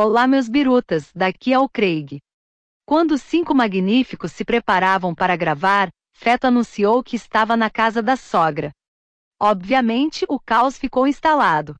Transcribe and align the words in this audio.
Olá, 0.00 0.28
meus 0.28 0.48
birutas, 0.48 1.10
daqui 1.12 1.52
é 1.52 1.58
o 1.58 1.68
Craig. 1.68 2.20
Quando 2.86 3.14
os 3.14 3.20
cinco 3.20 3.52
magníficos 3.52 4.30
se 4.30 4.44
preparavam 4.44 5.12
para 5.12 5.34
gravar, 5.34 5.88
Feto 6.12 6.44
anunciou 6.44 7.02
que 7.02 7.16
estava 7.16 7.56
na 7.56 7.68
casa 7.68 8.00
da 8.00 8.14
sogra. 8.14 8.70
Obviamente, 9.40 10.24
o 10.28 10.38
caos 10.38 10.78
ficou 10.78 11.04
instalado. 11.04 11.74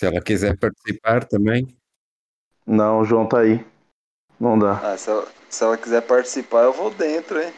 Se 0.00 0.06
ela 0.06 0.22
quiser 0.22 0.56
participar 0.56 1.22
também. 1.26 1.68
Não, 2.66 3.00
o 3.00 3.04
João 3.04 3.28
tá 3.28 3.40
aí. 3.40 3.62
Não 4.40 4.58
dá. 4.58 4.80
Ah, 4.82 4.96
se 4.96 5.10
ela, 5.10 5.28
se 5.50 5.62
ela 5.62 5.76
quiser 5.76 6.00
participar, 6.00 6.62
eu 6.62 6.72
vou 6.72 6.90
dentro, 6.90 7.42
hein? 7.42 7.52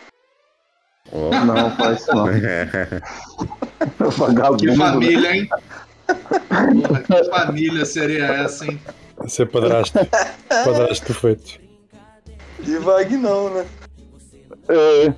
Oh. 1.13 1.31
Não, 1.45 1.77
faz 1.77 2.01
isso 2.01 2.13
não. 2.13 2.27
Vagabundo. 4.19 4.65
Que 4.65 4.77
família, 4.77 5.37
hein? 5.37 5.49
Porra, 6.09 7.03
que 7.07 7.31
família 7.31 7.87
seria 7.87 8.25
essa, 8.25 8.67
hein? 8.67 8.81
Você 9.23 9.43
é 9.43 9.47
padrasto. 9.47 9.99
padrasto 10.49 11.07
perfeito. 11.07 11.61
E 12.67 12.77
Vagnão, 12.77 13.51
né? 13.51 13.67
É, 14.69 15.13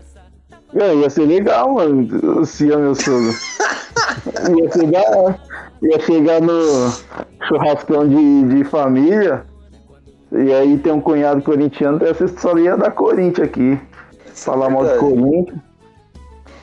é, 0.75 0.95
ia 0.95 1.11
ser 1.11 1.27
legal, 1.27 1.75
mano. 1.75 2.45
Se 2.45 2.73
é 2.73 2.77
meu 2.77 2.95
sogro. 2.95 3.33
ia 4.59 4.73
chegar, 4.73 5.41
ia 5.83 6.01
chegar 6.01 6.41
no 6.41 6.93
churrascão 7.47 8.09
de, 8.09 8.43
de 8.55 8.65
família. 8.65 9.45
E 10.33 10.53
aí 10.53 10.79
tem 10.79 10.93
um 10.93 11.01
cunhado 11.01 11.43
corintiano, 11.43 12.03
essa 12.07 12.27
só 12.27 12.57
ia 12.57 12.77
dar 12.77 12.93
Corinthians 12.93 13.49
aqui. 13.49 13.79
Isso 14.33 14.45
Falar 14.45 14.67
é 14.67 14.71
mal 14.71 14.87
de. 14.87 14.99
Corinthians. 14.99 15.59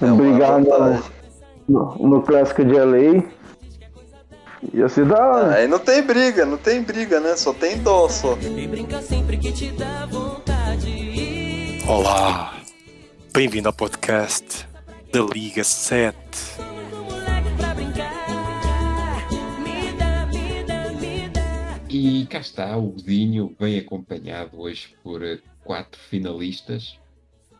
É 0.02 0.12
brigar 0.12 0.60
no, 0.60 1.04
no, 1.68 2.08
no 2.08 2.22
clássico 2.24 2.64
de 2.66 2.74
LA. 2.74 3.24
Ia 4.74 4.90
ser 4.90 5.06
da 5.06 5.16
hora. 5.16 5.56
Aí 5.56 5.68
não 5.68 5.80
tem 5.80 6.02
briga, 6.02 6.46
não 6.46 6.58
tem 6.58 6.84
briga, 6.84 7.20
né? 7.20 7.36
Só 7.38 7.54
tem 7.54 7.82
dó 7.82 8.10
só. 8.10 8.38
E 8.38 8.68
brinca 8.68 9.02
sempre 9.02 9.38
que 9.38 9.54
te 9.54 9.72
dá 9.72 10.06
vontade. 10.06 11.80
Olá, 11.88 12.62
bem-vindo 13.34 13.70
ao 13.70 13.74
podcast 13.74 14.68
da 15.14 15.22
Liga 15.22 15.64
7. 15.64 16.18
Com 16.90 17.04
moleque 17.04 17.56
pra 17.58 17.74
brincar. 17.74 19.30
Me 19.64 19.94
dá, 19.98 20.26
me 20.26 20.64
dá, 20.66 20.92
me 20.92 21.30
dá. 21.30 21.80
E 21.90 22.26
cá 22.26 22.40
está, 22.40 22.76
o 22.76 22.90
Godinho 22.90 23.56
bem 23.58 23.80
acompanhado 23.80 24.60
hoje 24.60 24.94
por 25.02 25.24
eh, 25.24 25.40
quatro 25.64 26.00
finalistas, 26.02 27.00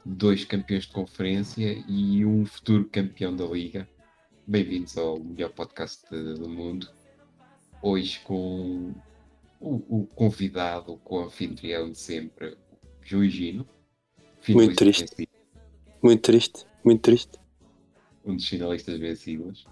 dois 0.04 0.44
campeões 0.44 0.84
de 0.84 0.92
conferência 0.92 1.82
e 1.88 2.26
um 2.26 2.46
futuro 2.46 2.84
campeão 2.92 3.34
da 3.34 3.46
Liga. 3.46 3.88
Bem-vindos 4.50 4.98
ao 4.98 5.20
melhor 5.20 5.52
podcast 5.52 6.04
do 6.10 6.50
mundo. 6.50 6.88
Hoje 7.84 8.20
com 8.22 8.96
o, 9.60 10.02
o 10.02 10.08
convidado, 10.16 10.98
com 11.04 11.18
o 11.18 11.26
anfitrião 11.26 11.92
de 11.92 12.00
sempre, 12.00 12.58
João 13.04 13.26
Gino. 13.26 13.64
Muito 14.48 14.76
triste. 14.76 15.02
vencido, 15.02 15.30
Muito 16.02 16.22
triste, 16.24 16.66
muito 16.84 17.02
triste. 17.04 17.40
Um 18.26 18.36
dos 18.36 18.48
finalistas 18.48 18.98
vencidos. 18.98 19.68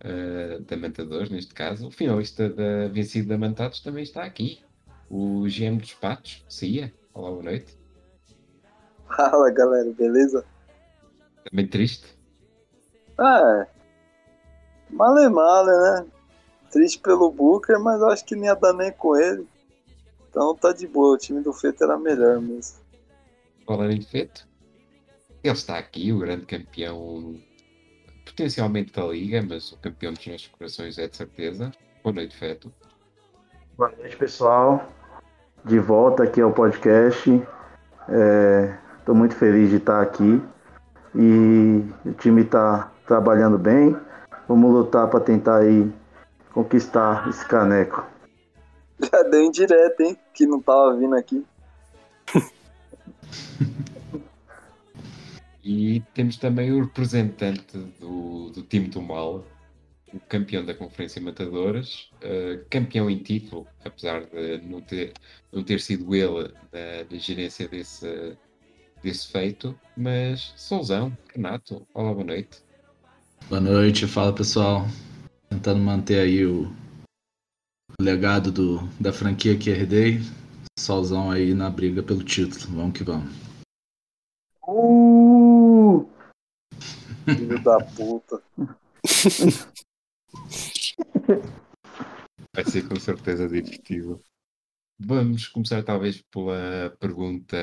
eh, 0.00 0.58
da 0.58 0.76
Mantadores, 0.76 1.30
neste 1.30 1.54
caso. 1.54 1.86
O 1.86 1.90
finalista 1.92 2.50
da 2.50 2.88
vencido 2.88 3.28
da 3.28 3.38
Mantados 3.38 3.78
também 3.80 4.02
está 4.02 4.24
aqui. 4.24 4.60
O 5.08 5.42
GM 5.46 5.78
dos 5.78 5.94
Patos, 5.94 6.44
Cia. 6.48 6.92
Olá, 7.14 7.30
boa 7.30 7.44
noite. 7.44 7.78
Fala, 9.06 9.50
galera, 9.52 9.92
beleza? 9.92 10.44
Também 11.48 11.68
triste. 11.68 12.08
Ah. 13.18 13.68
Male 14.90 15.28
male, 15.28 15.70
né? 15.70 16.06
Triste 16.70 16.98
pelo 16.98 17.30
Booker, 17.30 17.78
mas 17.78 18.00
eu 18.00 18.08
acho 18.08 18.24
que 18.24 18.36
não 18.36 18.44
ia 18.44 18.54
dar 18.54 18.72
nem 18.72 18.92
com 18.92 19.16
ele. 19.16 19.46
Então 20.28 20.54
tá 20.54 20.72
de 20.72 20.86
boa, 20.86 21.14
o 21.14 21.18
time 21.18 21.40
do 21.40 21.52
Feito 21.52 21.82
era 21.82 21.98
melhor 21.98 22.40
mesmo. 22.40 22.78
Falar 23.66 23.90
em 23.90 24.00
feito. 24.00 24.46
Ele 25.42 25.52
está 25.52 25.78
aqui, 25.78 26.12
o 26.12 26.18
grande 26.18 26.44
campeão, 26.44 27.36
potencialmente 28.24 28.92
da 28.92 29.06
Liga, 29.06 29.42
mas 29.48 29.72
o 29.72 29.78
campeão 29.78 30.12
dos 30.12 30.26
nossos 30.26 30.48
corações 30.48 30.98
é 30.98 31.08
de 31.08 31.16
certeza. 31.16 31.72
Boa 32.02 32.14
noite, 32.14 32.36
Feto. 32.36 32.72
Boa 33.76 33.92
noite, 33.98 34.16
pessoal. 34.16 34.88
De 35.64 35.78
volta 35.78 36.24
aqui 36.24 36.40
ao 36.40 36.52
podcast. 36.52 37.30
Estou 38.98 39.14
muito 39.14 39.34
feliz 39.34 39.70
de 39.70 39.76
estar 39.76 40.02
aqui. 40.02 40.42
E 41.14 41.82
o 42.04 42.12
time 42.14 42.42
está 42.42 42.92
trabalhando 43.06 43.58
bem. 43.58 43.96
Vamos 44.48 44.72
lutar 44.72 45.08
para 45.10 45.20
tentar 45.20 45.58
aí 45.58 45.92
conquistar 46.52 47.28
esse 47.28 47.46
caneco. 47.46 48.06
Já 49.00 49.22
deu 49.24 49.42
indireto, 49.42 50.00
hein? 50.00 50.16
Que 50.32 50.46
não 50.46 50.60
tava 50.60 50.96
vindo 50.96 51.14
aqui. 51.14 51.44
E 55.68 56.00
temos 56.14 56.36
também 56.36 56.70
o 56.70 56.84
representante 56.84 57.76
do, 57.98 58.50
do 58.50 58.62
time 58.62 58.86
do 58.86 59.02
Mal, 59.02 59.44
o 60.14 60.20
campeão 60.20 60.64
da 60.64 60.72
Conferência 60.72 61.20
Matadoras, 61.20 62.08
eh, 62.20 62.64
campeão 62.70 63.10
em 63.10 63.18
título, 63.18 63.66
apesar 63.84 64.26
de 64.26 64.58
não 64.58 64.80
ter, 64.80 65.12
não 65.52 65.64
ter 65.64 65.80
sido 65.80 66.14
ele 66.14 66.54
na, 66.72 67.10
na 67.10 67.18
gerência 67.18 67.66
desse, 67.66 68.38
desse 69.02 69.26
feito, 69.26 69.76
mas 69.96 70.54
Souzão, 70.56 71.18
Renato, 71.34 71.84
olá, 71.92 72.14
boa 72.14 72.26
noite. 72.26 72.62
Boa 73.48 73.60
noite, 73.60 74.08
fala 74.08 74.34
pessoal. 74.34 74.86
Tentando 75.48 75.78
manter 75.78 76.18
aí 76.18 76.44
o 76.44 76.66
legado 78.00 78.50
do, 78.50 78.78
da 79.00 79.12
franquia 79.12 79.56
que 79.56 79.70
herdei. 79.70 80.18
Solzão 80.76 81.30
aí 81.30 81.54
na 81.54 81.70
briga 81.70 82.02
pelo 82.02 82.24
título. 82.24 82.74
Vamos 82.74 82.98
que 82.98 83.04
vamos. 83.04 83.32
Uh! 84.66 86.10
Filho 87.24 87.62
da 87.62 87.78
puta. 87.84 88.42
Vai 92.52 92.64
ser 92.64 92.88
com 92.88 92.98
certeza 92.98 93.46
divertido. 93.46 94.20
Vamos 94.98 95.46
começar 95.46 95.84
talvez 95.84 96.20
pela 96.32 96.90
pergunta 96.98 97.56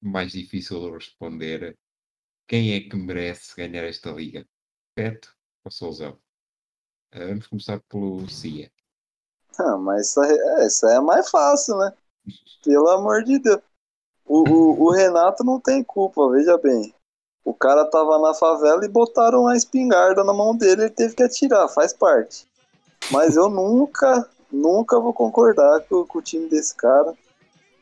mais 0.00 0.30
difícil 0.30 0.78
de 0.82 0.94
responder. 0.94 1.76
Quem 2.48 2.74
é 2.74 2.80
que 2.80 2.96
merece 2.96 3.54
ganhar 3.56 3.84
esta 3.84 4.10
liga? 4.10 4.46
Peto 4.94 5.34
ou 5.64 5.70
Souzão? 5.70 6.18
Eh, 7.12 7.26
Vamos 7.26 7.46
começar 7.48 7.80
pelo 7.88 8.28
Cia. 8.28 8.70
Ah, 9.58 9.76
mas 9.76 10.08
essa, 10.16 10.26
é, 10.26 10.64
essa 10.64 10.90
é 10.92 10.96
a 10.96 11.02
mais 11.02 11.28
fácil, 11.30 11.76
né? 11.78 11.92
Pelo 12.64 12.88
amor 12.90 13.24
de 13.24 13.38
Deus. 13.38 13.60
O, 14.26 14.40
o, 14.48 14.84
o 14.84 14.90
Renato 14.92 15.44
não 15.44 15.60
tem 15.60 15.84
culpa, 15.84 16.30
veja 16.30 16.58
bem. 16.58 16.94
O 17.44 17.54
cara 17.54 17.84
tava 17.86 18.18
na 18.18 18.34
favela 18.34 18.84
e 18.84 18.88
botaram 18.88 19.42
uma 19.42 19.56
espingarda 19.56 20.24
na 20.24 20.32
mão 20.32 20.56
dele, 20.56 20.82
ele 20.82 20.90
teve 20.90 21.14
que 21.14 21.22
atirar, 21.22 21.68
faz 21.68 21.92
parte. 21.92 22.46
Mas 23.10 23.36
eu 23.36 23.48
nunca, 23.48 24.28
nunca 24.50 25.00
vou 25.00 25.12
concordar 25.12 25.80
com, 25.88 26.06
com 26.06 26.18
o 26.18 26.22
time 26.22 26.48
desse 26.48 26.74
cara. 26.74 27.14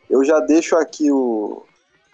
Eu 0.08 0.24
já 0.24 0.40
deixo 0.40 0.76
aqui 0.76 1.10
o, 1.10 1.64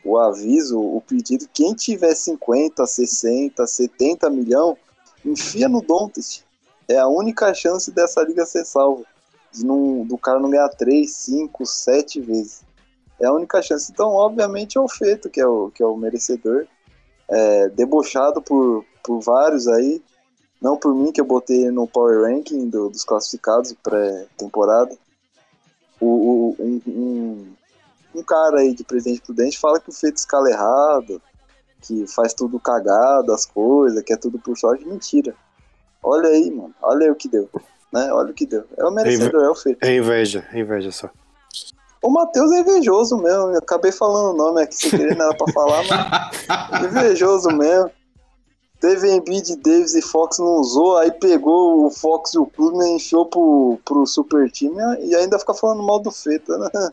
o 0.05 0.19
aviso, 0.19 0.81
o 0.81 1.01
pedido. 1.01 1.47
Quem 1.53 1.75
tiver 1.75 2.15
50, 2.15 2.87
60, 2.87 3.67
70 3.67 4.31
milhão, 4.31 4.77
enfia 5.25 5.69
no 5.69 5.81
Dontest. 5.83 6.45
É 6.89 6.99
a 6.99 7.07
única 7.09 7.53
chance 7.55 7.91
dessa 7.93 8.23
liga 8.23 8.45
ser 8.45 8.65
salva 8.65 9.05
não, 9.59 10.05
do 10.05 10.17
cara 10.17 10.39
não 10.39 10.51
ganhar 10.51 10.69
3, 10.69 11.11
5, 11.13 11.67
7 11.67 12.21
vezes. 12.21 12.63
É 13.21 13.27
a 13.27 13.33
única 13.33 13.61
chance. 13.63 13.91
Então, 13.93 14.11
obviamente, 14.11 14.79
é 14.79 14.81
o 14.81 14.89
Feito 14.89 15.29
que 15.29 15.41
é 15.41 15.47
o, 15.47 15.71
que 15.71 15.83
é 15.83 15.87
o 15.87 15.97
merecedor. 15.97 16.67
É, 17.29 17.69
debochado 17.69 18.41
por, 18.41 18.85
por 19.03 19.21
vários 19.21 19.69
aí. 19.69 20.03
Não 20.61 20.77
por 20.77 20.95
mim, 20.95 21.11
que 21.11 21.21
eu 21.21 21.25
botei 21.25 21.71
no 21.71 21.87
Power 21.87 22.23
Ranking 22.23 22.69
do- 22.69 22.91
dos 22.91 23.05
classificados 23.05 23.75
pré-temporada. 23.83 24.97
O, 26.01 26.07
o- 26.07 26.57
um, 26.59 26.81
um, 26.87 27.53
um 28.15 28.23
cara 28.23 28.61
aí 28.61 28.75
de 28.75 28.85
Presidente 28.85 29.23
Prudente 29.23 29.59
fala 29.59 29.81
que 29.81 29.91
o 29.91 29.93
Feito 29.93 30.17
escala 30.17 30.51
errado, 30.51 31.21
que 31.81 32.07
faz 32.07 32.35
tudo 32.35 32.61
cagado, 32.61 33.33
as 33.33 33.47
coisas, 33.47 34.03
que 34.03 34.13
é 34.13 34.17
tudo 34.17 34.39
por 34.39 34.57
sorte. 34.57 34.85
Mentira. 34.85 35.35
Olha 36.03 36.29
aí, 36.29 36.51
mano. 36.51 36.75
Olha 36.83 37.07
aí 37.07 37.11
o 37.11 37.15
que 37.15 37.29
deu. 37.29 37.49
Né? 37.93 38.13
Olha 38.13 38.31
o 38.31 38.35
que 38.35 38.47
deu. 38.47 38.65
É 38.77 38.85
o 38.85 38.91
merecedor, 38.91 39.45
é 39.45 39.51
o 39.51 39.55
Feito. 39.55 39.83
É 39.83 39.97
inveja, 39.97 40.47
é 40.53 40.61
inveja 40.61 40.91
só. 40.91 41.11
O 42.03 42.11
Matheus 42.11 42.51
é 42.53 42.61
invejoso 42.61 43.17
mesmo. 43.19 43.51
Eu 43.51 43.59
acabei 43.59 43.93
falando 43.93 44.33
o 44.33 44.37
nome 44.37 44.63
aqui 44.63 44.75
sem 44.75 44.91
querer, 44.91 45.17
não 45.17 45.27
era 45.27 45.37
pra 45.37 45.53
falar, 45.53 45.83
mas 46.71 46.85
invejoso 46.85 47.51
mesmo. 47.51 47.91
Teve 48.81 49.11
Embiid, 49.11 49.57
Davis 49.57 49.95
e 49.95 50.01
Fox 50.01 50.39
não 50.39 50.57
usou, 50.57 50.97
aí 50.97 51.13
pegou 51.13 51.85
o 51.85 51.91
Fox 51.91 52.33
e 52.33 52.39
o 52.39 52.47
Kuzma 52.47 52.89
e 52.89 52.97
enfiou 52.97 53.27
pro, 53.27 53.79
pro 53.85 54.07
super 54.07 54.51
time 54.51 54.75
e 55.03 55.15
ainda 55.15 55.39
fica 55.39 55.53
falando 55.53 55.83
mal 55.83 56.01
do 56.01 56.11
Feta, 56.11 56.57
né? 56.57 56.91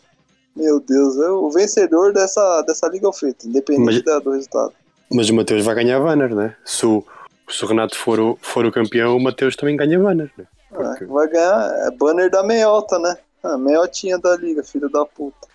Meu 0.57 0.79
Deus, 0.79 1.17
é 1.17 1.29
o 1.29 1.49
vencedor 1.51 2.11
dessa, 2.13 2.61
dessa 2.63 2.87
liga 2.89 3.05
é 3.05 3.09
o 3.09 3.13
Feta, 3.13 3.47
independente 3.47 3.85
Mas- 3.85 4.03
da- 4.03 4.19
do 4.19 4.31
resultado. 4.31 4.73
Mas 5.13 5.29
o 5.29 5.35
Mateus 5.35 5.63
vai 5.63 5.75
ganhar 5.75 5.99
banner, 5.99 6.33
né? 6.35 6.55
Se 6.65 6.85
o, 6.85 7.03
se 7.47 7.63
o 7.63 7.67
Renato 7.67 7.95
for 7.97 8.19
o, 8.19 8.37
for 8.41 8.65
o 8.65 8.71
campeão, 8.71 9.15
o 9.15 9.23
Mateus 9.23 9.55
também 9.55 9.77
ganha 9.77 9.97
banner, 9.99 10.31
né? 10.37 10.45
É, 10.71 10.75
Porque- 10.75 11.05
vai 11.05 11.27
ganhar 11.29 11.71
é 11.87 11.91
banner 11.91 12.29
da 12.29 12.43
meiota, 12.43 12.97
né? 12.99 13.17
Ah, 13.43 13.57
meiotinha 13.57 14.17
da 14.17 14.35
liga, 14.35 14.63
filho 14.63 14.89
da 14.89 15.05
puta. 15.05 15.47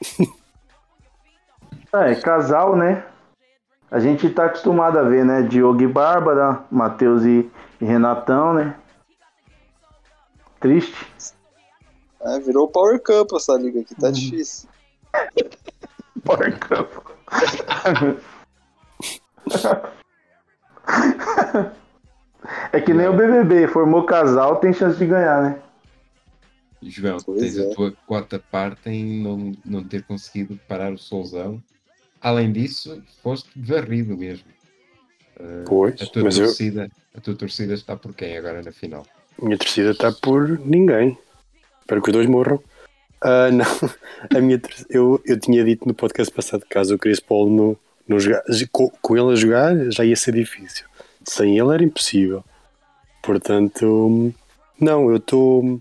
É, 1.92 2.14
casal, 2.14 2.76
né? 2.76 3.04
A 3.90 3.98
gente 3.98 4.30
tá 4.30 4.44
acostumado 4.44 4.96
a 4.96 5.02
ver, 5.02 5.24
né? 5.24 5.42
Diogo 5.42 5.82
e 5.82 5.88
Bárbara, 5.88 6.60
Matheus 6.70 7.24
e, 7.24 7.50
e 7.80 7.84
Renatão, 7.84 8.54
né? 8.54 8.76
Triste. 10.60 10.94
É, 12.22 12.38
virou 12.40 12.68
Power 12.68 13.00
Cup 13.00 13.32
essa 13.34 13.54
liga 13.54 13.80
aqui, 13.80 13.94
tá 13.94 14.10
difícil. 14.10 14.68
Porca. 16.24 16.86
É 22.72 22.80
que 22.80 22.92
nem 22.94 23.06
o 23.06 23.12
BBB, 23.12 23.68
formou 23.68 24.04
casal, 24.04 24.56
tem 24.56 24.72
chance 24.72 24.98
de 24.98 25.06
ganhar, 25.06 25.42
né? 25.42 25.62
João, 26.82 27.18
Pois 27.24 27.40
tens 27.40 27.58
é. 27.58 27.70
a 27.70 27.74
tua 27.74 27.92
quarta 28.06 28.38
parte 28.50 28.88
em 28.88 29.22
não, 29.22 29.52
não 29.64 29.84
ter 29.84 30.02
conseguido 30.04 30.58
parar 30.66 30.92
o 30.92 30.98
solzão. 30.98 31.62
Além 32.20 32.50
disso, 32.52 33.02
foste 33.22 33.50
varrido 33.56 34.16
mesmo. 34.16 34.46
Pois, 35.66 36.00
A 36.00 36.06
tua, 36.06 36.24
mas 36.24 36.38
eu, 36.38 36.46
torcida, 36.46 36.90
a 37.14 37.20
tua 37.20 37.34
torcida 37.34 37.74
está 37.74 37.96
por 37.96 38.14
quem 38.14 38.36
agora 38.36 38.62
na 38.62 38.72
final? 38.72 39.06
minha 39.40 39.56
torcida 39.58 39.90
está 39.90 40.12
por 40.12 40.58
ninguém. 40.58 41.16
Espero 41.90 42.02
que 42.02 42.10
os 42.10 42.12
dois 42.12 42.28
morram. 42.28 42.62
Ah, 43.20 43.50
não, 43.50 43.66
a 44.32 44.40
minha 44.40 44.62
eu, 44.88 45.20
eu 45.26 45.40
tinha 45.40 45.64
dito 45.64 45.88
no 45.88 45.92
podcast 45.92 46.32
passado 46.32 46.64
caso 46.70 46.94
o 46.94 46.98
Chris 46.98 47.18
Paul 47.18 47.50
não, 47.50 47.76
não 48.06 48.20
jogar, 48.20 48.44
com, 48.70 48.88
com 49.02 49.16
ele 49.16 49.32
a 49.32 49.34
jogar 49.34 49.74
já 49.90 50.04
ia 50.04 50.14
ser 50.14 50.34
difícil. 50.34 50.86
Sem 51.24 51.58
ele 51.58 51.74
era 51.74 51.82
impossível. 51.82 52.44
Portanto, 53.20 54.32
não, 54.80 55.10
eu 55.10 55.16
estou. 55.16 55.80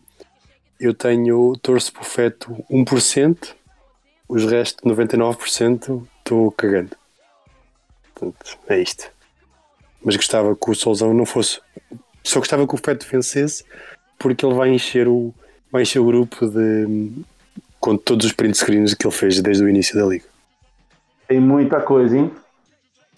Eu 0.80 0.96
tenho. 0.96 1.56
Torço 1.62 1.94
para 1.94 2.02
o 2.02 2.06
feto 2.06 2.66
1%, 2.72 3.54
os 4.28 4.46
restos 4.46 4.84
99% 4.84 6.08
estou 6.18 6.52
cagando. 6.54 6.98
Portanto, 8.16 8.58
é 8.68 8.82
isto. 8.82 9.12
Mas 10.04 10.16
gostava 10.16 10.56
que 10.56 10.72
o 10.72 10.74
Solzão 10.74 11.14
não 11.14 11.26
fosse. 11.28 11.62
Só 12.24 12.40
gostava 12.40 12.68
que 12.68 12.74
o 12.74 12.80
feto 12.84 13.06
vencesse 13.06 13.64
porque 14.18 14.44
ele 14.44 14.56
vai 14.56 14.70
encher 14.70 15.08
o, 15.08 15.34
vai 15.72 15.84
encher 15.84 16.00
o 16.00 16.06
grupo 16.06 16.48
de. 16.48 17.12
com 17.80 17.98
todos 17.98 18.26
os 18.26 18.34
print 18.34 18.58
screens 18.58 18.94
que 18.94 19.06
ele 19.06 19.16
fez 19.16 19.42
desde 19.42 19.64
o 19.64 19.70
início 19.70 19.98
da 20.00 20.06
liga. 20.06 20.26
Tem 21.28 21.40
muita 21.40 21.80
coisa, 21.82 22.18
hein? 22.18 22.32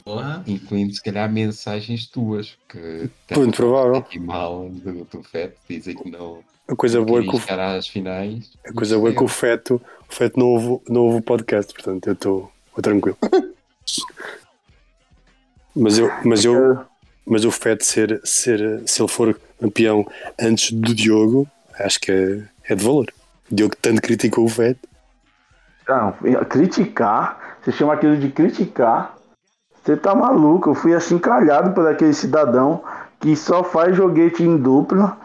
Porra. 0.03 0.43
Incluindo, 0.47 0.93
se 0.93 1.01
calhar, 1.01 1.31
mensagens 1.31 2.07
tuas 2.07 2.57
que 2.67 3.09
Muito 3.37 3.55
provável. 3.55 3.95
aqui 3.95 4.19
mal 4.19 4.67
do, 4.69 5.05
do 5.05 5.23
FET, 5.23 5.55
dizem 5.69 5.95
que 5.95 6.09
não 6.09 6.39
A 6.67 6.75
coisa 6.75 7.01
boa 7.01 7.21
é 7.21 7.23
que 7.23 7.35
o, 7.35 7.41
às 7.59 7.87
finais. 7.87 8.51
a 8.65 8.73
coisa 8.73 8.97
boa 8.97 9.11
é 9.11 9.13
que 9.13 9.23
o 9.23 9.27
feto, 9.27 9.81
o 10.09 10.13
feto 10.13 10.39
não, 10.39 10.47
ouve, 10.47 10.83
não 10.89 11.01
ouve 11.01 11.17
o 11.17 11.21
podcast, 11.21 11.73
portanto 11.73 12.07
eu 12.07 12.13
estou 12.13 12.51
tranquilo. 12.81 13.17
Mas 15.75 15.97
eu, 15.97 16.09
mas 16.25 16.43
eu, 16.43 16.85
mas 17.25 17.45
o 17.45 17.51
feto 17.51 17.85
ser, 17.85 18.19
ser, 18.25 18.81
se 18.85 19.01
ele 19.01 19.07
for 19.09 19.39
campeão 19.59 20.05
antes 20.39 20.71
do 20.71 20.93
Diogo, 20.93 21.47
acho 21.85 21.99
que 21.99 22.11
é, 22.11 22.43
é 22.73 22.75
de 22.75 22.83
valor. 22.83 23.07
O 23.51 23.55
Diogo 23.55 23.75
tanto 23.81 24.01
criticou 24.01 24.45
o 24.45 24.49
feto. 24.49 24.87
Não, 25.87 26.13
criticar, 26.45 27.57
você 27.61 27.71
chama 27.71 27.93
aquilo 27.93 28.15
de 28.17 28.29
criticar, 28.29 29.15
você 29.83 29.97
tá 29.97 30.15
maluco. 30.15 30.69
Eu 30.69 30.75
fui 30.75 30.93
assim 30.93 31.17
calhado 31.17 31.71
por 31.73 31.87
aquele 31.87 32.13
cidadão 32.13 32.83
que 33.19 33.35
só 33.35 33.63
faz 33.63 33.95
joguete 33.95 34.43
em 34.43 34.57
dupla, 34.57 35.17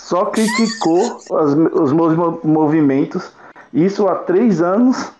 só 0.00 0.26
criticou 0.26 1.16
as- 1.38 1.54
os 1.54 1.92
meus 1.92 2.14
mo- 2.16 2.40
movimentos, 2.42 3.32
isso 3.72 4.08
há 4.08 4.16
três 4.16 4.60
anos. 4.60 5.12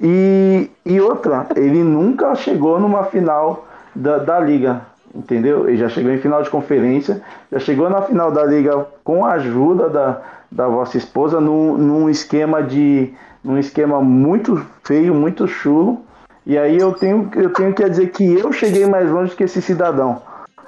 E, 0.00 0.68
e 0.84 1.00
outra, 1.00 1.46
ele 1.56 1.82
nunca 1.82 2.34
chegou 2.34 2.78
numa 2.80 3.04
final 3.04 3.66
da, 3.94 4.18
da 4.18 4.40
liga, 4.40 4.82
entendeu? 5.14 5.68
Ele 5.68 5.76
já 5.76 5.88
chegou 5.88 6.10
em 6.10 6.18
final 6.18 6.42
de 6.42 6.50
conferência, 6.50 7.22
já 7.52 7.58
chegou 7.58 7.88
na 7.88 8.02
final 8.02 8.32
da 8.32 8.44
liga 8.44 8.86
com 9.04 9.24
a 9.24 9.32
ajuda 9.32 9.88
da, 9.88 10.20
da 10.50 10.68
vossa 10.68 10.96
esposa 10.96 11.40
num, 11.40 11.76
num 11.76 12.10
esquema 12.10 12.62
de 12.62 13.12
num 13.42 13.58
esquema 13.58 14.00
muito 14.00 14.64
feio, 14.82 15.14
muito 15.14 15.46
chulo. 15.46 16.02
E 16.46 16.56
aí 16.58 16.78
eu 16.78 16.92
tenho, 16.92 17.30
eu 17.34 17.52
tenho 17.52 17.74
que 17.74 17.88
dizer 17.88 18.10
que 18.10 18.38
eu 18.38 18.52
cheguei 18.52 18.86
mais 18.86 19.10
longe 19.10 19.36
que 19.36 19.44
esse 19.44 19.60
cidadão, 19.60 20.22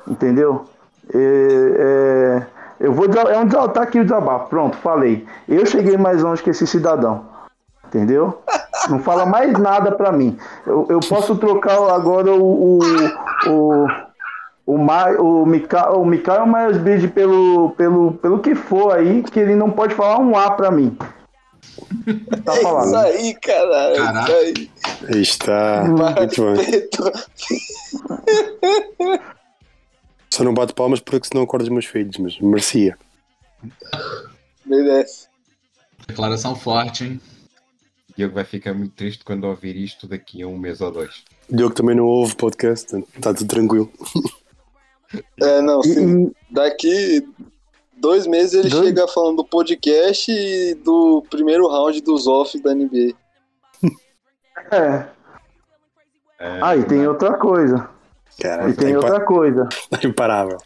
entendeu? 0.06 0.64
É, 1.12 1.76
é, 1.78 2.46
eu 2.81 2.92
vou 2.92 3.06
é 3.06 3.38
um 3.38 3.49
tá 3.49 3.82
aqui 3.82 4.00
o 4.00 4.04
desabafo, 4.04 4.50
pronto, 4.50 4.76
falei. 4.76 5.26
Eu 5.49 5.64
cheguei 5.64 5.96
mais 5.96 6.22
longe 6.22 6.42
que 6.42 6.50
esse 6.50 6.66
cidadão, 6.66 7.25
entendeu? 7.87 8.42
Não 8.88 8.99
fala 8.99 9.25
mais 9.25 9.52
nada 9.58 9.92
pra 9.92 10.12
mim. 10.12 10.37
Eu, 10.66 10.87
eu 10.90 11.00
posso 11.00 11.37
trocar 11.37 11.78
agora 11.90 12.32
o 12.32 12.78
o, 12.78 12.78
o, 13.49 13.87
o, 14.66 14.76
Ma, 14.76 15.10
o, 15.12 15.46
Mika, 15.46 15.90
o 15.96 16.04
Mikael 16.04 16.46
Myers-Bridge 16.46 17.08
pelo, 17.08 17.70
pelo, 17.70 18.12
pelo 18.14 18.40
que 18.40 18.54
for 18.54 18.94
aí, 18.96 19.22
que 19.22 19.38
ele 19.38 19.54
não 19.54 19.70
pode 19.70 19.94
falar 19.94 20.18
um 20.18 20.36
A 20.36 20.50
pra 20.50 20.70
mim. 20.70 20.96
Tá 22.44 22.56
É 22.56 22.62
falando. 22.62 22.86
isso 22.86 22.96
aí, 22.96 23.34
caralho. 23.34 23.94
É 23.94 23.98
Caraca. 23.98 24.32
isso 24.32 24.58
aí. 24.58 24.70
Aí 25.14 25.22
está. 25.22 25.84
Muito 25.84 26.54
bem. 26.54 26.88
Só 30.30 30.44
não 30.44 30.54
bato 30.54 30.74
palmas 30.74 31.00
porque 31.00 31.28
senão 31.28 31.42
acordo 31.44 31.62
os 31.62 31.68
meus 31.68 31.86
filhos, 31.86 32.16
mas 32.18 32.38
merecia. 32.40 32.96
Merece. 34.64 35.28
Declaração 36.06 36.54
forte, 36.54 37.04
hein? 37.04 37.20
Diogo 38.16 38.34
vai 38.34 38.44
ficar 38.44 38.72
muito 38.74 38.94
triste 38.94 39.24
quando 39.24 39.44
ouvir 39.44 39.76
isto 39.76 40.06
daqui 40.06 40.42
a 40.42 40.46
um 40.46 40.56
mês 40.58 40.80
ou 40.80 40.90
dois. 40.90 41.24
Diogo 41.50 41.74
também 41.74 41.96
não 41.96 42.04
ouve 42.04 42.34
podcast, 42.36 42.94
está 43.14 43.32
tudo 43.34 43.48
tranquilo. 43.48 43.90
É, 45.42 45.60
não, 45.62 45.82
se 45.82 46.00
e- 46.02 46.32
daqui 46.50 47.26
dois 47.96 48.26
meses 48.26 48.54
ele 48.54 48.68
Dois? 48.70 48.86
chega 48.86 49.08
falando 49.08 49.36
do 49.38 49.44
podcast 49.44 50.30
e 50.30 50.74
do 50.74 51.22
primeiro 51.30 51.66
round 51.68 52.00
dos 52.02 52.26
off 52.26 52.60
da 52.62 52.74
NBA. 52.74 53.14
é. 54.72 55.06
É, 56.38 56.58
Ah, 56.60 56.76
e 56.76 56.84
tem 56.84 57.06
outra 57.06 57.34
coisa. 57.34 57.88
Cara, 58.40 58.68
E 58.68 58.74
tem 58.74 58.94
outra 58.96 59.20
coisa. 59.20 59.68
impa- 59.90 60.00
imparável. 60.06 60.58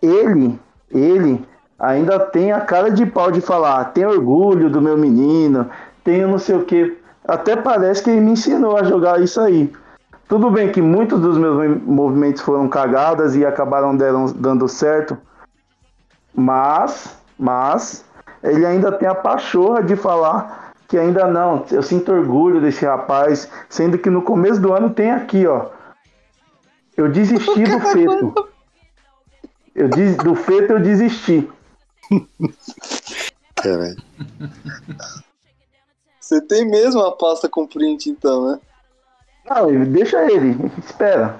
Ele, 0.00 0.58
ele 0.90 1.44
ainda 1.78 2.18
tem 2.18 2.50
a 2.52 2.60
cara 2.60 2.90
de 2.90 3.04
pau 3.06 3.30
de 3.30 3.40
falar, 3.40 3.84
tem 3.92 4.06
orgulho 4.06 4.70
do 4.70 4.80
meu 4.80 4.96
menino, 4.96 5.70
tenho 6.02 6.28
não 6.28 6.38
sei 6.38 6.56
o 6.56 6.64
que. 6.64 6.96
Até 7.24 7.54
parece 7.56 8.02
que 8.02 8.10
ele 8.10 8.20
me 8.20 8.32
ensinou 8.32 8.76
a 8.76 8.82
jogar 8.84 9.20
isso 9.22 9.40
aí. 9.40 9.70
Tudo 10.32 10.50
bem 10.50 10.72
que 10.72 10.80
muitos 10.80 11.20
dos 11.20 11.36
meus 11.36 11.78
movimentos 11.82 12.40
foram 12.40 12.66
cagadas 12.66 13.36
e 13.36 13.44
acabaram 13.44 13.94
deram- 13.94 14.32
dando 14.32 14.66
certo, 14.66 15.18
mas, 16.34 17.18
mas 17.38 18.02
ele 18.42 18.64
ainda 18.64 18.90
tem 18.90 19.06
a 19.06 19.14
pachorra 19.14 19.82
de 19.82 19.94
falar 19.94 20.72
que 20.88 20.96
ainda 20.96 21.26
não. 21.26 21.66
Eu 21.70 21.82
sinto 21.82 22.10
orgulho 22.10 22.62
desse 22.62 22.82
rapaz, 22.82 23.46
sendo 23.68 23.98
que 23.98 24.08
no 24.08 24.22
começo 24.22 24.58
do 24.58 24.72
ano 24.72 24.88
tem 24.88 25.10
aqui, 25.10 25.46
ó. 25.46 25.68
Eu 26.96 27.10
desisti 27.12 27.64
do 27.64 27.78
feto. 27.80 28.34
Eu 29.74 29.88
des- 29.90 30.16
do 30.16 30.34
feto 30.34 30.72
eu 30.72 30.80
desisti. 30.80 31.46
Caralho. 33.56 34.02
Você 36.18 36.40
tem 36.40 36.66
mesmo 36.66 37.02
a 37.02 37.12
pasta 37.14 37.50
com 37.50 37.66
print, 37.66 38.08
então, 38.08 38.50
né? 38.50 38.60
Não, 39.48 39.70
ele- 39.70 39.86
deixa 39.86 40.30
ele, 40.30 40.56
espera. 40.78 41.38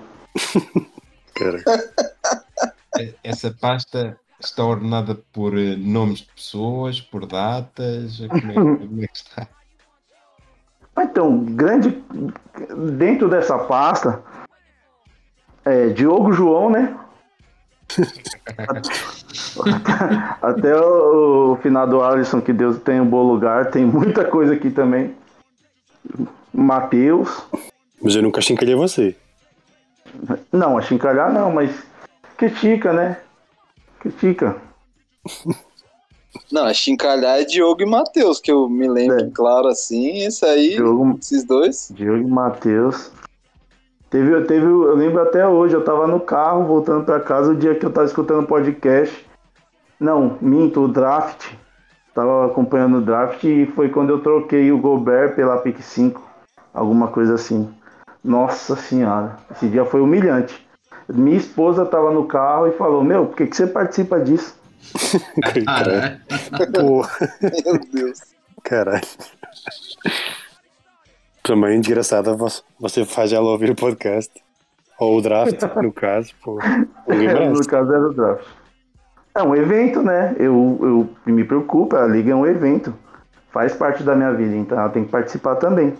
É, 2.98 3.14
Essa 3.24 3.54
pasta 3.58 4.18
está 4.40 4.64
ordenada 4.64 5.14
por 5.32 5.56
eh, 5.56 5.76
nomes 5.76 6.20
de 6.20 6.26
pessoas, 6.34 7.00
por 7.00 7.26
datas. 7.26 8.18
Como 8.28 8.50
é, 8.50 8.54
como 8.54 9.04
é 9.04 9.06
que 9.06 9.16
está? 9.16 9.46
Então, 10.98 11.38
grande. 11.44 12.02
Dentro 12.98 13.28
dessa 13.28 13.58
pasta, 13.58 14.22
é 15.64 15.88
Diogo 15.88 16.32
João, 16.32 16.70
né? 16.70 16.96
Até 20.42 20.74
o, 20.76 21.52
o 21.52 21.56
final 21.56 21.86
do 21.86 22.02
Alisson, 22.02 22.40
que 22.40 22.52
Deus 22.52 22.78
tem 22.80 23.00
um 23.00 23.06
bom 23.06 23.22
lugar, 23.22 23.70
tem 23.70 23.84
muita 23.86 24.24
coisa 24.24 24.54
aqui 24.54 24.70
também. 24.70 25.14
Matheus. 26.52 27.46
Mas 28.02 28.14
eu 28.14 28.22
nunca 28.22 28.40
chincalhei 28.40 28.74
você. 28.74 29.14
Não, 30.52 30.76
a 30.76 30.82
chincalhar 30.82 31.32
não, 31.32 31.50
mas 31.52 31.70
critica, 32.36 32.92
né? 32.92 33.18
Critica. 34.00 34.56
Não, 36.50 36.64
a 36.64 36.74
chincalhar 36.74 37.38
é 37.40 37.44
Diogo 37.44 37.82
e 37.82 37.86
Matheus, 37.86 38.40
que 38.40 38.50
eu 38.50 38.68
me 38.68 38.88
lembro, 38.88 39.20
É. 39.20 39.30
claro, 39.32 39.68
assim. 39.68 40.18
Esse 40.24 40.44
aí, 40.44 40.70
Diogo, 40.76 41.18
esses 41.20 41.44
dois. 41.44 41.92
Diogo 41.94 42.26
e 42.26 42.30
Matheus. 42.30 43.10
Teve, 44.10 44.38
teve, 44.42 44.66
eu 44.66 44.94
lembro 44.94 45.22
até 45.22 45.46
hoje, 45.46 45.74
eu 45.74 45.84
tava 45.84 46.06
no 46.06 46.20
carro 46.20 46.64
voltando 46.66 47.04
pra 47.04 47.20
casa 47.20 47.52
o 47.52 47.56
dia 47.56 47.74
que 47.74 47.86
eu 47.86 47.90
tava 47.92 48.06
escutando 48.06 48.42
o 48.44 48.46
podcast. 48.46 49.26
Não, 49.98 50.36
minto, 50.40 50.82
o 50.82 50.88
draft. 50.88 51.52
Tava 52.14 52.46
acompanhando 52.46 52.98
o 52.98 53.00
draft 53.00 53.42
e 53.44 53.64
foi 53.74 53.88
quando 53.88 54.10
eu 54.10 54.20
troquei 54.20 54.70
o 54.70 54.76
Gobert 54.78 55.34
pela 55.34 55.56
pick 55.58 55.80
5. 55.80 56.20
Alguma 56.74 57.08
coisa 57.08 57.34
assim. 57.34 57.72
Nossa 58.24 58.76
senhora, 58.76 59.36
esse 59.50 59.68
dia 59.68 59.84
foi 59.84 60.00
humilhante. 60.00 60.66
Minha 61.08 61.36
esposa 61.36 61.84
tava 61.84 62.10
no 62.12 62.26
carro 62.26 62.68
e 62.68 62.72
falou: 62.72 63.02
Meu, 63.02 63.26
por 63.26 63.36
que, 63.36 63.46
que 63.46 63.56
você 63.56 63.66
participa 63.66 64.20
disso? 64.20 64.56
Caralho. 65.66 66.20
Pô, 66.72 67.06
Meu 67.64 67.78
Deus. 67.92 68.18
caralho. 68.62 69.02
Também 71.42 71.80
desgraçada, 71.80 72.34
você- 72.34 72.62
você 72.78 73.04
faz 73.04 73.32
ela 73.32 73.50
ouvir 73.50 73.70
o 73.70 73.74
podcast. 73.74 74.32
Ou 74.98 75.18
o 75.18 75.22
draft, 75.22 75.60
no 75.82 75.90
caso. 75.92 76.30
Pô, 76.44 76.58
É, 77.08 77.48
no 77.48 77.66
caso 77.66 77.92
era 77.92 78.08
o 78.08 78.12
draft. 78.14 78.46
É 79.34 79.42
um 79.42 79.56
evento, 79.56 80.02
né? 80.02 80.36
Eu, 80.38 80.78
eu 81.26 81.32
me 81.32 81.42
preocupa, 81.42 81.98
a 81.98 82.06
liga 82.06 82.30
é 82.32 82.34
um 82.34 82.46
evento. 82.46 82.94
Faz 83.50 83.74
parte 83.74 84.02
da 84.04 84.14
minha 84.14 84.32
vida, 84.32 84.54
então 84.54 84.78
ela 84.78 84.88
tem 84.90 85.04
que 85.04 85.10
participar 85.10 85.56
também. 85.56 85.94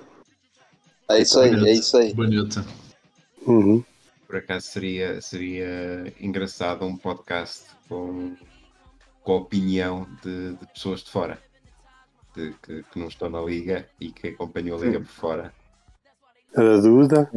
É 1.12 1.22
isso 1.22 1.40
aí, 1.40 1.54
é 1.54 1.72
isso 1.72 1.96
aí. 1.96 2.14
Bonito. 2.14 2.64
Uhum. 3.46 3.84
Por 4.26 4.36
acaso 4.36 4.66
seria, 4.66 5.20
seria 5.20 6.12
engraçado 6.18 6.86
um 6.86 6.96
podcast 6.96 7.66
com, 7.88 8.34
com 9.22 9.32
a 9.32 9.36
opinião 9.36 10.06
de, 10.22 10.54
de 10.54 10.66
pessoas 10.68 11.00
de 11.00 11.10
fora. 11.10 11.38
De, 12.34 12.54
que, 12.62 12.82
que 12.84 12.98
não 12.98 13.08
estão 13.08 13.28
na 13.28 13.42
liga 13.42 13.86
e 14.00 14.10
que 14.10 14.28
acompanham 14.28 14.78
a 14.78 14.80
liga 14.80 15.00
por 15.00 15.08
fora. 15.08 15.54
A 16.56 16.62
da 16.62 16.76
Duda. 16.78 17.30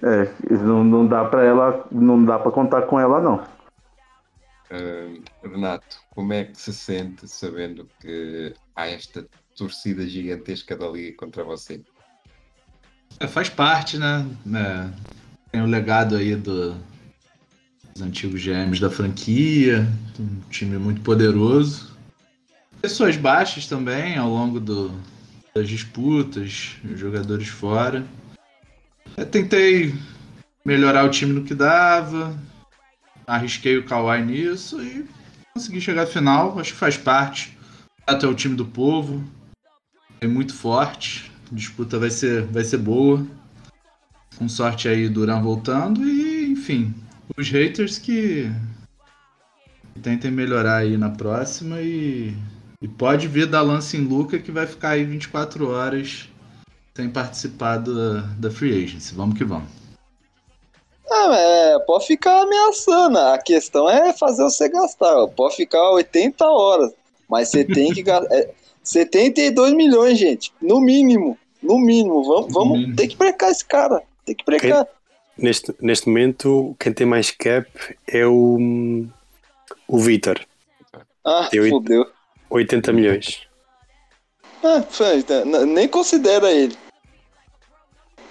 É, 0.00 0.32
não, 0.54 0.84
não 0.84 1.06
dá 1.06 1.24
para 1.24 1.44
ela, 1.44 1.86
não 1.90 2.24
dá 2.24 2.38
para 2.38 2.52
contar 2.52 2.82
com 2.82 3.00
ela 3.00 3.20
não. 3.20 3.44
Ah, 4.70 5.20
Renato, 5.42 6.00
como 6.14 6.32
é 6.32 6.44
que 6.44 6.56
se 6.56 6.72
sente 6.72 7.26
sabendo 7.26 7.88
que 8.00 8.54
há 8.76 8.86
esta 8.86 9.26
torcida 9.62 10.06
gigantesca 10.08 10.76
da 10.76 10.88
liga 10.88 11.16
contra 11.16 11.42
você? 11.42 11.82
É, 13.18 13.26
faz 13.26 13.48
parte, 13.48 13.98
né? 13.98 14.24
É, 14.54 14.88
tem 15.50 15.60
o 15.60 15.66
legado 15.66 16.16
aí 16.16 16.36
do- 16.36 16.76
dos 17.92 18.02
antigos 18.02 18.40
GMs 18.40 18.80
da 18.80 18.88
franquia, 18.88 19.86
um 20.18 20.40
time 20.48 20.78
muito 20.78 21.00
poderoso. 21.00 21.96
Pessoas 22.80 23.16
baixas 23.16 23.66
também 23.66 24.16
ao 24.16 24.28
longo 24.30 24.60
do- 24.60 24.92
das 25.52 25.68
disputas, 25.68 26.76
jogadores 26.94 27.48
fora. 27.48 28.06
Eu 29.16 29.26
tentei 29.26 29.92
melhorar 30.64 31.04
o 31.04 31.10
time 31.10 31.32
no 31.32 31.42
que 31.42 31.54
dava, 31.54 32.38
arrisquei 33.26 33.76
o 33.76 33.84
Kawhi 33.84 34.22
nisso 34.22 34.80
e 34.80 35.04
consegui 35.52 35.80
chegar 35.80 36.02
à 36.04 36.06
final. 36.06 36.56
Acho 36.60 36.72
que 36.72 36.78
faz 36.78 36.96
parte. 36.96 37.58
Até 38.06 38.26
o 38.28 38.34
time 38.34 38.54
do 38.54 38.64
povo, 38.64 39.22
é 40.20 40.26
muito 40.26 40.54
forte. 40.54 41.30
A 41.50 41.54
disputa 41.54 41.98
vai 41.98 42.10
ser, 42.10 42.42
vai 42.44 42.64
ser 42.64 42.78
boa. 42.78 43.26
Com 44.36 44.48
sorte 44.48 44.88
aí, 44.88 45.08
Duran 45.08 45.42
voltando. 45.42 46.06
E, 46.06 46.50
enfim, 46.50 46.94
os 47.36 47.50
haters 47.50 47.98
que 47.98 48.50
tentem 50.02 50.30
melhorar 50.30 50.78
aí 50.78 50.96
na 50.96 51.10
próxima. 51.10 51.80
E, 51.80 52.34
e 52.80 52.88
pode 52.88 53.26
vir 53.28 53.46
da 53.46 53.60
lance 53.60 53.96
em 53.96 54.00
Luca 54.00 54.38
que 54.38 54.52
vai 54.52 54.66
ficar 54.66 54.90
aí 54.90 55.04
24 55.04 55.70
horas 55.70 56.28
sem 56.94 57.08
participar 57.08 57.78
da, 57.78 58.20
da 58.38 58.50
Free 58.50 58.84
Agency. 58.84 59.14
Vamos 59.14 59.38
que 59.38 59.44
vamos. 59.44 59.68
Ah, 61.10 61.34
é, 61.34 61.78
pode 61.80 62.06
ficar 62.06 62.42
ameaçando. 62.42 63.18
A 63.18 63.38
questão 63.38 63.88
é 63.88 64.12
fazer 64.12 64.42
você 64.42 64.68
gastar. 64.68 65.26
Pode 65.28 65.56
ficar 65.56 65.90
80 65.92 66.44
horas. 66.44 66.92
Mas 67.28 67.48
você 67.48 67.64
tem 67.64 67.92
que 67.92 68.02
gastar. 68.04 68.28
É, 68.96 69.04
72 69.04 69.72
milhões, 69.74 70.18
gente. 70.18 70.52
No 70.60 70.80
mínimo. 70.80 71.38
No 71.62 71.78
mínimo. 71.78 72.24
Vamos, 72.24 72.52
vamos 72.52 72.78
mínimo. 72.78 72.96
ter 72.96 73.08
que 73.08 73.16
brecar 73.16 73.50
esse 73.50 73.64
cara. 73.64 74.02
Tem 74.24 74.34
que 74.34 74.44
brecar. 74.44 74.86
Neste, 75.36 75.72
neste 75.80 76.08
momento, 76.08 76.74
quem 76.78 76.92
tem 76.92 77.06
mais 77.06 77.30
cap 77.30 77.68
é 78.06 78.26
o, 78.26 79.06
o 79.86 79.98
Vitor. 79.98 80.40
Ah, 81.24 81.48
Eu- 81.52 81.68
fudeu. 81.68 82.06
80 82.50 82.92
milhões. 82.92 83.42
Ah, 84.64 84.82
né, 85.44 85.64
nem 85.66 85.86
considera 85.86 86.50
ele. 86.50 86.74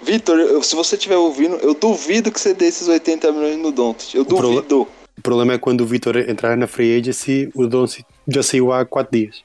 Vitor, 0.02 0.62
se 0.62 0.74
você 0.74 0.96
estiver 0.96 1.16
ouvindo, 1.16 1.56
eu 1.56 1.72
duvido 1.74 2.30
que 2.30 2.38
você 2.40 2.52
dê 2.52 2.66
esses 2.66 2.86
80 2.88 3.32
milhões 3.32 3.56
no 3.58 3.72
Doncic. 3.72 4.14
Eu 4.14 4.24
prole- 4.24 4.56
duvido. 4.56 4.88
O 5.16 5.22
problema 5.22 5.54
é 5.54 5.58
quando 5.58 5.80
o 5.80 5.86
Vitor 5.86 6.16
entrar 6.16 6.56
na 6.56 6.66
Free 6.66 6.98
Agency, 6.98 7.50
o 7.54 7.66
Doncic 7.66 8.04
já 8.26 8.42
saiu 8.42 8.72
há 8.72 8.84
4 8.84 9.18
dias. 9.18 9.42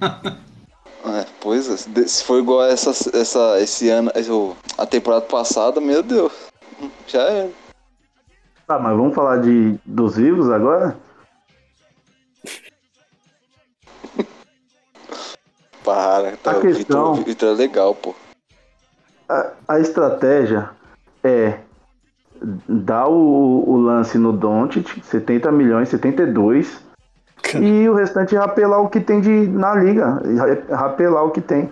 É, 1.06 1.26
pois 1.38 1.68
é, 1.68 1.76
se 2.06 2.24
for 2.24 2.38
igual 2.38 2.62
essa, 2.64 2.88
essa, 3.14 3.60
esse 3.60 3.90
ano, 3.90 4.10
a 4.78 4.86
temporada 4.86 5.26
passada, 5.26 5.78
meu 5.78 6.02
Deus. 6.02 6.32
Já 7.06 7.20
é. 7.24 7.50
Tá, 8.66 8.78
mas 8.78 8.96
vamos 8.96 9.14
falar 9.14 9.36
de, 9.42 9.78
dos 9.84 10.16
vivos 10.16 10.50
agora? 10.50 10.96
Para, 15.84 16.38
tá, 16.38 16.52
A 16.52 16.60
questão- 16.62 17.12
o 17.12 17.14
Vitor 17.16 17.50
é 17.50 17.52
legal, 17.52 17.94
pô. 17.94 18.14
A, 19.28 19.52
a 19.68 19.78
estratégia 19.80 20.70
é 21.22 21.58
dar 22.66 23.08
o, 23.08 23.68
o 23.68 23.76
lance 23.76 24.16
no 24.16 24.32
Doncic, 24.32 25.02
70 25.04 25.52
milhões, 25.52 25.90
72, 25.90 26.82
e 27.62 27.88
o 27.88 27.94
restante 27.94 28.34
rapelar 28.36 28.80
o 28.80 28.88
que 28.88 29.00
tem 29.00 29.20
de, 29.20 29.46
na 29.48 29.74
liga, 29.74 30.20
ra- 30.68 30.76
rapelar 30.76 31.24
o 31.24 31.30
que 31.30 31.40
tem. 31.40 31.70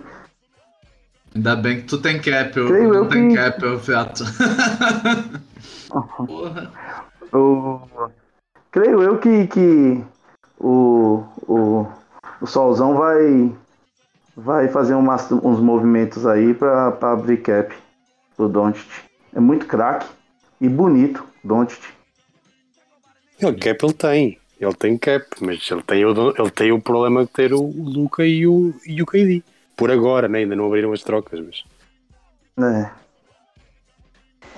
Ainda 1.35 1.55
bem 1.55 1.77
que 1.81 1.87
tu 1.87 1.97
tem 1.99 2.19
cap, 2.21 2.55
eu 2.57 2.67
Creio 2.67 2.89
não 2.89 2.95
eu 3.03 3.09
tenho 3.09 3.29
que- 3.29 3.35
cap, 3.35 3.63
eu 3.63 3.79
Feto. 3.79 4.23
Porra. 5.89 6.71
O- 7.31 7.79
creio 8.71 9.01
eu 9.01 9.17
que, 9.17 9.47
que 9.47 10.03
o, 10.59 11.23
o, 11.47 11.87
o 12.41 12.45
Solzão 12.47 12.95
vai, 12.95 13.51
vai 14.35 14.67
fazer 14.67 14.93
umas- 14.93 15.31
uns 15.31 15.59
movimentos 15.59 16.25
aí 16.27 16.53
pra, 16.53 16.91
pra 16.91 17.13
abrir 17.13 17.37
cap 17.37 17.73
pro 18.37 18.47
Doncic. 18.47 18.87
É 19.35 19.39
muito 19.39 19.65
craque 19.65 20.05
e 20.61 20.69
bonito, 20.69 21.25
Doncic. 21.43 21.81
Ele 23.39 23.57
cap 23.57 23.83
ele 23.85 23.93
tem. 23.93 24.39
Ele 24.63 24.73
tem 24.73 24.97
cap, 24.97 25.25
mas 25.41 25.69
ele 25.69 25.81
tem 25.83 26.05
o, 26.05 26.29
ele 26.37 26.49
tem 26.51 26.71
o 26.71 26.81
problema 26.81 27.23
de 27.25 27.29
ter 27.31 27.53
o 27.53 27.61
Luca 27.61 28.25
e 28.25 28.47
o, 28.47 28.73
e 28.85 29.01
o 29.01 29.05
KD. 29.05 29.43
Por 29.75 29.91
agora, 29.91 30.27
né? 30.27 30.39
ainda 30.39 30.55
não 30.55 30.65
abriram 30.67 30.93
as 30.93 31.01
trocas, 31.03 31.39
mas. 31.39 31.63
É. 32.65 32.91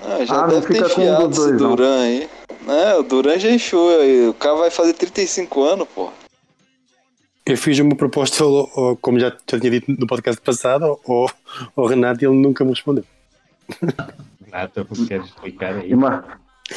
Ah, 0.02 0.24
já 0.24 0.34
Ah, 0.34 0.42
não 0.42 0.48
deve 0.48 0.66
ter 0.66 0.74
fica 0.74 0.90
com 0.94 1.00
enfiado 1.00 1.30
esse. 1.30 1.56
Duran 1.56 2.00
aí. 2.02 2.28
É, 2.68 2.94
o 2.96 3.02
Duran 3.02 3.38
já 3.38 3.50
encheu 3.50 3.88
aí. 4.00 4.28
O 4.28 4.34
cara 4.34 4.56
vai 4.56 4.70
fazer 4.70 4.92
35 4.92 5.62
anos, 5.64 5.88
pô. 5.94 6.10
Eu 7.46 7.56
fiz 7.56 7.78
uma 7.78 7.94
proposta, 7.94 8.44
como 9.00 9.18
já, 9.20 9.28
já 9.50 9.58
tinha 9.58 9.70
dito 9.70 9.90
no 9.92 10.06
podcast 10.06 10.40
passado, 10.40 10.84
ao, 11.08 11.30
ao 11.76 11.86
Renato 11.86 12.22
e 12.24 12.26
ele 12.26 12.34
nunca 12.36 12.64
me 12.64 12.70
respondeu. 12.70 13.04
Renato, 14.44 14.84
você 14.84 15.06
quer 15.06 15.20
explicar 15.20 15.76
aí? 15.76 15.90
Ima- 15.90 16.24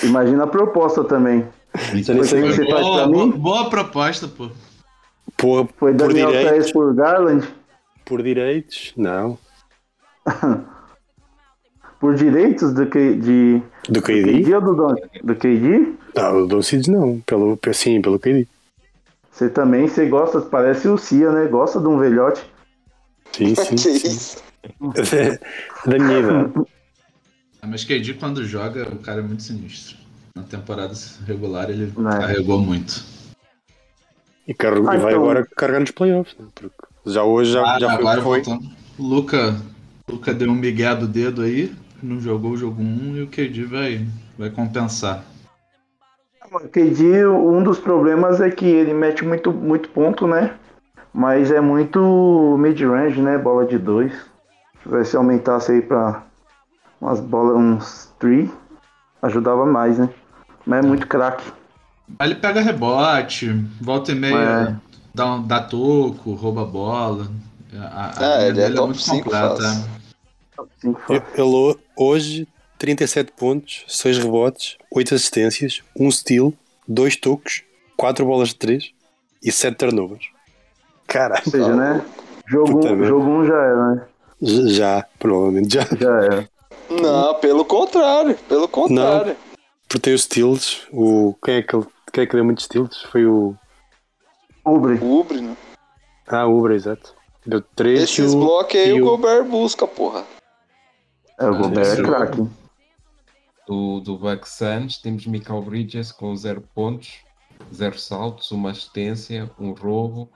imagina 0.03 0.43
a 0.43 0.47
proposta 0.47 1.03
também. 1.03 1.45
Já 1.75 2.13
nem 2.13 2.23
sei 2.23 2.41
Foi 2.41 2.49
o 2.49 2.53
você 2.53 2.65
que 2.65 2.71
faz 2.71 2.81
Boa, 2.81 2.97
pra 2.97 3.07
mim? 3.07 3.31
boa, 3.31 3.37
boa 3.37 3.69
proposta, 3.69 4.27
pô. 4.27 4.49
por, 5.37 5.69
Foi 5.77 5.93
por 5.93 6.13
Daniel 6.13 6.35
Pérez 6.35 6.45
direitos. 6.45 6.71
por 6.71 6.93
Garland? 6.95 7.47
Por 8.05 8.23
direitos? 8.23 8.93
Não. 8.97 9.37
Por 11.99 12.15
direitos 12.15 12.73
do, 12.73 12.85
que, 12.87 13.13
de, 13.15 13.61
Do 13.89 13.93
do 13.95 14.01
KD? 14.01 14.43
KD 14.43 14.55
ou 14.55 14.61
do, 14.61 14.73
Don, 14.75 14.95
do 15.21 15.35
KD? 15.35 15.93
Não, 16.15 16.33
do 16.41 16.47
Doncic 16.47 16.87
não. 16.87 17.19
Pelo, 17.25 17.59
sim, 17.73 18.01
pelo 18.01 18.17
KD. 18.17 18.47
Você 19.29 19.49
também, 19.49 19.85
você 19.87 20.05
gosta, 20.07 20.39
parece 20.39 20.87
o 20.87 20.97
Cia, 20.97 21.29
né? 21.31 21.45
Gosta 21.47 21.77
de 21.79 21.87
um 21.87 21.97
velhote. 21.97 22.41
Sim, 23.33 23.53
sim. 23.55 23.75
que 23.75 23.77
sim. 23.99 24.07
isso? 24.07 24.41
da 25.85 25.99
minha 25.99 26.19
idade. 26.19 26.53
Ah, 27.61 27.67
Mas 27.67 27.83
KD 27.83 28.13
quando 28.13 28.45
joga, 28.45 28.87
o 28.93 28.99
cara 28.99 29.19
é 29.19 29.23
muito 29.23 29.43
sinistro. 29.43 29.97
Na 30.35 30.43
temporada 30.43 30.93
regular 31.25 31.69
ele 31.69 31.91
É. 31.97 32.17
carregou 32.19 32.59
muito. 32.59 33.03
E, 34.47 34.53
carrega- 34.53 34.89
Ah, 34.91 34.95
e 34.95 34.97
vai 34.99 35.11
então- 35.13 35.23
agora 35.23 35.47
carregar 35.55 35.79
nos 35.81 35.91
playoffs. 35.91 36.35
Né? 36.39 36.45
Porque 36.55 36.71
já 37.05 37.23
hoje 37.23 37.51
já, 37.51 37.61
Ah, 37.75 37.79
já 37.79 37.87
foi 37.87 37.95
o 37.95 37.99
agora 37.99 38.21
foi. 38.21 38.41
voltando. 38.41 38.69
O 38.97 39.03
Luca, 39.03 39.55
Luca 40.09 40.33
deu 40.33 40.49
um 40.49 40.55
migué 40.55 40.95
do 40.95 41.07
dedo 41.07 41.41
aí, 41.41 41.73
não 42.01 42.19
jogou 42.19 42.51
o 42.51 42.57
jogo 42.57 42.81
1 42.81 43.15
e 43.17 43.21
o 43.23 43.27
KD 43.27 43.65
vai, 43.65 44.05
vai 44.37 44.49
compensar. 44.49 45.23
O 46.51 46.59
KD, 46.67 47.27
um 47.27 47.61
dos 47.61 47.77
problemas 47.79 48.41
é 48.41 48.49
que 48.49 48.65
ele 48.65 48.93
mete 48.93 49.23
muito, 49.23 49.51
muito 49.53 49.89
ponto, 49.89 50.25
né? 50.25 50.55
Mas 51.13 51.51
é 51.51 51.61
muito 51.61 52.55
mid-range, 52.59 53.21
né? 53.21 53.37
Bola 53.37 53.65
de 53.67 53.77
dois. 53.77 54.11
Se 54.13 54.83
tivesse 54.83 55.15
aumentasse 55.15 55.71
aí 55.71 55.81
pra 55.81 56.23
umas 56.99 57.19
bolas, 57.19 57.55
uns 57.55 58.13
3, 58.19 58.49
ajudava 59.21 59.65
mais, 59.65 59.99
né? 59.99 60.09
Mas 60.69 60.85
é 60.85 60.87
muito 60.87 61.07
craque. 61.07 61.43
Aí 62.19 62.27
ele 62.29 62.35
pega 62.39 62.61
rebote, 62.61 63.49
volta 63.81 64.11
e 64.11 64.15
meia, 64.15 64.35
É. 64.37 64.75
dá, 65.15 65.33
um, 65.33 65.47
dá 65.47 65.61
toco, 65.61 66.33
rouba 66.33 66.61
a 66.61 66.65
bola. 66.65 67.27
A, 67.75 68.19
a 68.19 68.41
É, 68.43 68.47
ele 68.49 68.59
é 68.61 68.63
dele 68.65 68.75
top 68.75 68.87
muito 68.89 69.01
cinco 69.01 69.23
completa. 69.23 69.55
fácil. 69.55 69.89
Cinco 70.79 71.01
Ele 71.13 71.23
ele 71.33 71.41
ho- 71.41 71.79
hoje, 71.97 72.47
37 72.77 73.31
pontos, 73.31 73.83
6 73.87 74.17
rebotes, 74.19 74.77
8 74.91 75.15
assistências, 75.15 75.81
1 75.99 76.11
steal, 76.11 76.53
2 76.87 77.15
tocos, 77.15 77.63
4 77.97 78.23
bolas 78.25 78.49
de 78.49 78.55
3 78.55 78.91
e 79.43 79.51
7 79.51 79.75
turnovers. 79.75 80.25
Caralho, 81.07 81.41
Ou 81.45 81.51
seja, 81.51 81.75
né? 81.75 82.05
Jogo 82.47 82.73
Puta 82.73 82.87
1 82.89 82.91
merda. 82.91 83.07
jogo 83.07 83.27
um 83.29 83.45
já 83.45 83.55
era, 83.55 83.95
né? 83.95 84.05
já, 84.41 84.67
já, 84.69 85.05
provavelmente 85.17 85.73
já. 85.73 85.81
Já 85.99 86.21
era. 86.21 86.49
Não, 86.89 87.35
pelo 87.35 87.65
contrário, 87.65 88.35
pelo 88.47 88.67
contrário. 88.67 89.35
Porque 89.89 89.99
tem 89.99 90.13
os 90.13 90.21
steals, 90.21 90.87
o, 90.93 91.35
quem, 91.43 91.55
é 91.55 91.61
que, 91.63 91.75
ele- 91.75 91.87
quem 92.13 92.23
é 92.23 92.27
que 92.27 92.35
deu 92.35 92.45
muitos 92.45 92.65
steals? 92.65 93.01
Foi 93.03 93.25
o. 93.25 93.55
Ubre. 94.63 94.93
O 95.01 95.19
Ubre, 95.19 95.41
né? 95.41 95.57
Ah, 96.27 96.45
o 96.45 96.59
Ubra, 96.59 96.75
exato. 96.75 97.15
Deu 97.45 97.59
3 97.75 98.03
Esses 98.03 98.35
blocos 98.35 98.75
aí 98.75 99.01
o 99.01 99.03
o- 99.05 99.09
Gobert 99.09 99.45
busca, 99.45 99.87
porra. 99.87 100.23
É, 101.39 101.49
o 101.49 101.57
Gobert 101.57 101.99
é 101.99 102.03
craque. 102.03 102.47
Do, 103.67 103.99
do 104.01 104.17
Bucks 104.17 104.51
Suns 104.51 104.97
temos 104.99 105.25
Michael 105.25 105.61
Bridges 105.63 106.11
com 106.11 106.35
0 106.35 106.61
pontos, 106.75 107.19
0 107.73 107.97
saltos, 107.97 108.51
uma 108.51 108.71
assistência, 108.71 109.49
um 109.59 109.71
roubo. 109.71 110.29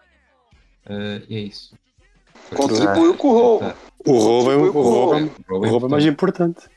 eh, 0.85 1.21
e 1.29 1.35
é 1.37 1.39
isso. 1.39 1.75
Contribuiu 2.55 3.15
com 3.15 3.27
o 3.29 3.33
roubo. 3.33 3.73
O 4.05 4.17
roubo 4.17 4.51
é 4.51 4.55
o 4.57 4.71
roubo, 4.71 5.15
é- 5.15 5.29
o 5.53 5.67
roubo 5.69 5.85
é 5.85 5.89
mais 5.89 6.05
importante. 6.05 6.67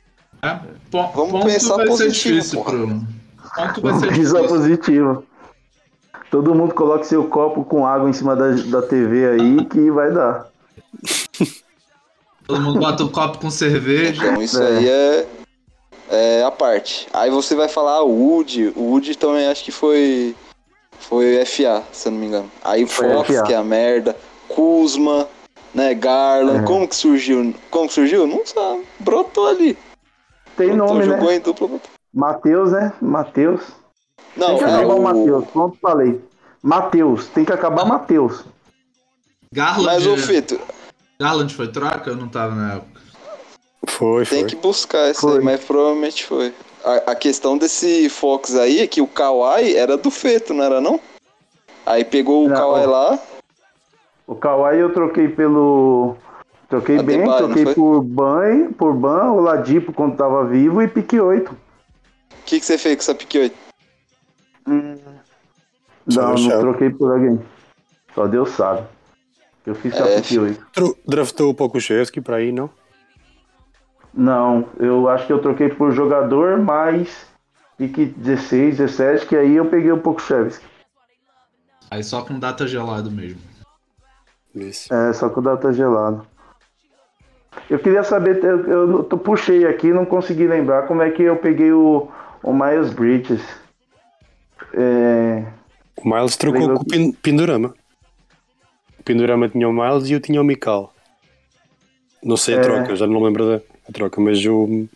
É, 0.42 0.58
pon- 0.90 1.12
Vamos 1.14 1.44
pensar 1.44 1.84
positivo. 1.84 2.64
Ponto 2.64 3.80
vai 3.80 3.94
ser 4.00 4.48
positivo. 4.48 5.24
Todo 6.30 6.54
mundo 6.54 6.74
coloque 6.74 7.06
seu 7.06 7.24
copo 7.28 7.64
com 7.64 7.86
água 7.86 8.10
em 8.10 8.12
cima 8.12 8.34
da, 8.36 8.50
da 8.50 8.82
TV 8.82 9.28
aí 9.30 9.64
que 9.66 9.90
vai 9.90 10.12
dar. 10.12 10.48
Todo 12.46 12.60
mundo 12.60 12.78
bota 12.78 13.04
o 13.04 13.10
copo 13.10 13.38
com 13.38 13.50
cerveja. 13.50 14.24
Então 14.26 14.42
isso 14.42 14.60
É. 14.62 14.66
aí 14.66 14.88
é, 14.88 15.26
é 16.10 16.44
a 16.44 16.50
parte. 16.50 17.06
Aí 17.12 17.30
você 17.30 17.54
vai 17.54 17.68
falar 17.68 17.92
ah, 17.96 18.02
o 18.02 18.10
Woody. 18.10 18.72
O 18.76 18.82
Woody 18.90 19.16
também 19.16 19.46
acho 19.48 19.64
que 19.64 19.72
foi. 19.72 20.34
Foi 20.98 21.44
FA, 21.44 21.82
se 21.92 22.08
eu 22.08 22.12
não 22.12 22.18
me 22.18 22.26
engano. 22.26 22.50
Aí 22.64 22.86
Fox, 22.86 23.26
FA. 23.36 23.42
que 23.44 23.52
é 23.52 23.56
a 23.56 23.62
merda. 23.64 24.16
Kuzma, 24.48 25.28
né? 25.74 25.94
Garland. 25.94 26.60
É. 26.60 26.66
Como 26.66 26.88
que 26.88 26.96
surgiu? 26.96 27.54
Como 27.70 27.86
que 27.88 27.94
surgiu? 27.94 28.26
Não 28.26 28.44
sabe. 28.46 28.82
Brotou 29.00 29.46
ali. 29.48 29.76
Tem 30.56 30.68
Brotou, 30.74 30.94
nome, 30.94 31.06
jogou 31.06 31.28
né? 31.28 31.36
em 31.36 31.40
dupla. 31.40 31.80
Matheus, 32.12 32.72
né? 32.72 32.92
Matheus. 33.00 33.60
Não, 34.36 34.48
Tem 34.48 34.58
que 34.58 34.64
é 34.64 34.66
acabar 34.68 34.94
o 34.94 34.98
o. 34.98 35.02
Matheus. 35.02 35.44
Pronto, 35.50 35.78
falei. 35.80 36.24
Matheus. 36.62 37.26
Tem 37.28 37.44
que 37.44 37.52
acabar 37.52 37.84
Matheus. 37.84 38.44
Garland, 39.52 39.86
Mas 39.86 40.06
o 40.06 40.16
Fito, 40.16 40.58
Garland 41.20 41.54
foi 41.54 41.68
troca? 41.68 42.10
Eu 42.10 42.16
não 42.16 42.28
tava 42.28 42.54
na 42.54 42.74
época. 42.74 43.00
Foi, 43.86 44.24
foi. 44.24 44.38
tem 44.38 44.46
que 44.46 44.56
buscar 44.56 45.10
isso 45.10 45.20
Foi. 45.20 45.38
aí, 45.38 45.44
mas 45.44 45.62
provavelmente 45.64 46.24
foi. 46.26 46.52
A, 46.84 47.12
a 47.12 47.14
questão 47.14 47.56
desse 47.56 48.08
Fox 48.08 48.56
aí 48.56 48.80
é 48.80 48.86
que 48.86 49.00
o 49.00 49.06
Kawhi 49.06 49.76
era 49.76 49.96
do 49.96 50.10
Feto, 50.10 50.52
não 50.52 50.64
era 50.64 50.80
não? 50.80 50.98
Aí 51.84 52.04
pegou 52.04 52.44
o 52.44 52.48
Não. 52.48 52.56
Kawhi 52.56 52.86
lá, 52.86 53.18
O 54.26 54.34
Kawhi 54.34 54.78
eu 54.80 54.92
troquei 54.92 55.28
pelo. 55.28 56.16
Troquei 56.68 57.00
bem, 57.02 57.24
troquei 57.24 57.74
por 57.74 58.02
Ban, 58.02 58.72
por 58.72 58.92
Ban, 58.94 59.30
o 59.32 59.40
Ladipo 59.40 59.92
quando 59.92 60.16
tava 60.16 60.44
vivo 60.46 60.82
e 60.82 60.88
pique 60.88 61.20
8. 61.20 61.52
o 61.52 61.56
que, 62.44 62.58
que 62.58 62.66
você 62.66 62.76
fez 62.76 62.96
com 62.96 63.02
essa 63.02 63.14
pique 63.14 63.38
8? 63.38 63.56
Só 66.08 66.22
Não, 66.22 66.28
não 66.30 66.36
chão. 66.36 66.60
troquei 66.60 66.90
por 66.90 67.12
alguém. 67.12 67.40
Só 68.14 68.26
Deus 68.26 68.50
sabe. 68.50 68.86
Eu 69.64 69.74
fiz 69.74 69.92
com 69.94 70.02
a 70.02 70.08
É, 70.08 70.20
pique 70.20 70.38
8. 70.38 70.66
Tro- 70.72 70.96
Draftou 71.06 71.50
o 71.50 71.54
Pokushevski 71.54 72.20
para 72.20 72.36
aí, 72.36 72.50
não? 72.52 72.68
Não, 74.12 74.68
eu 74.78 75.08
acho 75.08 75.26
que 75.26 75.32
eu 75.32 75.40
troquei 75.40 75.68
por 75.68 75.92
jogador 75.92 76.58
mais 76.58 77.26
pique 77.76 78.06
16, 78.06 78.78
17, 78.78 79.26
que 79.26 79.36
aí 79.36 79.54
eu 79.56 79.66
peguei 79.66 79.92
um 79.92 79.98
pouco 80.00 80.22
Chevsky. 80.22 80.64
Aí 81.90 82.02
só 82.02 82.22
com 82.22 82.38
data 82.38 82.66
gelado 82.66 83.10
mesmo. 83.10 83.40
Isso. 84.54 84.92
É, 84.92 85.12
só 85.12 85.28
com 85.28 85.40
o 85.40 85.42
data 85.42 85.72
gelado. 85.72 86.26
Eu 87.68 87.78
queria 87.78 88.02
saber, 88.04 88.42
eu, 88.44 88.90
eu 88.90 89.04
tô- 89.04 89.18
puxei 89.18 89.66
aqui, 89.66 89.92
não 89.92 90.04
consegui 90.04 90.46
lembrar 90.46 90.86
como 90.86 91.02
é 91.02 91.10
que 91.10 91.22
eu 91.22 91.36
peguei 91.36 91.72
o, 91.72 92.08
o 92.42 92.52
Miles 92.52 92.90
Bridges. 92.92 93.42
É, 94.74 95.42
O 95.96 96.08
Miles 96.08 96.36
trocou 96.36 96.60
Lembra- 96.60 96.76
com 96.76 96.82
o 96.82 96.86
Pin- 96.86 97.12
Pindorama. 97.12 97.74
O 98.98 99.02
Pindorama 99.02 99.48
tinha 99.48 99.68
o 99.68 99.72
Miles 99.72 100.08
e 100.08 100.12
eu 100.12 100.20
tinha 100.20 100.40
o 100.40 100.44
Mikal. 100.44 100.92
Não 102.22 102.36
sei 102.36 102.54
a 102.56 102.58
É. 102.58 102.60
troca, 102.60 102.96
já 102.96 103.06
não 103.06 103.22
lembro 103.22 103.46
da 103.46 103.60
a 103.88 103.92
troca, 103.92 104.20
mas 104.20 104.44
o, 104.44 104.86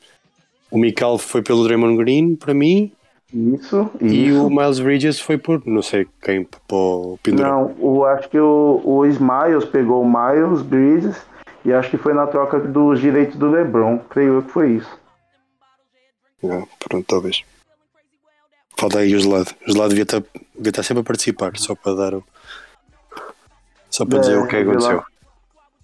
o 0.70 0.78
Mikal 0.78 1.16
foi 1.16 1.42
pelo 1.42 1.62
Draymond 1.62 1.96
Green 1.96 2.34
para 2.34 2.52
mim 2.52 2.90
isso, 3.32 3.88
e 4.00 4.26
isso. 4.26 4.44
o 4.44 4.50
Miles 4.50 4.80
Bridges 4.80 5.20
foi 5.20 5.38
por 5.38 5.62
não 5.64 5.80
sei 5.82 6.08
quem 6.20 6.44
o 6.72 7.18
Pindorama. 7.22 7.56
Não, 7.68 7.74
o, 7.78 8.04
acho 8.04 8.28
que 8.28 8.38
o, 8.40 8.80
o 8.84 9.06
Smiles 9.06 9.64
pegou 9.66 10.02
o 10.02 10.04
Miles 10.04 10.62
Bridges 10.62 11.16
e 11.64 11.72
acho 11.72 11.90
que 11.90 11.98
foi 11.98 12.14
na 12.14 12.26
troca 12.26 12.58
dos 12.58 13.00
direitos 13.00 13.36
do 13.36 13.50
LeBron. 13.50 13.98
Creio 14.10 14.34
eu 14.34 14.42
que 14.42 14.50
foi 14.50 14.72
isso. 14.72 14.98
Ah, 16.44 16.64
pronto, 16.78 17.06
talvez. 17.06 17.42
Falta 18.78 18.98
aí 19.00 19.14
o 19.14 19.18
gelado. 19.20 19.50
O 19.68 19.72
gelado 19.72 19.88
devia 19.90 20.04
estar, 20.04 20.20
devia 20.54 20.70
estar 20.70 20.82
sempre 20.82 21.02
a 21.02 21.04
participar, 21.04 21.52
só 21.56 21.74
para 21.74 21.94
dar 21.94 22.14
o. 22.14 22.24
Só 23.90 24.06
para 24.06 24.18
É, 24.18 24.20
dizer 24.20 24.38
o 24.38 24.46
que 24.46 24.56
aconteceu. 24.56 24.80
Gelado. 24.90 25.06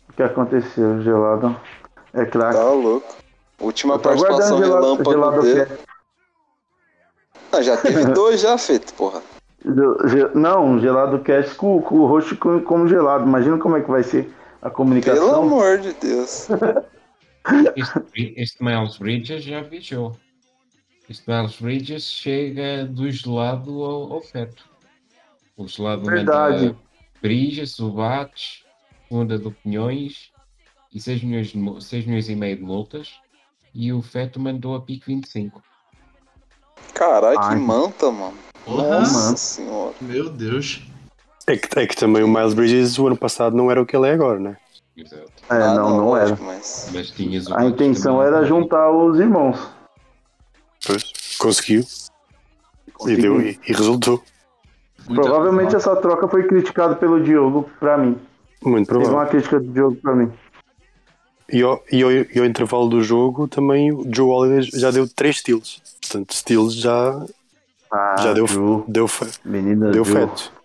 O 0.09 0.13
que 0.15 0.23
aconteceu, 0.23 1.03
gelado? 1.03 1.61
É 2.15 2.25
craque. 2.25 2.57
Tá 2.57 2.65
louco. 2.71 3.15
Última 3.61 3.99
participação 3.99 4.59
gelado, 4.59 4.83
relâmpago 4.87 5.11
gelado 5.11 5.43
dele. 5.43 5.67
Ah, 7.53 7.63
já 7.63 7.77
teve 7.77 8.05
dois 8.13 8.41
já 8.41 8.57
feito, 8.57 8.95
porra. 8.95 9.21
Não, 10.35 10.79
gelado 10.79 11.19
cast 11.21 11.55
com, 11.57 11.81
com 11.83 11.97
o 11.97 12.07
rosto 12.07 12.37
co- 12.37 12.61
como 12.61 12.87
gelado. 12.89 13.25
Imagina 13.25 13.59
como 13.59 13.77
é 13.77 13.81
que 13.83 13.91
vai 13.91 14.03
ser 14.03 14.31
a 14.57 14.71
Pelo 14.71 14.75
comunicação. 14.75 15.43
amor 15.43 15.79
de 15.79 15.93
Deus. 15.95 16.49
Este, 17.77 18.35
este 18.37 18.65
Miles 18.65 18.97
Bridges 18.99 19.45
já 19.45 19.61
viajou. 19.63 20.17
Este 21.09 21.31
Miles 21.31 21.61
Bridges 21.61 22.03
chega 22.05 22.85
do 22.85 23.11
gelado 23.11 23.85
ao, 23.85 24.13
ao 24.15 24.21
feto. 24.21 24.69
O 25.57 25.67
gelado 25.69 26.03
Verdade. 26.03 26.77
Bridges, 27.23 27.79
o 27.79 27.91
Bates, 27.93 28.65
segunda 29.09 29.39
do 29.39 29.53
Pinhões 29.53 30.31
e 30.93 31.01
6 31.01 31.23
milhões, 31.23 31.49
de, 31.49 31.59
mu- 31.59 31.81
6 31.81 32.05
milhões 32.07 32.29
e 32.29 32.35
meio 32.35 32.57
de 32.57 32.63
multas. 32.63 33.15
E 33.73 33.93
o 33.93 34.03
feto 34.03 34.41
mandou 34.41 34.75
a 34.75 34.81
pique 34.81 35.07
25. 35.07 35.63
Caralho, 36.95 37.39
que 37.49 37.55
manta, 37.57 38.11
mano. 38.11 38.37
Nossa 38.67 39.13
mano. 39.13 39.37
senhora. 39.39 39.95
meu 40.01 40.29
Deus. 40.31 40.83
É 41.49 41.57
que, 41.57 41.79
é 41.79 41.87
que 41.87 41.97
também 41.97 42.23
o 42.23 42.29
Miles 42.29 42.55
Bridges 42.55 42.99
o 42.99 43.07
ano 43.07 43.17
passado 43.17 43.57
não 43.57 43.71
era 43.71 43.81
o 43.81 43.87
que 43.87 43.97
ele 43.97 44.09
é 44.09 44.13
agora, 44.13 44.39
né? 44.39 44.57
Exato. 44.97 45.31
É, 45.51 45.55
Ah, 45.55 45.75
não, 45.75 45.97
não, 45.97 46.17
era. 46.17 46.31
lógico, 46.31 46.45
Mas... 46.45 46.91
Mas 46.93 47.11
tinhas 47.11 47.47
o 47.47 47.55
A 47.57 47.65
intenção 47.67 48.17
também. 48.17 48.27
era 48.29 48.45
juntar 48.45 48.91
os 48.91 49.19
irmãos. 49.21 49.59
Pois, 50.87 51.03
conseguiu. 51.39 51.85
E, 53.07 53.17
deu, 53.17 53.41
e, 53.41 53.59
e 53.69 53.73
resultou. 53.73 54.23
Muita 55.07 55.23
Provavelmente 55.23 55.73
falta. 55.73 55.77
essa 55.91 55.97
troca 55.97 56.27
foi 56.29 56.45
criticada 56.49 56.97
pelo 56.97 57.23
Diogo 57.23 57.71
pra 57.79 57.97
mim. 57.99 58.19
Muito 58.65 58.87
Teve 58.89 58.99
provável. 59.01 59.19
uma 59.19 59.27
crítica 59.27 59.61
do 59.61 59.71
Diogo 59.73 59.97
pra 59.97 60.15
mim. 60.17 60.33
E 61.53 61.63
ao, 61.63 61.81
e, 61.93 62.03
ao, 62.03 62.11
e 62.11 62.39
ao 62.39 62.45
intervalo 62.45 62.89
do 62.89 63.03
jogo 63.05 63.47
também 63.47 63.93
o 63.93 64.05
Joe 64.13 64.29
Holiday 64.29 64.63
já 64.81 64.91
deu 64.91 65.07
3 65.09 65.39
steals. 65.39 65.81
Portanto, 66.01 66.35
steals 66.35 66.75
já, 66.75 67.25
Ah, 67.93 68.17
já 68.19 68.33
deu, 68.33 68.49
Ju, 68.49 68.85
deu, 68.89 69.07
fe- 69.07 69.31
menina 69.45 69.91
deu 69.93 70.05
Ju. 70.05 70.13
feto. 70.13 70.56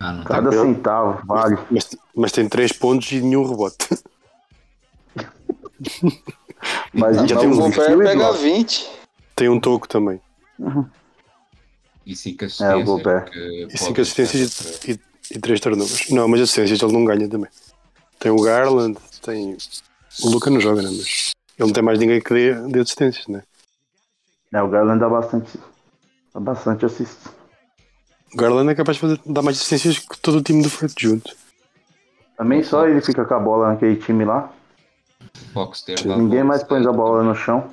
Ah, 0.00 0.12
não 0.12 0.24
Cada 0.24 0.50
Tá 0.50 0.62
centavo, 0.62 1.26
vale. 1.26 1.58
Mas, 1.70 1.96
mas 2.14 2.32
tem 2.32 2.48
3 2.48 2.72
pontos 2.72 3.10
e 3.12 3.20
nenhum 3.20 3.48
rebote. 3.48 3.76
Mas 6.92 7.16
Já 7.28 7.38
tem 7.38 7.50
e 7.50 7.96
pega 7.96 8.14
bloco. 8.16 8.38
20. 8.38 8.88
Tem 9.36 9.48
um 9.48 9.60
toco 9.60 9.88
também. 9.88 10.20
E 12.04 12.16
5 12.16 12.44
É, 12.44 12.46
o 12.46 12.48
assistências. 12.48 13.30
Que 13.30 13.38
E 13.38 13.66
pode 13.66 13.78
5 13.78 14.00
assistências 14.00 14.52
ser- 14.52 14.90
e, 14.90 15.00
e 15.36 15.38
3 15.38 15.60
turnovers. 15.60 16.10
Não, 16.10 16.26
mas 16.26 16.40
assistências 16.40 16.82
ele 16.82 16.92
não 16.92 17.04
ganha 17.04 17.28
também. 17.28 17.50
Tem 18.18 18.32
o 18.32 18.42
Garland, 18.42 18.98
tem. 19.22 19.56
O 20.24 20.30
Luca 20.30 20.50
não 20.50 20.60
joga, 20.60 20.82
né? 20.82 20.88
Mas 20.90 21.30
ele 21.56 21.68
não 21.68 21.72
tem 21.72 21.82
mais 21.82 21.98
ninguém 21.98 22.20
que 22.20 22.34
dê, 22.34 22.54
dê 22.68 22.80
assistências, 22.80 23.26
né? 23.28 23.42
É, 24.52 24.60
o 24.62 24.68
Garland 24.68 24.98
dá 24.98 25.08
bastante. 25.08 25.58
Dá 26.34 26.40
bastante 26.40 26.84
assist. 26.84 27.16
O 28.32 28.36
Garland 28.36 28.70
é 28.70 28.74
capaz 28.74 28.96
de 28.96 29.00
fazer, 29.00 29.20
dar 29.24 29.42
mais 29.42 29.56
assistências 29.56 29.98
que 29.98 30.18
todo 30.20 30.38
o 30.38 30.42
time 30.42 30.62
do 30.62 30.70
Fred 30.70 30.92
junto. 30.98 31.34
Também 32.36 32.62
só 32.62 32.86
ele 32.86 33.00
fica 33.00 33.24
com 33.24 33.34
a 33.34 33.40
bola 33.40 33.68
naquele 33.68 33.96
time 33.96 34.24
lá. 34.24 34.52
Fox 35.52 35.82
ter 35.82 36.00
dado 36.02 36.22
Ninguém 36.22 36.44
mais 36.44 36.62
põe 36.62 36.84
a 36.86 36.92
bola 36.92 37.22
no 37.22 37.34
chão. 37.34 37.72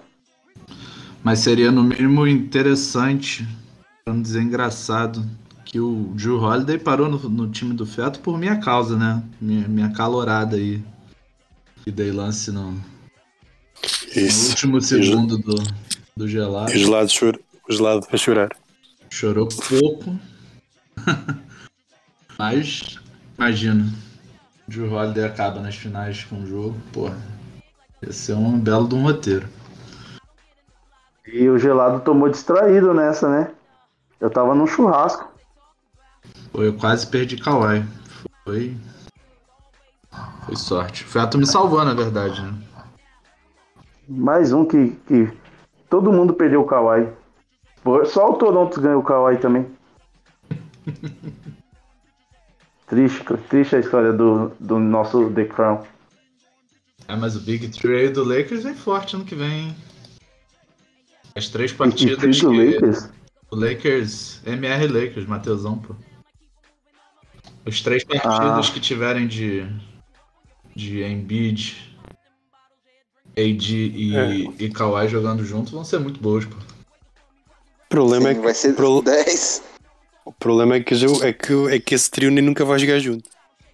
Mas 1.23 1.39
seria 1.39 1.71
no 1.71 1.83
mínimo 1.83 2.27
interessante 2.27 3.45
pra 4.03 4.13
não 4.13 4.21
dizer 4.21 4.41
engraçado, 4.41 5.25
que 5.65 5.79
o 5.79 6.11
Drew 6.13 6.39
Holiday 6.39 6.77
parou 6.77 7.09
no, 7.09 7.17
no 7.27 7.49
time 7.49 7.73
do 7.73 7.85
Feto 7.85 8.19
por 8.19 8.37
minha 8.37 8.57
causa, 8.59 8.95
né? 8.95 9.23
Minha, 9.41 9.67
minha 9.67 9.89
calorada 9.91 10.55
aí. 10.55 10.81
E 11.85 11.91
dei 11.91 12.11
lance 12.11 12.51
no, 12.51 12.71
no 12.71 12.81
Isso. 14.15 14.49
último 14.49 14.79
segundo 14.79 15.37
do, 15.37 15.55
do 16.15 16.27
gelado. 16.27 16.71
O 16.71 16.77
gelado, 16.77 17.09
chor... 17.09 17.39
o 17.67 17.73
gelado 17.73 18.05
para 18.05 18.17
chorar. 18.17 18.49
Chorou 19.09 19.47
pouco. 19.47 20.17
Mas, 22.37 22.99
imagina. 23.37 23.85
Drew 24.67 24.91
Holiday 24.91 25.25
acaba 25.25 25.59
nas 25.59 25.75
finais 25.75 26.23
com 26.23 26.41
o 26.41 26.47
jogo. 26.47 26.75
Porra. 26.91 27.17
Ia 28.01 28.11
ser 28.11 28.33
um 28.33 28.59
belo 28.59 28.87
de 28.87 28.95
um 28.95 29.03
roteiro. 29.03 29.47
E 31.27 31.49
o 31.49 31.57
gelado 31.57 32.01
tomou 32.01 32.29
distraído 32.29 32.93
nessa, 32.93 33.29
né? 33.29 33.51
Eu 34.19 34.29
tava 34.29 34.55
num 34.55 34.67
churrasco. 34.67 35.27
Pô, 36.51 36.63
eu 36.63 36.73
quase 36.73 37.07
perdi 37.07 37.37
Kawhi. 37.37 37.83
Foi. 38.43 38.77
Foi 40.45 40.55
sorte. 40.55 41.03
O 41.03 41.07
Feto 41.07 41.37
me 41.37 41.45
salvou, 41.45 41.83
na 41.83 41.93
verdade, 41.93 42.41
né? 42.41 42.53
Mais 44.07 44.53
um 44.53 44.65
que, 44.65 44.91
que 45.07 45.31
todo 45.89 46.11
mundo 46.11 46.33
perdeu 46.33 46.61
o 46.61 46.65
Kawhi. 46.65 47.07
Só 48.05 48.31
o 48.31 48.33
Toronto 48.35 48.79
ganhou 48.79 49.01
o 49.01 49.03
Kawhi 49.03 49.37
também. 49.37 49.74
triste, 52.87 53.23
triste 53.49 53.75
a 53.75 53.79
história 53.79 54.13
do, 54.13 54.49
do 54.59 54.79
nosso 54.79 55.29
The 55.31 55.45
Crown. 55.45 55.83
É, 57.07 57.15
mas 57.15 57.35
o 57.35 57.39
Big 57.39 57.67
Three 57.69 58.01
aí 58.01 58.09
do 58.09 58.23
Lakers 58.23 58.63
vem 58.63 58.73
forte 58.75 59.15
ano 59.15 59.25
que 59.25 59.35
vem, 59.35 59.51
hein? 59.69 59.75
As 61.35 61.49
três 61.49 61.71
partidas 61.73 62.17
que 62.39 62.45
do 62.45 62.51
que- 62.51 62.71
Lakers. 62.73 63.09
O 63.51 63.55
Lakers, 63.55 64.41
MR 64.45 64.87
Lakers, 64.87 65.27
Mateusão, 65.27 65.77
pô. 65.77 65.95
As 67.65 67.81
três 67.81 68.03
partidas 68.03 68.69
Ah. 68.69 68.73
que 68.73 68.79
tiverem 68.79 69.27
de, 69.27 69.65
de 70.75 71.03
Embiid, 71.03 71.93
AD 73.37 73.75
e, 73.75 74.15
É. 74.15 74.29
e 74.63 74.69
Kawhi 74.69 75.07
jogando 75.07 75.43
juntos 75.43 75.71
vão 75.73 75.83
ser 75.83 75.99
muito 75.99 76.19
boas, 76.19 76.45
pô. 76.45 76.55
O 76.55 77.89
problema, 77.89 78.29
é 78.29 78.33
Sim, 78.33 78.39
que, 78.39 78.45
vai 78.45 78.53
ser 78.53 78.73
pro- 78.75 79.01
10. 79.01 79.63
O 80.25 80.33
problema 80.33 80.75
é, 80.75 80.79
que, 80.79 80.95
é, 81.23 81.33
que, 81.33 81.53
é 81.75 81.79
que 81.79 81.95
esse 81.95 82.09
trio 82.09 82.31
nem 82.31 82.43
nunca 82.43 82.65
vai 82.65 82.79
jogar 82.79 82.97
junto. 82.99 83.29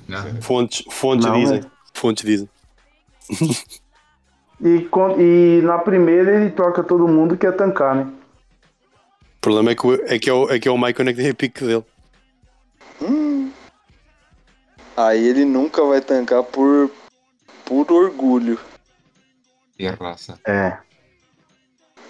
né? 0.07 0.37
Fontes, 0.41 0.83
fontes 0.91 1.25
Não, 1.25 1.39
dizem. 1.39 1.59
é. 1.59 1.65
Fontes 1.93 2.25
dizem. 2.25 2.49
E, 4.63 4.87
e 5.17 5.61
na 5.63 5.79
primeira 5.79 6.35
ele 6.35 6.51
troca 6.51 6.83
todo 6.83 7.07
mundo 7.07 7.35
que 7.35 7.47
é 7.47 7.51
tancar, 7.51 7.95
né? 7.95 8.03
O 9.37 9.41
problema 9.41 9.71
é 9.71 9.75
que, 9.75 9.87
é 10.05 10.19
que, 10.19 10.29
é, 10.29 10.33
o, 10.33 10.49
é, 10.51 10.59
que 10.59 10.67
é 10.67 10.71
o 10.71 10.77
Michael 10.77 10.93
que 10.93 11.13
tem 11.15 11.29
a 11.31 11.33
pique 11.33 11.65
dele. 11.65 11.83
Hum. 13.01 13.51
Aí 14.95 15.27
ele 15.27 15.45
nunca 15.45 15.83
vai 15.83 15.99
tancar 15.99 16.43
por 16.43 16.91
puro 17.65 17.95
orgulho. 17.95 18.59
E 19.79 19.87
a 19.87 19.93
raça. 19.93 20.39
É. 20.45 20.77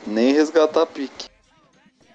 Nem 0.06 0.34
resgatar 0.34 0.86
pique. 0.88 1.30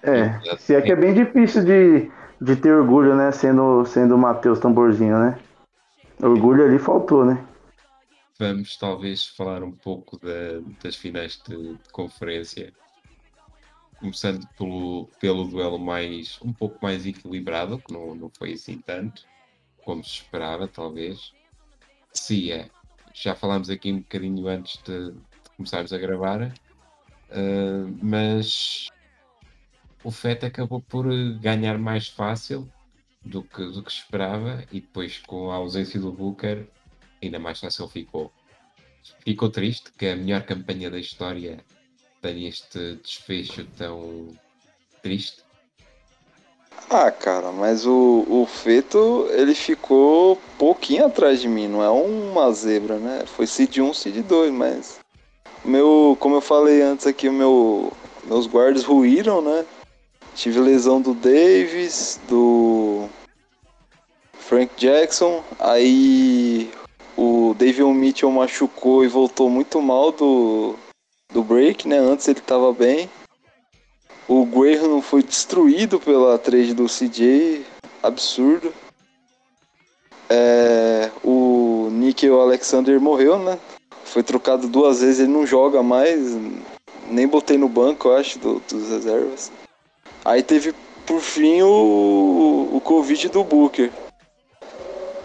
É. 0.03 0.39
Se 0.59 0.75
é 0.75 0.81
que 0.81 0.91
é 0.91 0.95
bem 0.95 1.15
difícil 1.15 1.65
de, 1.65 2.11
de 2.41 2.55
ter 2.55 2.73
orgulho, 2.73 3.15
né? 3.15 3.31
Sendo, 3.31 3.85
sendo 3.85 4.15
o 4.15 4.17
Matheus 4.17 4.59
Tamborzinho, 4.59 5.19
né? 5.19 5.39
Orgulho 6.21 6.65
ali 6.65 6.79
faltou, 6.79 7.25
né? 7.25 7.45
Vamos 8.39 8.77
talvez 8.77 9.25
falar 9.27 9.63
um 9.63 9.71
pouco 9.71 10.19
da- 10.19 10.61
das 10.83 10.95
finais 10.95 11.41
de, 11.47 11.55
de 11.55 11.89
conferência. 11.91 12.71
Começando 13.99 14.47
pelo, 14.57 15.09
pelo 15.19 15.45
duelo 15.45 15.79
mais 15.79 16.37
um 16.43 16.53
pouco 16.53 16.77
mais 16.81 17.05
equilibrado, 17.05 17.79
que 17.79 17.91
não, 17.91 18.13
não 18.13 18.29
foi 18.37 18.53
assim 18.53 18.77
tanto, 18.79 19.23
como 19.83 20.03
se 20.03 20.21
esperava, 20.21 20.67
talvez. 20.67 21.31
Cia, 22.13 22.69
já 23.13 23.33
falámos 23.35 23.71
aqui 23.71 23.91
um 23.91 23.97
bocadinho 23.99 24.47
antes 24.47 24.79
de, 24.83 25.11
de 25.11 25.49
começarmos 25.55 25.91
a 25.91 25.97
gravar, 25.97 26.53
eh, 27.31 27.85
mas 28.01 28.87
o 30.07 30.11
FET 30.11 30.45
acabou 30.45 30.79
por 30.79 31.05
eh, 31.11 31.37
ganhar 31.41 31.77
mais 31.77 32.07
fácil 32.07 32.65
do 33.25 33.43
que, 33.43 33.61
do 33.65 33.83
que 33.83 33.91
esperava 33.91 34.63
e 34.71 34.79
depois 34.79 35.17
com 35.17 35.51
a 35.51 35.55
ausência 35.55 35.99
do 35.99 36.13
Booker 36.13 36.65
ainda 37.21 37.37
mais 37.37 37.59
fácil 37.59 37.89
ficou. 37.89 38.31
Ficou 39.25 39.49
triste 39.49 39.91
que 39.97 40.07
a 40.07 40.15
melhor 40.15 40.43
campanha 40.43 40.89
da 40.89 40.97
história 40.97 41.59
tenha 42.21 42.47
este 42.47 42.95
desfecho 43.03 43.65
tão 43.77 44.29
triste. 45.03 45.43
Ah, 46.89 47.11
cara, 47.11 47.51
mas 47.51 47.85
o, 47.85 48.25
o 48.29 48.45
Feto, 48.45 49.27
ele 49.31 49.53
ficou 49.53 50.37
pouquinho 50.57 51.07
atrás 51.07 51.41
de 51.41 51.49
mim, 51.49 51.67
não 51.67 51.83
é 51.83 51.89
uma 51.89 52.49
zebra, 52.53 52.97
né? 52.97 53.25
Foi 53.25 53.45
Cid 53.45 53.81
1, 53.81 53.93
Cid 53.93 54.21
2, 54.21 54.53
mas. 54.53 55.01
Meu, 55.65 56.15
como 56.17 56.35
eu 56.35 56.41
falei 56.41 56.81
antes 56.81 57.05
aqui, 57.05 57.29
meu, 57.29 57.91
meus 58.23 58.47
guardas 58.47 58.85
ruíram, 58.85 59.41
né? 59.41 59.65
Tive 60.37 60.59
lesão 60.59 61.01
do 61.01 61.15
Davis, 61.15 62.19
do 62.29 63.09
Frank 64.37 64.71
Jackson, 64.77 65.43
aí 65.59 66.69
o 67.17 67.55
David 67.57 67.83
Mitchell 67.85 68.29
machucou 68.29 69.03
e 69.03 69.07
voltou 69.07 69.49
muito 69.49 69.81
mal 69.81 70.11
do, 70.11 70.75
do 71.33 71.43
break, 71.43 71.87
né? 71.87 71.97
Antes 71.97 72.27
ele 72.27 72.39
tava 72.39 72.71
bem. 72.71 73.09
O 74.27 74.45
Graham 74.45 75.01
foi 75.01 75.23
destruído 75.23 75.99
pela 75.99 76.37
trade 76.37 76.75
do 76.75 76.85
CJ, 76.87 77.65
absurdo. 78.03 78.71
É, 80.29 81.09
o 81.23 81.89
Nickel 81.91 82.39
Alexander 82.39 83.01
morreu, 83.01 83.39
né? 83.39 83.57
Foi 84.05 84.21
trocado 84.21 84.67
duas 84.67 85.01
vezes, 85.01 85.19
ele 85.21 85.31
não 85.31 85.47
joga 85.47 85.81
mais. 85.81 86.35
Nem 87.09 87.27
botei 87.27 87.57
no 87.57 87.67
banco, 87.67 88.09
eu 88.09 88.17
acho, 88.17 88.37
do- 88.37 88.61
dos 88.69 88.89
reservas. 88.89 89.51
Aí 90.27 90.43
teve, 90.43 90.75
por 91.05 91.21
fim, 91.21 91.61
o, 91.61 92.69
o 92.73 92.81
Covid 92.81 93.29
do 93.29 93.45
Booker. 93.45 93.89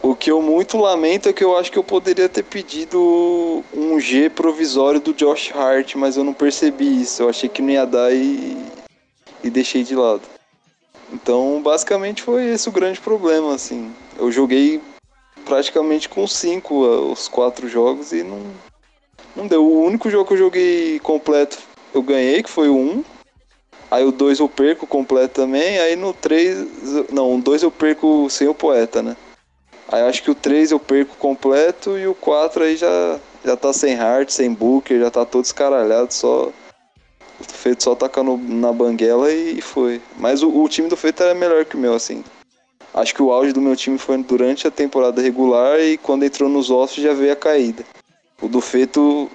O 0.00 0.14
que 0.14 0.30
eu 0.30 0.40
muito 0.40 0.78
lamento 0.78 1.28
é 1.28 1.32
que 1.32 1.42
eu 1.42 1.56
acho 1.58 1.72
que 1.72 1.78
eu 1.78 1.82
poderia 1.82 2.28
ter 2.28 2.44
pedido 2.44 3.64
um 3.74 3.98
G 3.98 4.30
provisório 4.30 5.00
do 5.00 5.12
Josh 5.12 5.50
Hart, 5.52 5.96
mas 5.96 6.16
eu 6.16 6.22
não 6.22 6.32
percebi 6.32 7.02
isso. 7.02 7.20
Eu 7.20 7.28
achei 7.28 7.48
que 7.48 7.60
não 7.60 7.70
ia 7.70 7.84
dar 7.84 8.14
e, 8.14 8.56
e 9.42 9.50
deixei 9.50 9.82
de 9.82 9.96
lado. 9.96 10.22
Então, 11.12 11.60
basicamente 11.60 12.22
foi 12.22 12.50
esse 12.50 12.68
o 12.68 12.72
grande 12.72 13.00
problema, 13.00 13.56
assim. 13.56 13.92
Eu 14.16 14.30
joguei 14.30 14.80
praticamente 15.44 16.08
com 16.08 16.28
cinco 16.28 16.86
uh, 16.86 17.10
os 17.10 17.26
quatro 17.26 17.68
jogos 17.68 18.12
e 18.12 18.22
não, 18.22 18.40
não 19.34 19.48
deu. 19.48 19.66
O 19.66 19.84
único 19.84 20.08
jogo 20.08 20.28
que 20.28 20.34
eu 20.34 20.38
joguei 20.38 21.00
completo 21.00 21.58
eu 21.92 22.02
ganhei, 22.02 22.40
que 22.40 22.48
foi 22.48 22.68
o 22.68 22.76
1. 22.76 23.04
Aí 23.92 24.07
o 24.07 24.11
2 24.11 24.38
eu 24.40 24.48
perco 24.48 24.87
completo 24.87 25.35
também. 25.42 25.78
Aí 25.78 25.96
no 25.96 26.14
3. 26.14 27.11
Não, 27.12 27.35
o 27.37 27.42
2 27.42 27.62
eu 27.62 27.70
perco 27.70 28.26
sem 28.31 28.48
o 28.48 28.55
poeta, 28.55 29.02
né? 29.02 29.14
Aí 29.87 30.00
acho 30.05 30.22
que 30.22 30.31
o 30.31 30.35
3 30.35 30.70
eu 30.70 30.81
perco 30.81 31.14
completo 31.18 31.98
e 31.98 32.07
o 32.07 32.14
4 32.14 32.64
aí 32.64 32.74
já, 32.74 33.20
já 33.44 33.55
tá 33.55 33.70
sem 33.70 33.94
Hart, 33.94 34.31
sem 34.31 34.50
Booker, 34.50 34.98
já 34.98 35.11
tá 35.11 35.26
todo 35.26 35.44
escaralhado, 35.44 36.11
só. 36.14 36.50
O 37.38 37.44
Feito 37.44 37.83
só 37.83 37.94
tacar 37.94 38.24
no- 38.24 38.38
na 38.38 38.72
banguela 38.72 39.31
e, 39.31 39.59
e 39.59 39.61
foi. 39.61 40.00
Mas 40.16 40.42
o, 40.42 40.48
o 40.48 40.66
time 40.70 40.88
do 40.88 40.96
Feito 40.96 41.22
era 41.22 41.35
melhor 41.35 41.66
que 41.66 41.76
o 41.76 41.78
meu, 41.78 41.92
assim. 41.92 42.24
Acho 42.94 43.14
que 43.14 43.22
o 43.22 43.31
auge 43.31 43.52
do 43.52 43.61
meu 43.61 43.76
time 43.76 43.98
foi 43.98 44.16
durante 44.22 44.66
a 44.66 44.70
temporada 44.70 45.20
regular 45.20 45.78
e 45.81 45.98
quando 45.98 46.24
entrou 46.24 46.48
nos 46.48 46.70
ossos 46.70 47.02
já 47.02 47.12
veio 47.12 47.33
a 47.35 47.37
caída. 47.37 47.85
O 48.40 48.48
do 48.48 48.61
Feito 48.62 49.31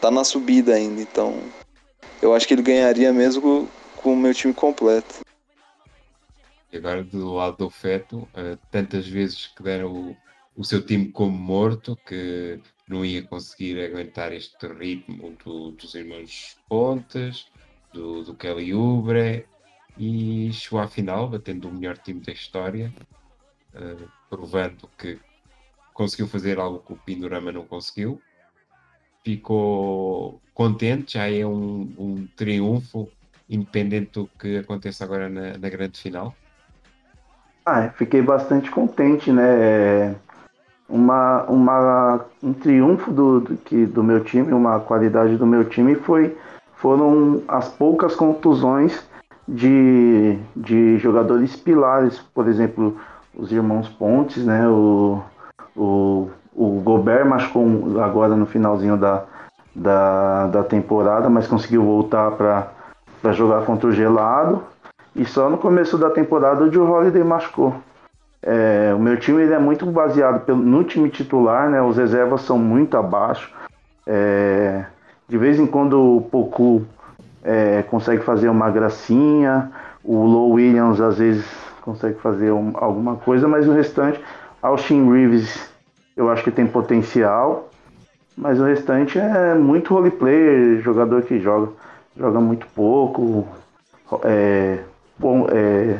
tá 0.00 0.10
na 0.10 0.24
subida 0.24 0.74
ainda, 0.74 1.00
então 1.00 1.38
eu 2.20 2.34
acho 2.34 2.48
que 2.48 2.54
ele 2.54 2.62
ganharia 2.62 3.12
mesmo 3.12 3.68
com, 4.00 4.14
o 4.14 4.16
meu 4.16 4.34
time 4.34 4.54
completo. 4.54 5.20
E 6.72 6.76
agora 6.76 7.02
do 7.02 7.34
lado 7.34 7.56
do 7.56 7.70
feto, 7.70 8.28
eh, 8.34 8.56
tantas 8.70 9.06
vezes 9.06 9.48
que 9.48 9.62
deram 9.62 9.92
o, 9.92 10.16
o 10.56 10.64
seu 10.64 10.84
time 10.84 11.10
como 11.10 11.36
morto, 11.36 11.96
que 12.06 12.60
não 12.88 13.04
ia 13.04 13.22
conseguir 13.22 13.80
aguentar 13.80 14.32
este 14.32 14.66
ritmo 14.66 15.36
do- 15.44 15.72
dos 15.72 15.94
irmãos 15.94 16.56
Pontes, 16.68 17.46
do, 17.92 18.22
do 18.22 18.34
Kelly 18.34 18.72
Oubre, 18.72 19.46
e 19.98 20.52
chegou 20.52 20.80
à 20.80 20.86
final, 20.86 21.28
batendo 21.28 21.68
o 21.68 21.72
melhor 21.72 21.98
time 21.98 22.20
da 22.20 22.32
história, 22.32 22.92
eh, 23.74 24.06
provando 24.28 24.88
que 24.96 25.18
conseguiu 25.92 26.28
fazer 26.28 26.58
algo 26.58 26.78
que 26.80 26.92
o 26.92 26.96
Pindorama 26.96 27.50
não 27.50 27.66
conseguiu. 27.66 28.22
Ficou 29.24 30.40
contente, 30.54 31.14
já 31.14 31.28
é 31.30 31.44
um, 31.44 31.92
um 31.98 32.26
triunfo, 32.36 33.10
independente 33.50 34.12
do 34.12 34.30
que 34.38 34.58
aconteça 34.58 35.04
agora 35.04 35.28
na, 35.28 35.58
na 35.58 35.68
grande 35.68 36.00
final. 36.00 36.34
Ah, 37.66 37.90
fiquei 37.90 38.22
bastante 38.22 38.70
contente, 38.70 39.30
né? 39.32 39.44
É, 39.44 40.14
Uma, 40.88 41.44
uma, 41.44 42.24
um 42.42 42.52
triunfo 42.52 43.12
do, 43.12 43.40
do, 43.40 43.56
que, 43.56 43.86
do 43.86 44.02
meu 44.02 44.24
time, 44.24 44.52
uma 44.52 44.80
qualidade 44.80 45.36
do 45.36 45.46
meu 45.46 45.64
time 45.64 45.94
foi 45.94 46.36
foram 46.76 47.42
as 47.46 47.68
poucas 47.68 48.16
contusões 48.16 49.06
de, 49.46 50.38
de 50.56 50.96
jogadores 50.98 51.54
pilares, 51.54 52.18
por 52.34 52.48
exemplo, 52.48 52.98
os 53.34 53.52
irmãos 53.52 53.88
Pontes, 53.88 54.44
né? 54.44 54.66
O, 54.66 55.22
o, 55.76 56.30
o 56.54 56.80
Gobert 56.80 57.26
machucou 57.26 58.00
agora 58.00 58.34
no 58.34 58.46
finalzinho 58.46 58.96
da, 58.96 59.24
da, 59.74 60.46
da 60.46 60.62
temporada, 60.64 61.28
mas 61.28 61.46
conseguiu 61.46 61.84
voltar 61.84 62.30
para 62.32 62.72
jogar 63.32 63.64
contra 63.64 63.88
o 63.88 63.92
Gelado. 63.92 64.62
E 65.14 65.24
só 65.24 65.50
no 65.50 65.58
começo 65.58 65.98
da 65.98 66.10
temporada 66.10 66.64
o 66.64 66.72
Joe 66.72 66.86
Holiday 66.86 67.22
machucou. 67.24 67.74
É, 68.42 68.92
o 68.94 68.98
meu 68.98 69.18
time 69.18 69.42
ele 69.42 69.52
é 69.52 69.58
muito 69.58 69.84
baseado 69.86 70.44
pelo, 70.44 70.58
no 70.58 70.82
time 70.84 71.10
titular, 71.10 71.68
né? 71.68 71.82
Os 71.82 71.96
reservas 71.96 72.42
são 72.42 72.58
muito 72.58 72.96
abaixo. 72.96 73.52
É, 74.06 74.84
de 75.28 75.36
vez 75.36 75.58
em 75.58 75.66
quando 75.66 76.16
o 76.16 76.22
Poku 76.22 76.84
é, 77.44 77.82
consegue 77.82 78.22
fazer 78.22 78.48
uma 78.48 78.70
gracinha, 78.70 79.70
o 80.02 80.24
Low 80.24 80.52
Williams 80.52 81.00
às 81.00 81.18
vezes 81.18 81.44
consegue 81.82 82.18
fazer 82.20 82.50
um- 82.52 82.72
alguma 82.74 83.16
coisa, 83.16 83.46
mas 83.48 83.66
o 83.68 83.72
restante, 83.72 84.20
Austin 84.62 85.10
Reeves 85.10 85.70
eu 86.16 86.30
acho 86.30 86.42
que 86.44 86.50
tem 86.50 86.66
potencial, 86.66 87.68
mas 88.36 88.60
o 88.60 88.64
restante 88.64 89.18
é 89.18 89.54
muito 89.54 89.94
roleplayer, 89.94 90.80
jogador 90.82 91.22
que 91.22 91.38
joga, 91.40 91.68
joga 92.20 92.38
muito 92.38 92.66
pouco, 92.74 93.48
é, 94.24 94.80
bom, 95.18 95.46
é, 95.50 95.98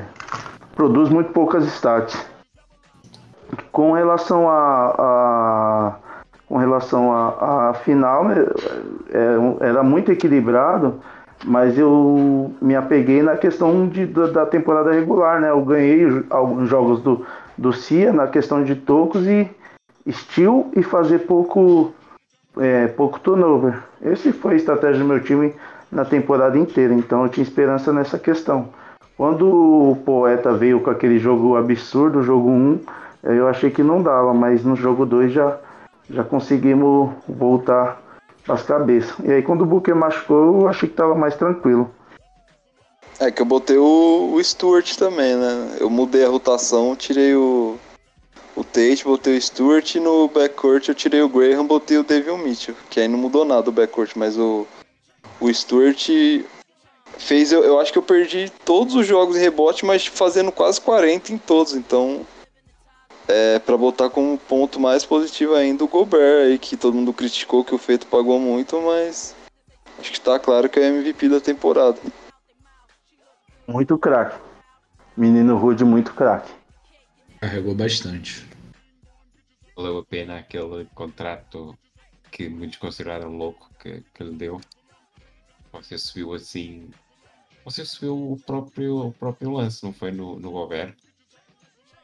produz 0.77 1.09
muito 1.09 1.33
poucas 1.33 1.65
stats. 1.65 2.15
Com 3.73 3.93
relação 3.93 4.49
a, 4.49 4.95
a- 4.99 5.95
com 6.47 6.57
relação 6.59 7.11
a 7.13 7.73
final, 7.85 8.27
é, 8.33 9.39
um- 9.39 9.57
era 9.61 9.83
muito 9.83 10.13
equilibrado, 10.13 11.01
mas 11.45 11.79
eu 11.79 12.53
me 12.61 12.77
apeguei 12.77 13.23
na 13.23 13.37
questão 13.37 13.89
de, 13.89 14.05
da, 14.07 14.27
da 14.27 14.47
temporada 14.47 14.93
regular, 14.93 15.41
né? 15.41 15.51
Eu 15.51 15.65
ganhei 15.65 16.07
alguns 16.29 16.69
jogos 16.69 17.01
do, 17.03 17.25
do 17.57 17.73
CIA 17.73 18.13
na 18.13 18.27
questão 18.27 18.63
de 18.63 18.75
tocos 18.75 19.27
e 19.27 19.49
steal 20.11 20.69
e 20.77 20.83
fazer 20.83 21.21
pouco, 21.21 21.93
é, 22.59 22.89
pouco 22.89 23.19
turnover. 23.21 23.81
Esse 24.03 24.33
foi 24.33 24.55
a 24.55 24.57
estratégia 24.57 24.99
do 25.01 25.09
meu 25.09 25.21
time 25.23 25.55
na 25.91 26.05
temporada 26.05 26.59
inteira, 26.59 26.95
então 26.95 27.25
eu 27.25 27.29
tinha 27.29 27.43
esperança 27.43 27.93
nessa 27.93 28.19
questão. 28.19 28.69
Quando 29.17 29.47
o 29.47 29.97
Poeta 29.97 30.53
veio 30.53 30.81
com 30.81 30.91
aquele 30.91 31.19
jogo 31.19 31.57
absurdo, 31.57 32.23
jogo 32.23 32.49
1, 32.49 32.81
eu 33.25 33.49
achei 33.49 33.71
que 33.71 33.83
não 33.83 34.03
dava, 34.03 34.33
mas 34.33 34.65
no 34.65 34.75
jogo 34.75 35.05
2 35.05 35.33
já, 35.33 35.59
já 36.09 36.25
conseguimos 36.25 37.11
voltar 37.29 38.01
as 38.49 38.63
cabeças. 38.63 39.15
E 39.23 39.31
aí 39.31 39.43
quando 39.43 39.63
o 39.63 39.67
Booker 39.67 39.95
machucou, 39.95 40.63
eu 40.63 40.69
achei 40.69 40.89
que 40.89 40.95
tava 40.95 41.15
mais 41.15 41.37
tranquilo. 41.37 41.91
É 43.19 43.31
que 43.31 43.43
eu 43.43 43.47
botei 43.47 43.77
o, 43.77 44.33
o 44.33 44.43
Stuart 44.43 44.97
também, 44.97 45.37
né? 45.37 45.77
Eu 45.79 45.91
mudei 45.91 46.25
a 46.25 46.29
rotação, 46.29 46.97
tirei 46.97 47.35
o, 47.35 47.77
o 48.57 48.65
Tate, 48.65 49.05
botei 49.05 49.37
o 49.37 49.43
Stuart 49.43 49.95
e 49.95 50.01
no 50.01 50.29
backcourt 50.29 50.89
eu 50.89 50.95
tirei 50.95 51.21
o 51.21 51.29
Graham, 51.29 51.67
botei 51.67 51.99
o 51.99 52.03
Devin 52.03 52.39
Mitchell. 52.39 52.75
Que 52.89 53.01
aí 53.01 53.09
não 53.09 53.19
mudou 53.19 53.45
nada 53.45 53.69
o 53.69 53.73
backcourt, 53.73 54.13
mas 54.17 54.39
o, 54.39 54.67
o 55.41 55.53
Stuart 55.53 56.09
fez. 57.19 57.53
Eu, 57.53 57.65
eu 57.65 57.81
acho 57.81 57.93
que 57.93 57.99
eu 57.99 58.03
perdi 58.03 58.51
todos 58.65 58.95
os 58.95 59.07
jogos 59.07 59.37
em 59.37 59.41
rebote, 59.41 59.85
mas 59.85 60.07
fazendo 60.07 60.53
quase 60.53 60.81
40 60.81 61.33
em 61.33 61.39
todos. 61.39 61.75
Então, 61.75 62.27
é 63.27 63.59
pra 63.59 63.77
botar 63.77 64.11
como 64.11 64.39
ponto 64.39 64.81
mais 64.81 65.05
positivo 65.05 65.55
ainda 65.55 65.85
o 65.85 65.89
Gobert 65.89 66.47
aí, 66.47 66.59
que 66.59 66.77
todo 66.77 66.95
mundo 66.95 67.13
criticou 67.13 67.65
que 67.65 67.75
o 67.75 67.79
feito 67.79 68.07
pagou 68.07 68.39
muito, 68.39 68.81
mas 68.81 69.35
acho 69.99 70.13
que 70.13 70.21
tá 70.21 70.39
claro 70.39 70.69
que 70.69 70.81
é 70.81 70.91
o 70.91 70.97
MVP 70.97 71.29
da 71.29 71.41
temporada. 71.41 71.99
Muito 73.67 73.97
craque. 73.97 74.37
Menino 75.17 75.57
Rude, 75.57 75.85
muito 75.85 76.13
craque. 76.13 76.53
Carregou 77.41 77.75
bastante. 77.75 78.47
Valeu 79.77 79.99
a 79.99 80.05
pena 80.05 80.39
aquele 80.39 80.87
contrato 80.95 81.77
que 82.31 82.49
muitos 82.49 82.79
consideraram 82.79 83.37
louco 83.37 83.71
que, 83.79 84.03
que 84.13 84.25
lhe 84.25 84.35
deu. 84.35 84.61
Você 85.73 85.99
subiu 85.99 86.35
assim. 86.35 86.89
Você 87.65 87.85
subiu 87.85 88.15
o 88.15 88.39
próprio, 88.45 89.07
o 89.09 89.13
próprio 89.13 89.51
lance, 89.53 89.85
não 89.85 89.93
foi 89.93 90.11
no, 90.11 90.39
no 90.39 90.51
Gobert? 90.51 90.95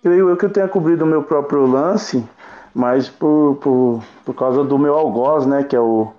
Creio 0.02 0.29
eu 0.29 0.37
que 0.37 0.44
eu 0.44 0.50
tenha 0.50 0.68
cobrido 0.68 1.05
o 1.05 1.07
meu 1.07 1.22
próprio 1.24 1.66
lance, 1.66 2.24
mas 2.74 3.09
por, 3.09 3.57
por, 3.61 4.02
por 4.24 4.35
causa 4.35 4.62
do 4.62 4.79
meu 4.79 4.94
algoz, 4.94 5.46
né? 5.46 5.64
Que 5.64 5.74
é 5.74 5.81
o, 5.81 6.12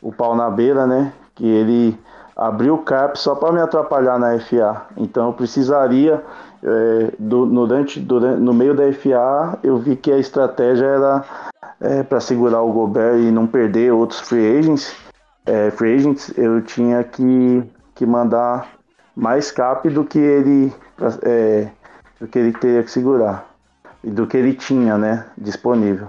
o 0.00 0.12
pau 0.12 0.36
na 0.36 0.48
beira, 0.50 0.86
né? 0.86 1.12
Que 1.34 1.46
ele 1.46 1.98
abriu 2.36 2.74
o 2.74 2.82
cap 2.82 3.18
só 3.18 3.34
para 3.34 3.52
me 3.52 3.60
atrapalhar 3.60 4.18
na 4.18 4.34
FA. 4.38 4.86
Então 4.96 5.26
eu 5.28 5.32
precisaria, 5.32 6.22
é, 6.62 7.12
do- 7.18 7.46
durante, 7.46 7.98
durante, 7.98 8.40
no 8.40 8.54
meio 8.54 8.74
da 8.74 8.84
FA, 8.92 9.58
eu 9.62 9.78
vi 9.78 9.96
que 9.96 10.12
a 10.12 10.18
estratégia 10.18 10.86
era 10.86 11.24
para 12.08 12.20
segurar 12.20 12.62
o 12.62 12.72
Gobert 12.72 13.18
e 13.18 13.32
não 13.32 13.44
perder 13.46 13.92
outros 13.92 14.20
free 14.20 14.58
agents. 14.58 14.94
É, 15.44 15.70
free 15.72 15.94
agents, 15.94 16.32
eu 16.36 16.62
tinha 16.62 17.02
que, 17.02 17.62
que 17.94 18.06
mandar 18.06 18.68
mais 19.16 19.50
cap 19.50 19.88
do 19.88 20.04
que 20.04 20.18
ele. 20.18 20.72
é, 21.22 21.68
do 22.20 22.28
que 22.28 22.38
ele 22.38 22.52
teria 22.52 22.82
que 22.84 22.90
segurar 22.90 23.52
e 24.04 24.10
do 24.10 24.26
que 24.26 24.36
ele 24.36 24.54
tinha, 24.54 24.96
né, 24.96 25.26
disponível. 25.36 26.08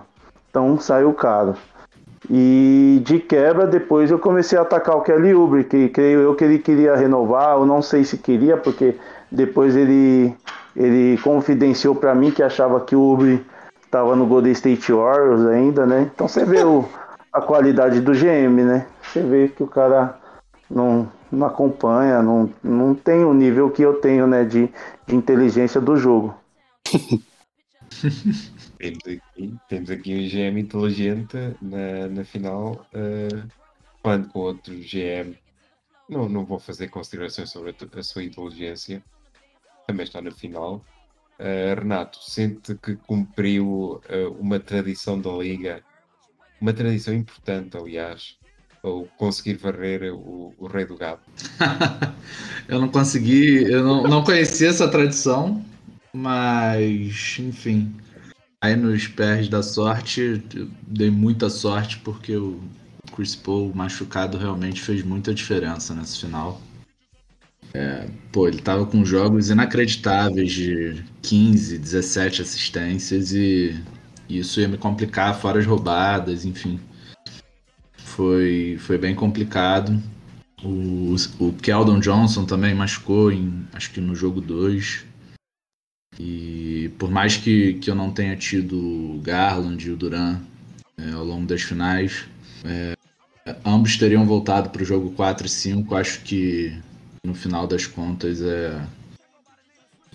Então 0.50 0.80
saiu 0.80 1.14
caro. 1.14 1.56
E 2.30 3.02
de 3.04 3.20
quebra, 3.20 3.68
depois 3.68 4.10
eu 4.10 4.18
comecei 4.18 4.58
a 4.58 4.62
atacar 4.62 4.96
o 4.96 5.02
Kelly 5.02 5.34
Oubre, 5.34 5.64
que 5.64 5.90
creio 5.90 6.22
eu 6.22 6.36
que 6.36 6.44
ele 6.44 6.60
queria 6.60 6.96
renovar, 6.96 7.58
eu 7.58 7.66
não 7.66 7.82
sei 7.82 8.04
se 8.04 8.18
queria, 8.18 8.56
porque 8.56 8.96
depois 9.30 9.76
ele, 9.76 10.34
ele 10.76 11.18
confidenciou 11.22 11.96
para 11.96 12.16
mim 12.16 12.32
que 12.32 12.42
achava 12.42 12.80
que 12.80 12.96
o 12.96 13.02
Oubre 13.02 13.46
estava 13.84 14.16
no 14.16 14.26
Golden 14.26 14.54
State 14.54 14.92
Warriors 14.94 15.46
ainda, 15.46 15.86
né? 15.86 16.10
Então 16.14 16.28
você 16.28 16.46
vê 16.46 16.64
o, 16.64 16.86
a 17.34 17.42
qualidade 17.42 18.00
do 18.00 18.12
GM, 18.14 18.64
né? 18.64 18.88
Você 19.02 19.24
vê 19.24 19.50
que 19.50 19.64
o 19.64 19.68
cara 19.68 20.20
não, 20.70 21.12
não 21.32 21.48
acompanha, 21.48 22.22
não, 22.22 22.54
não 22.64 22.94
tem 22.94 23.24
o 23.26 23.34
nível 23.34 23.72
que 23.72 23.82
eu 23.82 23.96
tenho, 24.00 24.28
né, 24.28 24.46
de, 24.46 24.70
de 25.08 25.16
inteligência 25.16 25.82
do 25.82 25.98
jogo. 25.98 26.36
Temos 28.78 29.00
aqui, 29.08 29.56
temos 29.70 29.90
aqui 29.90 30.14
um 30.14 30.28
GM 30.28 30.60
inteligente 30.60 31.38
na, 31.62 32.08
na 32.10 32.24
final, 32.26 32.86
eh, 32.94 33.44
falando 34.02 34.28
com 34.30 34.40
outro 34.40 34.74
GM. 34.76 35.38
Não, 36.10 36.28
não 36.28 36.46
vou 36.46 36.60
fazer 36.60 36.90
considerações 36.90 37.50
sobre 37.50 37.72
a, 37.72 38.00
a 38.00 38.04
sua 38.04 38.24
inteligência, 38.24 39.02
também 39.88 40.04
está 40.04 40.22
na 40.22 40.32
final. 40.32 40.84
Eh, 41.40 41.74
Renato, 41.76 42.20
sente 42.22 42.76
que 42.76 42.96
cumpriu 42.96 44.02
eh, 44.10 44.28
uma 44.40 44.60
tradição 44.60 45.20
da 45.20 45.32
Liga, 45.32 45.82
uma 46.64 46.72
tradição 46.72 47.14
importante, 47.14 47.76
aliás, 47.76 48.38
ou 48.82 49.06
conseguir 49.18 49.56
varrer 49.56 50.14
o, 50.16 50.54
o 50.58 50.66
Rei 50.66 50.86
do 50.86 50.96
Gado. 50.96 51.20
eu 52.70 52.80
não 52.80 52.88
consegui, 52.88 53.64
eu 53.70 53.84
não, 53.84 54.04
não 54.04 54.24
conhecia 54.24 54.70
essa 54.70 54.88
tradição, 54.88 55.64
mas 56.14 57.38
enfim. 57.38 57.94
Aí 58.62 58.78
nos 58.78 59.08
pés 59.08 59.50
da 59.50 59.62
sorte, 59.62 60.42
dei 60.88 61.12
muita 61.12 61.50
sorte 61.50 61.98
porque 61.98 62.38
o 62.38 62.62
Chris 63.14 63.36
Paul 63.36 63.74
machucado 63.76 64.38
realmente 64.38 64.82
fez 64.82 65.04
muita 65.04 65.34
diferença 65.34 65.94
nessa 65.94 66.18
final. 66.26 66.62
É, 67.74 68.08
pô, 68.32 68.48
ele 68.48 68.62
tava 68.62 68.86
com 68.86 69.04
jogos 69.04 69.50
inacreditáveis 69.50 70.54
de 70.54 71.04
15, 71.24 71.78
17 71.78 72.42
assistências 72.42 73.34
e 73.34 73.76
isso 74.30 74.60
ia 74.60 74.68
me 74.68 74.78
complicar, 74.78 75.40
fora 75.40 75.60
as 75.60 75.66
roubadas, 75.66 76.46
enfim. 76.46 76.80
Foi, 77.94 78.78
foi 78.80 78.98
bem 78.98 79.16
complicado. 79.16 80.02
O, 80.64 81.16
o 81.40 81.54
Keldon 81.54 82.00
Johnson 82.00 82.46
também 82.46 82.74
machucou, 82.74 83.32
em, 83.32 83.68
acho 83.74 83.92
que 83.92 84.00
no 84.00 84.16
jogo 84.16 84.40
2. 84.40 85.06
E 86.20 86.92
por 86.98 87.10
mais 87.10 87.36
que, 87.38 87.74
que 87.76 87.90
eu 87.90 87.96
não 87.96 88.12
tenha 88.12 88.36
tido 88.36 88.78
o 88.78 89.20
Garland 89.22 89.86
e 89.86 89.92
o 89.92 89.96
Duran 89.96 90.40
é, 90.98 91.12
ao 91.12 91.24
longo 91.26 91.48
das 91.48 91.64
finais, 91.64 92.26
é, 92.64 92.96
ambos 93.66 93.98
teriam 93.98 94.26
voltado 94.26 94.70
para 94.70 94.84
o 94.84 94.86
jogo 94.86 95.12
4 95.12 95.48
e 95.48 95.50
5. 95.50 95.96
Acho 95.96 96.22
que 96.22 96.78
no 97.26 97.34
final 97.34 97.66
das 97.68 97.86
contas 97.86 98.42
é, 98.42 98.80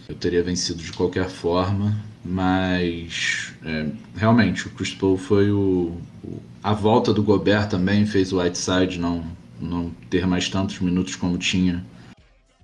eu 0.09 0.15
teria 0.15 0.43
vencido 0.43 0.83
de 0.83 0.93
qualquer 0.93 1.29
forma, 1.29 1.97
mas 2.25 3.53
é, 3.65 3.87
realmente 4.17 4.67
o 4.67 4.71
Chris 4.71 4.95
Paul 4.95 5.17
foi 5.19 5.51
o, 5.51 5.97
o- 6.25 6.43
a 6.63 6.73
volta 6.73 7.13
do 7.13 7.23
Gobert 7.23 7.69
também 7.69 8.07
fez 8.07 8.33
o 8.33 8.41
Whiteside 8.41 8.99
não 8.99 9.25
não 9.61 9.91
ter 10.09 10.25
mais 10.25 10.49
tantos 10.49 10.79
minutos 10.79 11.17
como 11.17 11.37
tinha 11.37 11.85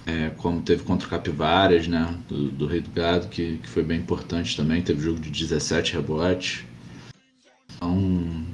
é, 0.07 0.31
como 0.37 0.63
teve 0.63 0.83
contra 0.85 1.07
o 1.07 1.11
Capivaras, 1.11 1.89
né, 1.89 2.15
do, 2.29 2.51
do 2.51 2.67
Rei 2.67 2.81
do 2.81 2.91
Gado, 2.91 3.29
que, 3.29 3.59
que 3.59 3.69
foi 3.69 3.83
bem 3.83 3.99
importante 4.01 4.57
também, 4.57 4.83
teve 4.83 5.01
jogo 5.03 5.19
de 5.19 5.31
17 5.31 5.95
rebotes. 5.95 6.65
Então, 7.77 8.45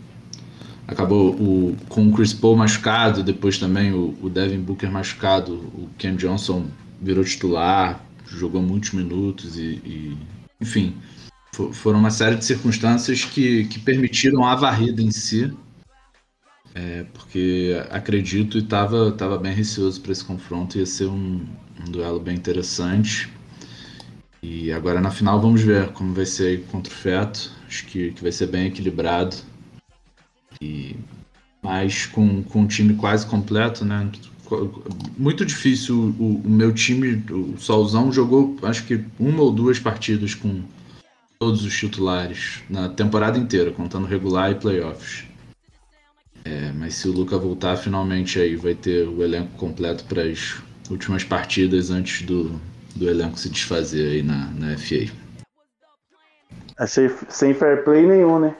acabou 0.87 1.33
o, 1.35 1.77
com 1.89 2.09
o 2.09 2.13
Chris 2.13 2.33
Paul 2.33 2.57
machucado, 2.57 3.23
depois 3.23 3.59
também 3.59 3.93
o, 3.93 4.17
o 4.23 4.29
Devin 4.31 4.61
Booker 4.61 4.91
machucado, 4.91 5.55
o 5.55 5.89
Ken 5.99 6.15
Johnson 6.17 6.67
virou 7.01 7.25
titular, 7.25 8.05
jogou 8.37 8.63
muitos 8.63 8.93
minutos 8.93 9.59
e, 9.59 9.81
e- 9.85 10.19
enfim, 10.61 10.97
fo- 11.55 11.73
foram 11.73 11.99
uma 11.99 12.11
série 12.11 12.37
de 12.37 12.45
circunstâncias 12.45 13.25
que, 13.25 13.65
que 13.67 13.79
permitiram 13.79 14.45
a 14.45 14.55
varrida 14.55 15.03
em 15.03 15.11
si. 15.11 15.53
É, 16.75 17.05
porque 17.13 17.77
acredito 17.91 18.57
e 18.57 18.61
estava 18.61 19.11
tava 19.13 19.37
bem 19.37 19.53
receoso 19.53 20.01
para 20.01 20.13
esse 20.13 20.25
confronto, 20.25 20.79
ia 20.79 20.87
ser 20.87 21.07
um, 21.07 21.45
um 21.81 21.91
duelo 21.91 22.21
bem 22.21 22.37
interessante. 22.37 23.29
E 24.43 24.73
agora 24.73 25.01
na 25.01 25.11
final 25.11 25.41
vamos 25.41 25.61
ver 25.63 25.93
como 25.93 26.15
vai 26.15 26.25
ser 26.27 26.65
contra 26.67 26.93
o 26.93 26.97
Feto. 26.97 27.51
Acho 27.67 27.87
que, 27.87 28.13
que 28.13 28.23
vai 28.23 28.33
ser 28.33 28.47
bem 28.47 28.67
equilibrado. 28.67 29.37
E 30.63 30.97
mas 31.63 32.07
com, 32.07 32.43
com 32.43 32.67
time 32.67 32.95
quase 32.95 33.27
completo, 33.27 33.85
né? 33.85 34.11
Muito 35.17 35.45
difícil. 35.45 36.15
O, 36.19 36.43
o 36.45 36.51
meu 36.51 36.73
time, 36.73 37.23
o 37.31 37.57
Solzão, 37.59 38.13
jogou 38.13 38.57
acho 38.63 38.85
que 38.87 39.05
uma 39.19 39.43
ou 39.43 39.53
duas 39.53 39.79
partidas 39.79 40.35
com 40.35 40.63
todos 41.39 41.65
os 41.65 41.77
titulares 41.77 42.63
na 42.69 42.89
temporada 42.89 43.39
inteira, 43.39 43.71
contando 43.71 44.07
regular 44.07 44.51
e 44.51 44.55
playoffs. 44.55 45.25
É, 46.45 46.73
mas 46.73 46.95
se 46.95 47.09
o 47.09 47.13
Luca 47.13 47.39
voltar, 47.39 47.77
finalmente 47.77 48.39
aí 48.39 48.57
vai 48.57 48.75
ter 48.75 49.07
o 49.07 49.23
elenco 49.23 49.51
completo 49.57 50.05
para 50.05 50.23
as 50.23 50.57
últimas 50.91 51.23
partidas 51.23 51.91
antes 51.91 52.23
do, 52.23 52.61
do 52.95 53.09
elenco 53.09 53.39
se 53.39 53.49
desfazer 53.49 54.11
aí 54.11 54.23
na, 54.23 54.47
na 54.51 54.77
FA. 54.77 55.11
É 56.79 56.87
sem, 56.87 57.11
sem 57.29 57.55
fair 57.55 57.85
play 57.85 58.07
nenhum, 58.07 58.39
né? 58.39 58.57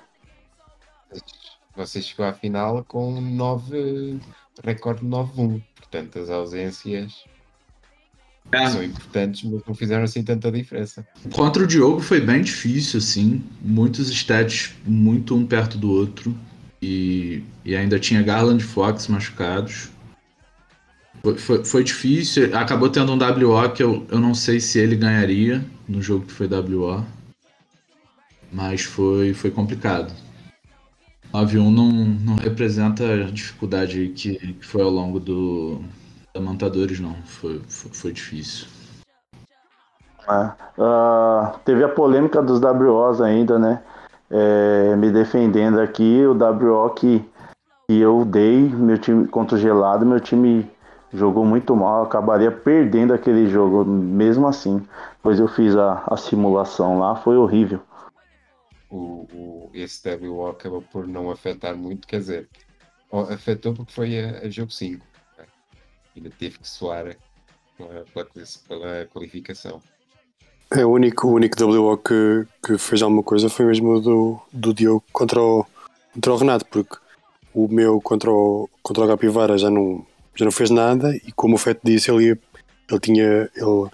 Você 1.75 2.03
chegou 2.03 2.27
à 2.27 2.33
final 2.33 2.85
com 2.85 3.21
9, 3.21 4.21
recorde 4.63 5.05
9-1. 5.05 5.63
Portanto, 5.91 6.21
as 6.21 6.31
ausências 6.31 7.25
são 8.71 8.83
importantes, 8.83 9.43
mas 9.43 9.63
não 9.67 9.75
fizeram 9.75 10.05
assim 10.05 10.23
tanta 10.23 10.51
diferença. 10.51 11.07
Contra 11.33 11.65
o 11.65 11.67
Diogo 11.67 12.01
foi 12.01 12.21
bem 12.21 12.43
difícil, 12.43 12.99
assim. 12.99 13.43
Muitos 13.61 14.09
stats 14.09 14.73
muito 14.87 15.37
um 15.37 15.45
perto 15.45 15.77
do 15.77 15.91
outro. 15.91 16.37
E, 16.81 17.43
e 17.65 17.75
ainda 17.77 17.99
tinha 17.99 18.23
Garland 18.23 18.63
e 18.63 18.67
Fox 18.67 19.09
machucados. 19.09 19.91
Foi, 21.23 21.37
foi, 21.37 21.65
foi 21.65 21.85
difícil. 21.85 22.57
Acabou 22.57 22.89
tendo 22.89 23.13
um 23.13 23.19
WO 23.19 23.71
que 23.71 23.83
eu, 23.83 24.07
eu 24.09 24.21
não 24.21 24.35
sei 24.35 24.61
se 24.61 24.79
ele 24.79 24.97
ganharia 24.97 25.65
no 25.89 26.01
jogo 26.01 26.27
que 26.27 26.33
foi 26.33 26.47
WO. 26.47 27.05
Mas 28.53 28.83
foi, 28.83 29.35
foi 29.35 29.51
complicado. 29.51 30.13
9-1 31.33 31.71
não, 31.71 31.91
não 31.91 32.35
representa 32.37 33.05
a 33.05 33.31
dificuldade 33.31 34.09
que, 34.09 34.37
que 34.55 34.67
foi 34.67 34.83
ao 34.83 34.91
longo 34.91 35.21
do 35.21 35.81
da 36.35 36.41
Montadores, 36.41 37.01
não. 37.01 37.15
Foi, 37.25 37.61
foi, 37.69 37.91
foi 37.93 38.13
difícil. 38.13 38.67
Ah, 40.29 40.55
ah, 40.79 41.55
teve 41.65 41.83
a 41.83 41.89
polêmica 41.89 42.41
dos 42.41 42.61
WOs 42.61 43.21
ainda, 43.21 43.59
né? 43.59 43.83
É, 44.31 44.95
me 44.97 45.11
defendendo 45.11 45.81
aqui, 45.81 46.25
o 46.25 46.33
WO 46.33 46.91
que, 46.91 47.25
que 47.89 47.99
eu 48.01 48.25
dei, 48.25 48.69
meu 48.69 48.97
time 48.97 49.27
contra 49.27 49.57
o 49.57 49.61
gelado, 49.61 50.07
meu 50.07 50.21
time 50.21 50.71
jogou 51.13 51.45
muito 51.45 51.75
mal, 51.75 52.05
acabaria 52.05 52.53
perdendo 52.53 53.13
aquele 53.13 53.49
jogo, 53.49 53.85
mesmo 53.85 54.47
assim. 54.47 54.81
Pois 55.21 55.41
eu 55.41 55.49
fiz 55.49 55.75
a, 55.77 56.05
a 56.07 56.17
simulação 56.17 57.01
lá, 57.01 57.17
foi 57.17 57.37
horrível. 57.37 57.81
O, 58.91 59.27
o, 59.33 59.71
esse 59.73 60.03
WO 60.17 60.49
acabou 60.49 60.83
por 60.83 61.07
não 61.07 61.31
afetar 61.31 61.77
muito, 61.77 62.09
quer 62.09 62.19
dizer, 62.19 62.49
afetou 63.31 63.73
porque 63.73 63.93
foi 63.93 64.19
a, 64.19 64.41
a 64.41 64.51
jogo 64.51 64.71
5. 64.71 65.05
né? 65.39 65.45
Ainda 66.17 66.31
teve 66.31 66.59
que 66.59 66.69
soar 66.69 67.17
pela, 67.77 68.05
pela, 68.05 68.27
pela 68.69 69.07
qualificação. 69.07 69.81
É, 70.73 70.85
o 70.85 70.91
único, 70.91 71.27
o 71.27 71.33
único 71.33 71.63
WO 71.65 71.99
que, 71.99 72.47
que 72.65 72.79
fez 72.79 73.03
alguma 73.03 73.23
coisa 73.23 73.49
foi 73.49 73.67
mesmo 73.67 74.01
do, 74.01 74.41
do 74.53 74.73
Diogo 74.73 75.05
contra 75.13 75.41
o, 75.41 75.67
contra 76.15 76.33
o 76.33 76.37
Renato, 76.37 76.65
porque 76.67 76.97
o 77.53 77.67
meu 77.67 78.01
contra 78.01 78.31
o, 78.31 78.69
contra 78.83 79.05
o 79.05 79.09
Capivara 79.09 79.59
já 79.59 79.69
não, 79.69 80.07
já 80.35 80.45
não 80.45 80.53
fez 80.53 80.71
nada 80.71 81.15
e 81.17 81.33
como 81.33 81.57
o 81.57 81.59
Feto 81.59 81.81
disse, 81.83 82.11
ele, 82.11 82.39
ele 82.89 83.01
tinha 83.01 83.51
ele, 83.57 83.91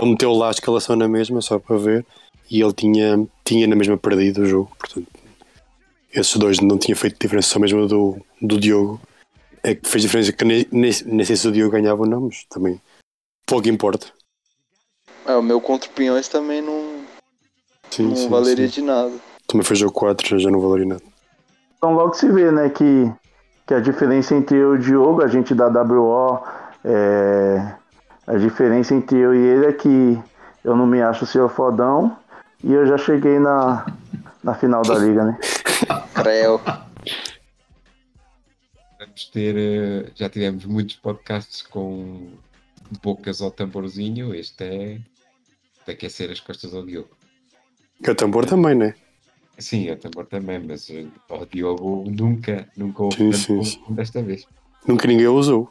ele 0.00 0.10
meteu 0.10 0.32
lá 0.32 0.48
a 0.48 0.50
escalação 0.50 0.96
na 0.96 1.06
mesma 1.06 1.40
só 1.40 1.60
para 1.60 1.76
ver 1.76 2.06
e 2.50 2.60
ele 2.60 2.72
tinha, 2.72 3.24
tinha 3.46 3.66
na 3.66 3.76
mesma 3.76 3.96
perdido 3.96 4.42
o 4.42 4.46
jogo, 4.46 4.70
portanto 4.78 5.06
esses 6.12 6.36
dois 6.36 6.60
não 6.60 6.78
tinha 6.78 6.96
feito 6.96 7.18
diferença, 7.20 7.48
só 7.48 7.58
mesmo 7.58 7.86
do, 7.86 8.16
do 8.40 8.58
Diogo 8.58 9.00
é 9.62 9.74
que 9.74 9.88
fez 9.88 10.02
diferença 10.02 10.32
que 10.32 10.44
nem, 10.44 10.66
nem, 10.70 10.90
nem 11.04 11.24
sei 11.24 11.36
se 11.36 11.46
o 11.48 11.52
Diogo 11.52 11.72
ganhava 11.72 12.02
ou 12.02 12.08
não, 12.08 12.22
mas 12.22 12.44
também 12.48 12.80
pouco 13.46 13.68
importa. 13.68 14.06
É, 15.26 15.34
o 15.34 15.42
meu 15.42 15.60
contra 15.60 15.90
o 15.90 15.92
Pinhões 15.92 16.28
também 16.28 16.62
não, 16.62 17.04
Sim, 17.90 18.08
não 18.08 18.16
sim, 18.16 18.28
valeria 18.28 18.68
sim. 18.68 18.80
de 18.80 18.82
nada. 18.82 19.12
Também 19.46 19.64
foi 19.64 19.76
jogo 19.76 19.92
4, 19.92 20.38
já 20.38 20.50
não 20.50 20.60
valeria 20.60 20.86
nada. 20.86 21.02
Então 21.76 21.92
logo 21.94 22.14
se 22.14 22.30
vê, 22.30 22.50
né, 22.50 22.68
que, 22.68 23.12
que 23.66 23.74
a 23.74 23.80
diferença 23.80 24.34
entre 24.34 24.56
eu 24.56 24.74
e 24.74 24.78
o 24.78 24.80
Diogo, 24.80 25.22
a 25.22 25.28
gente 25.28 25.54
da 25.54 25.68
WO, 25.68 26.40
é, 26.84 27.74
a 28.26 28.36
diferença 28.36 28.94
entre 28.94 29.18
eu 29.18 29.34
e 29.34 29.38
ele 29.38 29.66
é 29.66 29.72
que 29.72 30.18
eu 30.64 30.76
não 30.76 30.86
me 30.86 31.02
acho 31.02 31.26
ser 31.26 31.40
o 31.40 31.48
fodão 31.48 32.16
e 32.62 32.72
eu 32.72 32.86
já 32.86 32.98
cheguei 32.98 33.38
na, 33.38 33.86
na 34.42 34.54
final 34.54 34.82
da 34.82 34.94
liga, 34.98 35.24
né? 35.24 35.38
Creu. 36.14 36.60
Vamos 38.98 39.24
ter, 39.26 39.56
eh, 39.56 40.10
já 40.14 40.28
tivemos 40.28 40.64
muitos 40.64 40.96
podcasts 40.96 41.62
com 41.62 42.30
bocas 43.02 43.40
ao 43.40 43.50
tamborzinho. 43.50 44.34
Este 44.34 44.64
é 44.64 44.98
de 45.86 45.92
aquecer 45.92 46.30
as 46.30 46.40
costas 46.40 46.74
ao 46.74 46.84
Diogo. 46.84 47.10
Que 48.02 48.10
o 48.10 48.14
tambor 48.14 48.46
também, 48.46 48.74
né? 48.74 48.94
Sim, 49.58 49.90
ao 49.90 49.96
tambor 49.96 50.26
também, 50.26 50.58
mas 50.58 50.90
eh, 50.90 51.06
ao 51.28 51.46
Diogo 51.46 52.04
nunca, 52.10 52.68
nunca 52.76 53.02
houve 53.02 53.32
Sim, 53.32 53.62
sim. 53.62 53.80
desta 53.90 54.22
vez. 54.22 54.46
Nunca 54.86 55.06
ninguém 55.06 55.28
usou. 55.28 55.70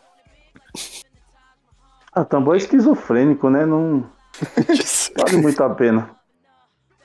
Ah, 2.14 2.26
tambor 2.26 2.56
é 2.56 2.58
esquizofrênico, 2.58 3.50
né? 3.50 3.66
Não 3.66 4.10
vale 5.18 5.38
muito 5.38 5.64
a 5.64 5.70
pena. 5.70 6.16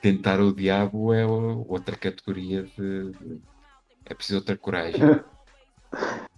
Tentar 0.01 0.39
o 0.39 0.53
diabo 0.53 1.13
é 1.13 1.25
outra 1.25 1.95
categoria 1.95 2.63
de. 2.63 3.11
É 4.05 4.13
preciso 4.13 4.39
outra 4.39 4.57
coragem. 4.57 5.01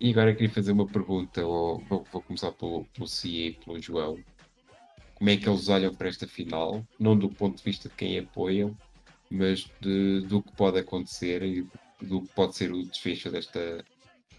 E 0.00 0.12
agora 0.12 0.32
queria 0.32 0.50
fazer 0.54 0.70
uma 0.70 0.86
pergunta. 0.86 1.40
ao- 1.42 1.78
vou, 1.80 2.06
vou 2.12 2.22
começar 2.22 2.52
pelo, 2.52 2.84
pelo 2.94 3.08
Cia 3.08 3.48
e 3.48 3.52
pelo 3.54 3.82
João. 3.82 4.16
Como 5.16 5.28
é 5.28 5.36
que 5.36 5.48
eles 5.48 5.68
olham 5.68 5.92
para 5.92 6.06
esta 6.08 6.24
final? 6.24 6.84
Não 7.00 7.16
do 7.18 7.28
ponto 7.28 7.56
de 7.58 7.64
vista 7.64 7.88
de 7.88 7.96
quem 7.96 8.16
apoiam, 8.16 8.76
mas 9.28 9.68
de- 9.80 10.20
do 10.20 10.40
que 10.40 10.52
pode 10.54 10.78
acontecer 10.78 11.42
e 11.42 11.66
do 12.00 12.22
que 12.22 12.28
pode 12.28 12.54
ser 12.56 12.70
o 12.72 12.84
desfecho 12.84 13.28
desta, 13.28 13.84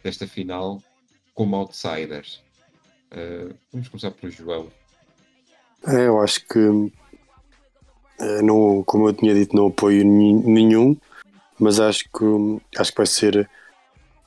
desta 0.01 0.25
final 0.25 0.81
como 1.33 1.57
outsiders. 1.57 2.41
Uh, 3.11 3.53
vamos 3.73 3.89
começar 3.89 4.11
pelo 4.11 4.31
João. 4.31 4.71
É, 5.87 6.07
eu 6.07 6.21
acho 6.21 6.39
que, 6.47 6.91
não, 8.41 8.83
como 8.85 9.07
eu 9.09 9.13
tinha 9.13 9.33
dito, 9.33 9.55
não 9.55 9.67
apoio 9.67 10.05
nenhum, 10.05 10.95
mas 11.59 11.79
acho 11.79 12.05
que, 12.05 12.59
acho 12.77 12.91
que 12.91 12.97
vai 12.97 13.07
ser. 13.07 13.49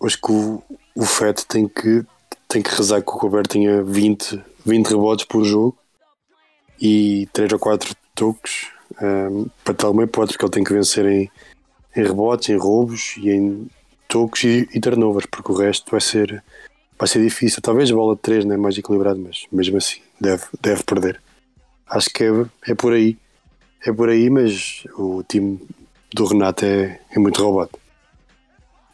Acho 0.03 0.21
que 0.21 0.33
o, 0.33 0.63
o 0.97 1.05
Fett 1.05 1.47
tem 1.47 1.69
que, 1.69 2.05
tem 2.49 2.63
que 2.63 2.75
rezar 2.75 3.03
que 3.03 3.11
o 3.11 3.19
Roberto 3.19 3.51
tenha 3.51 3.83
20, 3.83 4.43
20 4.67 4.89
rebotes 4.89 5.25
por 5.25 5.45
jogo 5.45 5.77
e 6.81 7.29
3 7.33 7.53
ou 7.53 7.59
4 7.59 7.95
toques 8.15 8.69
ehm, 9.01 9.47
para 9.65 9.75
ter 9.75 9.87
alguma 9.87 10.05
hipótese, 10.05 10.33
porque 10.33 10.45
ele 10.45 10.53
tem 10.53 10.65
que 10.65 10.73
vencer 10.73 11.07
em, 11.07 11.31
em 11.97 12.03
rebotes, 12.03 12.49
em 12.49 12.57
roubos 12.57 13.15
e 13.19 13.31
em 13.31 13.71
toques 14.09 14.45
e, 14.45 14.69
e 14.75 14.81
turnovers, 14.81 15.27
porque 15.27 15.53
o 15.53 15.55
resto 15.55 15.91
vai 15.91 16.01
ser, 16.01 16.43
vai 16.99 17.09
ser 17.09 17.23
difícil. 17.23 17.63
Talvez 17.63 17.91
a 17.91 17.95
bola 17.95 18.17
de 18.17 18.23
3 18.23 18.45
não 18.45 18.55
é 18.55 18.59
mais 18.59 18.77
equilibrado, 18.77 19.21
mas 19.21 19.47
mesmo 19.53 19.79
assim 19.79 20.01
deve, 20.21 20.45
deve 20.61 20.83
perder. 20.83 21.23
Acho 21.87 22.11
que 22.11 22.25
é, 22.25 22.71
é 22.71 22.75
por 22.75 22.93
aí. 22.93 23.17
É 23.85 23.93
por 23.93 24.09
aí, 24.09 24.31
mas 24.31 24.85
o 24.97 25.23
time 25.25 25.61
do 26.13 26.25
Renato 26.25 26.65
é, 26.65 27.01
é 27.11 27.19
muito 27.19 27.43
roubado. 27.43 27.79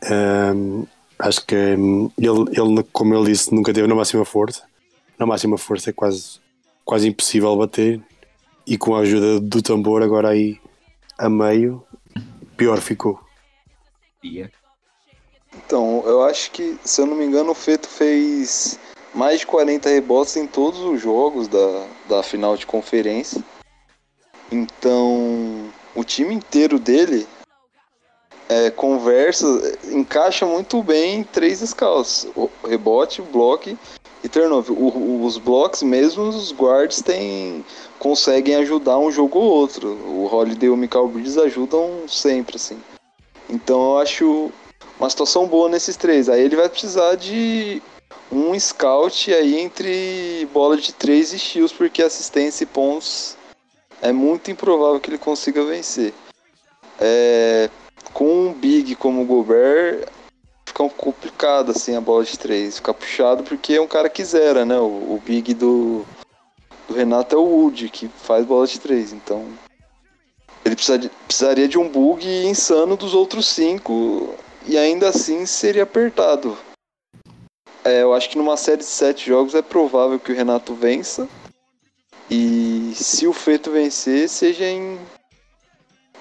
Ahm, 0.03 0.84
acho 1.18 1.45
que 1.45 1.55
hum, 1.55 2.11
ele, 2.16 2.59
ele, 2.59 2.82
como 2.93 3.14
ele 3.14 3.30
disse, 3.32 3.55
nunca 3.55 3.72
teve 3.72 3.86
na 3.86 3.95
máxima 3.95 4.24
força. 4.24 4.62
Na 5.18 5.26
máxima 5.26 5.59
força 5.59 5.91
é 5.91 5.93
quase, 5.93 6.41
quase 6.84 7.09
impossível 7.09 7.57
bater. 7.57 8.01
E 8.66 8.78
com 8.78 8.95
a 8.95 9.01
ajuda 9.01 9.41
do 9.41 9.61
tambor, 9.61 10.03
agora 10.03 10.28
aí 10.28 10.59
a 11.18 11.28
meio, 11.28 11.82
pior 12.57 12.80
ficou. 12.80 13.20
Ia. 14.22 14.51
Então, 15.57 16.03
eu 16.07 16.22
acho 16.22 16.51
que, 16.51 16.78
se 16.84 17.01
eu 17.01 17.07
não 17.07 17.16
me 17.16 17.24
engano, 17.24 17.51
o 17.51 17.55
Feto 17.55 17.89
fez 17.89 18.78
mais 19.14 19.41
de 19.41 19.47
40 19.47 19.89
rebotes 19.89 20.36
em 20.36 20.47
todos 20.47 20.80
os 20.80 21.01
jogos 21.01 21.49
da, 21.49 21.86
da 22.09 22.22
final 22.22 22.57
de 22.57 22.66
conferência. 22.66 23.43
Então, 24.51 25.70
o 25.94 26.05
time 26.05 26.34
inteiro 26.34 26.78
dele 26.78 27.26
é, 28.49 28.70
conversa, 28.70 29.46
encaixa 29.92 30.46
muito 30.46 30.82
bem 30.82 31.16
em 31.16 31.22
três 31.22 31.61
o 32.34 32.49
rebote, 32.66 33.20
bloco 33.20 33.76
e 34.24 34.28
turnover. 34.28 34.76
O- 34.76 35.24
os 35.24 35.36
blocos 35.36 35.82
mesmo, 35.82 36.24
os 36.24 36.51
guards 36.53 37.03
têm, 37.03 37.64
conseguem 37.99 38.55
ajudar 38.57 38.99
um 38.99 39.11
jogo 39.11 39.38
ou 39.38 39.44
outro. 39.44 39.88
O 39.88 40.26
Holiday 40.32 40.68
e 40.68 40.70
o 40.70 40.76
Michael 40.76 41.09
Bridges 41.09 41.36
ajudam 41.36 42.09
sempre, 42.09 42.57
assim. 42.57 42.78
Então 43.51 43.92
eu 43.92 43.99
acho 43.99 44.51
uma 44.99 45.11
situação 45.11 45.46
boa 45.46 45.68
nesses 45.68 45.96
três. 45.96 46.28
Aí 46.28 46.42
ele 46.42 46.57
vai 46.57 46.68
precisar 46.68 47.16
de 47.16 47.82
um 48.32 48.59
scout 48.59 49.32
aí 49.32 49.59
entre 49.59 50.49
bola 50.53 50.76
de 50.76 50.92
três 50.92 51.32
e 51.32 51.38
shields, 51.38 51.72
porque 51.72 52.03
assistência 52.03 52.64
e 52.64 52.66
pontos 52.66 53.36
é 54.03 54.12
muito 54.12 54.51
improvável 54.51 55.01
que 55.01 55.11
ele 55.11 55.18
consiga 55.18 55.64
vencer. 55.64 56.12
É, 57.01 57.70
com 58.12 58.49
um 58.49 58.53
big 58.53 58.94
como 58.96 59.22
o 59.22 59.24
Gobert, 59.24 60.09
fica 60.68 60.88
complicado 60.90 61.70
assim 61.70 61.94
a 61.96 62.01
bola 62.01 62.24
de 62.24 62.38
três. 62.38 62.76
Fica 62.76 62.94
puxado 62.94 63.42
porque 63.42 63.74
é 63.74 63.80
um 63.80 63.86
cara 63.86 64.09
que 64.09 64.24
zera, 64.24 64.64
né? 64.64 64.78
O, 64.78 65.14
o 65.14 65.22
big 65.24 65.55
do, 65.55 66.05
do 66.86 66.94
Renato 66.94 67.34
é 67.34 67.38
o 67.38 67.42
Wood, 67.42 67.88
que 67.88 68.09
faz 68.09 68.44
bola 68.44 68.66
de 68.66 68.78
três. 68.80 69.12
Então 69.12 69.46
ele 70.64 70.74
precisa 70.74 70.99
de- 70.99 71.11
precisaria 71.26 71.68
de 71.68 71.78
um 71.78 71.88
bug 71.88 72.26
insano 72.46 72.96
dos 72.96 73.14
outros 73.14 73.46
cinco 73.46 74.34
e 74.66 74.76
ainda 74.76 75.09
assim 75.09 75.46
seria 75.46 75.84
apertado. 75.84 76.57
É, 77.84 78.03
eu 78.03 78.12
acho 78.12 78.28
que 78.28 78.36
numa 78.36 78.57
série 78.57 78.78
de 78.78 78.84
sete 78.84 79.26
jogos 79.26 79.55
é 79.55 79.62
provável 79.62 80.18
que 80.18 80.32
o 80.32 80.34
Renato 80.34 80.74
vença. 80.74 81.28
E 82.31 82.93
se 82.95 83.26
o 83.26 83.33
Feito 83.33 83.70
vencer, 83.70 84.29
seja 84.29 84.64
em 84.66 84.99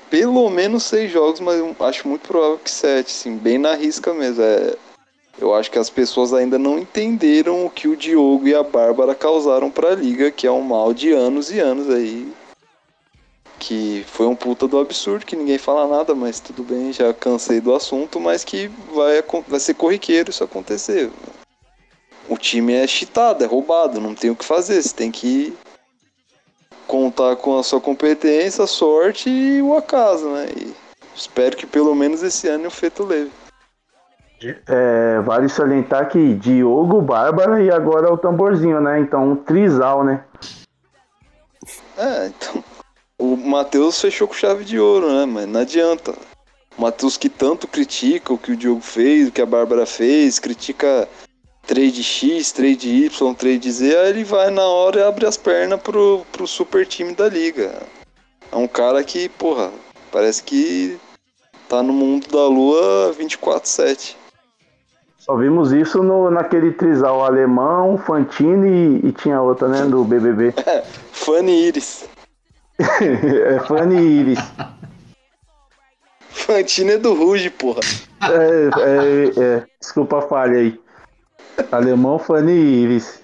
pelo 0.09 0.49
menos 0.49 0.83
seis 0.83 1.11
jogos, 1.11 1.39
mas 1.39 1.61
acho 1.81 2.07
muito 2.07 2.27
provável 2.27 2.57
que 2.57 2.71
sete, 2.71 3.07
assim, 3.07 3.35
bem 3.35 3.57
na 3.57 3.73
risca 3.73 4.13
mesmo. 4.13 4.41
É, 4.41 4.75
eu 5.39 5.53
acho 5.53 5.69
que 5.69 5.77
as 5.77 5.89
pessoas 5.89 6.33
ainda 6.33 6.57
não 6.57 6.79
entenderam 6.79 7.65
o 7.65 7.69
que 7.69 7.87
o 7.87 7.95
Diogo 7.95 8.47
e 8.47 8.55
a 8.55 8.63
Bárbara 8.63 9.13
causaram 9.13 9.69
pra 9.69 9.95
liga, 9.95 10.31
que 10.31 10.47
é 10.47 10.51
um 10.51 10.61
mal 10.61 10.93
de 10.93 11.11
anos 11.11 11.51
e 11.51 11.59
anos 11.59 11.89
aí. 11.89 12.31
Que 13.59 14.05
foi 14.07 14.27
um 14.27 14.35
puta 14.35 14.67
do 14.67 14.79
absurdo, 14.79 15.25
que 15.25 15.35
ninguém 15.35 15.57
fala 15.57 15.87
nada, 15.87 16.15
mas 16.15 16.39
tudo 16.39 16.63
bem, 16.63 16.93
já 16.93 17.13
cansei 17.13 17.59
do 17.59 17.73
assunto, 17.73 18.19
mas 18.19 18.43
que 18.43 18.69
vai, 18.93 19.23
vai 19.47 19.59
ser 19.59 19.73
corriqueiro 19.73 20.29
isso 20.29 20.43
acontecer. 20.43 21.11
O 22.29 22.37
time 22.37 22.73
é 22.73 22.85
cheatado, 22.87 23.43
é 23.43 23.47
roubado, 23.47 23.99
não 23.99 24.13
tem 24.13 24.29
o 24.29 24.35
que 24.35 24.45
fazer, 24.45 24.81
você 24.81 24.93
tem 24.93 25.11
que 25.11 25.53
contar 26.87 27.35
com 27.35 27.59
a 27.59 27.63
sua 27.63 27.81
competência, 27.81 28.63
a 28.63 28.67
sorte 28.67 29.29
e 29.29 29.61
o 29.61 29.75
acaso, 29.75 30.29
né? 30.29 30.47
E 30.55 30.73
espero 31.13 31.55
que 31.55 31.67
pelo 31.67 31.93
menos 31.93 32.23
esse 32.23 32.47
ano 32.47 32.67
o 32.67 32.71
Feto 32.71 33.03
leve. 33.03 33.31
É, 34.67 35.19
vale 35.21 35.49
salientar 35.49 36.09
que 36.09 36.35
Diogo, 36.35 37.01
Bárbara 37.01 37.61
e 37.61 37.71
agora 37.71 38.13
o 38.13 38.17
tamborzinho, 38.17 38.79
né? 38.79 38.99
Então, 38.99 39.31
um 39.31 39.35
trisal, 39.35 40.03
né? 40.03 40.23
É, 41.97 42.27
então. 42.27 42.63
O 43.19 43.35
Matheus 43.35 43.99
fechou 43.99 44.27
com 44.27 44.35
chave 44.35 44.63
de 44.63 44.79
ouro, 44.79 45.11
né? 45.11 45.25
Mas 45.25 45.47
não 45.47 45.61
adianta. 45.61 46.13
O 46.77 46.81
Matheus 46.83 47.17
que 47.17 47.29
tanto 47.29 47.67
critica 47.67 48.31
o 48.31 48.37
que 48.37 48.51
o 48.51 48.55
Diogo 48.55 48.81
fez, 48.81 49.27
o 49.27 49.31
que 49.31 49.41
a 49.41 49.45
Bárbara 49.45 49.87
fez, 49.87 50.37
critica 50.37 51.09
trade 51.67 52.01
X, 52.01 52.51
trade 52.53 53.05
Y, 53.05 53.33
trade 53.35 53.71
Z, 53.71 53.97
aí 53.97 54.09
ele 54.09 54.23
vai 54.23 54.49
na 54.49 54.65
hora 54.65 55.01
e 55.01 55.03
abre 55.03 55.27
as 55.27 55.35
pernas 55.35 55.79
pro, 55.81 56.25
pro 56.31 56.47
super 56.47 56.87
time 56.87 57.13
da 57.13 57.27
liga. 57.27 57.83
É 58.51 58.55
um 58.55 58.67
cara 58.67 59.03
que, 59.03 59.27
porra, 59.27 59.69
parece 60.11 60.41
que 60.41 60.97
tá 61.67 61.83
no 61.83 61.91
mundo 61.91 62.27
da 62.29 62.47
lua 62.47 63.13
24-7. 63.19 64.15
Só 65.17 65.35
vimos 65.35 65.73
isso 65.73 66.01
no, 66.01 66.31
naquele 66.31 66.71
trisal 66.71 67.25
alemão, 67.25 67.97
Fantini 67.97 69.01
e, 69.03 69.09
e 69.09 69.11
tinha 69.11 69.41
outra, 69.41 69.67
né? 69.67 69.83
Do 69.85 70.05
BBB. 70.05 70.53
Fanny 71.11 71.67
Iris. 71.67 72.07
é 72.79 73.59
Fanny 73.67 73.97
Iris. 73.97 74.39
Fantino 76.31 76.91
é 76.91 76.97
do 76.97 77.13
Ruge, 77.13 77.49
porra. 77.49 77.81
É, 78.23 78.69
é, 78.79 79.43
é, 79.43 79.63
desculpa 79.81 80.19
a 80.19 80.21
falha 80.21 80.59
aí. 80.59 80.79
Alemão, 81.71 82.19
Fanny 82.19 82.51
Iris. 82.51 83.23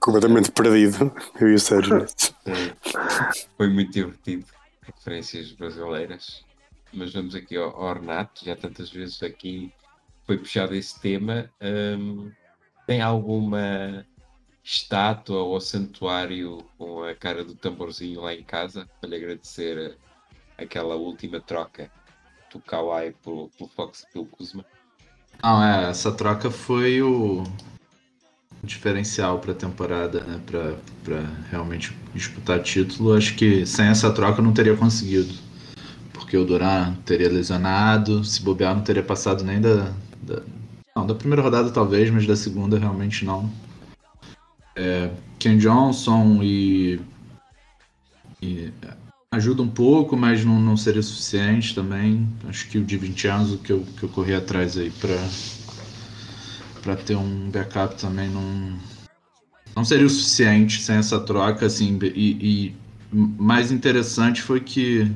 Completamente 0.00 0.50
perdido. 0.50 1.12
Eu 1.40 1.50
e 1.50 1.54
o 1.54 1.58
Sérgio. 1.58 2.06
Foi 3.56 3.68
muito 3.68 3.92
divertido. 3.92 4.46
Referências 4.82 5.52
brasileiras. 5.52 6.44
Mas 6.92 7.12
vamos 7.12 7.34
aqui 7.34 7.56
ao, 7.56 7.70
ao 7.70 7.94
Renato, 7.94 8.44
já 8.44 8.54
tantas 8.54 8.90
vezes 8.90 9.22
aqui 9.22 9.72
foi 10.24 10.38
puxado 10.38 10.74
esse 10.74 11.00
tema. 11.00 11.50
Hum, 11.60 12.30
tem 12.86 13.00
alguma 13.00 14.06
estátua 14.62 15.42
ou 15.42 15.60
santuário 15.60 16.58
com 16.78 17.02
a 17.02 17.14
cara 17.14 17.44
do 17.44 17.54
tamborzinho 17.54 18.20
lá 18.20 18.34
em 18.34 18.42
casa 18.42 18.88
para 19.00 19.10
lhe 19.10 19.16
agradecer 19.16 19.96
aquela 20.56 20.94
última 20.94 21.40
troca 21.40 21.90
do 22.52 22.60
Kawhi 22.60 23.12
pelo, 23.22 23.48
pelo 23.50 23.70
Fox 23.70 24.02
e 24.02 24.12
pelo 24.12 24.26
Kuzma? 24.26 24.64
Não, 25.42 25.62
é, 25.62 25.90
essa 25.90 26.12
troca 26.12 26.50
foi 26.50 27.02
o 27.02 27.42
diferencial 28.62 29.38
para 29.40 29.52
a 29.52 29.56
temporada, 29.56 30.22
né? 30.22 30.40
Para 30.46 31.20
realmente 31.50 31.96
disputar 32.14 32.62
título. 32.62 33.14
Acho 33.16 33.34
que 33.34 33.66
sem 33.66 33.86
essa 33.86 34.12
troca 34.12 34.40
não 34.40 34.52
teria 34.52 34.76
conseguido. 34.76 35.34
Porque 36.12 36.36
o 36.36 36.44
Duran 36.44 36.94
teria 37.04 37.28
lesionado, 37.28 38.24
se 38.24 38.40
bobear 38.42 38.74
não 38.74 38.82
teria 38.82 39.02
passado 39.02 39.42
nem 39.42 39.60
da, 39.60 39.92
da- 40.22 40.42
Não, 40.96 41.06
da 41.06 41.14
primeira 41.14 41.42
rodada 41.42 41.70
talvez, 41.70 42.08
mas 42.10 42.26
da 42.26 42.36
segunda 42.36 42.78
realmente 42.78 43.24
não. 43.24 43.50
É, 44.76 45.10
Ken 45.38 45.58
Johnson 45.58 46.38
e. 46.42 47.00
e 48.40 48.72
ajuda 49.32 49.62
um 49.62 49.68
pouco, 49.68 50.14
mas 50.14 50.44
não, 50.44 50.60
não 50.60 50.76
seria 50.76 51.02
suficiente 51.02 51.74
também. 51.74 52.28
Acho 52.46 52.68
que 52.68 52.76
o 52.76 52.84
Di 52.84 52.98
Vincenzo 52.98 53.56
que 53.58 53.72
eu, 53.72 53.84
que 53.98 54.02
eu 54.02 54.08
corri 54.10 54.34
atrás 54.34 54.76
aí 54.76 54.90
para 54.90 55.16
para 56.82 56.96
ter 56.96 57.16
um 57.16 57.48
backup 57.48 57.94
também 57.94 58.28
não 58.28 58.76
não 59.74 59.84
seria 59.84 60.04
o 60.04 60.10
suficiente 60.10 60.82
sem 60.82 60.96
essa 60.96 61.18
troca 61.20 61.64
assim 61.64 61.96
e, 62.02 62.72
e 62.72 62.76
mais 63.12 63.70
interessante 63.70 64.42
foi 64.42 64.60
que 64.60 65.10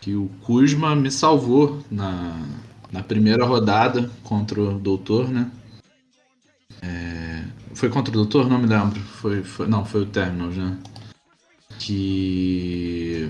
que 0.00 0.14
o 0.14 0.30
Kuzma 0.42 0.96
me 0.96 1.10
salvou 1.10 1.84
na, 1.90 2.40
na 2.90 3.02
primeira 3.02 3.44
rodada 3.44 4.10
contra 4.22 4.58
o 4.58 4.78
Doutor, 4.78 5.28
né? 5.28 5.50
É, 6.80 7.44
foi 7.74 7.90
contra 7.90 8.10
o 8.10 8.14
Doutor? 8.14 8.48
Não 8.48 8.58
me 8.58 8.66
lembro. 8.66 8.98
Foi, 9.00 9.42
foi, 9.42 9.66
não, 9.66 9.84
foi 9.84 10.02
o 10.02 10.06
Terminals, 10.06 10.56
né? 10.56 10.78
Que 11.80 13.28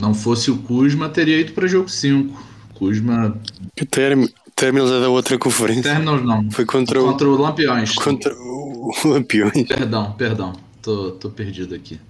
não 0.00 0.14
fosse 0.14 0.50
o 0.50 0.56
Kuzma, 0.58 1.08
teria 1.10 1.38
ido 1.40 1.52
para 1.52 1.66
jogo 1.68 1.88
5. 1.88 2.42
Kuzma. 2.74 3.38
O 3.80 3.86
Term- 3.86 4.26
Terminals 4.56 4.90
é 4.90 5.00
da 5.00 5.08
outra 5.08 5.38
conferência. 5.38 5.82
Terminals 5.82 6.22
não. 6.24 6.50
Foi 6.50 6.64
contra 6.64 7.00
o, 7.02 7.06
Contra 7.06 7.28
o 7.28 7.36
Lampiões. 7.36 7.92
contra 7.94 8.34
o 8.34 8.90
Lampiões. 9.04 9.66
Perdão, 9.68 10.12
perdão. 10.12 10.52
Tô, 10.80 11.12
tô 11.12 11.30
perdido 11.30 11.74
aqui. 11.74 12.00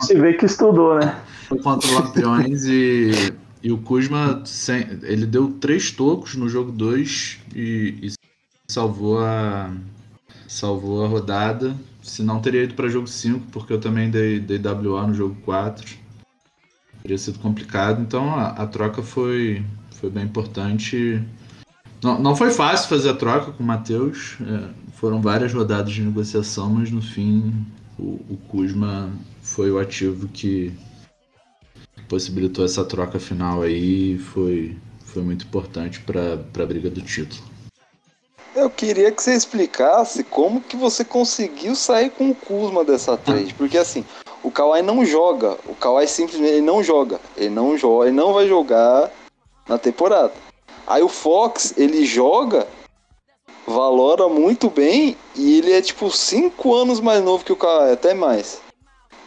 Se 0.00 0.14
vê 0.18 0.32
que 0.34 0.46
estudou, 0.46 0.98
né? 0.98 1.20
Foi 1.48 1.58
contra 1.58 1.88
o 1.88 1.94
Lampiões 1.94 2.64
e, 2.64 3.10
e 3.62 3.70
o 3.70 3.78
Kuzma 3.78 4.42
ele 5.02 5.26
deu 5.26 5.50
três 5.60 5.90
tocos 5.92 6.34
no 6.34 6.48
jogo 6.48 6.72
2 6.72 7.38
e, 7.54 7.94
e 8.02 8.12
salvou 8.70 9.20
a 9.20 9.70
salvou 10.48 11.04
a 11.04 11.08
rodada. 11.08 11.76
Se 12.08 12.22
não 12.22 12.40
teria 12.40 12.64
ido 12.64 12.74
para 12.74 12.88
jogo 12.88 13.06
5, 13.06 13.46
porque 13.52 13.72
eu 13.72 13.78
também 13.78 14.10
dei, 14.10 14.40
dei 14.40 14.58
WA 14.58 15.06
no 15.06 15.14
jogo 15.14 15.36
4. 15.42 15.96
Teria 17.02 17.18
sido 17.18 17.38
complicado. 17.38 18.00
Então 18.00 18.34
a, 18.34 18.48
a 18.48 18.66
troca 18.66 19.02
foi, 19.02 19.62
foi 19.92 20.10
bem 20.10 20.24
importante. 20.24 21.22
Não, 22.02 22.20
não 22.20 22.34
foi 22.34 22.50
fácil 22.50 22.88
fazer 22.88 23.10
a 23.10 23.14
troca 23.14 23.52
com 23.52 23.62
o 23.62 23.66
Matheus. 23.66 24.36
é, 24.40 24.88
foram 24.94 25.20
várias 25.20 25.52
rodadas 25.52 25.92
de 25.92 26.02
negociação, 26.02 26.70
mas 26.70 26.90
no 26.90 27.00
fim 27.00 27.54
o, 27.98 28.20
o 28.28 28.38
Kuzma 28.48 29.10
foi 29.42 29.70
o 29.70 29.78
ativo 29.78 30.26
que 30.28 30.72
possibilitou 32.08 32.64
essa 32.64 32.84
troca 32.84 33.20
final 33.20 33.62
aí 33.62 34.18
foi, 34.18 34.76
foi 35.04 35.22
muito 35.22 35.44
importante 35.44 36.00
para 36.00 36.34
a 36.34 36.66
briga 36.66 36.88
do 36.90 37.02
título. 37.02 37.47
Eu 38.58 38.68
queria 38.68 39.12
que 39.12 39.22
você 39.22 39.34
explicasse 39.34 40.24
como 40.24 40.60
que 40.60 40.76
você 40.76 41.04
conseguiu 41.04 41.76
sair 41.76 42.10
com 42.10 42.30
o 42.30 42.34
Kuzma 42.34 42.84
dessa 42.84 43.16
trade. 43.16 43.54
Porque 43.54 43.78
assim, 43.78 44.04
o 44.42 44.50
Kawhi 44.50 44.82
não 44.82 45.04
joga. 45.04 45.56
O 45.64 45.76
Kawhi 45.76 46.08
simplesmente 46.08 46.54
ele 46.54 46.66
não 46.66 46.82
joga. 46.82 47.20
Ele 47.36 47.50
não 47.50 47.78
joga, 47.78 48.08
ele 48.08 48.16
não 48.16 48.32
vai 48.32 48.48
jogar 48.48 49.12
na 49.68 49.78
temporada. 49.78 50.32
Aí 50.88 51.00
o 51.04 51.08
Fox, 51.08 51.72
ele 51.76 52.04
joga, 52.04 52.66
valora 53.64 54.28
muito 54.28 54.68
bem 54.68 55.16
e 55.36 55.58
ele 55.58 55.72
é 55.72 55.80
tipo 55.80 56.10
5 56.10 56.74
anos 56.74 56.98
mais 56.98 57.22
novo 57.22 57.44
que 57.44 57.52
o 57.52 57.56
Kawhi, 57.56 57.92
até 57.92 58.12
mais. 58.12 58.60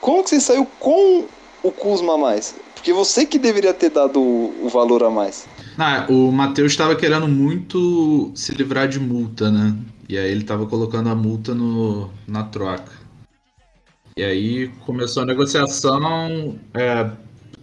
Como 0.01 0.23
que 0.23 0.31
você 0.31 0.41
saiu 0.41 0.67
com 0.77 1.23
o 1.63 1.71
Kuzma 1.71 2.15
a 2.15 2.17
mais? 2.17 2.53
Porque 2.73 2.91
você 2.91 3.25
que 3.25 3.39
deveria 3.39 3.73
ter 3.73 3.91
dado 3.91 4.19
o, 4.19 4.67
valor 4.67 5.03
a 5.05 5.09
mais. 5.09 5.45
Ah, 5.77 6.05
o 6.09 6.31
Matheus 6.31 6.71
estava 6.71 6.95
querendo 6.95 7.27
muito 7.27 8.31
se 8.35 8.51
livrar 8.53 8.87
de 8.87 8.99
multa, 8.99 9.49
né? 9.49 9.75
E 10.07 10.17
aí 10.17 10.29
ele 10.31 10.41
estava 10.41 10.65
colocando 10.65 11.09
a 11.09 11.15
multa 11.15 11.53
no, 11.55 12.09
na 12.27 12.43
troca. 12.43 12.91
E 14.17 14.23
aí 14.23 14.67
começou 14.85 15.23
a 15.23 15.25
negociação. 15.25 16.59
é, 16.73 17.09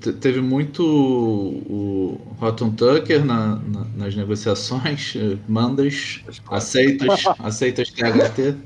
te- 0.00 0.12
teve 0.14 0.40
muito 0.40 0.82
o 0.82 2.20
Rotten 2.38 2.70
Tucker 2.70 3.24
na- 3.24 3.56
na- 3.56 3.86
nas 3.96 4.14
negociações, 4.14 5.14
mandas, 5.48 6.20
aceitas, 6.50 7.24
aceitas 7.38 7.90
THT. 7.90 8.56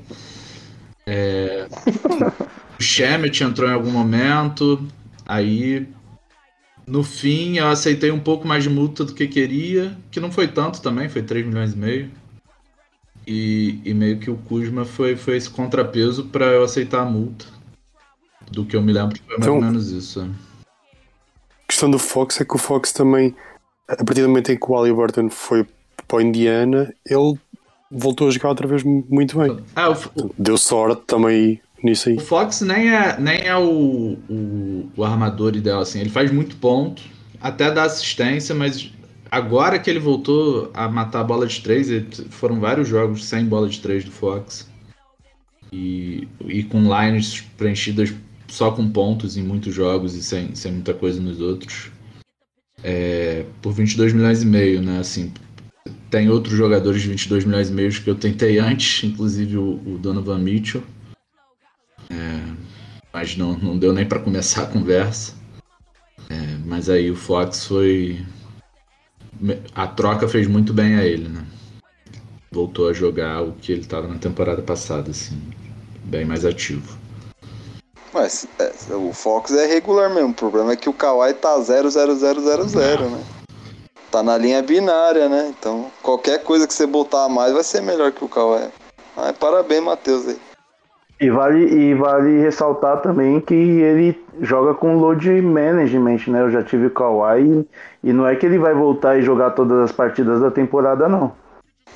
É, 1.05 1.67
o 2.79 2.81
Shemet 2.83 3.43
entrou 3.43 3.69
em 3.69 3.73
algum 3.73 3.91
momento, 3.91 4.87
aí 5.25 5.87
no 6.85 7.03
fim 7.03 7.57
eu 7.57 7.67
aceitei 7.67 8.11
um 8.11 8.19
pouco 8.19 8.47
mais 8.47 8.63
de 8.63 8.69
multa 8.69 9.03
do 9.05 9.13
que 9.13 9.27
queria, 9.27 9.97
que 10.11 10.19
não 10.19 10.31
foi 10.31 10.47
tanto 10.47 10.81
também, 10.81 11.09
foi 11.09 11.21
3 11.23 11.45
milhões 11.45 11.73
e 11.73 11.77
meio. 11.77 12.11
E, 13.25 13.79
e 13.85 13.93
meio 13.93 14.19
que 14.19 14.29
o 14.29 14.35
Kuzma 14.35 14.83
foi, 14.83 15.15
foi 15.15 15.37
esse 15.37 15.49
contrapeso 15.49 16.25
para 16.25 16.45
eu 16.47 16.63
aceitar 16.63 17.01
a 17.01 17.05
multa. 17.05 17.45
Do 18.51 18.65
que 18.65 18.75
eu 18.75 18.81
me 18.81 18.91
lembro 18.91 19.17
foi 19.17 19.37
mais 19.37 19.41
Então- 19.41 19.55
ou 19.55 19.61
menos 19.61 19.91
isso. 19.91 20.21
A 20.21 21.65
questão 21.67 21.89
do 21.89 21.97
Fox 21.97 22.39
é 22.41 22.45
que 22.45 22.53
o 22.55 22.59
Fox 22.59 22.91
também, 22.91 23.33
a 23.87 23.95
partir 24.03 24.21
do 24.21 24.27
momento 24.27 24.51
em 24.51 24.57
que 24.57 24.65
o 24.69 24.77
Ali 24.77 24.91
Burton 24.91 25.29
foi 25.29 25.65
para 26.07 26.17
o 26.17 26.21
Indiana, 26.21 26.93
ele 27.09 27.39
voltou 27.89 28.27
a 28.27 28.31
jogar 28.31 28.49
outra 28.49 28.67
vez 28.67 28.83
mu- 28.83 29.05
muito 29.09 29.37
bem. 29.37 29.57
Ah, 29.75 29.89
o- 29.91 30.31
Deu 30.37 30.57
sorte 30.57 31.01
também 31.07 31.61
nisso 31.83 32.09
aí. 32.09 32.15
o 32.15 32.19
Fox 32.19 32.61
nem 32.61 32.89
é, 32.89 33.19
nem 33.19 33.41
é 33.41 33.55
o, 33.55 34.17
o, 34.29 34.89
o 34.95 35.03
armador 35.03 35.55
ideal, 35.55 35.81
assim. 35.81 35.99
Ele 35.99 36.09
faz 36.09 36.31
muito 36.31 36.55
ponto, 36.57 37.01
até 37.41 37.71
dá 37.71 37.83
assistência, 37.83 38.55
mas 38.55 38.91
agora 39.29 39.79
que 39.79 39.89
ele 39.89 39.99
voltou 39.99 40.71
a 40.73 40.87
matar 40.87 41.21
a 41.21 41.23
bola 41.23 41.47
de 41.47 41.61
três, 41.61 41.87
foram 42.29 42.59
vários 42.59 42.87
jogos 42.87 43.25
sem 43.25 43.45
bola 43.45 43.67
de 43.67 43.79
três 43.79 44.05
do 44.05 44.11
Fox. 44.11 44.71
E, 45.71 46.27
e 46.45 46.63
com 46.63 46.81
lines 46.83 47.41
preenchidas 47.57 48.13
só 48.47 48.69
com 48.69 48.87
pontos 48.87 49.35
em 49.35 49.41
muitos 49.41 49.73
jogos 49.73 50.13
e 50.13 50.21
sem, 50.21 50.53
sem 50.53 50.71
muita 50.71 50.93
coisa 50.93 51.19
nos 51.19 51.41
outros. 51.41 51.91
É, 52.83 53.45
por 53.61 53.73
22 53.73 54.13
milhões 54.13 54.43
e 54.43 54.45
meio, 54.45 54.81
né? 54.81 54.99
Assim, 54.99 55.33
tem 56.11 56.29
outros 56.29 56.55
jogadores 56.55 57.01
de 57.01 57.09
22 57.09 57.45
milhões 57.45 57.69
e 57.69 57.73
meio 57.73 57.91
que 57.91 58.07
eu 58.07 58.13
tentei 58.13 58.59
antes, 58.59 59.03
inclusive 59.03 59.57
o, 59.57 59.81
o 59.83 59.97
Donovan 59.97 60.37
Mitchell. 60.37 60.83
É, 62.13 62.55
mas 63.11 63.35
não, 63.35 63.53
não 63.57 63.77
deu 63.77 63.91
nem 63.91 64.07
para 64.07 64.19
começar 64.19 64.63
a 64.63 64.67
conversa. 64.67 65.33
É, 66.29 66.57
mas 66.65 66.89
aí 66.89 67.09
o 67.09 67.15
Fox 67.15 67.65
foi. 67.65 68.23
A 69.73 69.87
troca 69.87 70.27
fez 70.27 70.47
muito 70.47 70.73
bem 70.73 70.95
a 70.95 71.03
ele, 71.03 71.27
né? 71.27 71.45
Voltou 72.51 72.87
a 72.87 72.93
jogar 72.93 73.41
o 73.41 73.53
que 73.53 73.71
ele 73.71 73.81
estava 73.81 74.07
na 74.07 74.19
temporada 74.19 74.61
passada, 74.61 75.09
assim, 75.09 75.41
bem 76.03 76.23
mais 76.23 76.45
ativo. 76.45 76.97
Mas 78.13 78.47
é, 78.59 78.71
o 78.93 79.11
Fox 79.11 79.51
é 79.51 79.65
regular 79.65 80.13
mesmo. 80.13 80.29
O 80.29 80.35
problema 80.35 80.73
é 80.73 80.75
que 80.75 80.87
o 80.87 80.93
Kawhi 80.93 81.33
tá 81.33 81.57
00000, 81.57 83.09
né? 83.09 83.23
Tá 84.11 84.21
na 84.21 84.37
linha 84.37 84.61
binária, 84.61 85.27
né? 85.27 85.51
Então 85.57 85.91
qualquer 86.03 86.43
coisa 86.43 86.67
que 86.67 86.73
você 86.73 86.85
botar 86.85 87.25
a 87.25 87.29
mais 87.29 87.51
vai 87.51 87.63
ser 87.63 87.81
melhor 87.81 88.11
que 88.11 88.23
o 88.23 88.29
Kawhi. 88.29 88.69
Ah, 89.17 89.33
parabéns, 89.33 89.83
Matheus 89.83 90.27
aí. 90.27 90.52
E 91.19 91.29
vale, 91.29 91.65
e 91.65 91.93
vale 91.93 92.41
ressaltar 92.41 93.01
também 93.01 93.39
que 93.39 93.53
ele 93.53 94.21
joga 94.41 94.73
com 94.73 94.97
load 94.97 95.29
management, 95.41 96.19
né? 96.27 96.41
Eu 96.41 96.51
já 96.51 96.63
tive 96.63 96.87
o 96.87 96.91
Kawhi 96.91 97.65
e, 98.03 98.11
não 98.11 98.27
é 98.27 98.35
que 98.35 98.45
ele 98.45 98.57
vai 98.57 98.73
voltar 98.73 99.17
e 99.17 99.21
jogar 99.21 99.51
todas 99.51 99.77
as 99.79 99.91
partidas 99.91 100.41
da 100.41 100.51
temporada, 100.51 101.07
não. 101.07 101.31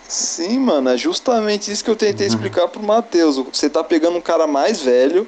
Sim, 0.07 0.59
mano, 0.59 0.89
é 0.89 0.97
justamente 0.97 1.71
isso 1.71 1.83
que 1.83 1.89
eu 1.89 1.95
tentei 1.95 2.27
explicar 2.27 2.67
pro 2.69 2.81
Matheus. 2.81 3.37
Você 3.37 3.69
tá 3.69 3.83
pegando 3.83 4.17
um 4.17 4.21
cara 4.21 4.47
mais 4.47 4.81
velho, 4.81 5.27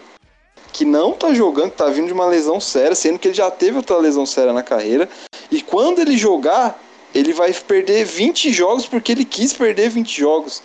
que 0.71 0.85
não 0.85 1.13
tá 1.13 1.33
jogando, 1.33 1.71
que 1.71 1.77
tá 1.77 1.89
vindo 1.89 2.07
de 2.07 2.13
uma 2.13 2.27
lesão 2.27 2.61
séria, 2.61 2.95
sendo 2.95 3.19
que 3.19 3.27
ele 3.27 3.35
já 3.35 3.51
teve 3.51 3.75
outra 3.75 3.97
lesão 3.97 4.25
séria 4.25 4.53
na 4.53 4.63
carreira. 4.63 5.09
E 5.51 5.61
quando 5.61 5.99
ele 5.99 6.15
jogar, 6.15 6.79
ele 7.13 7.33
vai 7.33 7.51
perder 7.53 8.05
20 8.05 8.51
jogos 8.53 8.85
porque 8.85 9.11
ele 9.11 9.25
quis 9.25 9.51
perder 9.51 9.89
20 9.89 10.17
jogos. 10.17 10.61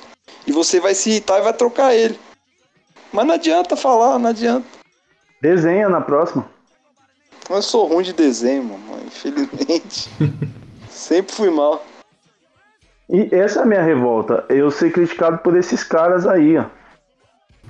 E 0.47 0.53
você 0.53 0.79
vai 0.79 0.95
se 0.95 1.11
irritar 1.11 1.41
e 1.41 1.43
vai 1.43 1.53
trocar 1.53 1.95
ele. 1.95 2.19
Mas 3.15 3.27
não 3.27 3.35
adianta 3.35 3.77
falar, 3.77 4.19
não 4.19 4.31
adianta. 4.31 4.67
Desenha 5.41 5.89
na 5.89 6.01
próxima. 6.01 6.47
Eu 7.49 7.63
sou 7.63 7.87
ruim 7.87 8.03
de 8.03 8.13
desenho, 8.13 8.65
mano, 8.65 9.03
infelizmente. 9.07 10.11
Sempre 10.91 11.33
fui 11.35 11.51
mal. 11.51 11.85
E 13.09 13.29
essa 13.33 13.61
é 13.61 13.63
a 13.63 13.67
minha 13.67 13.83
revolta. 13.83 14.45
Eu 14.49 14.71
ser 14.71 14.91
criticado 14.93 15.39
por 15.39 15.57
esses 15.57 15.85
caras 15.85 16.27
aí, 16.27 16.57
ó. 16.57 16.65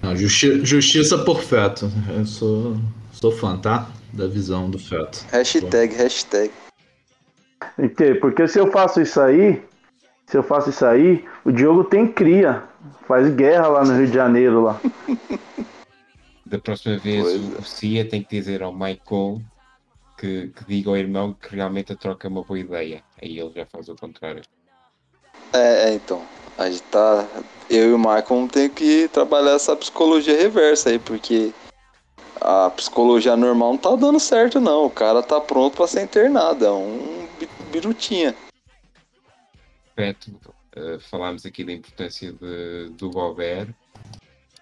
Não, 0.02 0.16
justi- 0.16 0.64
justiça 0.64 1.18
por 1.18 1.42
feto. 1.42 1.90
Eu 2.16 2.24
sou, 2.24 2.76
sou 3.12 3.30
fã, 3.32 3.56
tá? 3.58 3.86
Da 4.12 4.26
visão 4.26 4.70
do 4.70 4.78
feto. 4.78 5.24
Hashtag, 5.30 5.94
hashtag. 5.96 6.50
Porque- 7.76 8.14
Porque 8.14 8.46
se 8.48 8.58
eu 8.58 8.70
faço 8.70 9.00
isso 9.00 9.20
aí, 9.20 9.60
se 10.26 10.36
eu 10.36 10.42
faço 10.42 10.70
isso 10.70 10.86
aí, 10.86 11.24
o 11.44 11.50
Diogo 11.50 11.84
tem 11.84 12.06
cria. 12.06 12.62
Faz 13.06 13.34
guerra 13.34 13.68
lá 13.68 13.84
no 13.84 13.96
Rio 13.96 14.06
de 14.06 14.14
Janeiro 14.14 14.62
lá. 14.62 14.80
Da 16.46 16.58
próxima 16.58 16.98
vez 16.98 17.22
Pois 17.22 17.58
o, 17.58 17.64
Cia 17.64 18.06
tem 18.08 18.22
que 18.22 18.28
dizer 18.38 18.62
ao 18.62 18.72
Maicon 18.72 19.40
que, 20.16 20.48
que 20.48 20.64
diga 20.66 20.90
ao 20.90 20.96
irmão 20.96 21.32
que 21.32 21.56
realmente 21.56 21.92
a 21.92 21.96
troca 21.96 22.28
é 22.28 22.30
uma 22.30 22.44
boa 22.44 22.58
ideia. 22.58 23.02
Aí 23.20 23.38
ele 23.38 23.50
já 23.54 23.64
faz 23.64 23.88
o 23.88 23.96
contrário. 23.96 24.42
É, 25.54 25.88
é, 25.88 25.94
então. 25.94 26.22
A 26.58 26.70
gente 26.70 26.82
tá. 26.84 27.26
Eu 27.68 27.90
e 27.90 27.92
o 27.94 27.98
Michael 27.98 28.48
tem 28.52 28.68
que 28.68 29.08
trabalhar 29.08 29.52
essa 29.52 29.74
psicologia 29.74 30.36
reversa 30.36 30.90
aí, 30.90 30.98
porque 30.98 31.52
a 32.40 32.70
psicologia 32.70 33.36
normal 33.36 33.72
não 33.72 33.78
tá 33.78 33.96
dando 33.96 34.20
certo, 34.20 34.60
não. 34.60 34.84
O 34.84 34.90
cara 34.90 35.22
tá 35.22 35.40
pronto 35.40 35.76
pra 35.76 35.88
ser 35.88 36.02
internado. 36.02 36.64
É 36.64 36.70
um 36.70 37.26
bi- 37.40 37.48
birutinha. 37.72 38.34
Beto, 39.96 40.30
eh, 40.76 40.98
falámos 40.98 41.44
aqui 41.46 41.64
da 41.64 41.72
importância 41.72 42.32
de- 42.32 42.90
do 42.98 43.10
Gobert 43.10 43.68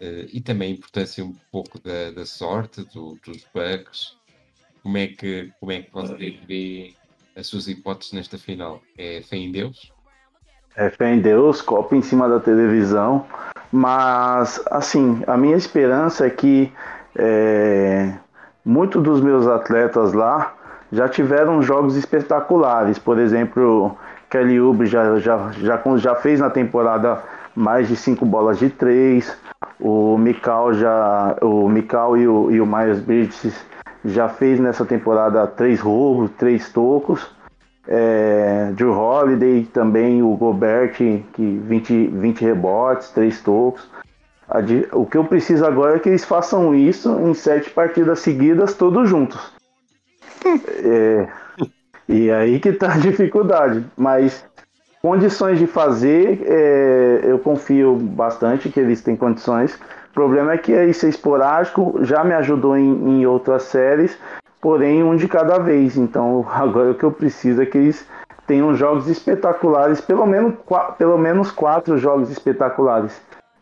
eh, 0.00 0.26
e 0.32 0.40
também 0.40 0.72
a 0.72 0.76
importância 0.76 1.24
um 1.24 1.34
pouco 1.50 1.78
da, 1.80 2.10
da 2.10 2.26
sorte, 2.26 2.82
do- 2.94 3.18
dos 3.24 3.46
bugs. 3.54 4.16
Como 4.82 4.98
é, 4.98 5.06
que, 5.06 5.52
como 5.60 5.72
é 5.72 5.82
que 5.82 5.92
você 5.92 6.38
vê 6.46 6.94
as 7.36 7.46
suas 7.46 7.68
hipóteses 7.68 8.12
nesta 8.12 8.36
final? 8.36 8.82
É 8.98 9.22
fé 9.22 9.36
em 9.36 9.52
Deus? 9.52 9.92
É 10.76 10.90
fé 10.90 11.14
em 11.14 11.20
Deus, 11.20 11.60
copo 11.60 11.94
em 11.94 12.02
cima 12.02 12.28
da 12.28 12.40
televisão. 12.40 13.26
Mas, 13.70 14.60
assim, 14.70 15.22
a 15.26 15.36
minha 15.36 15.56
esperança 15.56 16.26
é 16.26 16.30
que 16.30 16.72
é, 17.16 18.12
muitos 18.64 19.02
dos 19.02 19.20
meus 19.20 19.46
atletas 19.46 20.12
lá 20.12 20.56
já 20.90 21.08
tiveram 21.08 21.62
jogos 21.62 21.96
espetaculares. 21.96 22.98
Por 22.98 23.18
exemplo, 23.18 23.96
Kelly 24.32 24.58
Oubre 24.58 24.86
já, 24.86 25.18
já, 25.18 25.50
já, 25.52 25.82
já 25.98 26.14
fez 26.14 26.40
na 26.40 26.48
temporada 26.48 27.22
mais 27.54 27.86
de 27.86 27.94
cinco 27.94 28.24
bolas 28.24 28.58
de 28.58 28.70
três. 28.70 29.36
O 29.78 30.16
Mikal 30.16 30.72
já. 30.72 31.36
O 31.42 31.68
Mikal 31.68 32.16
e 32.16 32.26
o, 32.26 32.50
e 32.50 32.58
o 32.58 32.66
Myers 32.66 33.00
Bridges 33.00 33.54
já 34.02 34.30
fez 34.30 34.58
nessa 34.58 34.86
temporada 34.86 35.46
três 35.46 35.80
roubos, 35.80 36.30
três 36.38 36.72
tocos. 36.72 37.30
É, 37.86 38.72
Drew 38.72 38.98
Holiday, 38.98 39.64
também 39.66 40.22
o 40.22 40.34
Gobert, 40.34 40.94
que 40.94 41.60
20, 41.66 42.06
20 42.06 42.40
rebotes, 42.40 43.10
3 43.10 43.42
tocos. 43.42 43.90
O 44.92 45.04
que 45.04 45.18
eu 45.18 45.24
preciso 45.24 45.66
agora 45.66 45.96
é 45.96 45.98
que 45.98 46.08
eles 46.08 46.24
façam 46.24 46.74
isso 46.74 47.18
em 47.20 47.34
sete 47.34 47.70
partidas 47.70 48.20
seguidas, 48.20 48.74
todos 48.74 49.08
juntos. 49.10 49.52
É, 50.84 51.28
e 52.08 52.30
aí 52.30 52.58
que 52.58 52.72
tá 52.72 52.94
a 52.94 52.98
dificuldade. 52.98 53.84
Mas 53.96 54.44
condições 55.00 55.58
de 55.58 55.66
fazer, 55.66 56.42
é, 56.46 57.20
eu 57.24 57.38
confio 57.38 57.96
bastante 57.96 58.68
que 58.68 58.80
eles 58.80 59.02
têm 59.02 59.16
condições. 59.16 59.74
O 60.10 60.14
problema 60.14 60.52
é 60.52 60.58
que 60.58 60.72
isso 60.84 61.06
é 61.06 61.08
esporádico, 61.08 61.98
já 62.02 62.22
me 62.22 62.34
ajudou 62.34 62.76
em, 62.76 63.20
em 63.20 63.26
outras 63.26 63.64
séries, 63.64 64.18
porém 64.60 65.02
um 65.02 65.16
de 65.16 65.26
cada 65.26 65.58
vez. 65.58 65.96
Então 65.96 66.46
agora 66.50 66.90
o 66.90 66.94
que 66.94 67.04
eu 67.04 67.12
preciso 67.12 67.62
é 67.62 67.66
que 67.66 67.78
eles 67.78 68.06
tenham 68.46 68.74
jogos 68.74 69.08
espetaculares, 69.08 70.00
pelo 70.00 70.26
menos, 70.26 70.54
pelo 70.98 71.16
menos 71.16 71.50
quatro 71.50 71.96
jogos 71.98 72.30
espetaculares, 72.30 73.20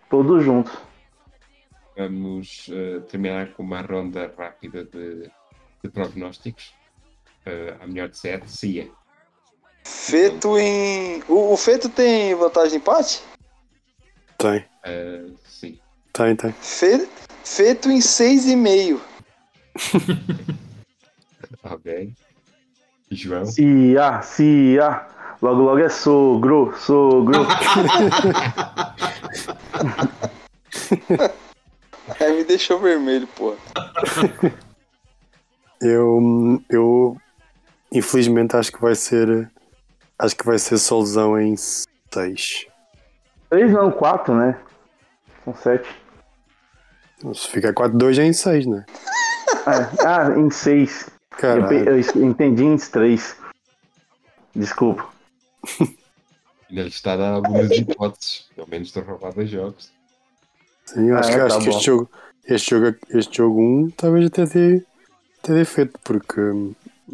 todos 0.09 0.43
juntos. 0.43 0.77
Vamos 1.97 2.71
eh, 2.73 3.01
terminar 3.11 3.53
com 3.53 3.63
uma 3.63 3.83
ronda 3.83 4.33
rápida 4.37 4.85
de, 4.85 5.31
de 5.85 5.91
prognósticos. 5.91 6.75
Eh, 7.47 7.77
a 7.81 7.87
melhor 7.87 8.09
de 8.09 8.19
sete, 8.19 8.51
Cia. 8.51 8.91
Feito 9.85 10.59
em. 10.59 11.23
O, 11.29 11.53
o 11.53 11.57
feito 11.57 11.89
tem 11.89 12.35
vantagem 12.35 12.71
de 12.73 12.77
empate? 12.77 13.23
Tem, 14.39 14.65
Eh, 14.85 15.27
sim. 15.45 15.79
tem, 16.13 16.37
tem. 16.37 16.53
Fe... 16.53 17.09
Feito 17.45 17.91
em 17.91 17.99
6,5. 17.99 19.01
Ok. 21.65 22.13
João. 23.11 23.45
Cia, 23.45 24.23
Cia, 24.23 25.09
Logo, 25.43 25.63
logo 25.63 25.79
é 25.79 25.89
sogro, 25.89 26.75
sogro. 26.77 27.47
Aí 32.21 32.33
me 32.37 32.45
deixou 32.45 32.79
vermelho, 32.79 33.27
pô. 33.29 33.57
Eu, 35.81 36.21
eu 36.69 37.17
infelizmente 37.93 38.57
acho 38.57 38.73
que 38.73 38.81
vai 38.81 38.95
ser 38.95 39.51
acho 40.19 40.37
que 40.37 40.45
vai 40.47 40.59
ser 40.59 40.79
Solzão 40.79 41.39
em 41.41 41.55
6. 41.57 42.67
Três 43.49 43.73
não, 43.73 43.91
quatro, 43.91 44.35
né? 44.35 44.59
São 45.45 45.55
sete. 45.55 45.89
Se 47.35 47.49
ficar 47.49 47.73
4-2 47.75 48.19
é 48.19 48.25
em 48.25 48.33
6, 48.33 48.67
né? 48.67 48.85
É, 49.67 50.07
ah, 50.07 50.31
em 50.39 50.51
seis. 50.51 51.09
Eu, 51.33 51.37
pe- 51.69 51.85
Caralho. 51.85 51.89
eu 52.17 52.25
entendi 52.25 52.65
em 52.65 52.77
três. 52.77 53.37
Desculpa. 54.55 55.09
Ainda 56.71 56.83
lhe 56.83 56.89
está 56.89 57.15
a 57.15 57.17
dar 57.17 57.31
algumas 57.35 57.71
hipóteses, 57.73 58.49
pelo 58.55 58.69
menos 58.69 58.93
de 58.93 59.01
roubar 59.01 59.33
dois 59.35 59.51
jogos. 59.51 59.93
Sim, 60.87 61.09
eu 61.09 61.19
acho, 61.19 61.31
Ah, 61.31 61.35
que, 61.35 61.41
acho 61.41 61.59
tá 61.59 61.65
que 61.65 61.69
este 61.71 61.85
jogo, 61.87 62.11
este 62.45 62.71
jogo, 62.71 62.97
este 63.11 63.37
jogo 63.39 63.61
1 63.61 63.91
talvez 63.97 64.27
até 64.27 64.47
dê, 64.47 64.85
até 65.43 65.55
dê 65.55 65.65
feito, 65.65 65.99
porque 66.05 66.41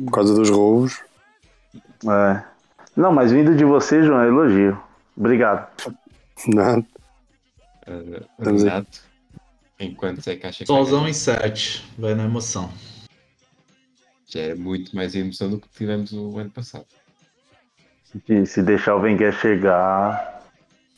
por 0.04 0.10
causa 0.12 0.34
dos 0.34 0.50
roubos. 0.50 1.00
É. 2.04 2.42
Não, 2.96 3.12
mas 3.12 3.30
vindo 3.32 3.54
de 3.54 3.64
você, 3.64 4.02
João, 4.02 4.20
é 4.22 4.26
elogio. 4.28 4.80
Obrigado. 5.16 5.68
Nada. 6.48 6.84
Uh, 7.86 8.24
Estamos 8.38 8.62
aí. 8.64 8.68
Renato, 8.70 9.00
enquanto 9.80 10.28
é 10.28 10.36
que 10.36 10.46
acha 10.46 10.64
que 10.64 10.72
vai 10.72 10.76
Solzão 10.82 11.08
em 11.08 11.12
7. 11.12 11.84
Vai 11.98 12.14
na 12.14 12.24
emoção. 12.24 12.70
já 14.26 14.40
era 14.40 14.56
muito 14.56 14.94
mais 14.96 15.14
emoção 15.14 15.50
do 15.50 15.60
que 15.60 15.68
tivemos 15.68 16.12
o 16.12 16.38
ano 16.38 16.50
passado. 16.50 16.86
Se, 18.26 18.46
se 18.46 18.62
deixar 18.62 18.96
o 18.96 19.00
Wenger 19.00 19.32
chegar. 19.32 20.42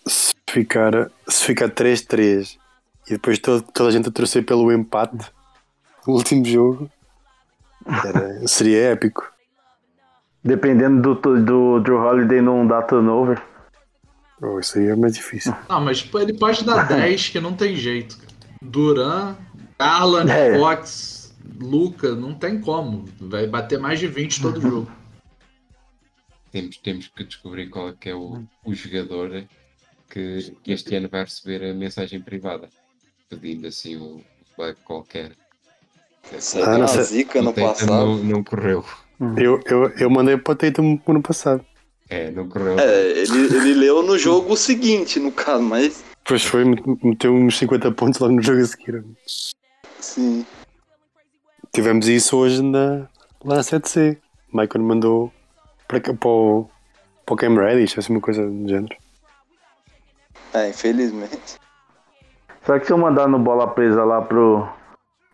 Se 0.06 0.32
ficar, 0.48 1.10
se 1.28 1.44
ficar 1.44 1.68
3-3 1.68 2.56
e 3.06 3.10
depois 3.12 3.38
todo- 3.38 3.62
toda 3.62 3.88
a 3.90 3.92
gente 3.92 4.08
a 4.08 4.12
torcer 4.12 4.44
pelo 4.44 4.72
empate 4.72 5.16
no 6.06 6.14
último 6.14 6.44
jogo, 6.44 6.90
era- 8.06 8.46
seria 8.48 8.90
épico. 8.92 9.30
Dependendo 10.44 11.14
do, 11.14 11.42
do 11.42 11.80
Drew 11.80 11.98
Holiday 11.98 12.40
não 12.40 12.66
dar 12.66 12.82
turnover. 12.82 13.42
Oh, 14.40 14.60
isso 14.60 14.78
aí 14.78 14.86
é 14.86 14.94
mais 14.96 15.14
difícil. 15.14 15.52
Não, 15.68 15.80
mas 15.80 16.08
ele 16.14 16.32
pode 16.38 16.64
dar 16.64 16.86
10 16.86 17.28
que 17.30 17.40
não 17.40 17.52
tem 17.54 17.74
jeito. 17.74 18.16
Duran, 18.62 19.34
Garland, 19.78 20.30
É. 20.30 20.56
Fox, 20.56 21.36
Luca, 21.60 22.14
não 22.14 22.32
tem 22.34 22.60
como. 22.60 23.04
Vai 23.20 23.48
bater 23.48 23.80
mais 23.80 23.98
de 23.98 24.06
20 24.06 24.40
todo 24.40 24.60
jogo. 24.60 24.88
Temos, 26.52 26.76
temos 26.78 27.08
que 27.08 27.24
descobrir 27.24 27.68
qual 27.68 27.88
é 27.88 27.94
que 27.98 28.08
é 28.10 28.14
o, 28.14 28.44
o 28.64 28.74
jogador 28.74 29.44
que, 30.08 30.56
que 30.62 30.72
este 30.72 30.94
ano 30.94 31.08
vai 31.10 31.24
receber 31.24 31.68
a 31.68 31.74
mensagem 31.74 32.20
privada, 32.20 32.68
pedindo 33.28 33.66
assim 33.66 33.96
um 33.96 34.22
bug 34.56 34.76
qualquer. 34.84 35.32
Isso 36.36 36.58
aí 36.58 36.64
Ah, 36.64 36.76
uma 36.76 36.88
sei. 36.88 37.02
zica 37.02 37.40
no 37.42 37.52
passado. 37.52 37.90
Não, 37.90 38.16
não 38.16 38.44
correu. 38.44 38.84
Eu, 39.36 39.60
eu, 39.66 39.90
eu 39.98 40.10
mandei 40.10 40.36
para 40.36 40.52
o 40.52 40.56
Tatum 40.56 40.98
ano 41.06 41.22
passado. 41.22 41.64
É, 42.08 42.30
não 42.30 42.48
correu. 42.48 42.78
É, 42.78 43.10
ele, 43.10 43.38
ele 43.56 43.74
leu 43.74 44.02
no 44.02 44.16
jogo 44.18 44.56
seguinte, 44.56 45.18
no 45.18 45.32
caso, 45.32 45.62
mas 45.62 46.02
Depois 46.24 46.44
foi, 46.44 46.64
meteu 47.02 47.34
uns 47.34 47.58
50 47.58 47.90
pontos 47.92 48.20
logo 48.20 48.34
no 48.34 48.42
jogo 48.42 48.60
a 48.60 48.64
seguir. 48.64 49.04
sim. 50.00 50.46
Tivemos 51.74 52.08
isso 52.08 52.36
hoje 52.36 52.62
na, 52.62 53.08
lá 53.44 53.56
na 53.56 53.60
7C. 53.62 54.16
Michael 54.52 54.84
mandou 54.84 55.32
para, 55.86 56.00
para, 56.00 56.28
o, 56.28 56.68
para 57.26 57.34
o 57.34 57.36
Cam 57.36 57.54
Reddish, 57.56 57.98
assim 57.98 58.12
uma 58.14 58.20
coisa 58.22 58.46
do 58.46 58.68
género. 58.68 58.96
É, 60.54 60.70
infelizmente. 60.70 61.56
Será 62.64 62.80
que 62.80 62.86
se 62.86 62.92
eu 62.92 62.98
mandar 62.98 63.28
no 63.28 63.38
bola 63.38 63.66
presa 63.68 64.02
lá 64.04 64.22
pro, 64.22 64.66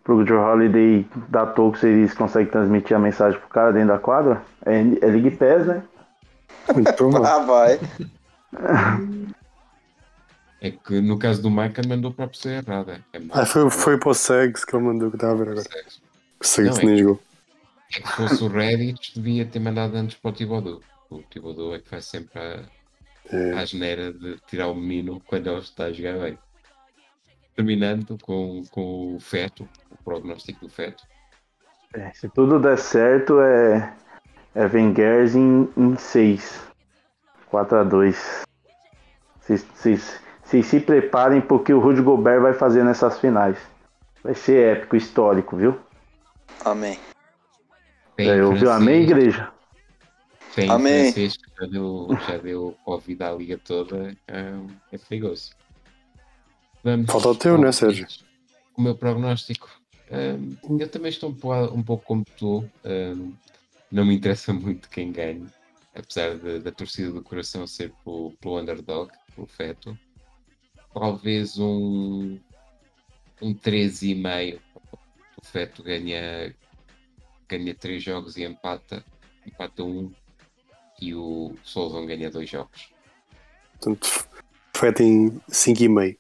pro 0.05 0.25
Drew 0.25 0.39
Holiday 0.41 1.07
da 1.29 1.47
Tocos, 1.47 1.83
eles 1.83 2.15
conseguem 2.15 2.51
transmitir 2.53 2.97
a 2.97 3.01
mensagem 3.01 3.39
pro 3.41 3.49
cara 3.49 3.73
dentro 3.73 3.89
da 3.89 3.99
quadra? 3.99 4.43
É, 4.65 4.79
é 4.79 5.07
League 5.07 5.33
Pass, 5.33 5.67
né? 5.67 5.83
Muito 6.73 6.93
provável. 6.95 7.25
Ah, 7.27 7.39
vai. 7.41 7.81
É 10.61 10.71
que 10.71 11.01
no 11.01 11.19
caso 11.19 11.43
do 11.43 11.51
Michael 11.51 11.89
mandou 11.89 12.13
para 12.13 12.25
a 12.25 12.29
pessoa 12.29 12.55
errada. 12.55 13.05
É 13.13 13.21
Ah, 13.31 13.45
foi, 13.45 13.69
foi 13.71 13.99
para 13.99 14.09
o 14.11 14.15
Segs 14.15 14.65
que 14.65 14.75
ele 14.75 14.85
mandou 14.85 15.11
que 15.11 15.17
estava 15.17 15.33
a 15.33 15.37
ver 15.37 15.49
agora. 15.51 15.67
O 16.41 16.45
Segs 16.45 16.77
Não, 16.77 16.83
é 16.83 16.87
nem 16.87 16.99
jogou. 16.99 17.21
É 17.95 18.01
que 18.01 18.09
se 18.09 18.15
fosse 18.15 18.45
o 18.45 18.49
Reddit, 18.49 19.13
devia 19.21 19.45
ter 19.45 19.59
mandado 19.61 19.95
antes 19.97 20.17
para 20.17 20.31
o 20.31 20.33
Thibodeau. 20.33 20.81
O 21.11 21.19
Thibodeau 21.23 21.75
é 21.75 21.79
que 21.81 21.89
faz 21.89 22.07
sempre 22.07 22.39
a, 22.39 22.61
É. 23.31 23.53
a 23.53 23.65
geneira 23.65 24.13
de 24.13 24.39
tirar 24.49 24.69
o 24.69 24.75
menino 24.75 25.21
quando 25.27 25.49
ele 25.51 25.59
está 25.61 25.85
a 25.85 25.93
jogar 25.93 26.19
bem. 26.19 26.39
Terminando 27.55 28.19
com, 28.23 28.63
com 28.71 29.15
o 29.15 29.21
feto, 29.21 29.69
o 29.91 29.97
prognóstico 30.03 30.67
do 30.67 30.69
feto. 30.69 31.05
É, 31.93 32.11
se 32.13 32.29
tudo 32.29 32.59
der 32.59 32.77
certo, 32.79 33.41
é, 33.41 33.95
é 34.55 34.67
Wenger 34.67 35.37
em 35.37 35.97
6. 35.97 36.63
4x2. 37.51 38.43
Vocês- 39.41 39.65
Vocês 39.75 40.21
vocês 40.43 40.67
se 40.67 40.79
preparem 40.79 41.41
porque 41.41 41.73
o 41.73 41.81
Rudy 41.81 42.03
Gobert 42.03 42.43
vai 42.43 42.53
fazer 42.53 42.85
nessas 42.85 43.19
finais. 43.19 43.57
Vai 44.23 44.35
ser 44.35 44.77
épico, 44.77 44.95
histórico, 44.95 45.57
viu? 45.57 45.79
Amém. 46.65 46.99
Tem 48.17 48.29
É, 48.29 48.45
ouviu? 48.45 48.71
Amém, 48.71 49.03
igreja? 49.05 49.51
Tem 50.55 50.71
Amém. 50.71 51.05
francês 51.05 51.37
que 51.37 51.45
já 51.59 51.67
deu, 51.67 52.09
já 52.29 52.37
deu 52.37 52.77
Covid 52.85 53.23
à 53.25 53.31
liga 53.33 53.59
toda. 53.59 54.15
É, 54.29 54.53
é 54.93 54.99
perigoso. 54.99 55.53
Vamos 56.85 57.11
Falta 57.11 57.29
o 57.31 57.35
teu, 57.35 57.55
ao- 57.55 57.61
né, 57.61 57.73
Sérgio? 57.73 58.07
O 58.77 58.83
meu 58.83 58.95
prognóstico. 58.95 59.71
Hum, 60.11 60.79
eu 60.79 60.89
também 60.89 61.09
estou 61.09 61.31
um 61.31 61.35
pouco, 61.35 61.75
um 61.75 61.83
pouco 61.83 62.05
como 62.05 62.25
tu. 62.37 62.69
hum, 62.85 63.33
não 63.91 64.05
me 64.05 64.15
interessa 64.15 64.53
muito 64.55 64.89
quem 64.91 65.11
ganhe. 65.11 65.47
Apesar 65.95 66.37
de- 66.37 66.59
da 66.61 66.71
torcida 66.71 67.11
do 67.11 67.23
coração 67.23 67.67
ser 67.67 67.93
pelo, 68.05 68.33
pelo 68.41 68.61
underdog, 68.61 69.11
pelo 69.35 69.47
feto. 69.47 69.99
Talvez 70.93 71.59
um, 71.59 72.39
um 73.41 73.55
13,5. 73.55 74.61
O 75.43 75.47
feto 75.47 75.83
ganha, 75.83 76.55
ganha 77.49 77.75
3 77.75 78.03
jogos 78.03 78.37
e 78.37 78.45
empata. 78.45 79.05
Empata 79.47 79.83
um. 79.83 80.13
E 81.01 81.15
o 81.15 81.57
Solzão 81.65 82.07
ganha 82.07 82.31
2 82.31 82.49
jogos. 82.49 82.93
Portanto, 83.81 84.27
feto 84.77 85.03
em 85.03 85.31
5,5. 85.49 86.19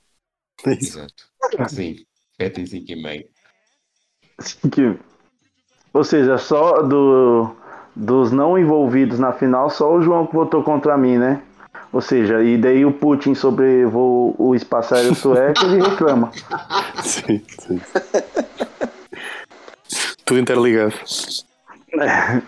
É. 0.66 0.70
Exato. 0.72 1.24
Sim. 1.68 1.96
Feto 2.36 2.60
em 2.60 2.64
5,5. 2.64 4.70
Que- 4.70 4.98
Ou 5.92 6.04
seja, 6.04 6.38
só 6.38 6.82
do, 6.82 7.54
dos 7.94 8.32
não 8.32 8.58
envolvidos 8.58 9.18
na 9.18 9.32
final, 9.32 9.70
só 9.70 9.92
o 9.94 10.02
João 10.02 10.26
que 10.26 10.34
votou 10.34 10.62
contra 10.62 10.96
mim, 10.96 11.18
né? 11.18 11.42
Ou 11.92 12.00
seja, 12.00 12.42
e 12.42 12.58
daí 12.58 12.84
o 12.84 12.92
Putin 12.92 13.34
sobrevoou 13.36 14.34
o 14.36 14.52
espaço 14.54 14.94
aéreo 14.96 15.14
sueco 15.14 15.64
e 15.66 15.80
reclama. 15.80 16.32
Sim, 17.04 17.40
sim. 17.60 17.80
Tudo 20.24 20.40
interligado. 20.40 20.94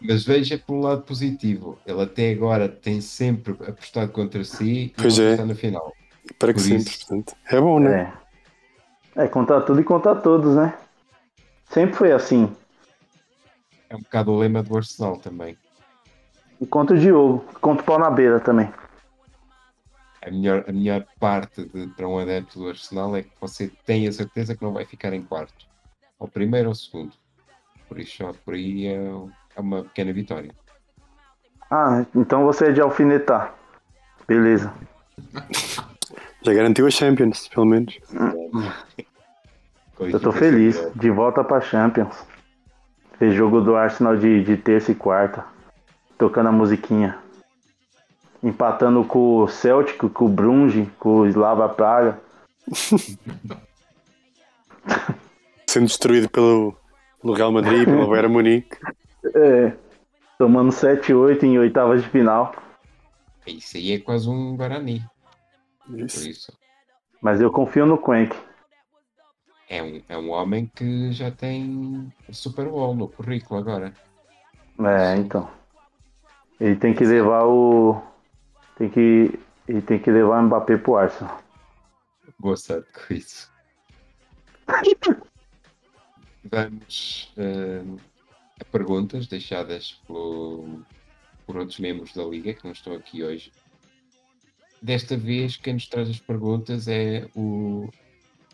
Mas 0.00 0.24
veja 0.24 0.58
pelo 0.58 0.80
lado 0.80 1.02
positivo. 1.02 1.78
Ele 1.86 2.02
até 2.02 2.30
agora 2.32 2.68
tem 2.68 3.00
sempre 3.00 3.52
apostado 3.66 4.12
contra 4.12 4.44
si 4.44 4.64
e 4.64 4.94
Pois 4.96 5.18
não 5.18 5.24
é. 5.24 5.30
está 5.32 5.44
na 5.46 5.54
final. 5.54 5.92
Para 6.38 6.52
que 6.52 6.60
sempre, 6.60 6.96
portanto. 6.96 7.36
É 7.46 7.60
bom, 7.60 7.78
né? 7.78 8.12
É. 9.16 9.24
É, 9.24 9.26
contra 9.26 9.60
tudo 9.60 9.80
e 9.80 9.84
contra 9.84 10.14
todos, 10.14 10.54
né? 10.54 10.78
Sempre 11.70 11.96
foi 11.96 12.12
assim. 12.12 12.54
É 13.90 13.96
um 13.96 14.00
bocado 14.00 14.30
o 14.30 14.38
lema 14.38 14.62
do 14.62 14.76
Arsenal 14.76 15.16
também. 15.16 15.58
E 16.60 16.66
contra 16.66 16.94
o 16.94 16.98
Diogo, 16.98 17.44
contra 17.60 17.82
o 17.82 17.86
pau 17.86 17.98
na 17.98 18.10
beira 18.10 18.38
também. 18.38 18.72
A 20.24 20.30
melhor, 20.30 20.64
a 20.68 20.72
melhor 20.72 21.04
parte 21.18 21.64
de, 21.64 21.88
para 21.88 22.06
um 22.06 22.18
adepto 22.18 22.58
do 22.58 22.68
Arsenal 22.68 23.16
é 23.16 23.22
que 23.22 23.30
você 23.40 23.70
tem 23.86 24.06
a 24.06 24.12
certeza 24.12 24.54
que 24.54 24.62
não 24.62 24.72
vai 24.72 24.84
ficar 24.84 25.12
em 25.12 25.22
quarto. 25.22 25.66
Ou 26.18 26.28
primeiro 26.28 26.68
ou 26.68 26.74
segundo. 26.74 27.12
Por 27.88 27.98
isso, 27.98 28.22
por 28.44 28.54
aí 28.54 28.86
é, 28.86 29.10
é 29.56 29.60
uma 29.60 29.82
pequena 29.82 30.12
vitória. 30.12 30.54
Ah, 31.70 32.04
então 32.14 32.44
você 32.44 32.66
é 32.66 32.72
de 32.72 32.80
alfinetar. 32.80 33.54
Beleza. 34.26 34.72
Já 36.42 36.54
garantiu 36.54 36.86
a 36.86 36.90
Champions, 36.90 37.48
pelo 37.48 37.66
menos. 37.66 37.98
Eu 39.98 40.20
tô 40.20 40.32
feliz. 40.32 40.80
De 40.94 41.10
volta 41.10 41.42
pra 41.42 41.60
Champions. 41.60 42.24
Fez 43.18 43.34
jogo 43.34 43.60
do 43.60 43.74
Arsenal 43.74 44.16
de, 44.16 44.44
de 44.44 44.56
terça 44.56 44.92
e 44.92 44.94
quarta. 44.94 45.44
Tocando 46.16 46.48
a 46.48 46.52
musiquinha. 46.52 47.18
Empatando 48.42 49.02
com 49.04 49.42
o 49.42 49.48
Celtic, 49.48 49.98
com 50.10 50.26
o 50.26 50.28
Brunge, 50.28 50.88
com 50.98 51.20
o 51.20 51.26
Slava 51.26 51.68
Praga. 51.68 52.20
Sendo 55.68 55.86
destruído 55.86 56.30
pelo, 56.30 56.76
pelo 57.20 57.34
Real 57.34 57.50
Madrid, 57.50 57.84
pelo 57.84 58.06
Bayern 58.08 58.32
Munique. 58.32 58.76
É. 59.34 59.72
Tomando 60.38 60.70
7-8 60.70 61.42
em 61.42 61.58
oitavas 61.58 62.00
de 62.02 62.08
final. 62.08 62.54
Isso 63.44 63.76
aí 63.76 63.92
é 63.92 63.98
quase 63.98 64.28
um 64.28 64.56
Guarani. 64.56 65.02
Isso. 65.96 66.28
isso. 66.28 66.58
Mas 67.20 67.40
eu 67.40 67.50
confio 67.50 67.86
no 67.86 67.98
Quenk. 68.02 68.36
É 69.68 69.82
um, 69.82 70.02
é 70.08 70.16
um 70.16 70.30
homem 70.30 70.66
que 70.74 71.12
já 71.12 71.30
tem 71.30 72.12
Super 72.32 72.66
Bowl 72.68 72.94
no 72.94 73.08
currículo 73.08 73.60
agora. 73.60 73.92
É, 74.78 75.16
então. 75.16 75.50
Ele 76.60 76.76
tem 76.76 76.94
que 76.94 77.04
levar 77.04 77.44
o. 77.46 78.00
Tem 78.76 78.88
que. 78.88 79.38
Ele 79.66 79.82
tem 79.82 79.98
que 79.98 80.10
levar 80.10 80.40
o 80.40 80.42
Mbappé 80.44 80.76
pro 80.78 80.96
Arsenal. 80.96 81.42
Boa 82.38 82.56
sorte 82.56 82.88
com 82.92 83.14
isso. 83.14 83.52
Vamos 86.44 87.32
eh, 87.36 87.82
a 88.60 88.64
perguntas 88.64 89.26
deixadas 89.26 90.00
pelo- 90.06 90.82
por 91.46 91.56
outros 91.56 91.78
membros 91.78 92.14
da 92.14 92.24
Liga 92.24 92.54
que 92.54 92.64
não 92.64 92.72
estão 92.72 92.94
aqui 92.94 93.22
hoje. 93.22 93.52
Desta 94.80 95.16
vez, 95.16 95.56
quem 95.56 95.74
nos 95.74 95.88
traz 95.88 96.08
as 96.08 96.20
perguntas 96.20 96.86
é 96.86 97.28
o, 97.34 97.88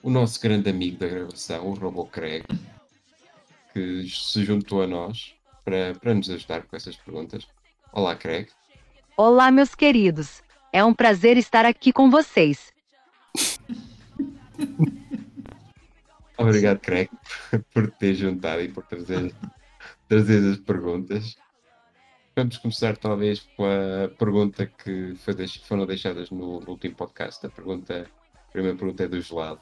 o 0.02 0.10
nosso 0.10 0.40
grande 0.40 0.70
amigo 0.70 0.98
da 0.98 1.06
gravação, 1.06 1.66
o 1.68 1.74
Robo 1.74 2.06
Craig, 2.06 2.44
que 3.72 4.08
se 4.08 4.44
juntou 4.44 4.82
a 4.82 4.86
nós 4.86 5.34
para, 5.64 5.94
para 5.94 6.14
nos 6.14 6.30
ajudar 6.30 6.62
com 6.62 6.76
essas 6.76 6.96
perguntas. 6.96 7.46
Olá, 7.92 8.16
Craig. 8.16 8.48
Olá, 9.16 9.50
meus 9.50 9.74
queridos. 9.74 10.42
É 10.72 10.82
um 10.82 10.94
prazer 10.94 11.36
estar 11.36 11.64
aqui 11.64 11.92
com 11.92 12.10
vocês. 12.10 12.72
Obrigado, 16.36 16.80
Craig, 16.80 17.08
por 17.72 17.90
te 17.90 17.98
ter 17.98 18.14
juntado 18.14 18.62
e 18.62 18.68
por 18.68 18.84
trazer, 18.84 19.32
trazer 20.08 20.52
as 20.52 20.58
perguntas. 20.58 21.36
Vamos 22.36 22.58
começar, 22.58 22.96
talvez, 22.96 23.40
pela 23.56 24.08
pergunta 24.18 24.66
que 24.66 25.14
foi 25.24 25.34
deix- 25.34 25.56
foram 25.56 25.86
deixadas 25.86 26.30
no, 26.30 26.60
no 26.60 26.70
último 26.70 26.94
podcast. 26.96 27.46
A, 27.46 27.48
pergunta, 27.48 28.10
a 28.48 28.52
primeira 28.52 28.76
pergunta 28.76 29.04
é 29.04 29.08
do 29.08 29.20
gelado. 29.20 29.60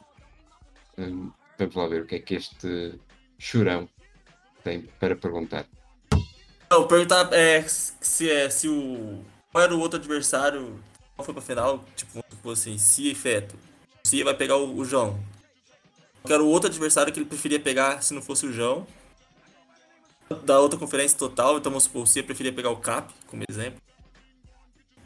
Hum, 0.97 1.31
vamos 1.59 1.75
lá 1.75 1.87
ver 1.87 2.03
o 2.03 2.07
que 2.07 2.14
é 2.14 2.18
que 2.18 2.35
este 2.35 2.99
chorão 3.39 3.89
tem 4.64 4.83
para 4.99 5.14
perguntar. 5.14 5.66
Não, 6.70 6.89
perguntar 6.89 7.31
é, 7.35 7.62
se, 7.62 8.31
é, 8.31 8.49
se 8.49 8.68
o. 8.68 9.23
Qual 9.51 9.62
era 9.64 9.75
o 9.75 9.81
outro 9.81 9.99
adversário? 9.99 10.81
Qual 11.14 11.27
foi 11.27 11.35
pra 11.35 11.43
final? 11.43 11.85
Tipo, 11.95 12.51
assim, 12.51 12.79
Cia 12.79 13.12
e 13.12 13.14
Feto. 13.14 13.55
Cia 14.05 14.25
vai 14.25 14.35
pegar 14.35 14.57
o, 14.57 14.75
o 14.79 14.85
João. 14.85 15.23
Qual 16.23 16.33
era 16.35 16.43
o 16.43 16.49
outro 16.49 16.70
adversário 16.70 17.12
que 17.12 17.18
ele 17.18 17.27
preferia 17.27 17.61
pegar 17.61 18.03
se 18.03 18.14
não 18.14 18.23
fosse 18.23 18.47
o 18.47 18.53
João? 18.53 18.87
Da 20.33 20.61
outra 20.61 20.78
conferência 20.78 21.18
total, 21.18 21.59
então 21.59 21.70
vamos 21.70 21.85
supor, 21.85 22.03
o 22.03 22.07
Cia 22.07 22.22
preferia 22.22 22.53
pegar 22.53 22.70
o 22.70 22.76
Cap, 22.76 23.12
como 23.26 23.43
exemplo. 23.49 23.80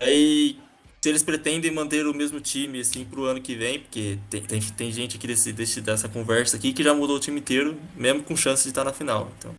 Aí, 0.00 0.58
se 1.00 1.08
eles 1.08 1.22
pretendem 1.22 1.70
manter 1.70 2.06
o 2.06 2.14
mesmo 2.14 2.40
time, 2.40 2.80
assim, 2.80 3.04
pro 3.04 3.24
ano 3.24 3.40
que 3.40 3.54
vem, 3.54 3.80
porque 3.80 4.18
tem, 4.28 4.42
tem, 4.42 4.60
tem 4.60 4.92
gente 4.92 5.16
aqui 5.16 5.26
desse, 5.26 5.52
desse, 5.52 5.80
dessa 5.80 6.08
conversa 6.08 6.56
aqui 6.56 6.72
que 6.72 6.82
já 6.82 6.94
mudou 6.94 7.16
o 7.16 7.20
time 7.20 7.40
inteiro, 7.40 7.80
mesmo 7.94 8.22
com 8.22 8.36
chance 8.36 8.64
de 8.64 8.70
estar 8.70 8.84
na 8.84 8.92
final. 8.92 9.30
Então. 9.38 9.54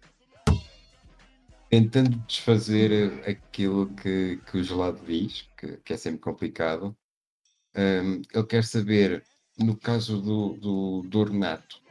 Tentando 1.70 2.18
desfazer 2.28 3.24
aquilo 3.28 3.88
que, 3.96 4.40
que 4.50 4.58
o 4.58 4.64
gelado 4.64 5.00
diz, 5.06 5.48
que, 5.58 5.78
que 5.78 5.94
é 5.94 5.98
sempre 5.98 6.20
complicado, 6.20 6.96
hum, 7.76 8.22
ele 8.34 8.46
quer 8.46 8.64
saber, 8.64 9.24
no 9.58 9.76
caso 9.76 10.22
do, 10.22 10.54
do, 10.54 11.02
do 11.08 11.24
Renato, 11.24 11.82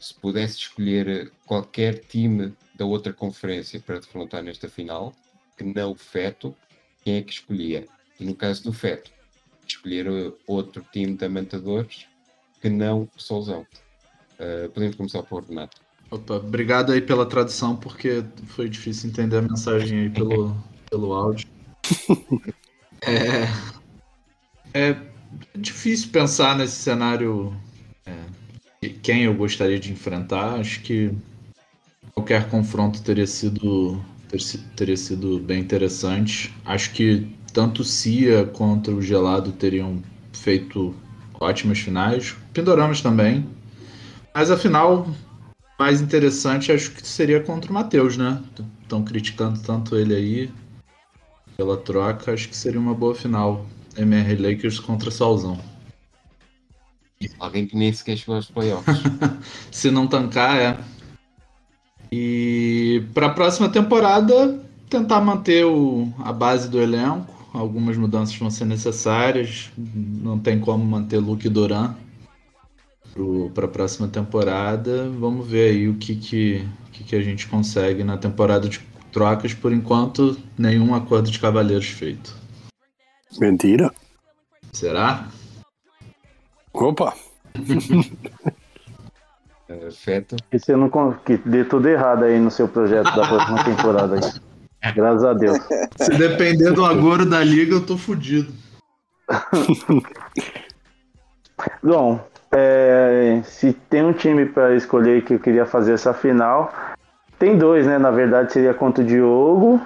se 0.00 0.14
pudesse 0.14 0.56
escolher 0.56 1.30
qualquer 1.44 1.98
time 1.98 2.54
da 2.74 2.86
outra 2.86 3.12
conferência 3.12 3.78
para 3.78 4.00
defrontar 4.00 4.42
nesta 4.42 4.68
final, 4.68 5.12
que 5.56 5.62
não 5.62 5.92
o 5.92 5.94
Feto, 5.94 6.56
quem 7.04 7.16
é 7.16 7.22
que 7.22 7.32
escolhia? 7.32 7.86
E 8.18 8.24
no 8.24 8.34
caso 8.34 8.64
do 8.64 8.72
Feto, 8.72 9.12
escolher 9.66 10.08
uh, 10.08 10.36
outro 10.46 10.84
time 10.90 11.14
de 11.14 11.24
Amantadores 11.26 12.06
que 12.60 12.70
não 12.70 13.02
o 13.02 13.20
Solzão. 13.20 13.66
Uh, 14.38 14.70
podemos 14.70 14.96
começar 14.96 15.22
por 15.22 15.44
Renato. 15.44 15.80
Opa, 16.10 16.34
obrigado 16.34 16.92
aí 16.92 17.00
pela 17.00 17.26
tradução, 17.26 17.76
porque 17.76 18.24
foi 18.46 18.68
difícil 18.68 19.10
entender 19.10 19.36
a 19.36 19.42
mensagem 19.42 20.00
aí 20.00 20.10
pelo, 20.10 20.56
pelo 20.90 21.12
áudio. 21.12 21.46
É, 23.02 23.46
é 24.74 24.96
difícil 25.54 26.10
pensar 26.10 26.56
nesse 26.56 26.76
cenário 26.76 27.54
é, 28.04 28.12
quem 28.88 29.24
eu 29.24 29.34
gostaria 29.34 29.78
de 29.78 29.92
enfrentar. 29.92 30.58
Acho 30.58 30.80
que 30.82 31.12
qualquer 32.14 32.48
confronto 32.48 33.02
teria 33.02 33.26
sido, 33.26 34.00
ter 34.28 34.40
si- 34.40 34.58
teria 34.76 34.96
sido 34.96 35.38
bem 35.38 35.60
interessante. 35.60 36.52
Acho 36.64 36.92
que 36.92 37.26
tanto 37.52 37.84
Cia 37.84 38.46
quanto 38.46 38.92
o 38.92 39.02
Gelado 39.02 39.52
teriam 39.52 40.02
feito 40.32 40.94
ótimas 41.40 41.78
finais. 41.80 42.36
Pindoramas 42.52 43.00
também. 43.00 43.44
Mas 44.34 44.50
afinal, 44.50 45.08
mais 45.80 46.00
interessante 46.00 46.72
acho 46.72 46.92
que 46.92 47.06
seria 47.06 47.40
contra 47.42 47.70
o 47.70 47.74
Matheus, 47.74 48.16
né? 48.16 48.42
Estão 48.82 49.04
criticando 49.04 49.60
tanto 49.60 49.96
ele 49.96 50.14
aí 50.14 50.50
pela 51.56 51.76
troca, 51.76 52.32
acho 52.32 52.48
que 52.48 52.56
seria 52.56 52.80
uma 52.80 52.94
boa 52.94 53.14
final. 53.14 53.66
MR 53.96 54.36
Lakers 54.36 54.80
contra 54.80 55.10
Salzão. 55.10 55.58
Alguém 57.38 57.66
que 57.66 57.76
nem 57.76 57.92
sequer 57.92 58.16
chegou 58.16 58.36
aos 58.36 58.50
playoffs. 58.50 58.98
Se 59.70 59.90
não 59.90 60.06
tancar, 60.06 60.56
é. 60.56 60.78
E 62.10 63.04
para 63.12 63.26
a 63.26 63.30
próxima 63.30 63.68
temporada, 63.68 64.58
tentar 64.88 65.20
manter 65.20 65.64
o, 65.64 66.12
a 66.18 66.32
base 66.32 66.68
do 66.68 66.80
elenco. 66.80 67.28
Algumas 67.52 67.96
mudanças 67.96 68.36
vão 68.36 68.50
ser 68.50 68.64
necessárias. 68.64 69.70
Não 69.76 70.38
tem 70.38 70.58
como 70.58 70.84
manter 70.84 71.18
Luke 71.18 71.48
Duran 71.48 71.94
para 73.54 73.66
a 73.66 73.68
próxima 73.68 74.08
temporada. 74.08 75.08
Vamos 75.10 75.46
ver 75.46 75.70
aí 75.70 75.88
o 75.88 75.94
que, 75.94 76.14
que, 76.14 76.68
que, 76.92 77.04
que 77.04 77.16
a 77.16 77.20
gente 77.20 77.46
consegue 77.48 78.02
na 78.02 78.16
temporada 78.16 78.68
de 78.68 78.80
trocas. 79.12 79.52
Por 79.52 79.72
enquanto, 79.72 80.38
nenhum 80.56 80.94
acordo 80.94 81.30
de 81.30 81.38
cavaleiros 81.38 81.88
feito. 81.88 82.34
Mentira. 83.38 83.92
Será? 84.72 85.28
Opa! 86.72 87.14
Feto, 89.92 90.34
Que 90.50 90.58
você 90.58 90.74
não 90.74 90.90
con- 90.90 91.14
que 91.24 91.36
dê 91.36 91.64
tudo 91.64 91.88
errado 91.88 92.24
aí 92.24 92.40
no 92.40 92.50
seu 92.50 92.66
projeto 92.66 93.04
da 93.14 93.26
próxima 93.28 93.62
temporada 93.64 94.16
aí. 94.16 94.92
Graças 94.92 95.22
a 95.24 95.32
Deus. 95.32 95.58
Se 95.96 96.10
depender 96.16 96.72
do 96.72 96.84
agouro 96.84 97.24
da 97.24 97.42
liga, 97.44 97.74
eu 97.74 97.86
tô 97.86 97.96
fudido. 97.96 98.52
Bom, 101.82 102.18
é, 102.50 103.40
se 103.44 103.72
tem 103.72 104.02
um 104.04 104.12
time 104.12 104.46
para 104.46 104.74
escolher 104.74 105.22
que 105.24 105.34
eu 105.34 105.38
queria 105.38 105.64
fazer 105.66 105.92
essa 105.92 106.12
final, 106.12 106.72
tem 107.38 107.56
dois, 107.56 107.86
né? 107.86 107.96
Na 107.98 108.10
verdade 108.10 108.52
seria 108.52 108.74
contra 108.74 109.04
o 109.04 109.06
Diogo 109.06 109.80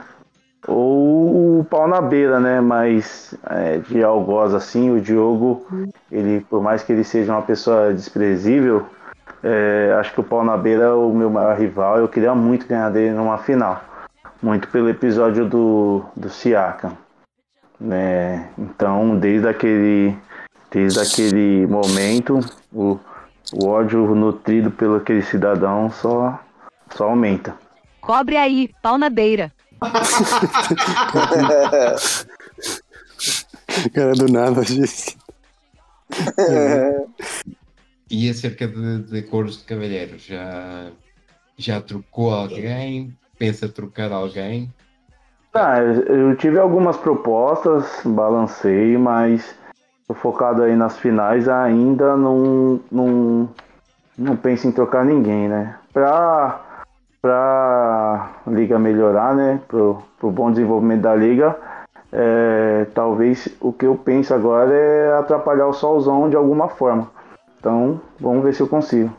ou 0.66 1.60
o 1.60 1.64
pau 1.64 1.86
na 1.86 2.00
beira, 2.00 2.40
né? 2.40 2.58
Mas 2.60 3.34
é, 3.50 3.78
de 3.78 4.02
algoz 4.02 4.54
assim, 4.54 4.90
o 4.90 5.00
Diogo, 5.00 5.66
ele, 6.10 6.44
por 6.48 6.62
mais 6.62 6.82
que 6.82 6.92
ele 6.92 7.04
seja 7.04 7.32
uma 7.32 7.42
pessoa 7.42 7.92
desprezível, 7.92 8.86
é, 9.42 9.94
acho 9.98 10.12
que 10.12 10.20
o 10.20 10.24
pau 10.24 10.44
na 10.44 10.56
beira 10.56 10.84
é 10.84 10.92
o 10.92 11.12
meu 11.12 11.30
maior 11.30 11.56
rival. 11.56 11.98
Eu 11.98 12.08
queria 12.08 12.34
muito 12.34 12.66
ganhar 12.66 12.90
dele 12.90 13.14
numa 13.14 13.38
final, 13.38 13.82
muito 14.42 14.68
pelo 14.68 14.88
episódio 14.88 15.48
do, 15.48 16.04
do 16.16 16.28
Siakam. 16.28 16.96
Né? 17.80 18.48
Então, 18.58 19.18
desde 19.18 19.48
aquele 19.48 20.16
Desde 20.74 20.98
aquele 20.98 21.66
momento, 21.68 22.40
o, 22.72 22.98
o 23.52 23.68
ódio 23.68 24.12
nutrido 24.12 24.72
pelo 24.72 24.96
aquele 24.96 25.22
cidadão 25.22 25.88
só, 25.88 26.36
só 26.96 27.04
aumenta. 27.04 27.54
Cobre 28.00 28.36
aí, 28.36 28.68
pau 28.82 28.98
na 28.98 29.08
beira. 29.08 29.52
Cara, 33.94 34.14
do 34.14 34.26
nada, 34.26 34.64
gente. 34.64 35.16
E 38.10 38.30
acerca 38.30 38.66
de, 38.68 39.02
de 39.02 39.18
acordos 39.18 39.58
de 39.58 39.64
cavalheiros, 39.64 40.22
já, 40.22 40.90
já 41.56 41.80
trocou 41.80 42.32
alguém? 42.32 43.16
Pensa 43.38 43.68
trocar 43.68 44.12
alguém? 44.12 44.72
Ah, 45.52 45.78
eu 45.78 46.36
tive 46.36 46.58
algumas 46.58 46.96
propostas, 46.96 48.00
balancei, 48.04 48.98
mas 48.98 49.54
tô 50.08 50.14
focado 50.14 50.62
aí 50.62 50.74
nas 50.74 50.98
finais 50.98 51.48
ainda 51.48 52.16
não, 52.16 52.80
não, 52.90 53.48
não 54.18 54.36
penso 54.36 54.66
em 54.66 54.72
trocar 54.72 55.04
ninguém, 55.04 55.48
né? 55.48 55.76
Pra, 55.92 56.60
pra 57.22 58.32
liga 58.48 58.78
melhorar, 58.78 59.34
né? 59.34 59.60
Pro, 59.68 60.02
pro 60.18 60.30
bom 60.30 60.50
desenvolvimento 60.50 61.02
da 61.02 61.14
liga, 61.14 61.56
é, 62.14 62.84
talvez 62.94 63.48
o 63.60 63.72
que 63.72 63.86
eu 63.86 63.96
penso 63.96 64.32
agora 64.32 64.72
é 64.72 65.18
atrapalhar 65.18 65.66
o 65.66 65.72
solzão 65.72 66.30
de 66.30 66.36
alguma 66.36 66.68
forma. 66.68 67.10
Então, 67.58 68.00
vamos 68.20 68.44
ver 68.44 68.54
se 68.54 68.60
eu 68.60 68.68
consigo. 68.68 69.14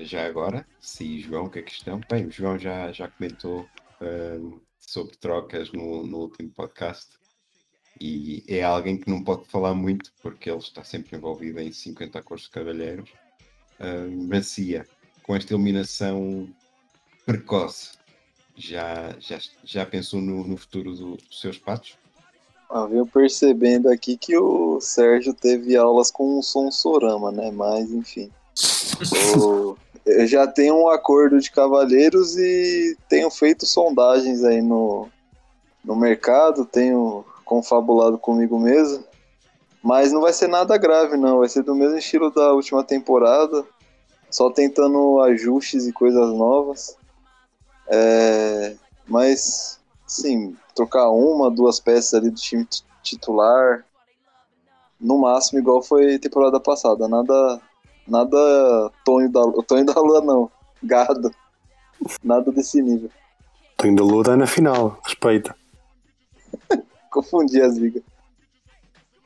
Já 0.00 0.26
agora, 0.26 0.64
se 0.80 1.20
João, 1.20 1.48
que 1.48 1.58
é 1.58 1.62
questão? 1.62 2.00
Bem, 2.08 2.26
o 2.26 2.30
João 2.30 2.58
já, 2.58 2.90
já 2.92 3.08
comentou 3.08 3.66
uh, 4.00 4.60
sobre 4.78 5.16
trocas 5.16 5.70
no, 5.72 6.06
no 6.06 6.18
último 6.18 6.50
podcast. 6.50 7.18
E 8.00 8.44
é 8.48 8.62
alguém 8.62 8.96
que 8.96 9.10
não 9.10 9.22
pode 9.22 9.44
falar 9.48 9.74
muito 9.74 10.12
porque 10.22 10.48
ele 10.48 10.58
está 10.58 10.84
sempre 10.84 11.16
envolvido 11.16 11.60
em 11.60 11.72
50 11.72 12.18
acordos 12.18 12.46
de 12.46 12.52
cavalheiros. 12.52 13.10
Ah, 13.80 14.06
Macia, 14.08 14.86
com 15.22 15.36
esta 15.36 15.54
eliminação 15.54 16.48
precoce, 17.26 17.97
já, 18.58 19.14
já, 19.20 19.38
já 19.64 19.86
pensou 19.86 20.20
no, 20.20 20.46
no 20.46 20.56
futuro 20.56 20.94
do- 20.94 21.16
dos 21.16 21.40
seus 21.40 21.56
patos? 21.58 21.96
Ah, 22.70 22.84
venho 22.86 23.06
percebendo 23.06 23.88
aqui 23.88 24.16
que 24.18 24.36
o 24.36 24.78
Sérgio 24.80 25.32
teve 25.32 25.76
aulas 25.76 26.10
com 26.10 26.38
o 26.38 26.42
Sonsorama, 26.42 27.32
né? 27.32 27.50
Mas, 27.50 27.90
enfim. 27.90 28.30
O- 29.38 29.76
Eu 30.04 30.26
já 30.26 30.46
tenho 30.46 30.74
um 30.74 30.88
acordo 30.88 31.38
de 31.38 31.50
cavalheiros 31.50 32.36
e 32.36 32.96
tenho 33.08 33.30
feito 33.30 33.64
sondagens 33.66 34.42
aí 34.42 34.60
no, 34.60 35.08
no 35.84 35.94
mercado, 35.96 36.64
tenho 36.64 37.24
confabulado 37.44 38.18
comigo 38.18 38.58
mesmo. 38.58 39.04
Mas 39.82 40.10
não 40.12 40.20
vai 40.20 40.32
ser 40.32 40.48
nada 40.48 40.76
grave, 40.76 41.16
não. 41.16 41.38
Vai 41.38 41.48
ser 41.48 41.62
do 41.62 41.74
mesmo 41.74 41.96
estilo 41.96 42.30
da 42.30 42.52
última 42.52 42.82
temporada. 42.84 43.64
Só 44.30 44.50
tentando 44.50 45.20
ajustes 45.20 45.86
e 45.86 45.92
coisas 45.92 46.28
novas. 46.34 46.97
É, 47.90 48.76
mas, 49.06 49.80
sim, 50.06 50.56
trocar 50.74 51.10
uma, 51.10 51.50
duas 51.50 51.80
peças 51.80 52.14
ali 52.14 52.30
do 52.30 52.36
time 52.36 52.64
ti- 52.64 52.84
titular. 53.02 53.84
No 55.00 55.18
máximo, 55.18 55.58
igual 55.58 55.82
foi 55.82 56.18
temporada 56.18 56.60
passada. 56.60 57.08
Nada. 57.08 57.60
Nada 58.06 58.90
Tonho 59.04 59.30
da, 59.30 59.40
Tonho 59.66 59.84
da 59.84 60.00
Lua, 60.00 60.20
não. 60.20 60.50
Gado. 60.82 61.30
Nada 62.22 62.50
desse 62.52 62.80
nível. 62.80 63.10
Tenho 63.76 63.96
da 63.96 64.02
Lua 64.02 64.36
na 64.36 64.46
final, 64.46 64.98
respeita. 65.04 65.54
Confundi 67.10 67.60
as 67.60 67.76
ligas. 67.76 68.02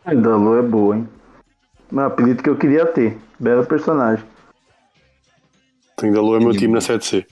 Da 0.05 0.37
Lua 0.37 0.59
é 0.59 0.63
boa, 0.63 0.97
hein? 0.97 1.09
Meu 1.91 2.05
apelido 2.07 2.43
que 2.43 2.51
eu 2.51 2.59
queria 2.59 2.87
ter. 2.87 3.19
Belo 3.39 3.67
personagem. 3.67 4.25
Tenho 5.97 6.15
da 6.15 6.21
Lua 6.21 6.39
é 6.39 6.41
meu 6.41 6.53
time 6.53 6.73
na 6.75 6.81
7C. 6.81 7.27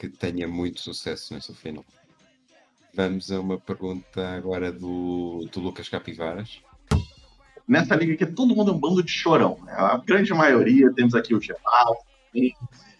Que 0.00 0.08
tenha 0.08 0.48
muito 0.48 0.80
sucesso 0.80 1.34
nessa 1.34 1.52
final. 1.52 1.84
Vamos 2.94 3.30
a 3.30 3.38
uma 3.38 3.58
pergunta 3.58 4.26
agora 4.30 4.72
do, 4.72 5.46
do 5.52 5.60
Lucas 5.60 5.90
Capivaras. 5.90 6.62
Nessa 7.68 7.94
liga 7.96 8.14
aqui, 8.14 8.24
todo 8.24 8.56
mundo 8.56 8.70
é 8.70 8.74
um 8.74 8.78
bando 8.78 9.02
de 9.02 9.10
chorão. 9.12 9.58
Né? 9.62 9.74
A 9.76 9.98
grande 9.98 10.32
maioria, 10.32 10.90
temos 10.94 11.14
aqui 11.14 11.34
o 11.34 11.40
Geraldo. 11.42 11.98
também. 12.32 12.56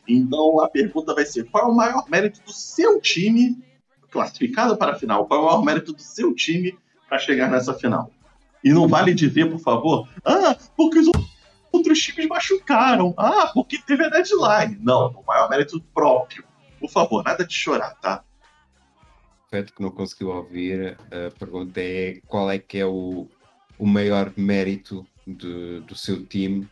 Então 0.07 0.61
a 0.61 0.69
pergunta 0.69 1.15
vai 1.15 1.25
ser: 1.25 1.45
qual 1.45 1.69
é 1.69 1.73
o 1.73 1.75
maior 1.75 2.05
mérito 2.07 2.43
do 2.43 2.53
seu 2.53 3.01
time 3.01 3.57
classificado 4.11 4.77
para 4.77 4.93
a 4.93 4.99
final? 4.99 5.27
Qual 5.27 5.41
é 5.41 5.43
o 5.43 5.47
maior 5.47 5.65
mérito 5.65 5.95
do 5.95 6.03
seu 6.03 6.35
time 6.35 6.79
para 7.09 7.19
chegar 7.19 7.51
nessa 7.51 7.73
final? 7.73 8.11
E 8.63 8.75
não 8.75 8.87
vale 8.87 9.15
dizer, 9.15 9.51
por 9.51 9.59
favor, 9.59 10.07
ah, 10.23 10.55
porque 10.77 10.99
os 10.99 11.11
outros 11.73 11.99
times 11.99 12.29
machucaram. 12.29 13.15
Ah, 13.17 13.51
porque 13.55 13.79
teve 13.79 14.05
a 14.05 14.11
deadline. 14.11 14.79
Não, 14.83 15.07
o 15.13 15.25
maior 15.27 15.49
mérito 15.49 15.81
próprio. 15.95 16.50
Por 16.81 16.91
favor, 16.91 17.23
nada 17.23 17.47
de 17.47 17.53
chorar, 17.53 17.95
tá? 17.97 18.25
Feto 19.51 19.75
que 19.75 19.83
não 19.83 19.91
conseguiu 19.91 20.31
ouvir, 20.31 20.97
a 21.13 21.31
pergunta 21.39 21.81
é 21.81 22.21
qual 22.27 22.51
é 22.51 22.59
que 22.59 22.79
é 22.79 22.87
o, 22.87 23.29
o 23.79 23.87
maior 23.87 24.33
mérito 24.37 25.07
de- 25.27 25.81
do 25.81 25.95
seu 25.95 26.25
time 26.25 26.67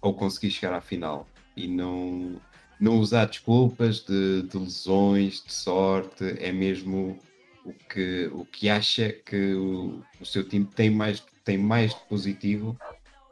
ao 0.00 0.14
conseguir 0.14 0.50
chegar 0.50 0.72
à 0.72 0.80
final 0.80 1.26
e 1.56 1.68
não, 1.68 2.40
não 2.80 2.98
usar 2.98 3.26
desculpas 3.26 4.00
de, 4.00 4.42
de 4.42 4.56
lesões, 4.56 5.44
de 5.44 5.52
sorte, 5.52 6.24
é 6.38 6.50
mesmo 6.50 7.18
o 7.66 7.74
que, 7.74 8.30
o 8.32 8.44
que 8.46 8.70
acha 8.70 9.12
que 9.12 9.54
o, 9.54 10.00
o 10.20 10.24
seu 10.24 10.48
time 10.48 10.64
tem 10.64 10.88
mais, 10.90 11.20
tem 11.44 11.58
mais 11.58 11.92
de 11.92 12.00
positivo 12.08 12.78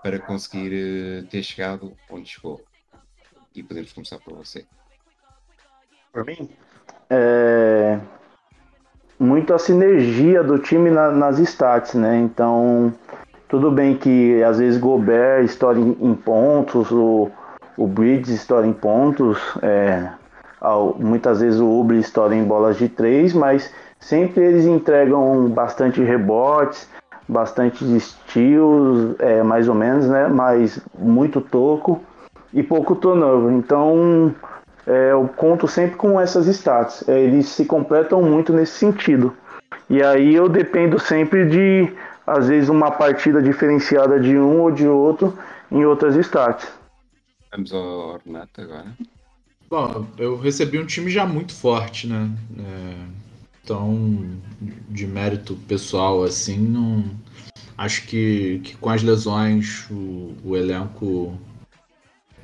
para 0.02 0.18
conseguir 0.18 0.72
eh, 0.72 1.22
ter 1.30 1.42
chegado 1.42 1.96
onde 2.10 2.28
chegou. 2.28 2.62
E 3.54 3.62
podemos 3.62 3.92
começar 3.92 4.18
por 4.18 4.34
você. 4.34 4.66
Por 6.12 6.24
mim? 6.24 6.48
É... 7.10 7.98
Muito 9.18 9.52
a 9.52 9.58
sinergia 9.58 10.44
do 10.44 10.58
time 10.58 10.90
na- 10.90 11.10
nas 11.10 11.38
stats, 11.40 11.94
né? 11.94 12.16
Então, 12.18 12.92
tudo 13.48 13.70
bem 13.70 13.96
que 13.96 14.42
às 14.44 14.58
vezes 14.58 14.78
Gobert 14.80 15.44
estoura 15.44 15.78
em, 15.78 15.96
em 16.00 16.14
pontos, 16.14 16.90
o, 16.92 17.28
o 17.76 17.86
Bridges 17.86 18.28
estoura 18.34 18.66
em 18.66 18.72
pontos, 18.72 19.38
é, 19.60 20.08
ao- 20.60 20.94
muitas 20.98 21.40
vezes 21.40 21.58
o 21.60 21.68
Uber 21.80 21.98
estoura 21.98 22.34
em 22.34 22.44
bolas 22.44 22.76
de 22.76 22.88
três, 22.88 23.32
mas 23.34 23.72
sempre 23.98 24.44
eles 24.44 24.66
entregam 24.66 25.48
bastante 25.48 26.00
rebotes, 26.00 26.88
bastante 27.28 27.84
steals, 28.00 29.16
é, 29.18 29.42
mais 29.42 29.68
ou 29.68 29.74
menos, 29.74 30.08
né? 30.08 30.28
Mas 30.28 30.80
muito 30.96 31.40
toco 31.40 32.00
e 32.52 32.62
pouco 32.62 32.94
turnover. 32.94 33.52
Então, 33.52 34.32
é, 34.88 35.12
eu 35.12 35.28
conto 35.28 35.68
sempre 35.68 35.96
com 35.96 36.18
essas 36.18 36.46
stats. 36.46 37.06
É, 37.06 37.20
eles 37.20 37.46
se 37.50 37.66
completam 37.66 38.22
muito 38.22 38.54
nesse 38.54 38.72
sentido. 38.72 39.36
E 39.90 40.02
aí 40.02 40.34
eu 40.34 40.48
dependo 40.48 40.98
sempre 40.98 41.46
de, 41.46 41.92
às 42.26 42.48
vezes, 42.48 42.70
uma 42.70 42.90
partida 42.90 43.42
diferenciada 43.42 44.18
de 44.18 44.38
um 44.38 44.62
ou 44.62 44.70
de 44.70 44.88
outro 44.88 45.38
em 45.70 45.84
outras 45.84 46.16
stats. 46.16 46.72
Vamos 47.52 47.72
ao 47.72 48.18
Renato 48.24 48.62
agora. 48.62 48.86
Bom, 49.68 50.06
eu 50.16 50.38
recebi 50.38 50.78
um 50.78 50.86
time 50.86 51.10
já 51.10 51.26
muito 51.26 51.54
forte, 51.54 52.06
né? 52.06 52.30
É, 52.58 52.94
então, 53.62 54.26
de 54.88 55.06
mérito 55.06 55.54
pessoal, 55.68 56.24
assim, 56.24 56.58
não. 56.58 57.04
Acho 57.76 58.06
que, 58.06 58.60
que 58.64 58.76
com 58.78 58.88
as 58.88 59.02
lesões, 59.02 59.86
o, 59.90 60.34
o 60.42 60.56
elenco 60.56 61.38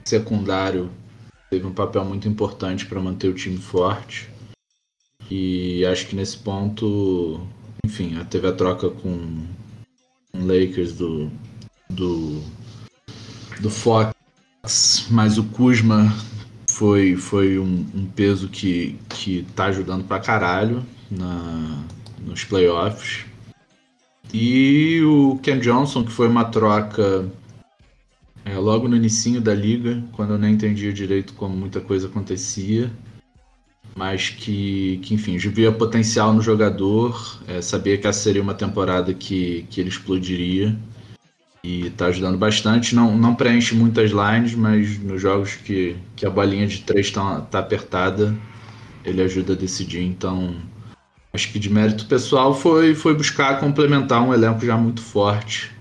secundário 0.04 0.90
teve 1.54 1.66
um 1.66 1.72
papel 1.72 2.04
muito 2.04 2.26
importante 2.28 2.84
para 2.84 3.00
manter 3.00 3.28
o 3.28 3.34
time 3.34 3.58
forte. 3.58 4.28
E 5.30 5.84
acho 5.86 6.08
que 6.08 6.16
nesse 6.16 6.36
ponto, 6.36 7.40
enfim, 7.84 8.18
teve 8.28 8.48
a 8.48 8.52
troca 8.52 8.90
com 8.90 9.46
o 10.32 10.38
Lakers 10.38 10.94
do, 10.94 11.30
do, 11.88 12.42
do 13.60 13.70
Fox, 13.70 14.12
mas 15.10 15.38
o 15.38 15.44
Kuzma 15.44 16.12
foi, 16.68 17.16
foi 17.16 17.56
um, 17.56 17.86
um 17.94 18.06
peso 18.06 18.48
que, 18.48 18.98
que 19.08 19.46
tá 19.54 19.66
ajudando 19.66 20.04
pra 20.04 20.18
caralho 20.18 20.84
na, 21.08 21.84
nos 22.18 22.42
playoffs. 22.44 23.24
E 24.32 25.00
o 25.04 25.38
Ken 25.40 25.60
Johnson, 25.60 26.02
que 26.04 26.10
foi 26.10 26.26
uma 26.26 26.46
troca 26.46 27.30
é, 28.44 28.56
logo 28.58 28.86
no 28.86 28.96
início 28.96 29.40
da 29.40 29.54
liga, 29.54 30.04
quando 30.12 30.34
eu 30.34 30.38
nem 30.38 30.52
entendia 30.52 30.92
direito 30.92 31.32
como 31.34 31.56
muita 31.56 31.80
coisa 31.80 32.06
acontecia. 32.06 32.92
Mas 33.96 34.28
que, 34.28 34.98
que 35.02 35.14
enfim, 35.14 35.36
via 35.38 35.70
potencial 35.70 36.32
no 36.32 36.42
jogador, 36.42 37.40
é, 37.46 37.62
sabia 37.62 37.96
que 37.96 38.06
essa 38.06 38.20
seria 38.20 38.42
uma 38.42 38.54
temporada 38.54 39.14
que, 39.14 39.66
que 39.70 39.80
ele 39.80 39.88
explodiria 39.88 40.76
e 41.62 41.90
tá 41.90 42.06
ajudando 42.06 42.36
bastante. 42.36 42.94
Não, 42.94 43.16
não 43.16 43.34
preenche 43.34 43.74
muitas 43.74 44.10
lines, 44.10 44.54
mas 44.54 44.98
nos 44.98 45.22
jogos 45.22 45.54
que, 45.54 45.96
que 46.16 46.26
a 46.26 46.30
bolinha 46.30 46.66
de 46.66 46.82
três 46.82 47.10
tá, 47.10 47.40
tá 47.42 47.60
apertada, 47.60 48.36
ele 49.04 49.22
ajuda 49.22 49.52
a 49.52 49.56
decidir. 49.56 50.02
Então, 50.02 50.56
acho 51.32 51.52
que 51.52 51.58
de 51.58 51.70
mérito 51.70 52.06
pessoal 52.06 52.52
foi, 52.52 52.94
foi 52.96 53.14
buscar 53.14 53.60
complementar 53.60 54.22
um 54.22 54.34
elenco 54.34 54.66
já 54.66 54.76
muito 54.76 55.00
forte 55.00 55.73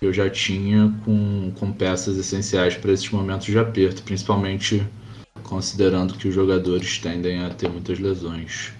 que 0.00 0.06
eu 0.06 0.12
já 0.14 0.30
tinha 0.30 0.90
com, 1.04 1.52
com 1.60 1.70
peças 1.70 2.16
essenciais 2.16 2.74
para 2.74 2.90
esses 2.90 3.10
momentos 3.10 3.44
de 3.44 3.58
aperto, 3.58 4.02
principalmente 4.02 4.82
considerando 5.44 6.14
que 6.14 6.26
os 6.26 6.34
jogadores 6.34 6.98
tendem 6.98 7.44
a 7.44 7.50
ter 7.50 7.68
muitas 7.68 7.98
lesões. 7.98 8.72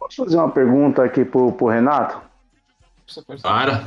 Posso 0.00 0.24
fazer 0.24 0.36
uma 0.36 0.50
pergunta 0.50 1.04
aqui 1.04 1.24
pro, 1.24 1.52
pro 1.52 1.68
Renato? 1.68 2.20
Para! 3.40 3.84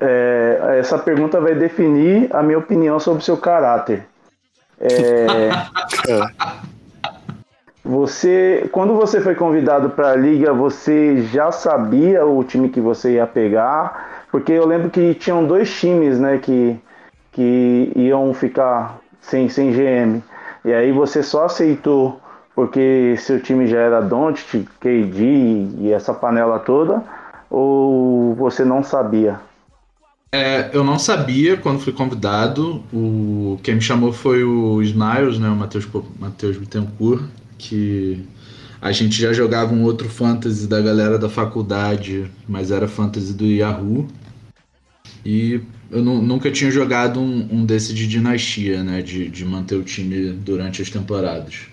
É, 0.00 0.78
essa 0.78 0.96
pergunta 0.98 1.40
vai 1.40 1.56
definir 1.56 2.34
a 2.34 2.42
minha 2.42 2.58
opinião 2.58 3.00
sobre 3.00 3.22
o 3.22 3.24
seu 3.24 3.36
caráter. 3.36 4.06
É, 4.80 5.50
você, 7.84 8.68
quando 8.70 8.94
você 8.94 9.20
foi 9.20 9.34
convidado 9.34 9.90
para 9.90 10.10
a 10.12 10.16
liga, 10.16 10.52
você 10.52 11.22
já 11.22 11.50
sabia 11.50 12.24
o 12.24 12.42
time 12.44 12.68
que 12.68 12.80
você 12.80 13.14
ia 13.14 13.26
pegar? 13.26 14.21
Porque 14.32 14.52
eu 14.52 14.66
lembro 14.66 14.90
que 14.90 15.14
tinham 15.14 15.46
dois 15.46 15.72
times, 15.78 16.18
né, 16.18 16.38
que, 16.38 16.76
que 17.32 17.92
iam 17.94 18.34
ficar 18.34 18.98
sem, 19.20 19.48
sem 19.48 19.70
GM. 19.72 20.22
E 20.64 20.72
aí 20.72 20.90
você 20.90 21.22
só 21.22 21.44
aceitou 21.44 22.20
porque 22.54 23.14
seu 23.18 23.40
time 23.42 23.66
já 23.66 23.78
era 23.78 24.00
Doncic, 24.00 24.66
KD 24.80 25.22
e 25.78 25.92
essa 25.92 26.14
panela 26.14 26.58
toda? 26.58 27.04
Ou 27.50 28.34
você 28.34 28.64
não 28.64 28.82
sabia? 28.82 29.40
É, 30.34 30.70
eu 30.72 30.82
não 30.82 30.98
sabia 30.98 31.56
quando 31.58 31.80
fui 31.80 31.92
convidado. 31.92 32.82
O 32.92 33.58
quem 33.62 33.74
me 33.76 33.80
chamou 33.82 34.12
foi 34.12 34.42
o 34.44 34.80
Smiles, 34.82 35.38
né, 35.38 35.48
o 35.48 35.56
Matheus 35.56 35.86
Matheus 36.18 36.56
Bittencourt, 36.56 37.22
que 37.58 38.26
A 38.80 38.90
gente 38.92 39.20
já 39.20 39.32
jogava 39.32 39.72
um 39.72 39.84
outro 39.84 40.08
fantasy 40.08 40.66
da 40.66 40.80
galera 40.80 41.16
da 41.18 41.28
faculdade, 41.28 42.30
mas 42.48 42.70
era 42.72 42.88
fantasy 42.88 43.32
do 43.32 43.46
Yahoo. 43.46 44.08
E 45.24 45.60
eu 45.90 46.02
nu- 46.02 46.22
nunca 46.22 46.50
tinha 46.50 46.70
jogado 46.70 47.20
um, 47.20 47.48
um 47.50 47.64
desse 47.66 47.94
de 47.94 48.06
dinastia, 48.06 48.82
né? 48.82 49.02
De, 49.02 49.28
de 49.28 49.44
manter 49.44 49.76
o 49.76 49.82
time 49.84 50.32
durante 50.32 50.82
as 50.82 50.90
temporadas. 50.90 51.66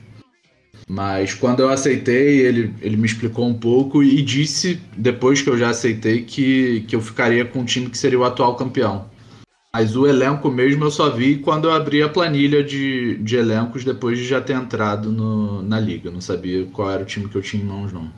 Mas 0.87 1.33
quando 1.35 1.59
eu 1.59 1.69
aceitei, 1.69 2.39
ele, 2.39 2.73
ele 2.81 2.97
me 2.97 3.05
explicou 3.05 3.47
um 3.47 3.53
pouco 3.53 4.01
e 4.01 4.21
disse, 4.23 4.81
depois 4.97 5.41
que 5.41 5.49
eu 5.49 5.57
já 5.57 5.69
aceitei, 5.69 6.23
que, 6.23 6.81
que 6.87 6.95
eu 6.95 7.01
ficaria 7.01 7.45
com 7.45 7.61
o 7.61 7.65
time 7.65 7.89
que 7.89 7.97
seria 7.97 8.19
o 8.19 8.23
atual 8.23 8.55
campeão. 8.55 9.05
Mas 9.71 9.95
o 9.95 10.07
elenco 10.07 10.49
mesmo 10.49 10.83
eu 10.83 10.89
só 10.89 11.11
vi 11.11 11.37
quando 11.37 11.67
eu 11.67 11.73
abri 11.73 12.01
a 12.01 12.09
planilha 12.09 12.63
de, 12.63 13.17
de 13.17 13.35
elencos 13.35 13.85
depois 13.85 14.17
de 14.17 14.25
já 14.25 14.41
ter 14.41 14.53
entrado 14.53 15.11
no- 15.11 15.61
na 15.61 15.79
liga. 15.79 16.09
Eu 16.09 16.13
não 16.13 16.21
sabia 16.21 16.65
qual 16.73 16.89
era 16.89 17.03
o 17.03 17.05
time 17.05 17.29
que 17.29 17.35
eu 17.35 17.41
tinha 17.41 17.61
em 17.61 17.67
mãos, 17.67 17.93
não. 17.93 18.09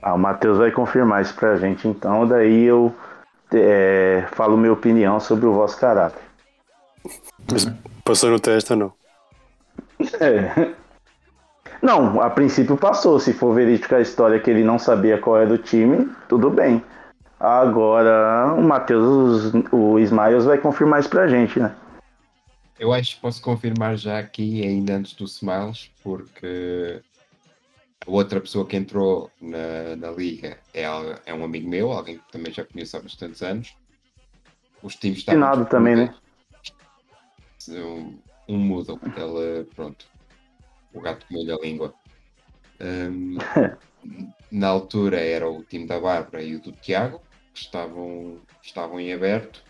Ah, 0.00 0.14
o 0.14 0.18
Matheus 0.18 0.58
vai 0.58 0.70
confirmar 0.70 1.22
isso 1.22 1.34
pra 1.34 1.56
gente, 1.56 1.88
então 1.88 2.26
daí 2.28 2.64
eu 2.64 2.94
é, 3.54 4.26
falo 4.32 4.56
minha 4.56 4.72
opinião 4.72 5.18
sobre 5.20 5.46
o 5.46 5.54
vosso 5.54 5.78
caráter. 5.78 6.20
Passou 8.04 8.30
no 8.30 8.40
teste 8.40 8.72
ou 8.72 8.78
não? 8.78 8.92
É. 10.20 10.74
Não, 11.80 12.20
a 12.20 12.30
princípio 12.30 12.76
passou. 12.76 13.20
Se 13.20 13.32
for 13.32 13.54
verídica 13.54 13.96
a 13.96 14.00
história 14.00 14.40
que 14.40 14.50
ele 14.50 14.64
não 14.64 14.78
sabia 14.78 15.18
qual 15.18 15.38
era 15.38 15.52
o 15.52 15.58
time, 15.58 16.10
tudo 16.28 16.50
bem. 16.50 16.82
Agora 17.38 18.54
o 18.54 18.62
Matheus, 18.62 19.52
o 19.70 19.98
Ismaels 19.98 20.46
vai 20.46 20.58
confirmar 20.58 21.00
isso 21.00 21.10
pra 21.10 21.28
gente, 21.28 21.60
né? 21.60 21.74
Eu 22.78 22.92
acho 22.92 23.16
que 23.16 23.20
posso 23.20 23.42
confirmar 23.42 23.96
já 23.96 24.18
aqui, 24.18 24.62
ainda 24.66 24.94
antes 24.94 25.12
do 25.14 25.24
Smiles, 25.24 25.90
porque 26.02 27.00
a 28.06 28.10
outra 28.10 28.40
pessoa 28.40 28.66
que 28.66 28.76
entrou 28.76 29.30
na, 29.40 29.96
na 29.96 30.10
liga 30.10 30.58
é, 30.72 30.84
é 31.26 31.34
um 31.34 31.44
amigo 31.44 31.68
meu, 31.68 31.90
alguém 31.90 32.18
que 32.18 32.32
também 32.32 32.52
já 32.52 32.64
conheço 32.64 32.96
há 32.96 33.00
bastantes 33.00 33.42
anos. 33.42 33.74
Os 34.82 34.96
times 34.96 35.18
estavam. 35.18 35.40
Finado 35.40 35.64
também, 35.66 35.96
né? 35.96 36.14
Um, 37.68 38.18
um 38.48 38.58
mudo, 38.58 39.00
ele, 39.16 39.64
pronto. 39.74 40.06
O 40.92 41.00
gato 41.00 41.26
comeu-lhe 41.26 41.52
a 41.52 41.56
língua. 41.56 41.94
Hum, 42.80 43.38
na 44.52 44.68
altura 44.68 45.18
era 45.18 45.48
o 45.48 45.64
time 45.64 45.86
da 45.86 45.98
Bárbara 45.98 46.42
e 46.42 46.56
o 46.56 46.60
do 46.60 46.72
Tiago, 46.72 47.20
que 47.54 47.60
estavam, 47.60 48.38
estavam 48.62 49.00
em 49.00 49.12
aberto. 49.12 49.62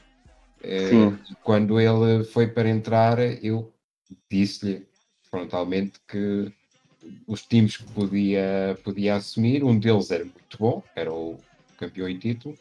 Eh, 0.62 0.88
Sim. 0.88 1.18
quando 1.42 1.78
ele 1.80 2.24
foi 2.24 2.48
para 2.48 2.68
entrar, 2.68 3.18
eu 3.44 3.72
disse-lhe 4.28 4.86
frontalmente 5.22 6.00
que 6.08 6.52
os 7.26 7.42
times 7.42 7.76
que 7.76 7.84
podia, 7.92 8.78
podia 8.82 9.16
assumir, 9.16 9.64
um 9.64 9.78
deles 9.78 10.10
era 10.10 10.24
muito 10.24 10.58
bom, 10.58 10.82
era 10.94 11.12
o 11.12 11.38
campeão 11.78 12.08
em 12.08 12.18
título, 12.18 12.56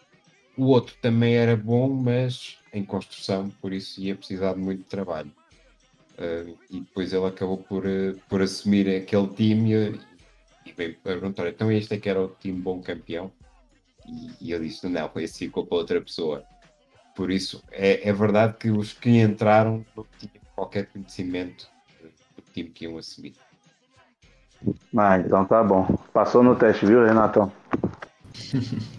o 0.57 0.65
outro 0.65 0.95
também 1.01 1.35
era 1.35 1.55
bom, 1.55 1.89
mas 1.89 2.57
em 2.71 2.83
construção, 2.83 3.49
por 3.61 3.73
isso 3.73 4.01
ia 4.01 4.15
precisar 4.15 4.53
de 4.53 4.59
muito 4.59 4.83
trabalho. 4.83 5.31
Uh, 6.13 6.57
e 6.69 6.79
depois 6.81 7.11
ele 7.11 7.25
acabou 7.25 7.57
por, 7.57 7.85
uh, 7.85 8.15
por 8.29 8.41
assumir 8.41 8.87
aquele 8.87 9.27
time 9.29 9.73
e, 9.73 9.99
e 10.67 10.71
veio 10.71 10.95
perguntar: 10.99 11.47
então 11.47 11.71
este 11.71 11.95
é 11.95 11.97
que 11.97 12.07
era 12.07 12.21
o 12.21 12.27
time 12.27 12.61
bom 12.61 12.79
campeão? 12.81 13.31
E, 14.05 14.53
e 14.53 14.59
disse: 14.59 14.87
não, 14.87 15.09
esse 15.15 15.39
ficou 15.39 15.65
para 15.65 15.77
outra 15.77 15.99
pessoa. 15.99 16.43
Por 17.15 17.31
isso, 17.31 17.63
é, 17.71 18.07
é 18.07 18.13
verdade 18.13 18.57
que 18.57 18.69
os 18.69 18.93
que 18.93 19.09
entraram 19.09 19.83
não 19.95 20.05
tinham 20.19 20.43
qualquer 20.55 20.85
conhecimento 20.87 21.67
do 22.35 22.43
time 22.53 22.69
que 22.69 22.85
iam 22.85 22.97
assumir. 22.97 23.33
Ah, 24.95 25.20
então 25.20 25.45
tá 25.45 25.64
bom. 25.64 25.97
Passou 26.14 26.43
no 26.43 26.55
teste, 26.55 26.86
viu, 26.86 27.05
Renatão? 27.05 27.51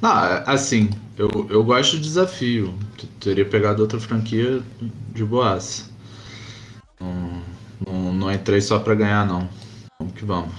Não, 0.00 0.10
assim, 0.46 0.88
eu, 1.18 1.28
eu 1.50 1.62
gosto 1.62 1.96
de 1.96 2.04
desafio. 2.04 2.72
Teria 3.20 3.44
pegado 3.44 3.82
outra 3.82 4.00
franquia 4.00 4.62
de 5.12 5.22
boas. 5.22 5.90
Não, 6.98 7.42
não, 7.86 8.12
não 8.14 8.32
entrei 8.32 8.62
só 8.62 8.78
pra 8.78 8.94
ganhar, 8.94 9.26
não. 9.26 9.46
Vamos 9.98 10.14
que 10.14 10.24
vamos. 10.24 10.54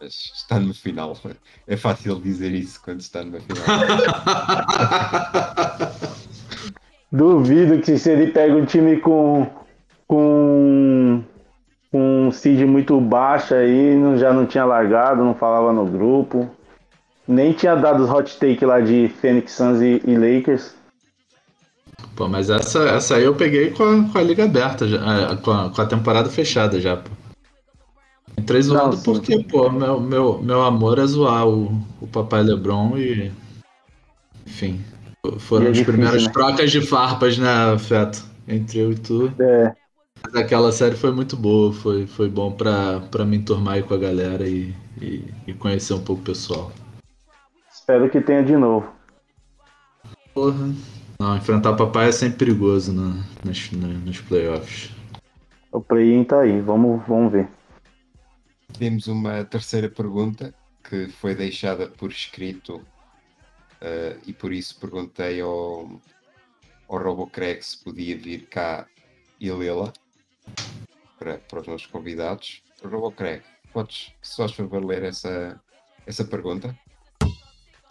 Está 0.02 0.60
no 0.60 0.74
final. 0.74 1.16
É 1.66 1.76
fácil 1.76 2.20
dizer 2.20 2.52
isso 2.52 2.78
quando 2.82 3.00
está 3.00 3.22
no 3.22 3.40
final. 3.40 3.64
Duvido 7.12 7.78
que 7.80 7.98
se 7.98 8.10
ele 8.10 8.32
pega 8.32 8.54
um 8.54 8.64
time 8.64 8.98
com 8.98 9.46
seed 12.32 12.60
muito 12.66 13.00
baixo 13.00 13.54
aí, 13.54 13.94
não- 13.96 14.16
já 14.16 14.32
não 14.32 14.46
tinha 14.46 14.64
largado, 14.64 15.24
não 15.24 15.34
falava 15.34 15.72
no 15.72 15.86
grupo. 15.86 16.48
Nem 17.26 17.52
tinha 17.52 17.74
dado 17.76 18.02
os 18.02 18.10
hot 18.10 18.36
take 18.38 18.64
lá 18.64 18.80
de 18.80 19.08
Phoenix 19.20 19.52
Suns 19.52 19.80
e, 19.80 20.02
e 20.04 20.16
Lakers. 20.16 20.74
Pô, 22.16 22.28
mas 22.28 22.50
essa, 22.50 22.80
essa 22.88 23.16
aí 23.16 23.24
eu 23.24 23.34
peguei 23.34 23.70
com 23.70 23.84
a, 23.84 24.08
com 24.10 24.18
a 24.18 24.22
liga 24.22 24.44
aberta, 24.44 24.86
já, 24.86 24.98
é, 24.98 25.36
com, 25.36 25.50
a, 25.50 25.70
com 25.70 25.80
a 25.80 25.86
temporada 25.86 26.28
fechada 26.28 26.80
já, 26.80 26.96
pô. 26.96 27.10
Entrei 28.36 28.62
zoando 28.62 28.86
Não, 28.86 28.92
sim. 28.92 29.04
porque, 29.04 29.44
pô, 29.44 29.70
meu, 29.70 30.00
meu, 30.00 30.42
meu 30.42 30.62
amor 30.62 30.98
é 30.98 31.06
zoar 31.06 31.46
o, 31.46 31.80
o 32.00 32.06
papai 32.06 32.42
Lebron 32.42 32.96
e. 32.96 33.30
Enfim. 34.46 34.80
Foram 35.38 35.66
é 35.66 35.70
as 35.70 35.76
difícil, 35.76 35.92
primeiras 35.94 36.26
né? 36.26 36.32
trocas 36.32 36.70
de 36.70 36.80
farpas, 36.80 37.38
né, 37.38 37.78
Feto? 37.78 38.24
Entre 38.48 38.80
eu 38.80 38.90
e 38.90 38.96
tu. 38.96 39.32
É, 39.40 39.72
Mas 40.24 40.34
aquela 40.34 40.72
série 40.72 40.96
foi 40.96 41.12
muito 41.12 41.36
boa, 41.36 41.72
foi, 41.72 42.06
foi 42.06 42.28
bom 42.28 42.52
pra, 42.52 43.00
pra 43.10 43.24
me 43.24 43.36
enturmar 43.36 43.74
aí 43.74 43.82
com 43.82 43.94
a 43.94 43.98
galera 43.98 44.48
e, 44.48 44.74
e, 45.00 45.24
e 45.46 45.54
conhecer 45.54 45.94
um 45.94 46.02
pouco 46.04 46.22
o 46.22 46.24
pessoal. 46.24 46.72
espero 47.72 48.08
que 48.10 48.20
tenha 48.20 48.42
de 48.44 48.56
novo. 48.56 48.90
Porra. 50.32 50.72
Não, 51.20 51.36
enfrentar 51.36 51.74
papai 51.76 52.08
é 52.08 52.12
sempre 52.12 52.38
perigoso 52.38 52.92
na, 52.92 53.22
nas, 53.44 53.70
na- 53.72 53.86
nos 53.88 54.20
playoffs. 54.20 54.90
O 55.70 55.80
play-in 55.80 56.24
tá 56.24 56.40
aí, 56.40 56.60
vamos, 56.60 57.06
vamos 57.06 57.32
ver. 57.32 57.48
Temos 58.78 59.06
uma 59.06 59.44
terceira 59.44 59.88
pergunta 59.88 60.52
que 60.82 61.08
foi 61.08 61.34
deixada 61.34 61.86
por 61.86 62.10
escrito 62.10 62.84
eh, 63.80 64.16
e 64.26 64.32
por 64.32 64.52
isso 64.52 64.78
perguntei 64.80 65.40
ao, 65.40 65.88
ao 66.88 66.98
Robocreg 66.98 67.62
se 67.62 67.82
podia 67.84 68.16
vir 68.18 68.46
cá 68.48 68.86
e 69.40 69.50
lê-la 69.52 69.92
para, 71.18 71.38
para 71.38 71.60
os 71.60 71.66
nossos 71.66 71.86
convidados. 71.86 72.62
Robocreg, 72.82 73.42
podes, 73.72 74.12
se 74.20 74.36
faz 74.36 74.52
favor, 74.52 74.84
ler 74.84 75.04
essa, 75.04 75.60
essa 76.06 76.24
pergunta? 76.24 76.76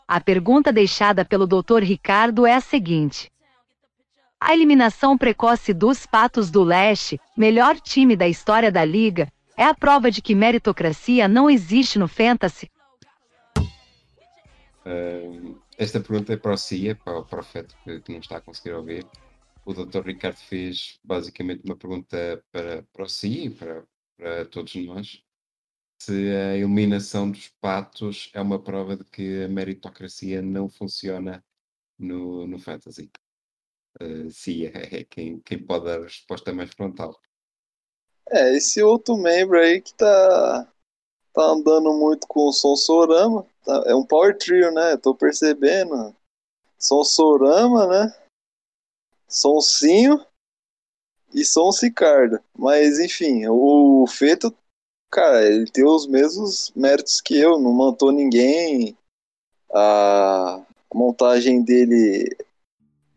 A 0.08 0.20
pergunta 0.20 0.74
deixada 0.74 1.24
pelo 1.24 1.47
Dr. 1.47 1.82
Ricardo 1.82 2.45
é 2.45 2.54
a 2.54 2.62
seguinte: 2.62 3.32
A 4.39 4.54
eliminação 4.54 5.18
precoce 5.18 5.74
dos 5.74 6.06
Patos 6.06 6.52
do 6.52 6.64
Leste, 6.64 7.20
melhor 7.38 7.80
time 7.80 8.16
da 8.16 8.28
história 8.28 8.72
da 8.72 8.84
liga, 8.84 9.32
é 9.56 9.64
a 9.64 9.74
prova 9.74 10.12
de 10.12 10.22
que 10.22 10.36
meritocracia 10.36 11.28
não 11.28 11.49
existe 11.49 11.97
no 11.97 12.08
fantasy? 12.08 12.70
Ahm, 14.86 15.56
esta 15.78 15.99
pergunta 15.99 16.34
é 16.34 16.38
para 16.38 16.54
o 16.54 16.58
CIA, 16.58 16.95
para 16.95 17.20
o 17.20 17.26
profeta 17.26 17.74
que, 17.84 17.99
que 18.02 18.12
não 18.12 18.20
está 18.20 18.38
a 18.38 18.41
conseguir 18.41 18.74
ouvir. 18.74 19.06
O 19.66 19.74
Dr. 19.74 20.01
Ricardo 20.05 20.38
fez 20.38 20.99
basicamente 21.03 21.64
uma 21.64 21.76
pergunta 21.76 22.43
para, 22.51 22.84
para 22.91 23.07
CIA 23.07 23.45
e 23.45 23.49
para, 23.49 23.88
para 24.18 24.45
todos 24.45 24.76
nós. 24.76 25.24
Se 26.01 26.12
a 26.12 26.55
eliminação 26.57 27.30
dos 27.30 27.49
patos 27.62 28.32
é 28.34 28.41
uma 28.41 28.62
prova 28.62 28.97
de 28.97 29.03
que 29.05 29.43
a 29.43 29.47
meritocracia 29.47 30.41
não 30.41 30.68
funciona 30.68 31.43
no, 31.97 32.47
no 32.47 32.57
fantasy. 32.57 33.12
Uh, 34.01 34.32
CIA 34.32 34.72
é 34.74 35.03
quem, 35.03 35.39
quem 35.41 35.64
pode 35.64 35.86
dar 35.86 35.99
a 35.99 36.03
resposta 36.03 36.51
mais 36.51 36.72
frontal. 36.72 37.20
É, 38.32 38.55
esse 38.55 38.82
outro 38.82 39.16
membro 39.16 39.59
aí 39.59 39.82
que 39.82 39.93
tá, 39.93 40.74
tá 41.34 41.41
andando 41.43 41.93
muito 41.93 42.26
com 42.28 42.47
o 42.47 42.53
Sonsorama. 42.53 43.45
Tá, 43.64 43.84
é 43.86 43.93
um 43.93 44.05
power 44.05 44.36
trio, 44.36 44.72
né? 44.72 44.97
Tô 44.97 45.14
percebendo. 45.14 46.16
Sonsorama, 46.80 47.86
né? 47.86 48.20
Sonsinho 49.32 50.20
e 51.34 51.46
Sons 51.46 51.82
Ricardo. 51.82 52.40
Mas 52.56 53.00
enfim, 53.00 53.48
o 53.48 54.06
Feto, 54.08 54.54
cara, 55.10 55.46
ele 55.46 55.66
tem 55.72 55.86
os 55.86 56.06
mesmos 56.06 56.72
méritos 56.76 57.22
que 57.22 57.40
eu, 57.40 57.58
não 57.58 57.72
montou 57.72 58.12
ninguém. 58.12 58.96
A 59.74 60.62
montagem 60.94 61.64
dele 61.64 62.36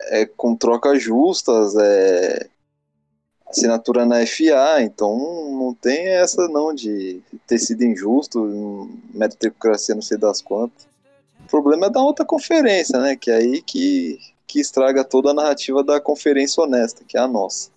é 0.03 0.25
com 0.25 0.55
trocas 0.55 1.03
justas, 1.03 1.75
é 1.77 2.49
assinatura 3.47 4.07
na 4.07 4.25
FA, 4.27 4.83
então 4.83 5.17
não 5.53 5.75
tem 5.75 6.09
essa 6.09 6.49
não 6.49 6.73
de 6.73 7.21
ter 7.47 7.59
sido 7.59 7.85
injusto, 7.85 8.89
meritocracia 9.13 9.95
não 9.95 10.03
sei 10.03 10.17
das 10.17 10.41
quantas. 10.41 10.87
O 11.45 11.49
problema 11.49 11.87
é 11.87 11.91
da 11.91 12.01
outra 12.01 12.25
conferência, 12.25 12.99
né? 13.01 13.17
Que 13.17 13.31
é 13.31 13.37
aí 13.37 13.63
que, 13.63 14.19
que 14.55 14.61
estraga 14.61 15.03
toda 15.03 15.33
a 15.33 15.35
narrativa 15.35 15.83
da 15.83 16.01
conferência 16.01 16.63
honesta, 16.63 17.03
que 17.05 17.19
é 17.19 17.21
a 17.21 17.27
nossa. 17.27 17.73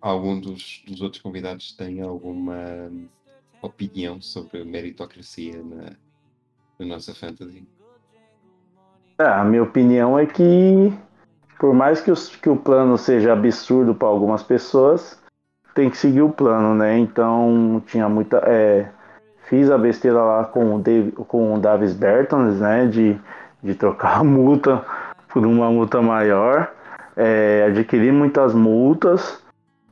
Algum 0.00 0.38
dos, 0.38 0.84
dos 0.86 1.00
outros 1.00 1.20
convidados 1.20 1.72
tem 1.72 2.00
alguma 2.00 2.88
opinião 3.60 4.22
sobre 4.22 4.62
a 4.62 4.64
meritocracia 4.64 5.60
na, 5.64 5.90
na 6.78 6.86
nossa 6.86 7.12
fantasy. 7.12 7.66
É, 9.18 9.24
a 9.24 9.42
minha 9.42 9.64
opinião 9.64 10.16
é 10.16 10.26
que, 10.26 10.92
por 11.58 11.74
mais 11.74 12.00
que, 12.00 12.12
os- 12.12 12.36
que 12.36 12.48
o 12.48 12.56
plano 12.56 12.96
seja 12.96 13.32
absurdo 13.32 13.96
para 13.96 14.06
algumas 14.06 14.44
pessoas, 14.44 15.20
tem 15.74 15.90
que 15.90 15.96
seguir 15.96 16.22
o 16.22 16.30
plano, 16.30 16.72
né? 16.76 16.96
Então, 16.98 17.82
tinha 17.88 18.08
muita. 18.08 18.36
é, 18.46 18.92
fiz 19.48 19.68
a 19.72 19.76
besteira 19.76 20.22
lá 20.22 20.44
com 20.44 20.76
o, 20.76 20.78
Dave, 20.78 21.10
com 21.10 21.52
o 21.52 21.58
Davis 21.58 21.94
Bertans, 21.94 22.60
né? 22.60 22.86
De, 22.86 23.18
de 23.60 23.74
trocar 23.74 24.20
a 24.20 24.24
multa 24.24 24.86
por 25.34 25.44
uma 25.44 25.68
multa 25.68 26.00
maior. 26.00 26.72
É, 27.16 27.66
adquiri 27.68 28.12
muitas 28.12 28.54
multas, 28.54 29.38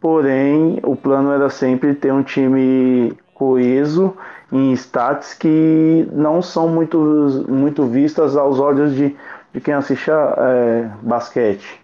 porém, 0.01 0.79
o 0.85 0.95
plano 0.95 1.33
era 1.33 1.51
sempre 1.51 1.95
ter 1.95 2.13
um 2.13 2.23
time 2.23 3.13
coeso 3.35 4.17
em 4.53 4.73
stats 4.73 5.35
que 5.35 6.09
não 6.13 6.41
são 6.41 6.69
muito, 6.69 7.45
muito 7.49 7.87
vistas 7.87 8.37
aos 8.37 8.61
olhos 8.61 8.95
de, 8.95 9.17
de 9.53 9.61
quem 9.61 9.75
assiste 9.75 10.11
a, 10.11 10.35
é, 10.39 10.91
basquete. 11.03 11.81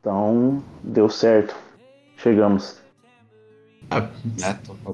Então, 0.00 0.62
deu 0.82 1.08
certo. 1.08 1.54
Chegamos. 2.18 2.78
O 4.84 4.92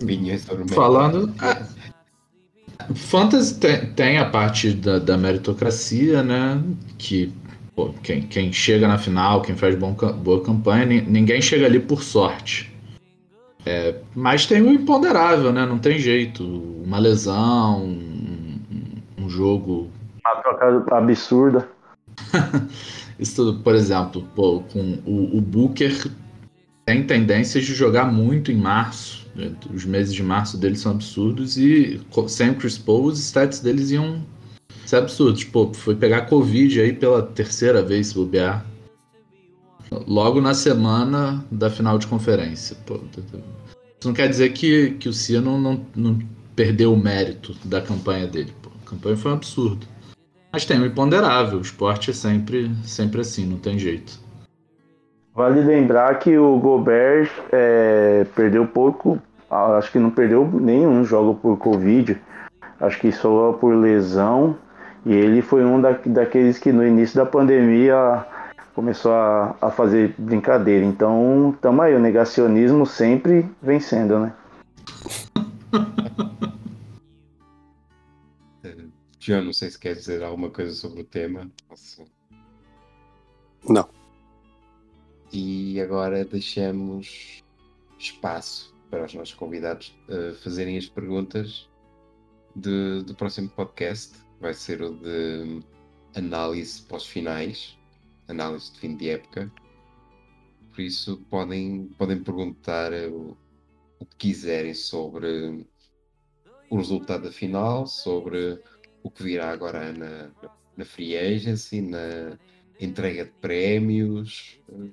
Falando. 0.69 1.35
é, 1.43 2.95
Fantasy 2.95 3.59
tem, 3.59 3.93
tem 3.93 4.19
a 4.19 4.29
parte 4.29 4.73
da, 4.73 4.99
da 4.99 5.17
meritocracia, 5.17 6.23
né? 6.23 6.63
Que 6.99 7.33
pô, 7.75 7.91
quem, 8.03 8.23
quem 8.23 8.53
chega 8.53 8.87
na 8.89 8.99
final, 8.99 9.43
quem 9.43 9.57
faz 9.57 9.75
bom, 9.75 9.93
boa 9.93 10.43
campanha, 10.43 10.85
ni- 10.87 11.03
ninguém 11.03 11.41
chega 11.43 11.67
ali 11.67 11.81
por 11.81 12.03
sorte. 12.03 12.73
É, 13.67 13.95
mas 14.15 14.47
tem 14.47 14.61
o 14.61 14.71
imponderável, 14.73 15.53
né? 15.53 15.65
Não 15.65 15.79
tem 15.79 15.99
jeito. 15.99 16.45
Uma 16.85 16.99
lesão, 16.99 17.83
um, 17.85 18.59
um 19.19 19.29
jogo 19.29 19.89
Uma 20.25 20.43
troca 20.43 20.97
absurda. 20.99 21.69
Isso, 23.19 23.37
tudo, 23.37 23.61
por 23.61 23.75
exemplo, 23.75 24.27
pô, 24.35 24.61
com 24.73 24.99
o, 25.07 25.39
o 25.39 25.41
Booker 25.41 26.11
tem 26.85 27.05
tendências 27.05 27.65
de 27.65 27.73
jogar 27.75 28.13
muito 28.13 28.53
em 28.53 28.57
março. 28.57 29.27
né? 29.35 29.53
Os 29.73 29.85
meses 29.87 30.13
de 30.13 30.23
março 30.23 30.59
dele 30.59 30.77
são 30.77 30.93
absurdos 30.93 31.57
e 31.57 32.01
sem 32.29 32.51
o 32.51 32.55
Chris 32.57 32.77
Paul, 32.77 33.05
os 33.07 33.19
stats 33.19 33.61
deles 33.61 33.91
iam 33.91 34.23
ser 34.87 34.97
absurdos. 34.97 35.45
Pô, 35.45 35.73
foi 35.73 35.95
pegar 35.95 36.23
Covid 36.23 36.81
aí 36.81 36.93
pela 36.93 37.23
terceira 37.23 37.83
vez, 37.83 38.09
se 38.09 38.15
bobear. 38.15 38.65
Logo 40.07 40.41
na 40.41 40.55
semana 40.55 41.45
da 41.51 41.71
final 41.71 41.99
de 41.99 42.07
conferência. 42.07 42.77
Pô, 42.87 42.95
isso 42.95 44.09
não 44.09 44.15
quer 44.15 44.29
dizer 44.29 44.53
que, 44.53 44.93
que 44.93 45.09
o 45.09 45.13
Cia 45.13 45.41
não, 45.41 45.59
não, 45.59 45.87
não 45.95 46.19
perdeu 46.57 46.93
o 46.93 46.97
mérito 46.97 47.55
da 47.65 47.81
campanha 47.81 48.27
dele. 48.27 48.53
Pô. 48.63 48.71
A 48.85 48.91
campanha 48.91 49.17
foi 49.17 49.31
um 49.31 49.35
absurdo. 49.35 49.87
Mas 50.53 50.65
tem 50.65 50.81
o 50.81 50.87
imponderável, 50.87 51.59
o 51.59 51.63
esporte 51.63 52.11
é 52.11 52.15
sempre, 52.15 52.71
sempre 52.85 53.21
assim, 53.21 53.45
não 53.45 53.59
tem 53.59 53.77
jeito. 53.77 54.21
Vale 55.35 55.61
lembrar 55.61 56.17
que 56.21 56.39
o 56.39 56.57
Gobert 56.61 57.29
é, 57.51 58.25
perdeu 58.37 58.65
pouco, 58.65 59.21
ah, 59.51 59.79
acho 59.79 59.91
que 59.91 59.99
não 59.99 60.11
perdeu 60.11 60.49
nenhum 60.49 61.05
jogo 61.05 61.35
por 61.35 61.59
Covid, 61.59 62.17
acho 62.81 63.01
que 63.01 63.11
só 63.11 63.53
por 63.55 63.75
lesão. 63.75 64.57
E 65.07 65.13
ele 65.13 65.43
foi 65.43 65.65
um 65.65 65.81
da, 65.81 65.93
daqueles 65.93 66.59
que 66.59 66.73
no 66.73 66.87
início 66.87 67.17
da 67.17 67.27
pandemia 67.27 68.25
começou 68.75 69.13
a, 69.13 69.57
a 69.61 69.71
fazer 69.71 70.15
brincadeira. 70.19 70.85
Então, 70.85 71.55
tamo 71.61 71.83
aí, 71.83 71.95
o 71.95 72.01
negacionismo 72.01 72.87
sempre 72.87 73.49
vencendo, 73.63 74.19
né? 74.19 74.33
John, 79.19 79.43
não 79.43 79.53
sei 79.55 79.71
se 79.71 79.79
quer 79.79 79.95
dizer 79.95 80.23
alguma 80.23 80.51
coisa 80.51 80.75
sobre 80.75 81.01
o 81.01 81.05
tema. 81.05 81.51
Posso- 81.69 82.05
Não. 83.69 83.89
E 85.33 85.81
agora 85.81 86.25
deixamos 86.25 87.43
espaço 87.99 88.75
para 88.91 89.05
os 89.05 89.15
nossos 89.15 89.35
convidados 89.35 89.99
eh, 90.09 90.35
fazerem 90.43 90.77
as 90.77 90.87
perguntas 90.87 91.69
de- 92.55 93.03
do 93.05 93.15
próximo 93.15 93.49
podcast. 93.49 94.13
Vai 94.45 94.53
ser 94.53 94.83
o 94.83 94.93
de 94.93 95.63
análise 96.15 96.83
pós-finais, 96.83 97.79
análise 98.29 98.71
de 98.75 98.79
fim 98.79 98.95
de 98.95 99.09
época. 99.09 99.51
Por 100.71 100.83
isso 100.83 101.17
podem, 101.31 101.87
podem 101.97 102.23
perguntar 102.23 102.93
eh, 102.93 103.07
o, 103.07 103.35
o 103.99 104.05
que 104.05 104.17
quiserem 104.19 104.75
sobre 104.75 105.67
o 106.69 106.77
resultado 106.77 107.23
da 107.25 107.33
final, 107.33 107.87
sobre 107.87 108.61
o 109.03 109.11
que 109.11 109.23
virá 109.23 109.51
agora 109.51 109.95
na, 109.95 110.31
na 110.77 110.85
free 110.85 111.17
agency, 111.17 111.81
na 111.81 112.39
entrega 112.79 113.25
de 113.25 113.33
prémios, 113.41 114.61
eh, 114.69 114.91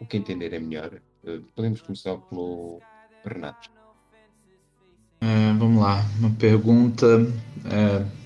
o 0.00 0.04
que 0.04 0.16
entender 0.16 0.52
é 0.52 0.58
melhor. 0.58 1.00
Eh, 1.22 1.40
Podemos 1.54 1.80
começar 1.80 2.16
pelo 2.16 2.80
Renato. 3.24 3.70
É, 5.20 5.52
vamos 5.60 5.80
lá, 5.80 6.04
uma 6.18 6.30
pergunta. 6.34 7.06
é, 7.66 8.23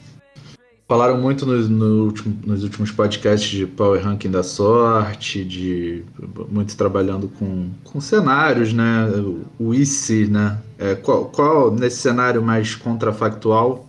falaram 0.89 1.21
muito 1.21 1.45
no- 1.47 1.69
no 1.69 2.05
último- 2.07 2.37
nos 2.47 2.65
últimos 2.65 2.91
podcasts 2.91 3.49
de 3.51 3.67
Power 3.67 4.03
Ranking 4.03 4.31
da 4.31 4.43
Sorte, 4.43 5.45
de 5.45 6.03
muito 6.51 6.77
trabalhando 6.77 7.29
com, 7.29 7.71
com 7.85 8.01
cenários, 8.01 8.73
né? 8.73 9.07
O 9.59 9.75
IC, 9.75 10.27
né? 10.29 10.59
É, 10.79 10.95
qual, 10.95 11.27
qual, 11.27 11.71
nesse 11.75 11.99
cenário 11.99 12.43
mais 12.43 12.75
contrafactual, 12.75 13.89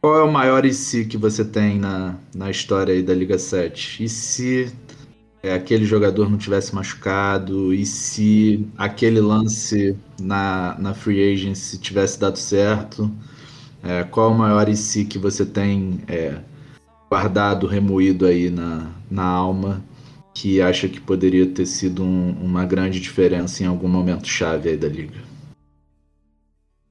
qual 0.00 0.18
é 0.18 0.22
o 0.24 0.32
maior 0.32 0.64
IC 0.66 1.04
que 1.06 1.16
você 1.18 1.44
tem 1.44 1.78
na, 1.78 2.16
na 2.34 2.50
história 2.50 2.94
aí 2.94 3.02
da 3.02 3.14
Liga 3.14 3.38
7? 3.38 4.04
E 4.04 4.08
se 4.08 4.72
é, 5.42 5.54
aquele 5.54 5.84
jogador 5.86 6.30
não 6.30 6.38
tivesse 6.38 6.74
machucado? 6.74 7.74
E 7.74 7.86
se 7.86 8.66
aquele 8.78 9.20
lance 9.20 9.96
na, 10.20 10.76
na 10.78 10.94
free 10.94 11.32
agency 11.34 11.78
tivesse 11.78 12.18
dado 12.20 12.38
certo? 12.38 13.10
É, 13.82 14.04
qual 14.04 14.30
o 14.30 14.34
maior 14.38 14.68
IC 14.68 15.04
que 15.06 15.18
você 15.18 15.44
tem 15.44 16.00
é, 16.06 16.38
guardado, 17.10 17.66
remoído 17.66 18.26
aí 18.26 18.50
na, 18.50 18.88
na 19.10 19.24
alma, 19.24 19.82
que 20.34 20.60
acha 20.60 20.88
que 20.88 21.00
poderia 21.00 21.46
ter 21.46 21.66
sido 21.66 22.02
um- 22.02 22.36
uma 22.42 22.64
grande 22.64 23.00
diferença 23.00 23.62
em 23.62 23.66
algum 23.66 23.88
momento 23.88 24.26
chave 24.28 24.68
aí 24.70 24.76
da 24.76 24.88
liga? 24.88 25.18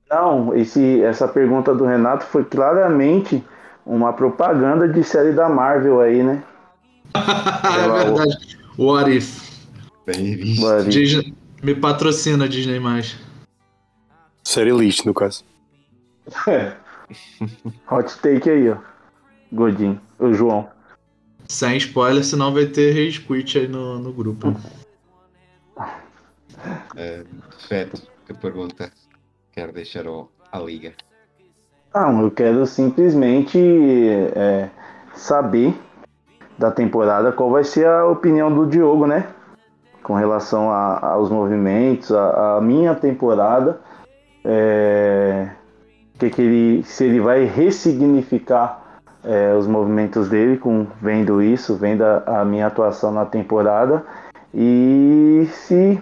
Não, 0.09 0.55
esse, 0.55 1.01
essa 1.03 1.27
pergunta 1.27 1.73
do 1.73 1.85
Renato 1.85 2.25
foi 2.25 2.43
claramente 2.43 3.43
uma 3.85 4.11
propaganda 4.11 4.87
de 4.87 5.03
série 5.03 5.31
da 5.33 5.47
Marvel 5.47 5.99
aí, 6.01 6.23
né? 6.23 6.43
é 7.15 8.03
verdade. 8.03 8.57
What 8.77 9.15
if? 9.15 9.49
Bem 10.05 10.35
visto. 10.35 10.89
Disney- 10.89 11.33
me 11.61 11.75
patrocina 11.75 12.47
Disney 12.49 12.79
mais. 12.79 13.15
Série 14.43 14.71
lixo, 14.71 15.05
no 15.05 15.13
caso. 15.13 15.43
Hot 17.91 18.17
take 18.21 18.49
aí, 18.49 18.69
ó. 18.69 18.77
Godinho, 19.51 19.99
o 20.19 20.31
João. 20.33 20.69
Sem 21.47 21.77
spoiler, 21.77 22.23
senão 22.23 22.53
vai 22.53 22.67
ter 22.67 22.91
rage 22.91 23.19
quit 23.21 23.57
aí 23.57 23.67
no, 23.67 23.97
no 23.97 24.13
grupo. 24.13 24.53
Eh, 26.95 27.23
Feto, 27.67 28.01
que 28.25 28.33
pergunta 28.33 28.91
quero 29.51 29.71
deixar 29.71 30.03
à 30.51 30.59
liga. 30.59 30.93
Não, 31.93 32.21
eu 32.21 32.29
quero 32.31 32.65
simplesmente 32.67 33.57
é, 34.35 34.69
saber 35.15 35.73
da 36.57 36.69
temporada 36.69 37.31
qual 37.31 37.49
vai 37.49 37.63
ser 37.63 37.87
a 37.87 38.05
opinião 38.05 38.53
do 38.53 38.67
Diogo, 38.67 39.07
né? 39.07 39.27
Com 40.03 40.13
relação 40.13 40.69
a- 40.69 40.99
aos 41.13 41.29
movimentos, 41.31 42.11
a, 42.11 42.57
a 42.57 42.61
minha 42.61 42.93
temporada. 42.93 43.81
É, 44.45 45.49
que 46.19 46.29
que 46.29 46.41
ele, 46.41 46.83
se 46.83 47.05
ele 47.05 47.19
vai 47.19 47.45
ressignificar 47.45 49.01
é, 49.23 49.53
os 49.55 49.65
movimentos 49.67 50.29
dele 50.29 50.57
com 50.57 50.85
vendo 51.01 51.41
isso, 51.41 51.75
vendo 51.75 52.03
a, 52.03 52.41
a 52.41 52.45
minha 52.45 52.67
atuação 52.67 53.11
na 53.11 53.25
temporada 53.25 54.05
e 54.53 55.47
se 55.51 56.01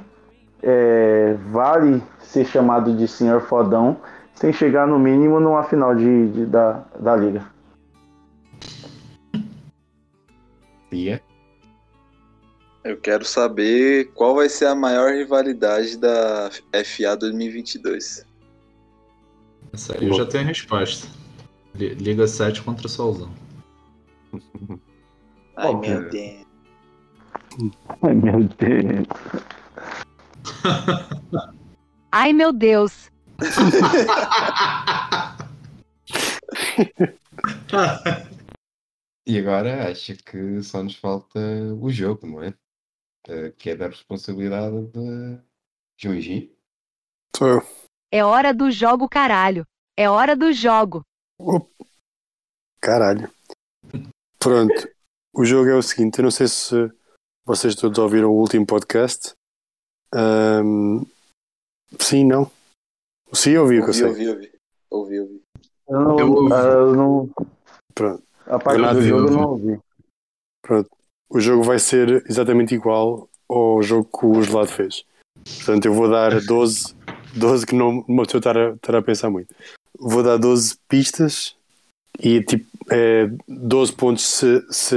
é, 0.61 1.35
vale 1.51 2.01
ser 2.19 2.45
chamado 2.45 2.95
de 2.95 3.07
senhor 3.07 3.41
fodão 3.41 3.97
sem 4.33 4.51
chegar 4.51 4.87
no 4.87 4.99
mínimo 4.99 5.39
numa 5.39 5.63
final 5.63 5.95
de, 5.95 6.27
de- 6.29 6.45
da, 6.45 6.83
da 6.99 7.15
liga. 7.15 7.45
Tia? 10.89 11.21
Eu 12.83 12.97
quero 12.97 13.25
saber 13.25 14.11
qual 14.13 14.35
vai 14.35 14.47
ser 14.47 14.67
a 14.67 14.75
maior 14.75 15.11
rivalidade 15.11 15.97
da 15.97 16.49
FA 16.85 17.17
2022. 17.17 18.26
Essa 19.73 19.97
aí 19.97 20.07
eu 20.07 20.13
já 20.13 20.25
tenho 20.25 20.45
a 20.45 20.47
resposta. 20.47 21.07
Li- 21.75 21.93
Liga 21.95 22.27
7 22.27 22.61
contra 22.63 22.87
o 22.87 22.89
Solzão. 22.89 23.31
Ai, 25.55 25.73
meu? 25.75 26.09
Deus. 26.09 26.47
Ai 28.01 28.13
meu 28.13 28.43
Deus. 28.43 29.07
Ai 32.11 32.33
meu 32.33 32.53
Deus, 32.53 33.11
E 39.25 39.37
agora 39.37 39.91
acho 39.91 40.15
que 40.23 40.61
só 40.63 40.81
nos 40.81 40.95
falta 40.95 41.37
o 41.81 41.89
jogo, 41.89 42.25
não 42.25 42.41
é? 42.41 42.53
Eh, 43.27 43.51
que 43.57 43.71
é 43.71 43.75
da 43.75 43.87
responsabilidade 43.87 44.87
de 44.87 45.37
Junji. 45.97 46.55
Sou 47.35 47.47
eu. 47.49 47.61
É 48.11 48.23
hora 48.23 48.53
do 48.53 48.71
jogo, 48.71 49.07
caralho. 49.09 49.65
É 49.97 50.09
hora 50.09 50.35
do 50.35 50.51
jogo. 50.53 51.03
Caralho. 52.81 53.29
Pronto. 54.39 54.89
O 55.33 55.45
jogo 55.45 55.69
é 55.69 55.75
o 55.75 55.81
seguinte, 55.81 56.19
eu 56.19 56.23
não 56.23 56.31
sei 56.31 56.47
se 56.47 56.73
vocês 57.45 57.75
todos 57.75 57.97
ouviram 57.99 58.29
o 58.31 58.39
último 58.39 58.65
podcast. 58.65 59.33
Ahm, 60.13 61.03
sim, 61.99 62.25
não. 62.25 62.49
Sim, 63.33 63.51
eu 63.51 63.63
ouvi 63.63 63.79
o 63.79 63.83
que 63.83 63.89
eu 63.89 63.93
sei. 63.93 64.05
ouvi, 64.05 64.29
ouvi. 64.29 64.51
Ouvi, 64.89 65.19
ouvi. 65.19 65.41
Eu 65.89 65.99
não, 66.01 66.19
Eu 66.19 66.31
ouvi. 66.33 66.53
eu 66.53 66.95
não 66.95 67.29
Pronto. 67.93 68.23
a 68.45 68.59
parte 68.59 68.81
do 68.93 69.01
jogo 69.01 69.27
eu 69.27 69.31
não 69.31 69.49
ouvi. 69.49 69.79
Pronto. 70.61 70.89
O 71.29 71.39
jogo 71.39 71.63
vai 71.63 71.77
ser 71.77 72.23
exatamente 72.29 72.73
igual 72.73 73.29
ao 73.49 73.81
jogo 73.83 74.05
que 74.17 74.25
o 74.25 74.41
Gelado 74.41 74.69
fez. 74.69 75.03
Portanto, 75.43 75.85
eu 75.85 75.93
vou 75.93 76.09
dar 76.09 76.41
12, 76.45 76.95
12 77.37 77.65
que 77.65 77.75
não 77.75 77.99
uma 78.07 78.23
pessoa 78.25 78.39
estar 78.39 78.57
a, 78.57 78.69
estar 78.71 78.95
a 78.95 79.01
pensar 79.01 79.29
muito. 79.29 79.53
Vou 79.99 80.21
dar 80.23 80.37
12 80.37 80.77
pistas 80.87 81.55
e 82.19 82.41
tipo, 82.43 82.65
é 82.91 83.29
12 83.47 83.93
pontos 83.93 84.25
se, 84.27 84.61
se, 84.71 84.95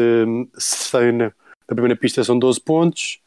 se 0.58 0.84
estarem 0.84 1.12
na, 1.12 1.24
na 1.26 1.74
primeira 1.74 1.96
pista 1.96 2.22
são 2.24 2.38
12 2.38 2.60
pontos 2.60 3.20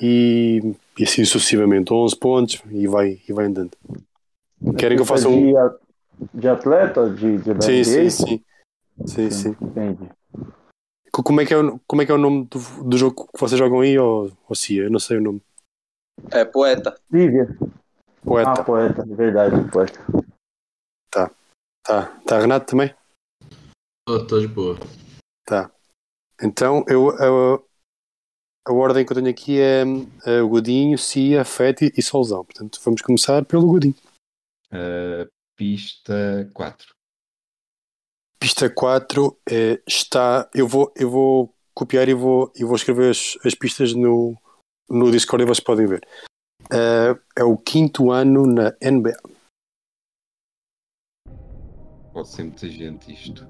e, 0.00 0.60
e 0.98 1.04
assim 1.04 1.24
sucessivamente 1.24 1.92
11 1.92 2.16
pontos 2.16 2.62
e 2.70 2.86
vai, 2.86 3.20
e 3.28 3.32
vai 3.32 3.46
andando. 3.46 3.72
Querem 4.78 4.96
que 4.96 5.02
eu 5.02 5.06
faça 5.06 5.28
um. 5.28 5.52
de, 6.34 6.48
atleta? 6.48 7.08
De, 7.08 7.38
de 7.38 7.62
Sim, 7.62 7.84
sim, 7.84 8.10
sim. 8.10 8.44
Sim, 9.06 9.30
sim. 9.30 9.56
Entendi. 9.60 10.08
Co- 11.12 11.22
Como 11.22 11.40
é 11.40 11.46
que 11.46 11.54
é 11.54 11.58
o, 11.58 11.78
como 11.86 12.02
é, 12.02 12.06
que 12.06 12.12
é 12.12 12.14
o 12.14 12.18
nome 12.18 12.46
do, 12.46 12.84
do 12.84 12.96
jogo 12.98 13.26
que 13.32 13.40
vocês 13.40 13.58
jogam 13.58 13.80
aí, 13.80 13.98
ou, 13.98 14.32
ou 14.48 14.54
Cia? 14.56 14.84
Eu 14.84 14.90
não 14.90 14.98
sei 14.98 15.18
o 15.18 15.22
nome. 15.22 15.40
É, 16.32 16.44
poeta. 16.44 16.98
Lívia. 17.10 17.56
Poeta. 18.26 18.50
Ah, 18.50 18.64
poeta, 18.64 19.06
de 19.06 19.14
verdade, 19.14 19.70
poeta. 19.70 20.00
Tá. 21.12 21.30
Tá, 22.26 22.40
Renato 22.40 22.66
também? 22.66 22.92
Tô, 24.04 24.26
tô 24.26 24.40
de 24.40 24.48
boa. 24.48 24.76
Tá. 25.46 25.70
Então, 26.42 26.84
eu, 26.88 27.10
a, 27.10 27.62
a 28.68 28.72
ordem 28.72 29.06
que 29.06 29.12
eu 29.12 29.16
tenho 29.16 29.30
aqui 29.30 29.60
é, 29.60 29.82
é 30.26 30.42
Godinho, 30.42 30.98
Cia, 30.98 31.44
Fete 31.44 31.92
e 31.96 32.02
Solzão. 32.02 32.44
Portanto, 32.44 32.80
vamos 32.84 33.00
começar 33.00 33.44
pelo 33.44 33.68
Godinho. 33.68 33.94
Eh, 34.72 35.28
pista 35.56 36.50
4. 36.52 36.94
Pista 38.40 38.68
4 38.68 39.38
é, 39.48 39.80
está. 39.86 40.50
Eu 40.52 40.66
vou, 40.66 40.92
eu 40.96 41.08
vou 41.08 41.54
copiar 41.72 42.08
e 42.08 42.14
vou, 42.14 42.52
e 42.56 42.64
vou 42.64 42.74
escrever 42.74 43.10
as, 43.10 43.38
as 43.44 43.54
pistas 43.54 43.94
no, 43.94 44.36
no 44.90 45.12
Discord 45.12 45.44
e 45.44 45.46
vocês 45.46 45.64
podem 45.64 45.86
ver. 45.86 46.06
É, 46.72 47.16
é 47.36 47.44
o 47.44 47.56
quinto 47.56 48.10
ano 48.10 48.44
na 48.46 48.74
NBA. 48.82 49.16
Pode 52.12 52.28
ser 52.28 52.42
muita 52.44 52.68
gente 52.68 53.12
isto. 53.12 53.46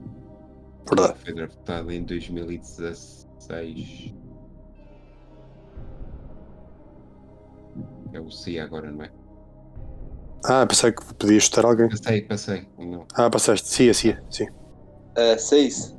Verdade. 0.89 1.19
Foi 1.25 1.35
draftado 1.35 1.93
em 1.93 2.03
2016. 2.05 4.15
É 8.13 8.21
o 8.21 8.31
CIA 8.31 8.65
agora, 8.65 8.91
não 8.91 9.05
é? 9.05 9.11
Ah, 10.45 10.67
pensei 10.67 10.93
que 10.93 11.03
podia 11.15 11.41
chutar 11.41 11.65
alguém. 11.65 11.89
Passei, 11.89 12.21
passei. 12.23 12.69
Não. 12.79 13.07
Ah, 13.15 13.31
passaste. 13.31 13.69
Cia, 13.69 13.95
Cia, 13.95 14.23
sim. 14.31 14.47
É, 15.15 15.39
seis. 15.39 15.97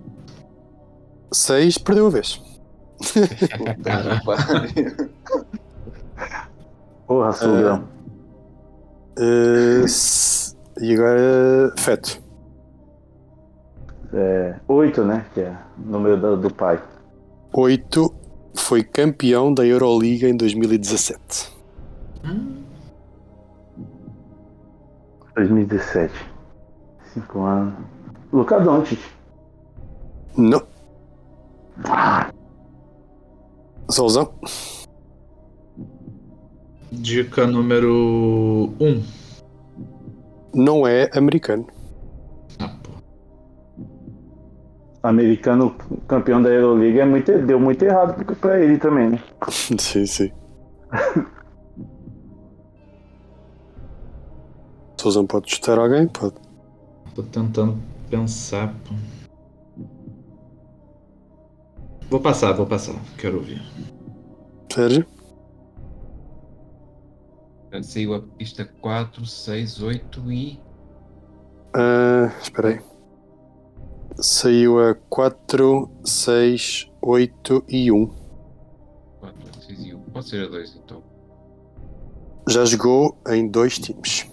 6, 1.34 1.78
perdeu 1.80 2.08
a 2.08 2.10
vez. 2.10 2.42
Porra, 7.08 7.32
Sogrão. 7.32 7.88
Uh, 9.18 9.84
s- 9.86 10.56
e 10.80 10.94
agora, 10.94 11.74
Feto. 11.80 12.22
É, 14.14 14.56
oito, 14.68 15.04
né? 15.04 15.26
Que 15.34 15.42
é 15.42 15.58
o 15.78 15.90
número 15.92 16.18
do, 16.20 16.38
do 16.38 16.54
pai. 16.54 16.82
8 17.54 18.14
foi 18.56 18.84
campeão 18.84 19.54
da 19.54 19.66
Euroliga 19.66 20.28
em 20.28 20.36
2017. 20.36 21.56
2017. 25.36 26.14
Cinco 27.14 27.42
anos. 27.44 27.74
Luca 28.32 28.60
Doncic. 28.60 29.00
Não. 30.38 30.62
Solzão. 33.90 34.34
Dica 36.92 37.46
número 37.46 38.74
1. 38.80 39.04
Não 40.56 40.88
é 40.88 41.10
americano. 41.14 41.68
Americano 45.04 45.76
campeão 46.08 46.42
da 46.42 46.50
Euroliga 46.50 47.02
é 47.04 47.06
muito, 47.06 47.32
deu 47.46 47.60
muito 47.60 47.84
errado 47.84 48.26
pra- 48.36 48.60
ele 48.60 48.78
também, 48.78 49.12
né? 49.12 49.20
sim, 49.80 50.06
sim. 50.06 50.32
Solzão 55.00 55.26
pode 55.28 55.50
chutar 55.54 55.78
alguém? 55.78 56.08
Pode. 56.08 56.36
Tô 57.16 57.24
tentando 57.24 57.78
pensar. 58.10 58.74
pô. 58.84 58.94
Vou 62.10 62.20
passar, 62.20 62.54
vou 62.54 62.66
passar. 62.66 62.96
Quero 63.18 63.38
ouvir. 63.38 63.62
Sérgio? 64.74 65.06
Saiu 67.82 68.16
a 68.16 68.22
pista 68.22 68.66
4, 68.66 69.26
6, 69.26 69.82
8 69.82 70.32
e. 70.32 70.60
Ah, 71.76 72.32
espera 72.42 72.70
aí. 72.70 72.82
Saiu 74.16 74.80
a 74.80 74.96
4, 74.96 75.90
6, 76.04 76.92
8 77.02 77.66
e 77.68 77.92
1. 77.92 78.08
4, 79.20 79.62
6 79.62 79.86
e 79.86 79.94
1. 79.94 80.00
Pode 80.00 80.30
ser 80.30 80.46
a 80.46 80.50
2 80.50 80.76
então. 80.84 81.04
Já 82.50 82.66
jogou 82.66 83.18
em 83.28 83.48
dois 83.48 83.78
times. 83.78 84.32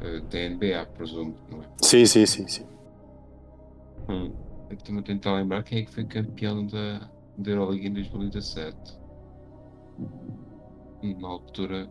Eh, 0.00 0.20
da 0.20 0.38
NBA, 0.54 0.86
presumo, 0.96 1.34
não 1.50 1.62
é? 1.62 1.66
Sim, 1.82 2.06
sim, 2.06 2.26
sim, 2.26 2.46
sim. 2.46 2.66
Hum. 4.08 4.32
Estou-me 4.70 5.00
a 5.00 5.02
tentar 5.02 5.34
lembrar 5.34 5.62
quem 5.62 5.78
é 5.78 5.82
que 5.84 5.90
foi 5.90 6.04
campeão 6.04 6.66
da, 6.66 7.08
da 7.38 7.50
Euroliga 7.50 7.88
em 7.88 7.92
2017. 7.94 8.98
E 11.02 11.14
na 11.14 11.28
altura 11.28 11.88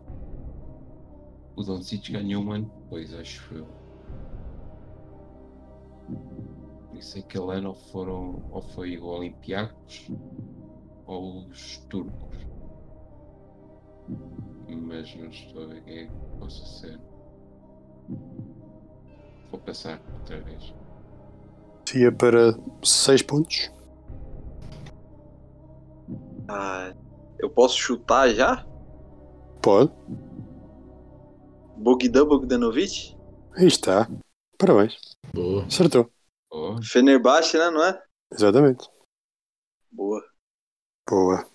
o 1.56 1.62
Doncic 1.62 2.12
ganhou 2.12 2.42
um 2.44 2.52
ano 2.52 2.70
depois, 2.82 3.12
acho 3.14 3.54
eu. 3.54 3.66
Isso 6.92 7.18
aquele 7.18 7.52
ano 7.52 7.70
ou 7.70 7.74
foram 7.74 8.42
ou 8.50 8.62
foi 8.62 8.98
o 8.98 9.06
Olympiacos 9.06 10.10
ou 11.06 11.46
os 11.46 11.78
turcos. 11.88 12.38
Mas 14.68 15.14
não 15.16 15.26
estou 15.26 15.64
a 15.64 15.66
ver 15.66 15.82
quem 15.84 15.98
é 15.98 16.06
que 16.06 16.38
possa 16.38 16.64
ser. 16.66 17.00
Vou 19.50 19.60
passar 19.60 20.00
outra 20.20 20.40
vez. 20.40 20.74
Ia 21.94 22.12
para 22.12 22.58
6 22.82 23.22
pontos. 23.22 23.70
Ah, 26.48 26.94
eu 27.38 27.50
posso 27.50 27.76
chutar 27.78 28.28
já? 28.30 28.66
Pode. 29.68 29.92
Bogdan 31.76 32.24
Bogdanovic? 32.24 33.14
Aí 33.54 33.66
está. 33.66 34.08
Parabéns. 34.56 34.96
Boa. 35.34 35.66
Acertou. 35.66 36.10
Oh, 36.50 36.82
Fenerbahçe, 36.82 37.58
né? 37.58 37.68
Não 37.68 37.84
é? 37.84 38.02
Exatamente. 38.32 38.88
Boa. 39.92 40.24
Boa. 41.06 41.46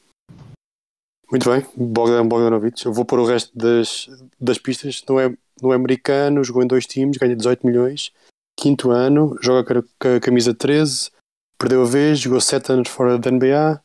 Muito 1.32 1.50
bem. 1.50 1.66
Bogdan 1.76 2.28
Bogdanovic. 2.28 2.86
Eu 2.86 2.94
vou 2.94 3.04
pôr 3.04 3.18
o 3.18 3.26
resto 3.26 3.52
das, 3.58 4.08
das 4.40 4.60
pistas. 4.60 5.02
Não 5.10 5.20
é, 5.20 5.36
não 5.60 5.74
é 5.74 5.76
americano, 5.76 6.44
jogou 6.44 6.62
em 6.62 6.68
dois 6.68 6.86
times, 6.86 7.18
ganha 7.18 7.36
18 7.36 7.66
milhões. 7.66 8.12
Quinto 8.56 8.92
ano, 8.92 9.36
joga 9.42 9.64
com 9.66 9.80
a- 9.80 9.84
com 10.00 10.18
a 10.18 10.20
camisa 10.20 10.54
13, 10.54 11.10
perdeu 11.58 11.82
a 11.82 11.86
vez, 11.86 12.20
jogou 12.20 12.40
7 12.40 12.72
anos 12.74 12.90
fora 12.90 13.18
da 13.18 13.32
NBA, 13.32 13.82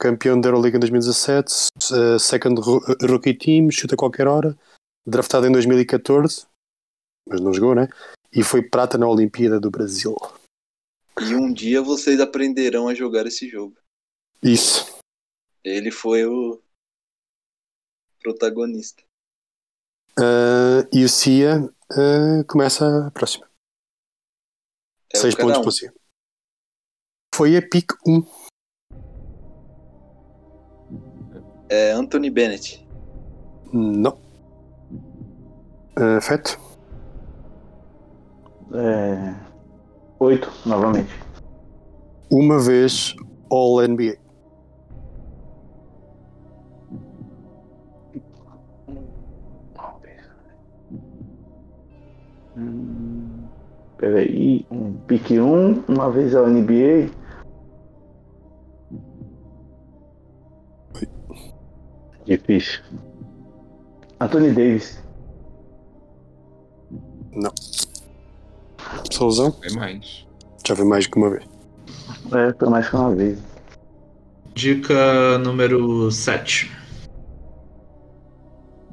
campeão 0.00 0.40
da 0.40 0.48
Euroliga 0.48 0.78
em 0.78 0.80
2017, 0.80 1.68
eh, 1.92 2.18
second 2.18 2.58
ro- 2.60 2.80
rookie 3.02 3.34
team, 3.34 3.70
chuta 3.70 3.94
a 3.94 3.98
qualquer 3.98 4.26
hora, 4.26 4.58
draftado 5.06 5.46
em 5.46 5.52
2014, 5.52 6.46
mas 7.28 7.40
não 7.40 7.52
jogou, 7.52 7.74
né? 7.74 7.86
E 8.32 8.42
foi 8.42 8.62
prata 8.62 8.96
na 8.96 9.06
Olimpíada 9.06 9.60
do 9.60 9.70
Brasil. 9.70 10.16
E 11.20 11.34
um 11.34 11.52
dia 11.52 11.82
vocês 11.82 12.18
aprenderão 12.18 12.88
a 12.88 12.94
jogar 12.94 13.26
esse 13.26 13.46
jogo. 13.48 13.76
Isso. 14.42 14.98
Ele 15.62 15.90
foi 15.90 16.24
o 16.24 16.62
protagonista. 18.22 19.02
Ah, 20.18 20.88
e 20.92 21.04
o 21.04 21.08
Cia 21.08 21.56
ah, 21.90 22.44
começa 22.48 23.08
a 23.08 23.10
próxima. 23.10 23.48
É 25.12 25.18
o 25.18 25.20
6 25.20 25.34
cada 25.34 25.46
pontos 25.46 25.58
um. 25.58 25.62
para 25.62 25.68
o 25.68 25.72
Cia. 25.72 25.94
Foi 27.34 27.56
a 27.56 27.62
pick 27.62 27.92
1. 28.06 28.22
É 31.70 31.92
Anthony 31.92 32.30
Bennett. 32.30 32.84
Não. 33.72 34.18
Ah, 35.94 36.20
Feto? 36.20 36.58
É... 38.74 39.34
Oito, 40.18 40.50
novamente. 40.66 41.14
Uma 42.28 42.58
vez 42.60 43.14
All 43.50 43.80
NBA. 43.86 44.16
Hum, 52.56 53.44
Peraí, 53.96 54.66
um 54.70 54.92
pique 55.06 55.38
1, 55.38 55.84
uma 55.86 56.10
vez 56.10 56.34
a 56.34 56.42
Difícil. 62.30 62.80
Anthony 64.20 64.52
Davis. 64.52 65.02
Não. 67.32 67.52
Solzão? 69.10 69.56
É 69.64 69.72
mais. 69.72 70.28
Já 70.64 70.76
foi 70.76 70.84
mais 70.84 71.08
que 71.08 71.18
uma 71.18 71.30
vez. 71.30 71.44
É, 72.32 72.54
foi 72.56 72.68
mais 72.68 72.88
que 72.88 72.94
uma 72.94 73.12
vez. 73.12 73.38
Dica 74.54 75.38
número 75.38 76.08
7. 76.12 76.70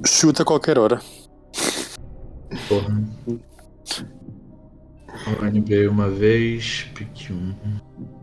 Chuta 0.03 0.41
a 0.41 0.45
qualquer 0.45 0.79
hora. 0.79 0.99
Porra. 2.67 3.03
NBA 5.51 5.91
uma 5.91 6.09
vez, 6.09 6.89
pique 6.95 7.31
1. 7.31 7.53
Difícil. 7.53 8.16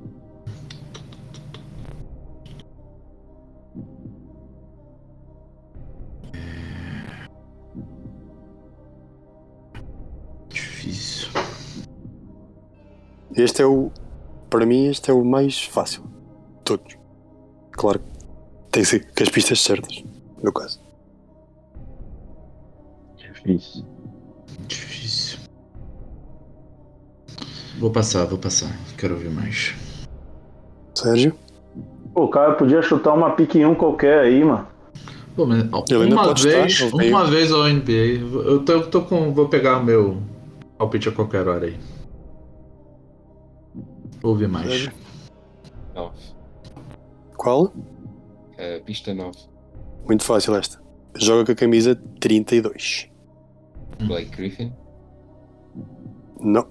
Este 13.37 13.63
é 13.63 13.67
o. 13.67 13.91
Para 14.49 14.65
mim, 14.65 14.87
este 14.87 15.11
é 15.11 15.15
o 15.15 15.25
mais 15.25 15.63
fácil. 15.65 16.03
de 16.03 16.09
Todos. 16.65 16.97
Claro. 17.73 18.01
Tem 18.71 18.83
que 18.83 18.89
ser 18.89 19.01
com 19.01 19.23
as 19.23 19.29
pistas 19.29 19.61
certas. 19.61 20.05
No 20.43 20.53
caso. 20.53 20.81
Difícil. 23.17 23.85
Difícil. 24.69 25.39
Vou 27.79 27.91
passar, 27.91 28.25
vou 28.27 28.39
passar. 28.39 28.71
Quero 28.97 29.15
ouvir 29.15 29.31
mais. 29.31 29.75
Sérgio? 30.95 31.35
Pô, 32.13 32.25
o 32.25 32.29
cara 32.29 32.55
podia 32.55 32.81
chutar 32.83 33.13
uma 33.13 33.33
pique 33.33 33.65
1 33.65 33.75
qualquer 33.75 34.21
aí, 34.21 34.45
mano. 34.45 34.69
Pô, 35.35 35.47
mas 35.47 35.65
uma 35.65 36.33
vez, 36.33 36.81
estar, 36.81 36.97
uma 36.97 37.25
vez 37.25 37.51
ao 37.51 37.65
NBA. 37.65 38.21
Eu 38.47 38.65
tô, 38.65 38.73
eu 38.73 38.87
tô 38.89 39.03
com. 39.03 39.33
Vou 39.33 39.49
pegar 39.49 39.79
o 39.79 39.85
meu 39.85 40.23
palpite 40.79 41.09
a 41.09 41.13
qualquer 41.13 41.49
hora 41.49 41.67
aí. 41.67 41.77
Ouvir 44.25 44.49
mais. 44.49 44.67
Sérgio? 44.67 44.93
9. 45.95 46.17
Qual? 47.37 47.65
Uh, 47.67 48.83
pista 48.87 49.13
9. 49.13 49.39
Muito 50.07 50.25
fácil 50.25 50.57
esta. 50.57 50.83
Joga 51.15 51.45
com 51.45 51.53
a 51.53 51.55
camisa 51.55 51.95
32. 52.21 53.11
Blake 54.07 54.31
Griffin. 54.35 54.73
Não. 56.41 56.67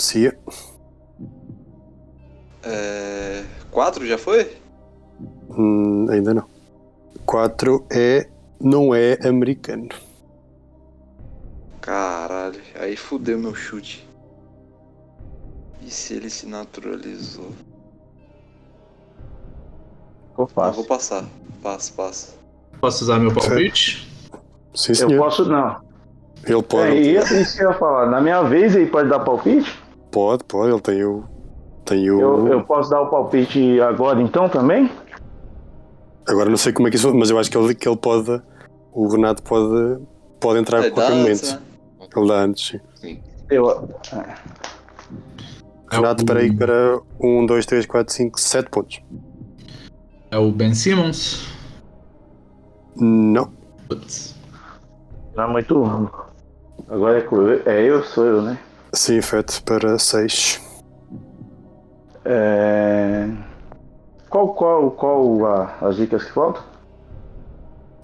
Cia. 0.00 0.38
É... 2.62 3.44
Quatro 3.70 4.06
já 4.06 4.16
foi? 4.16 4.56
Hum, 5.50 6.06
ainda 6.08 6.32
não. 6.32 6.48
4 7.26 7.86
é. 7.92 8.26
Não 8.58 8.94
é 8.94 9.18
americano. 9.22 9.90
Caralho, 11.82 12.60
aí 12.74 12.96
fudeu 12.96 13.38
meu 13.38 13.54
chute. 13.54 14.07
E 15.88 15.90
se 15.90 16.12
ele 16.12 16.28
se 16.28 16.46
naturalizou? 16.46 17.50
Ficou 20.28 20.44
Ah, 20.44 20.48
fácil. 20.54 20.74
vou 20.74 20.84
passar. 20.84 21.24
Passo, 21.62 21.94
passo. 21.94 22.38
Posso 22.78 23.04
usar 23.04 23.18
meu 23.18 23.32
palpite? 23.32 24.06
Sim, 24.74 24.90
Eu 24.92 24.94
senhor. 24.94 25.18
posso, 25.24 25.46
não. 25.48 25.80
Ele 26.46 26.62
pode. 26.62 26.88
É, 26.92 26.94
ele 26.94 27.18
isso 27.40 27.56
que 27.56 27.64
eu 27.64 27.70
ia 27.70 27.78
falar. 27.78 28.04
Na 28.10 28.20
minha 28.20 28.42
vez 28.42 28.76
aí 28.76 28.84
pode 28.84 29.08
dar 29.08 29.20
palpite? 29.20 29.82
Pode, 30.12 30.44
pode. 30.44 30.70
Ele 30.72 30.80
tem 30.82 31.02
o. 31.04 31.24
Tem 31.86 32.10
o. 32.10 32.20
Eu, 32.20 32.48
eu 32.48 32.64
posso 32.64 32.90
dar 32.90 33.00
o 33.00 33.06
palpite 33.08 33.80
agora 33.80 34.20
então 34.20 34.46
também? 34.46 34.90
Agora 36.28 36.50
não 36.50 36.58
sei 36.58 36.74
como 36.74 36.86
é 36.86 36.90
que 36.90 36.96
isso. 36.98 37.14
Mas 37.14 37.30
eu 37.30 37.38
acho 37.38 37.50
que 37.50 37.56
ele, 37.56 37.74
que 37.74 37.88
ele 37.88 37.96
pode. 37.96 38.42
O 38.92 39.08
Renato 39.08 39.42
pode. 39.42 40.02
Pode 40.38 40.60
entrar 40.60 40.80
a 40.82 40.84
É, 40.86 40.90
qualquer 40.90 41.12
dá 41.12 41.16
momento. 41.16 41.46
né? 41.46 41.60
Ele 42.14 42.28
dá 42.28 42.34
antes. 42.42 42.78
Sim. 42.96 43.22
Eu. 43.50 43.88
Renato, 45.90 46.22
o- 46.22 46.26
para 46.26 46.40
aí 46.40 46.54
para 46.54 47.00
1, 47.20 47.46
2, 47.46 47.66
3, 47.66 47.86
4, 47.86 48.12
5, 48.14 48.40
7 48.40 48.68
pontos. 48.70 49.00
É 50.30 50.36
o 50.38 50.50
Ben 50.52 50.74
Simmons? 50.74 51.48
Não. 52.96 53.50
Putz. 53.88 54.34
Não 55.34 55.44
é 55.44 55.46
muito. 55.46 56.10
Agora 56.88 57.18
é, 57.18 57.70
é 57.70 57.82
eu, 57.84 58.02
sou 58.02 58.24
eu, 58.24 58.42
né? 58.42 58.58
Sim, 58.92 59.20
Feto 59.22 59.62
para 59.62 59.98
6. 59.98 60.60
É... 62.24 63.28
Qual, 64.28 64.54
qual, 64.54 64.90
qual 64.90 65.46
a- 65.46 65.76
as 65.80 65.96
dicas 65.96 66.24
que 66.24 66.32
faltam? 66.32 66.62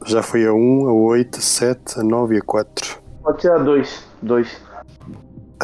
Já 0.07 0.23
foi 0.23 0.47
a 0.47 0.53
1, 0.53 0.89
a 0.89 0.93
8, 0.93 1.39
a 1.39 1.43
7, 1.43 2.01
a 2.01 2.03
9 2.03 2.35
e 2.37 2.39
a 2.39 2.43
4. 2.43 2.99
Pode 3.23 3.43
ser 3.43 3.53
a 3.53 3.59
2. 3.59 4.05
2. 4.23 4.63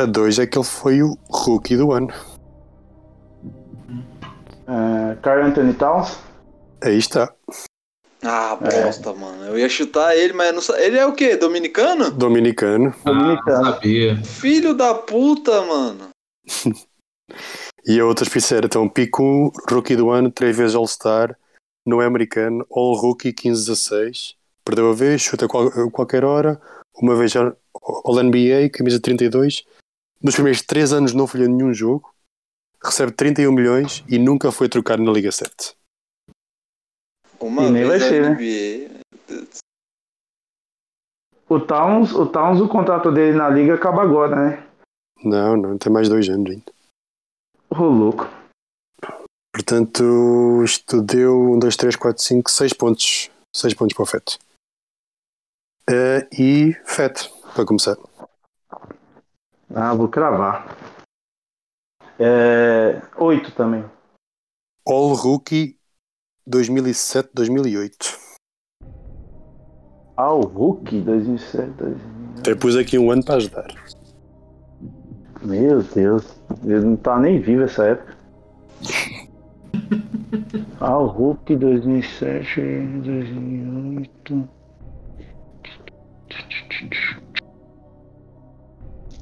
A 0.01 0.07
2 0.07 0.39
é 0.39 0.47
que 0.47 0.57
ele 0.57 0.65
foi 0.65 1.03
o 1.03 1.19
rookie 1.29 1.77
do 1.77 1.93
ano. 1.93 2.09
É... 4.67 5.15
Carl 5.21 5.45
Anthony 5.45 5.75
Towns? 5.75 6.19
Aí 6.83 6.97
está. 6.97 7.31
Ah, 8.23 8.57
bosta, 8.57 9.13
mano. 9.13 9.45
Eu 9.45 9.59
ia 9.59 9.69
chutar 9.69 10.17
ele, 10.17 10.33
mas 10.33 10.55
não. 10.69 10.77
Ele 10.77 10.97
é 10.97 11.05
o 11.05 11.13
quê? 11.13 11.37
Dominicano? 11.37 12.11
Dominicano. 12.11 12.95
Dominicano. 13.05 13.65
Sabia. 13.65 14.17
Filho 14.25 14.75
da 14.75 14.95
puta, 14.95 15.61
mano. 15.63 16.09
E 17.87 17.99
a 17.99 18.05
outra 18.05 18.29
pista 18.29 18.57
era 18.57 18.67
então 18.67 18.89
pico 18.89 19.23
1, 19.23 19.51
rookie 19.71 19.97
do 19.97 20.11
ano, 20.11 20.31
3 20.31 20.55
vezes 20.55 20.75
All-Star, 20.77 21.35
não 21.87 22.03
é 22.03 22.07
americano, 22.07 22.67
All 22.71 22.95
Rookie 22.95 23.33
15-16. 23.33 24.35
Perdeu 24.65 24.91
a 24.91 24.95
vez, 24.95 25.23
chuta 25.23 25.47
a 25.47 25.49
qual- 25.49 25.91
qualquer 25.91 26.25
hora, 26.25 26.61
uma 27.01 27.17
vez 27.17 27.31
já 27.31 27.55
All 27.83 28.19
NBA, 28.23 28.69
camisa 28.71 29.01
32. 29.01 29.65
Nos 30.23 30.35
primeiros 30.35 30.63
3 30.63 30.93
anos 30.93 31.15
não 31.15 31.27
falhou 31.27 31.49
nenhum 31.49 31.73
jogo, 31.73 32.15
recebe 32.83 33.13
31 33.13 33.53
milhões 33.53 34.05
e 34.09 34.19
nunca 34.19 34.53
foi 34.53 34.69
trocado 34.69 35.03
na 35.03 35.11
Liga 35.11 35.33
7. 35.33 35.75
Uma 37.41 37.65
E 37.65 37.71
nem 37.71 37.85
vai 37.87 37.99
ser, 37.99 38.23
né? 38.23 39.01
O 41.49 41.59
Towns, 41.59 42.13
o 42.13 42.27
Towns, 42.27 42.61
o 42.61 42.69
contrato 42.69 43.11
dele 43.11 43.37
na 43.37 43.49
liga 43.49 43.75
acaba 43.75 44.03
agora, 44.03 44.37
né? 44.37 44.67
Não, 45.25 45.57
não, 45.57 45.79
tem 45.79 45.93
mais 45.93 46.09
dois 46.09 46.29
anos 46.29 46.51
ainda. 46.51 46.73
Ô, 47.71 47.83
louco. 47.85 48.29
Portanto, 49.53 50.63
isto 50.65 51.03
deu 51.03 51.53
1, 51.55 51.59
2, 51.59 51.77
3, 51.77 51.97
4, 51.97 52.23
5, 52.23 52.51
6 52.51 52.73
pontos. 52.75 53.31
6 53.57 53.75
pontos 53.75 53.97
para 53.97 54.03
o 54.03 54.07
Feto. 54.07 54.39
Eh, 55.89 56.29
e 56.39 56.73
Feto, 56.85 57.29
para 57.53 57.67
começar. 57.67 57.97
Ah, 59.75 59.95
vou 59.95 60.09
cravar. 60.09 60.77
É... 62.19 63.01
8 63.17 63.53
também. 63.53 63.85
All 64.87 65.15
Rookie 65.15 65.79
2007-2008. 66.49 68.19
Ah, 70.17 70.35
o 70.35 70.41
Hulk 70.43 71.01
2007. 71.01 71.73
2008. 71.79 72.41
Até 72.41 72.55
pus 72.55 72.77
aqui 72.77 72.99
um 72.99 73.11
ano 73.11 73.25
para 73.25 73.37
ajudar. 73.37 73.69
Meu 75.43 75.83
Deus. 75.83 76.39
Ele 76.63 76.81
não 76.81 76.97
tá 76.97 77.19
nem 77.19 77.41
vivo 77.41 77.63
essa 77.63 77.87
época. 77.87 78.17
o 80.81 81.07
Hulk 81.07 81.57
2007, 81.57 82.61
2008. 83.03 84.49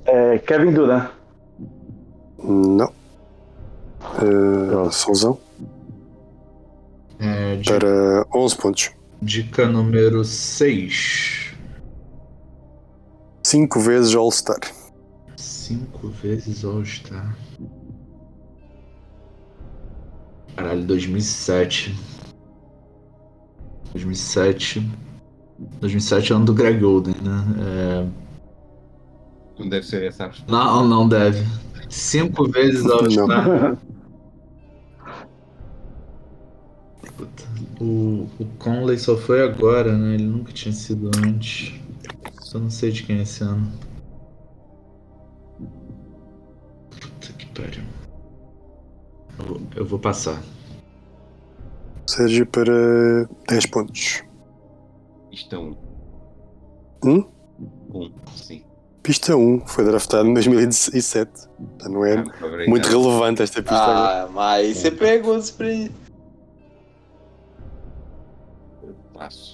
É, 0.08 0.38
Kevin 0.38 0.72
Durant. 0.72 1.10
Não. 2.42 2.90
Uh, 4.22 4.90
Solzão 4.90 5.38
É, 7.18 7.56
dica, 7.56 7.78
para 7.78 8.26
11 8.34 8.56
pontos. 8.56 8.90
dica 9.20 9.66
número 9.68 10.24
6. 10.24 11.54
Cinco 13.44 13.80
vezes 13.80 14.14
All-Star. 14.14 14.60
Cinco 15.36 16.08
vezes 16.08 16.64
All-Star. 16.64 17.36
Caralho, 20.56 20.84
2007. 20.84 21.94
2007. 23.92 24.88
2007 25.80 26.32
é 26.32 26.36
ano 26.36 26.44
do 26.44 26.54
Greg 26.54 26.78
Golden, 26.80 27.14
né? 27.20 27.44
É, 27.60 28.27
Não 29.58 29.68
deve 29.68 29.86
ser 29.86 30.04
essa 30.04 30.24
a 30.24 30.26
resposta. 30.28 30.52
Não, 30.52 30.86
não 30.86 31.08
deve. 31.08 31.44
Cinco 31.88 32.48
vezes 32.50 32.84
All-Star. 32.86 33.76
Puta. 37.16 37.44
O, 37.80 38.28
o 38.38 38.44
Conley 38.58 38.98
só 38.98 39.16
foi 39.16 39.42
agora, 39.42 39.96
né? 39.96 40.14
Ele 40.14 40.24
nunca 40.24 40.52
tinha 40.52 40.72
sido 40.72 41.10
antes. 41.24 41.74
Só 42.40 42.58
não 42.58 42.70
sei 42.70 42.90
de 42.92 43.02
quem 43.02 43.18
é 43.18 43.22
esse 43.22 43.42
ano. 43.42 43.70
Puta 46.90 47.32
que 47.38 47.46
pariu. 47.46 47.82
Eu, 49.38 49.44
vou- 49.46 49.60
eu 49.76 49.84
vou 49.86 49.98
passar. 49.98 50.42
Sérgio 52.06 52.46
para 52.46 53.26
10 53.48 53.66
pontos. 53.66 54.22
Isto 55.30 55.54
é 55.54 55.58
um. 55.58 55.76
Hum? 57.04 57.24
Um, 57.92 58.10
sim. 58.34 58.62
Pista 59.08 59.34
1 59.34 59.62
foi 59.66 59.84
draftado 59.86 60.28
em 60.28 60.34
2017. 60.34 61.30
Então 61.58 61.90
não 61.90 62.04
é 62.04 62.18
Ah, 62.18 62.24
obrigado. 62.44 62.68
muito 62.68 62.86
relevante 62.90 63.40
esta 63.40 63.62
pista 63.62 63.74
agora. 63.82 64.24
Ah, 64.24 64.28
mas 64.30 64.66
aí 64.66 64.74
você 64.74 64.90
pergunta 64.90 65.38
isso 65.38 65.54
pra 65.54 65.66
ele. 65.66 65.90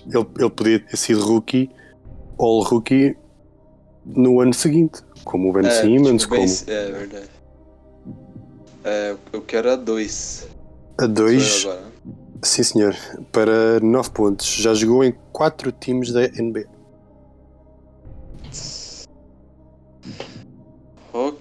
Ele, 0.06 0.50
podia 0.50 0.80
ter 0.80 0.96
sido 0.96 1.24
rookie, 1.24 1.70
all 2.36 2.62
rookie, 2.64 3.16
no 4.04 4.40
ano 4.40 4.52
seguinte. 4.52 5.02
Como 5.22 5.50
o 5.50 5.52
Ben 5.52 5.66
É, 5.66 5.70
Simmons, 5.82 6.22
tipo, 6.22 6.34
bem- 6.34 6.46
como 6.48 6.70
É 6.70 6.90
verdade. 6.90 7.28
É, 8.82 9.16
eu 9.32 9.40
quero 9.40 9.70
a 9.70 9.76
2. 9.76 10.48
a 10.98 11.06
2. 11.06 11.42
Sou 11.44 11.70
eu 11.70 11.76
agora. 11.78 11.86
né? 12.06 12.12
Sim, 12.42 12.62
senhor. 12.64 12.96
Para 13.30 13.78
9 13.80 14.10
pontos. 14.10 14.46
Já 14.48 14.74
jogou 14.74 15.04
em 15.04 15.14
4 15.32 15.70
times 15.70 16.12
da 16.12 16.22
NBA. 16.26 16.73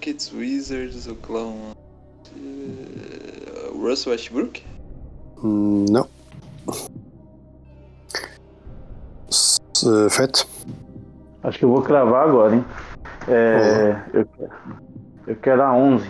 Rockets, 0.04 0.30
Wizards, 0.32 1.08
Oklahoma. 1.08 1.74
Eh, 2.36 3.70
Russell 3.72 4.12
Westbrook? 4.12 4.62
Hum, 5.42 5.86
Não. 5.88 6.06
Eh, 9.86 10.10
Feto? 10.10 10.46
Acho 11.42 11.58
que 11.58 11.64
eu 11.64 11.70
vou 11.70 11.80
cravar 11.80 12.28
agora, 12.28 12.56
hein? 12.56 12.64
É, 13.28 13.96
eu, 14.12 14.28
eu 15.26 15.36
quero 15.36 15.62
a 15.62 15.74
11. 15.74 16.06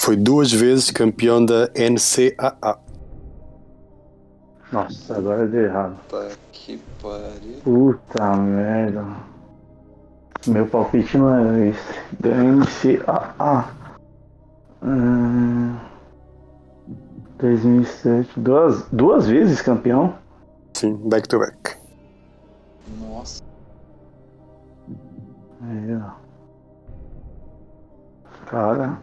Foi 0.00 0.16
duas 0.16 0.50
vezes 0.50 0.90
campeão 0.90 1.44
da 1.44 1.68
NCAA. 1.76 2.78
Nossa, 4.72 5.16
agora 5.16 5.46
deu 5.46 5.66
errado. 5.66 5.96
Tá 6.08 6.28
que 6.50 6.80
pariu. 7.00 7.60
Puta 7.62 8.36
merda. 8.36 9.04
Meu 10.46 10.66
palpite 10.66 11.18
não 11.18 11.34
é 11.34 11.68
esse. 11.68 12.00
Da 12.20 12.30
NCAA. 12.30 13.68
Hum, 14.82 15.76
2007. 17.38 18.38
Duas, 18.38 18.86
duas 18.90 19.26
vezes 19.26 19.60
campeão? 19.60 20.14
Sim, 20.74 20.94
back 21.08 21.26
to 21.28 21.38
back. 21.38 21.76
Nossa. 23.00 23.42
Aí, 25.62 25.96
ó. 25.96 26.26
Cara. 28.46 28.98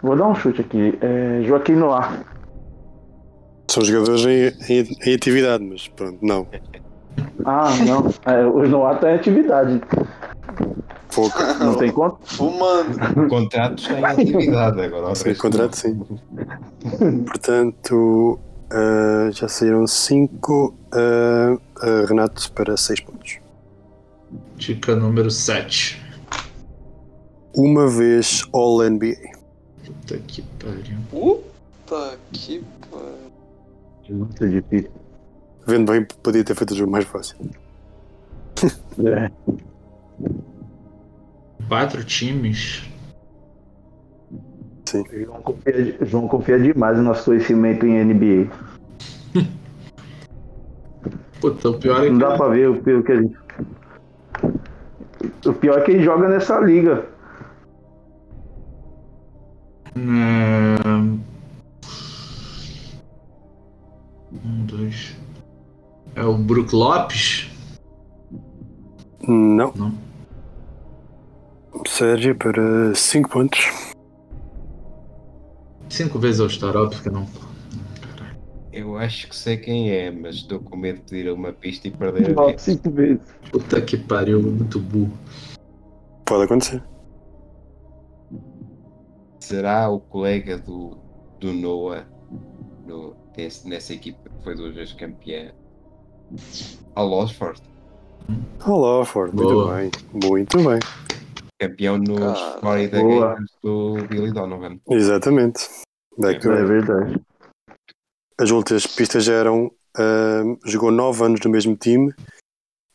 Vou 0.00 0.14
dar 0.16 0.28
um 0.28 0.34
chute 0.34 0.60
aqui. 0.60 0.96
É 1.00 1.42
Joaquim 1.42 1.72
Noir. 1.72 2.24
São 3.70 3.82
jogadores 3.84 4.24
em, 4.24 4.72
em- 4.72 4.96
em 5.10 5.14
atividade, 5.14 5.64
mas 5.64 5.88
pronto, 5.88 6.18
não. 6.24 6.46
Ah, 7.44 7.70
não. 7.86 8.12
É, 8.26 8.44
o 8.44 8.66
Noir 8.68 8.98
tá 8.98 9.10
em 9.10 9.14
atividade. 9.14 9.80
Pouco. 11.14 11.38
Não 11.60 11.74
tem 11.76 11.90
conta? 11.90 12.18
Fumando. 12.24 12.90
Está 12.92 13.98
em 13.98 14.04
atividade 14.04 14.80
agora. 14.80 15.08
resto 15.08 15.34
contrato, 15.36 15.74
sim. 15.74 16.00
Portanto, 17.26 18.38
ah, 18.70 19.28
já 19.32 19.48
saíram 19.48 19.86
5. 19.86 20.74
Renato 22.08 22.50
para 22.52 22.76
6 22.76 23.00
pontos. 23.00 23.38
Dica 24.56 24.96
número 24.96 25.30
7. 25.30 26.02
Uma 27.54 27.88
vez 27.88 28.44
All 28.52 28.82
NBA. 28.82 29.14
Puta 29.84 30.18
que 30.18 30.42
pariu. 30.42 30.98
Puta 31.10 32.18
que 32.32 32.64
pariu. 32.90 34.18
Muito 34.18 34.48
difícil. 34.48 34.90
Vendo 35.68 35.92
bem, 35.92 36.06
podia 36.22 36.42
ter 36.42 36.54
feito 36.54 36.70
o 36.70 36.74
jogo 36.74 36.90
mais 36.90 37.04
fácil. 37.04 37.36
É. 39.04 39.30
Quatro 41.68 42.02
times. 42.04 42.88
Sim. 44.86 45.04
João 45.12 45.42
confia, 45.42 45.98
João 46.06 46.26
confia 46.26 46.58
demais 46.58 46.96
no 46.96 47.04
nosso 47.04 47.26
conhecimento 47.26 47.84
em 47.84 48.02
NBA. 48.02 48.50
Puta, 51.38 51.68
o 51.68 51.78
pior 51.78 52.02
é 52.02 52.08
Não 52.08 52.18
que. 52.18 52.24
dá 52.24 52.36
pra 52.38 52.48
ver 52.48 52.70
o 52.70 52.82
pelo 52.82 53.02
que 53.02 53.12
a 53.12 53.20
gente. 53.20 53.36
O 55.46 55.52
pior 55.52 55.78
é 55.78 55.82
que 55.82 55.90
ele 55.90 56.02
joga 56.02 56.30
nessa 56.30 56.58
liga. 56.60 57.06
É... 59.94 60.27
Brook 66.48 66.74
Lopes? 66.74 67.46
Não. 69.20 69.70
Não. 69.76 69.92
Sérgio 71.86 72.34
para 72.34 72.94
5 72.94 73.28
pontos. 73.28 73.70
Cinco 75.90 76.18
vezes 76.18 76.40
ao 76.40 76.48
Star, 76.48 76.74
óbvio 76.74 77.02
que 77.02 77.10
não. 77.10 77.26
Eu 78.72 78.96
acho 78.96 79.28
que 79.28 79.36
sei 79.36 79.58
quem 79.58 79.90
é, 79.90 80.10
mas 80.10 80.36
estou 80.36 80.58
com 80.58 80.74
medo 80.74 81.00
de 81.00 81.04
pedir 81.10 81.30
uma 81.30 81.52
pista 81.52 81.86
e 81.86 81.90
perder 81.90 82.30
a 82.30 82.34
Volta 82.34 82.50
vez. 82.52 82.62
cinco 82.62 82.90
vezes. 82.92 83.20
Puta 83.52 83.82
que 83.82 83.98
pariu, 83.98 84.40
muito 84.42 84.80
burro. 84.80 85.12
Pode 86.24 86.44
acontecer. 86.44 86.82
Será 89.40 89.90
o 89.90 90.00
colega 90.00 90.56
do, 90.56 90.96
do 91.40 91.52
Noah 91.52 92.06
no, 92.86 93.14
nessa 93.66 93.92
equipa 93.92 94.30
que 94.30 94.44
foi 94.44 94.54
duas 94.54 94.74
vezes 94.74 94.94
campeã? 94.94 95.52
Al 96.94 97.12
Osford, 97.12 97.60
Olá, 98.66 99.04
Ford. 99.06 99.32
Muito 99.32 99.50
Boa. 99.54 99.76
bem. 99.76 99.90
Muito 100.12 100.56
bem. 100.58 100.78
campeão 101.58 101.96
nos 101.96 102.18
Cara, 102.38 102.60
Florida 102.60 103.00
boa. 103.00 103.28
Gators 103.30 103.50
do 103.62 103.94
Billy 104.08 104.32
Donovan. 104.32 104.78
Exatamente. 104.90 105.66
Back 106.18 106.40
to 106.40 106.52
É 106.52 106.64
verdade. 106.64 107.20
As 108.38 108.50
últimas 108.50 108.86
pistas 108.86 109.24
já 109.24 109.34
eram. 109.34 109.72
ah, 109.96 110.42
jogou 110.66 110.90
9 110.90 111.24
anos 111.24 111.40
no 111.40 111.50
mesmo 111.50 111.76
time. 111.76 112.12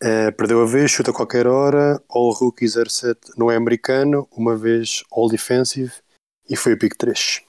ah, 0.04 0.32
perdeu 0.38 0.62
a 0.62 0.66
vez, 0.66 0.92
chuta 0.92 1.10
a 1.12 1.14
qualquer 1.14 1.48
hora. 1.48 2.00
All 2.10 2.32
Rookie 2.32 2.68
07 2.68 3.32
não 3.38 3.50
é 3.50 3.56
americano. 3.56 4.28
Uma 4.32 4.56
vez 4.56 5.04
All 5.12 5.28
Defensive. 5.30 5.94
E 6.48 6.56
foi 6.56 6.74
o 6.74 6.78
pick 6.78 6.96
3. 6.98 7.42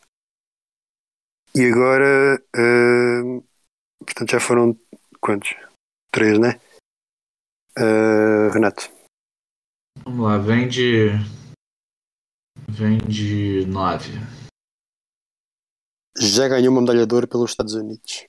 E 1.54 1.66
agora. 1.66 2.40
ah, 2.56 3.42
portanto, 3.98 4.30
já 4.30 4.40
foram. 4.40 4.74
Quantos? 5.20 5.54
3, 6.14 6.38
né? 6.38 6.60
Ah, 7.76 8.48
Renato. 8.52 8.88
Vamos 10.04 10.24
lá, 10.24 10.38
vem 10.38 10.68
de. 10.68 11.08
Vem 12.68 12.98
de 12.98 13.66
nove. 13.66 14.12
Já 16.16 16.46
ganhou 16.46 16.70
uma 16.72 16.80
medalha 16.82 17.04
de 17.04 17.12
ouro 17.14 17.26
pelos 17.26 17.50
Estados 17.50 17.74
Unidos. 17.74 18.26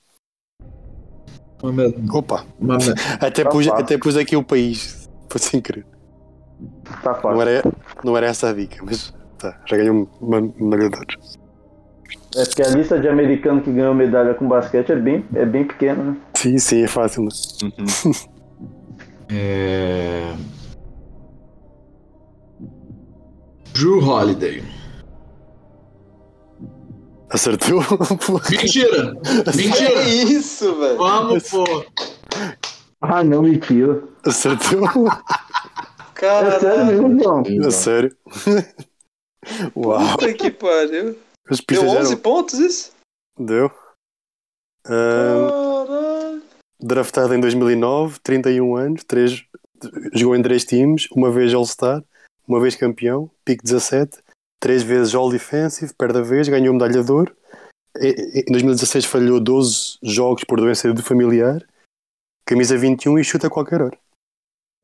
Uma 1.62 1.84
Opa! 2.12 2.44
uma 2.58 2.76
Até 3.22 3.44
Tá 3.44 3.50
pus, 3.50 3.66
fácil. 3.66 3.84
até 3.84 3.96
pus 3.98 4.16
aqui 4.16 4.36
o 4.36 4.44
país. 4.44 5.08
Foi 5.30 5.40
sem 5.40 5.60
querer. 5.62 5.86
Tá 7.04 7.20
Não 7.22 7.40
era, 7.40 7.62
não 8.04 8.16
era 8.16 8.26
essa 8.26 8.50
a 8.50 8.52
dica, 8.52 8.84
mas 8.84 9.12
tá, 9.38 9.62
já 9.64 9.76
ganhou 9.76 10.08
uma 10.20 10.40
medalha 10.40 10.90
de 10.90 10.96
ouro. 10.96 11.45
É 12.36 12.44
porque 12.44 12.62
a 12.62 12.68
lista 12.68 12.98
de 13.00 13.08
americano 13.08 13.62
que 13.62 13.72
ganhou 13.72 13.94
medalha 13.94 14.34
com 14.34 14.46
basquete 14.46 14.92
é 14.92 14.96
bem, 14.96 15.24
é 15.34 15.46
bem 15.46 15.64
pequena, 15.66 16.02
né? 16.02 16.16
Sim, 16.34 16.58
sim, 16.58 16.82
é 16.82 16.86
fácil. 16.86 17.24
né? 17.24 17.30
É... 19.30 20.34
Drew 23.72 23.98
Holiday. 24.06 24.62
Acertou? 27.30 27.80
Mentira! 28.50 29.16
Que 29.50 29.56
Mentira! 29.56 30.02
isso, 30.02 30.78
velho? 30.78 30.96
Vamos, 30.98 31.50
pô! 31.50 31.64
Ah, 33.00 33.24
não, 33.24 33.42
mentira. 33.42 34.02
Acertou. 34.24 34.88
É 36.22 36.58
sério 36.60 36.86
mesmo, 36.86 37.22
João? 37.22 37.42
A 37.66 37.70
sério. 37.70 38.16
Uau. 39.76 40.16
Puta 40.18 40.32
que 40.32 40.50
pariu. 40.50 41.16
As 41.48 41.58
Deu 41.58 41.66
pistas 41.66 41.88
11 41.88 42.12
eram... 42.12 42.22
pontos 42.22 42.58
isso? 42.58 42.92
Deu. 43.38 43.70
Caralho. 44.84 46.42
draftado 46.80 47.34
em 47.34 47.40
2009, 47.40 48.20
31 48.20 48.76
anos, 48.76 49.04
três, 49.04 49.44
jogou 50.12 50.36
em 50.36 50.42
três 50.42 50.64
times, 50.64 51.08
uma 51.10 51.30
vez 51.30 51.52
All-Star, 51.52 52.04
uma 52.46 52.60
vez 52.60 52.76
campeão, 52.76 53.30
pick 53.44 53.62
17, 53.62 54.18
três 54.60 54.82
vezes 54.82 55.14
All 55.14 55.30
Defensive, 55.30 55.92
perde 55.94 56.18
a 56.18 56.22
vez, 56.22 56.48
ganhou 56.48 56.72
medalha 56.72 57.02
de 57.02 57.12
ouro. 57.12 57.36
Em 57.98 58.52
2016 58.52 59.06
falhou 59.06 59.40
12 59.40 59.98
jogos 60.02 60.44
por 60.44 60.60
doença 60.60 60.92
de 60.92 61.02
familiar, 61.02 61.66
camisa 62.46 62.76
21 62.76 63.18
e 63.18 63.24
chuta 63.24 63.46
a 63.46 63.50
qualquer 63.50 63.82
hora. 63.82 63.98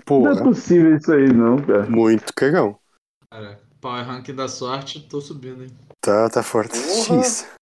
Não 0.08 0.30
é 0.30 0.42
possível 0.42 0.96
isso 0.96 1.12
aí, 1.12 1.32
não, 1.32 1.58
cara. 1.58 1.86
muito 1.88 2.34
cagão. 2.34 2.76
Cara, 3.30 3.60
Power 3.82 4.06
Ranking 4.06 4.34
da 4.34 4.46
sorte, 4.46 5.00
tô 5.08 5.20
subindo, 5.20 5.64
hein? 5.64 5.70
Tá, 6.00 6.30
tá 6.30 6.40
forte. 6.40 6.76
X. 6.78 7.52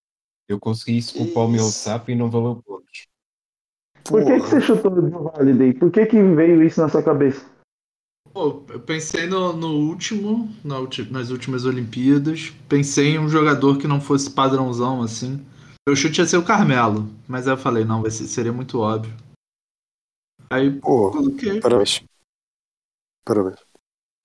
Eu 0.47 0.60
consegui 0.60 0.98
isso 0.98 1.16
com 1.16 1.24
o 1.24 1.32
Paul 1.32 1.48
Millsap 1.48 2.12
e 2.12 2.14
não 2.14 2.30
valeu 2.30 2.62
pontos. 2.62 3.06
Por 4.05 4.22
que, 4.24 4.34
que 4.34 4.47
você 4.47 4.60
chutou 4.60 4.90
do 4.90 5.16
Holiday? 5.28 5.72
Por 5.72 5.90
que, 5.90 6.05
que 6.05 6.22
veio 6.22 6.62
isso 6.62 6.78
na 6.80 6.90
sua 6.90 7.02
cabeça? 7.02 7.48
Pô, 8.34 8.64
eu 8.68 8.80
pensei 8.80 9.26
no, 9.26 9.55
no 9.55 9.68
último, 9.88 10.55
na 10.62 10.78
ulti- 10.78 11.10
nas 11.10 11.30
últimas 11.30 11.64
Olimpíadas. 11.64 12.51
Pensei 12.68 13.14
em 13.14 13.18
um 13.18 13.28
jogador 13.28 13.78
que 13.78 13.88
não 13.88 14.01
fosse 14.01 14.30
padrãozão 14.30 15.02
assim. 15.02 15.44
Meu 15.88 15.97
chute 15.97 16.20
ia 16.20 16.26
ser 16.26 16.36
o 16.36 16.44
Carmelo, 16.44 17.09
mas 17.26 17.48
aí 17.48 17.55
eu 17.55 17.59
falei, 17.59 17.84
não, 17.84 18.02
vai 18.02 18.10
ser, 18.10 18.26
seria 18.26 18.52
muito 18.52 18.78
óbvio. 18.78 19.14
Aí 20.51 20.78
Pô, 20.80 21.12
coloquei. 21.12 21.60
parabéns. 21.60 22.05
Parabéns. 23.24 23.59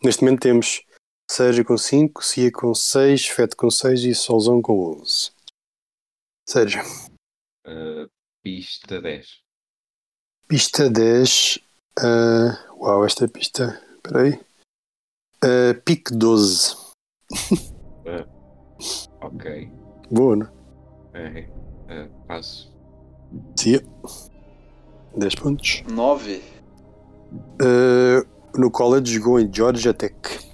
Neste 0.04 0.24
momento 0.24 0.42
temos 0.42 0.84
Sérgio 1.30 1.66
com 1.66 1.78
5, 1.78 2.24
Cia 2.24 2.52
com 2.52 2.74
6, 2.74 3.28
Fete 3.28 3.56
com 3.56 3.70
6 3.70 4.04
e 4.04 4.16
Solzão 4.16 4.62
com 4.62 5.00
11. 5.02 5.32
Sérgio. 6.48 6.82
Uh, 7.68 8.10
pista 8.44 9.02
10. 9.02 9.42
Pista 10.48 10.90
10. 10.90 11.60
ah, 12.00 12.74
uau, 12.78 13.06
esta 13.06 13.28
pista. 13.28 13.82
Espera 13.96 14.22
aí. 14.22 14.40
Ah, 15.44 15.80
pique 15.84 16.14
12. 16.14 16.76
Ok. 19.22 19.72
Boa, 20.12 20.36
não? 20.36 20.48
É, 21.14 21.50
é, 21.88 22.08
passo. 22.28 22.72
Cia. 23.58 23.84
10 25.18 25.36
pontos. 25.36 25.84
9. 25.90 26.44
Ah, 27.60 28.24
no 28.56 28.70
college 28.70 29.16
jogou 29.16 29.40
em 29.40 29.52
Georgia 29.52 29.94
Tech. 29.94 30.45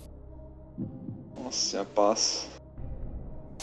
Nossa, 1.52 1.80
já 1.80 1.84
passo. 1.84 2.49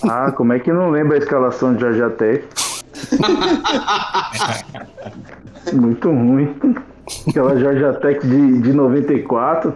Ah, 0.02 0.30
como 0.30 0.52
é 0.52 0.60
que 0.60 0.70
não 0.70 0.90
lembra 0.90 1.16
a 1.16 1.18
escalação 1.18 1.72
de 1.72 1.80
Georgia 1.80 2.10
Tech? 2.10 2.46
Muito 5.72 6.10
ruim. 6.10 6.54
Aquela 7.26 7.58
Georgia 7.58 7.94
Tech 7.94 8.20
de, 8.26 8.60
de 8.60 8.74
94. 8.74 9.74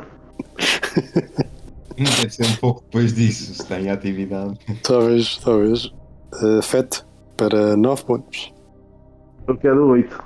Deve 1.96 2.30
ser 2.30 2.44
um 2.44 2.56
pouco 2.56 2.82
depois 2.82 3.14
disso, 3.14 3.54
se 3.54 3.62
está 3.62 3.80
em 3.80 3.88
atividade. 3.88 4.58
Talvez, 4.82 5.38
talvez. 5.38 5.90
Ah, 6.34 6.60
Fete 6.62 7.06
para 7.34 7.78
9 7.78 8.04
pontos. 8.04 8.52
Eu 9.48 9.56
quero 9.56 9.86
8. 9.86 10.22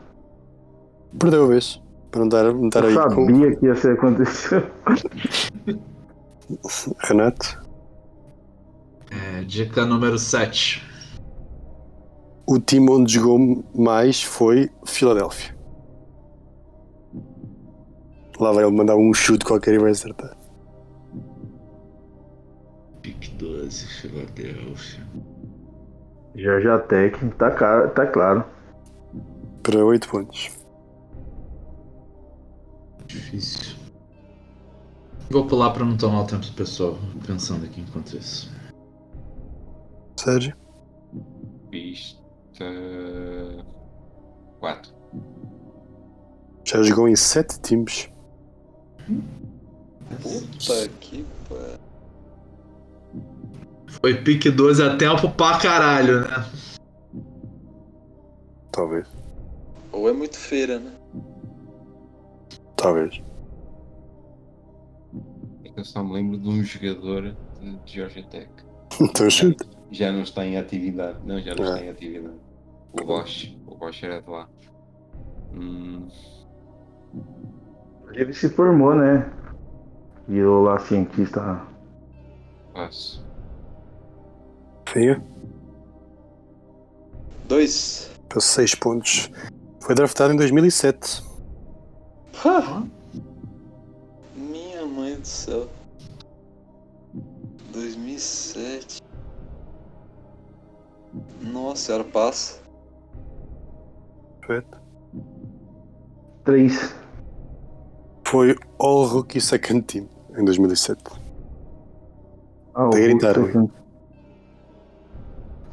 Perdeu 1.20 1.44
a 1.44 1.46
vez. 1.46 1.80
Para 2.10 2.20
não 2.20 2.28
dar, 2.28 2.52
não 2.52 2.66
estar 2.66 2.82
Eu 2.82 2.88
aí 2.88 2.96
com 3.14 3.26
sabia 3.26 3.54
que 3.54 3.64
ia 3.64 3.76
ser 3.76 3.92
acontecer. 3.92 4.72
Renato. 7.04 7.65
É, 9.10 9.42
dica 9.44 9.84
número 9.86 10.18
7. 10.18 10.82
O 12.46 12.58
time 12.60 12.90
onde 12.90 13.14
jogou 13.14 13.64
mais 13.74 14.22
foi 14.22 14.70
Filadélfia. 14.84 15.56
Lá 18.38 18.52
vai 18.52 18.64
ele 18.64 18.76
mandar 18.76 18.96
um 18.96 19.12
chute 19.14 19.44
qualquer 19.44 19.74
e 19.74 19.78
vai 19.78 19.90
acertar. 19.90 20.36
Pique 23.02 23.30
12, 23.36 23.86
Filadélfia. 24.00 25.06
Georgia 26.34 26.78
Tech, 26.80 27.18
tá, 27.38 27.50
ca- 27.50 27.88
tá 27.88 28.06
claro. 28.06 28.44
Para 29.62 29.84
8 29.84 30.08
pontos. 30.08 30.50
Difícil. 33.06 33.74
Vou 35.30 35.46
pular 35.46 35.70
pra 35.70 35.84
não 35.84 35.96
tomar 35.96 36.22
o 36.22 36.26
tempo 36.26 36.44
do 36.44 36.52
pessoal 36.52 36.96
pensando 37.26 37.64
aqui 37.64 37.80
enquanto 37.80 38.16
isso. 38.16 38.54
Sérgio. 40.16 40.56
Pista 41.70 42.64
4. 44.60 44.92
Já 46.64 46.82
jogou 46.82 47.08
em 47.08 47.16
7 47.16 47.60
times. 47.60 48.10
Puta 50.22 50.88
que 51.00 51.24
pariu. 51.48 51.86
Foi 54.00 54.14
pique 54.22 54.50
12 54.50 54.82
a 54.82 54.96
tempo 54.96 55.30
pra 55.30 55.58
caralho, 55.58 56.22
né? 56.22 56.46
Talvez. 58.72 59.06
Ou 59.92 60.08
é 60.08 60.12
muito 60.12 60.36
feira, 60.36 60.78
né? 60.78 60.92
Talvez. 62.76 63.22
Eu 65.76 65.84
só 65.84 66.02
me 66.02 66.12
lembro 66.14 66.38
de 66.38 66.48
um 66.48 66.62
jogador 66.62 67.34
de 67.60 67.80
Georgia 67.86 68.24
Tech. 68.24 68.48
Então 69.00 69.28
chuta. 69.28 69.75
Já 69.90 70.10
não 70.12 70.22
está 70.22 70.44
em 70.44 70.56
atividade. 70.56 71.18
Não, 71.24 71.40
já 71.40 71.54
não 71.54 71.64
Ah. 71.64 71.68
está 71.74 71.84
em 71.84 71.88
atividade. 71.90 72.34
O 72.92 73.04
Bosch. 73.04 73.56
O 73.66 73.74
Bosch 73.76 74.02
era 74.04 74.20
de 74.20 74.28
lá. 74.30 74.48
Hum, 75.54 76.08
Ele 78.12 78.32
se 78.32 78.48
formou, 78.50 78.94
né? 78.94 79.30
Virou 80.28 80.62
lá 80.64 80.78
cientista. 80.78 81.60
passo. 82.74 83.24
Fia. 84.88 85.22
2. 87.48 88.10
Para 88.28 88.40
6 88.40 88.74
pontos. 88.74 89.30
Foi 89.80 89.94
draftado 89.94 90.32
em 90.34 90.36
2007. 90.36 91.22
Minha 94.34 94.84
mãe 94.84 95.16
do 95.18 95.26
céu. 95.26 95.68
2007. 97.72 99.00
Nossa 101.42 101.82
senhora, 101.86 102.04
passa. 102.04 102.60
Perfeito. 104.40 104.78
3. 106.44 106.94
Foi 108.26 108.56
All 108.78 109.04
Rookie 109.04 109.40
Second 109.40 109.82
Team 109.82 110.08
em 110.36 110.44
2007. 110.44 111.02
Ah, 112.74 112.88
Tem 112.90 113.04
gritar, 113.04 113.34
second, 113.34 113.72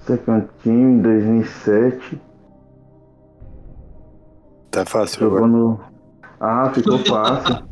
second 0.05 0.49
Team, 0.63 1.01
2007. 1.01 2.21
Tá 4.71 4.85
fácil 4.85 5.19
Jogou 5.19 5.37
agora. 5.39 5.51
no. 5.51 5.79
Ah, 6.39 6.71
ficou 6.73 6.97
fácil. 7.05 7.63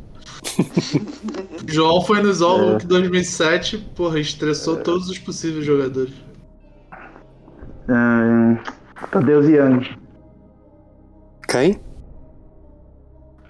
João 1.66 2.02
foi 2.02 2.22
nos 2.22 2.42
All 2.42 2.60
É. 2.60 2.72
Look 2.74 2.86
2007, 2.86 3.78
porra, 3.96 4.20
estressou 4.20 4.76
todos 4.82 5.08
os 5.08 5.18
possíveis 5.18 5.64
jogadores. 5.64 6.14
Ahn, 9.12 9.20
Tadeusz 9.20 9.48
Young. 9.48 9.82
Quem? 11.48 11.80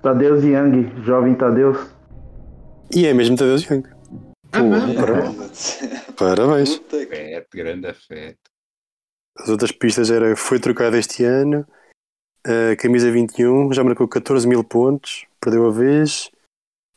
Tadeusz 0.02 0.44
Young, 0.44 1.04
jovem 1.04 1.34
Tadeusz. 1.36 1.94
E 2.94 3.06
é 3.06 3.14
mesmo 3.14 3.36
Tadeusz 3.36 3.68
Young. 3.70 3.84
É 4.52 4.58
Pô, 4.58 4.94
parabéns. 4.96 5.80
Parabéns. 6.16 6.74
Afeto, 6.74 7.48
grande 7.54 7.86
afeto. 7.86 8.50
As 9.38 9.48
outras 9.48 9.72
pistas 9.72 10.10
era 10.10 10.36
foi 10.36 10.60
trocado 10.60 10.96
este 10.96 11.24
ano, 11.24 11.66
a 12.44 12.76
camisa 12.76 13.10
21, 13.10 13.72
já 13.72 13.82
marcou 13.82 14.06
14 14.06 14.46
mil 14.46 14.62
pontos, 14.62 15.26
perdeu 15.40 15.66
a 15.66 15.70
vez. 15.70 16.30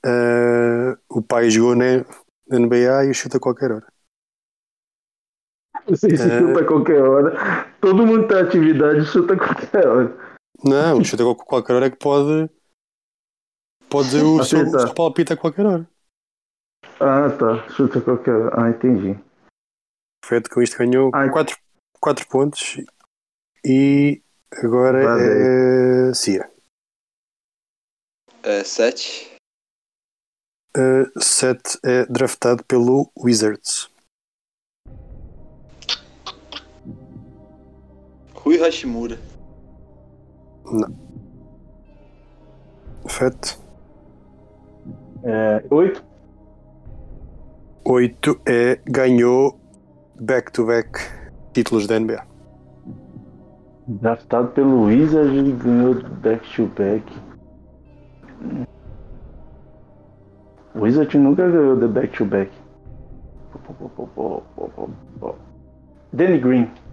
ah, 0.05 0.97
o 1.09 1.21
pai 1.21 1.49
jogou 1.49 1.75
na 1.75 2.03
na 2.47 2.59
NBA 2.59 3.05
e 3.05 3.13
chuta 3.13 3.37
a 3.37 3.39
qualquer 3.39 3.71
hora. 3.71 3.94
Não 5.87 5.95
sei 5.95 6.17
se 6.17 6.23
É. 6.23 6.39
chuta 6.39 6.61
a 6.61 6.65
qualquer 6.67 7.01
hora. 7.01 7.67
Todo 7.79 8.05
mundo 8.05 8.27
tá 8.27 8.39
em 8.39 8.43
atividade 8.43 9.05
chuta 9.05 9.33
a 9.33 9.37
qualquer 9.37 9.87
hora. 9.87 10.17
Não, 10.63 11.03
chuta 11.03 11.23
qualquer 11.35 11.73
hora 11.73 11.85
é 11.87 11.89
que 11.91 11.97
pode. 11.97 12.49
Pode 13.89 14.09
dizer 14.09 14.23
o 14.23 14.43
seu, 14.43 14.67
seu 14.67 14.93
palpite 14.93 15.33
a 15.33 15.37
qualquer 15.37 15.65
hora. 15.65 15.89
Ah, 16.99 17.29
tá. 17.29 17.69
Chuta 17.69 17.99
a 17.99 18.01
qualquer 18.01 18.31
hora. 18.33 18.65
Ah, 18.65 18.69
entendi. 18.69 19.19
Feito 20.25 20.49
com 20.49 20.61
isto 20.61 20.77
ganhou 20.77 21.11
Ai. 21.13 21.29
4, 21.29 21.55
4 21.99 22.27
pontos 22.27 22.77
e 23.63 24.23
agora 24.51 25.03
é 25.21 26.13
Cia. 26.15 26.49
É, 28.41 28.63
7. 28.63 29.35
Uh, 30.75 31.19
Seth 31.21 31.79
é 31.83 32.05
draftado 32.07 32.63
pelo 32.65 33.11
Wizards. 33.17 33.89
Rui 38.45 38.59
Hashimura. 38.59 39.17
Fett. 43.07 43.57
É, 45.23 45.65
8. 45.71 46.05
8 47.83 48.41
é 48.45 48.79
ganhou 48.85 49.59
back-to-back 50.21 50.99
títulos 51.53 51.87
da 51.87 51.99
NBA. 51.99 52.23
Draftado 53.87 54.49
pelo 54.49 54.83
Wizard 54.83 55.35
e 55.35 55.51
ganhou 55.51 55.95
back-to-back. 55.95 57.03
O 60.75 60.81
Wizard 60.81 61.17
nunca 61.17 61.49
ganhou 61.49 61.79
the 61.79 61.87
back-to-back. 61.87 62.51
Danny 66.13 66.37
Green. 66.37 66.84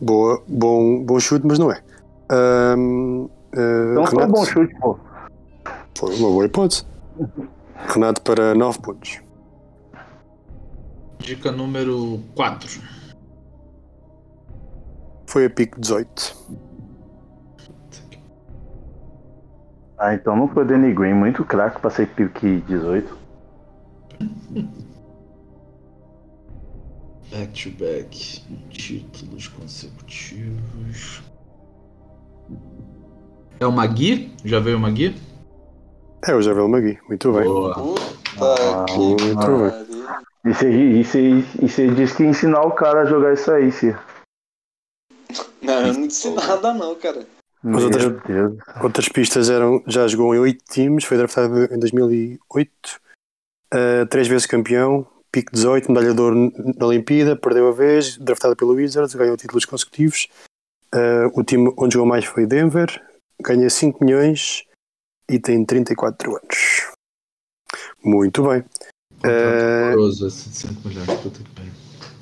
Boa, 0.00 0.42
bom, 0.46 1.04
bom 1.04 1.18
chute, 1.18 1.46
mas 1.46 1.58
não 1.58 1.72
é. 1.72 1.82
Ahm, 2.30 3.24
uh, 3.24 3.92
Então 3.92 4.06
foi 4.06 4.18
um 4.18 4.20
Renato, 4.20 4.32
bom 4.32 4.44
chute, 4.44 4.74
pô. 4.78 4.98
Foi 5.96 6.14
uma 6.16 6.28
boa 6.28 6.44
hipótese. 6.44 6.86
Renato 7.88 8.22
para 8.22 8.54
9 8.54 8.80
pontos. 8.80 9.20
Dica 11.18 11.50
número 11.50 12.20
4. 12.34 12.80
Foi 15.26 15.44
a 15.46 15.50
pique 15.50 15.78
18. 15.80 16.36
Ah, 19.98 20.14
então 20.14 20.36
não 20.36 20.48
foi 20.48 20.62
o 20.62 20.66
Danny 20.66 20.94
Green. 20.94 21.14
Muito 21.14 21.44
craque 21.44 21.80
pra 21.80 21.90
ser 21.90 22.06
pique 22.08 22.60
18. 22.68 23.18
Back 27.30 27.62
to 27.62 27.70
back. 27.78 28.42
Títulos 28.70 29.48
consecutivos. 29.48 31.22
É 33.60 33.66
o 33.66 33.72
Magui? 33.72 34.32
Já 34.44 34.60
veio 34.60 34.76
o 34.76 34.80
Magui? 34.80 35.14
É 36.26 36.34
o 36.34 36.42
Javel 36.42 36.68
Magui. 36.68 36.98
Muito 37.08 37.32
bem. 37.32 37.44
Boa. 37.44 37.74
Puta 37.74 38.84
que 38.88 38.98
muito 38.98 39.34
pariu. 39.34 39.66
E 40.44 41.04
você, 41.04 41.88
disse 41.90 42.16
que 42.16 42.22
ia 42.22 42.28
ensinar 42.30 42.62
o 42.62 42.70
cara 42.72 43.02
a 43.02 43.04
jogar 43.04 43.34
isso 43.34 43.50
aí, 43.50 43.70
Cia. 43.70 43.98
Não, 45.60 45.86
eu 45.86 45.92
não 45.94 46.06
disse 46.06 46.30
nada 46.30 46.72
não, 46.72 46.94
cara. 46.94 47.26
Mas 47.62 47.84
Meu 47.84 47.84
outras- 47.84 48.22
Deus. 48.22 48.58
Outras 48.82 49.08
pistas 49.08 49.50
eram: 49.50 49.82
já 49.86 50.06
jogou 50.06 50.34
em 50.34 50.38
8 50.38 50.64
times, 50.70 51.04
foi 51.04 51.16
draftado 51.16 51.64
em 51.74 51.78
2008, 51.78 52.70
uh, 53.74 54.06
três 54.08 54.28
vezes 54.28 54.46
campeão, 54.46 55.06
pique 55.38 55.52
18, 55.52 55.92
medalha 55.92 56.14
de 56.14 56.20
ouro 56.20 56.52
na 56.76 56.86
Olimpíada, 56.86 57.36
perdeu 57.36 57.68
a 57.68 57.72
vez, 57.72 58.16
draftado 58.18 58.56
pelo 58.56 58.72
Wizards, 58.72 59.14
ganhou 59.14 59.36
títulos 59.36 59.64
consecutivos. 59.64 60.26
Uh, 60.92 61.30
o 61.38 61.44
time 61.44 61.72
onde 61.76 61.94
jogou 61.94 62.08
mais 62.08 62.24
foi 62.24 62.44
Denver, 62.44 62.88
ganha 63.40 63.70
5 63.70 64.04
milhões 64.04 64.64
e 65.30 65.38
tem 65.38 65.64
34 65.64 66.36
anos. 66.36 66.92
Muito 68.02 68.48
bem, 68.48 68.64
esse 70.28 70.48
de 70.48 70.56
5 70.56 70.88
milhões. 70.88 71.06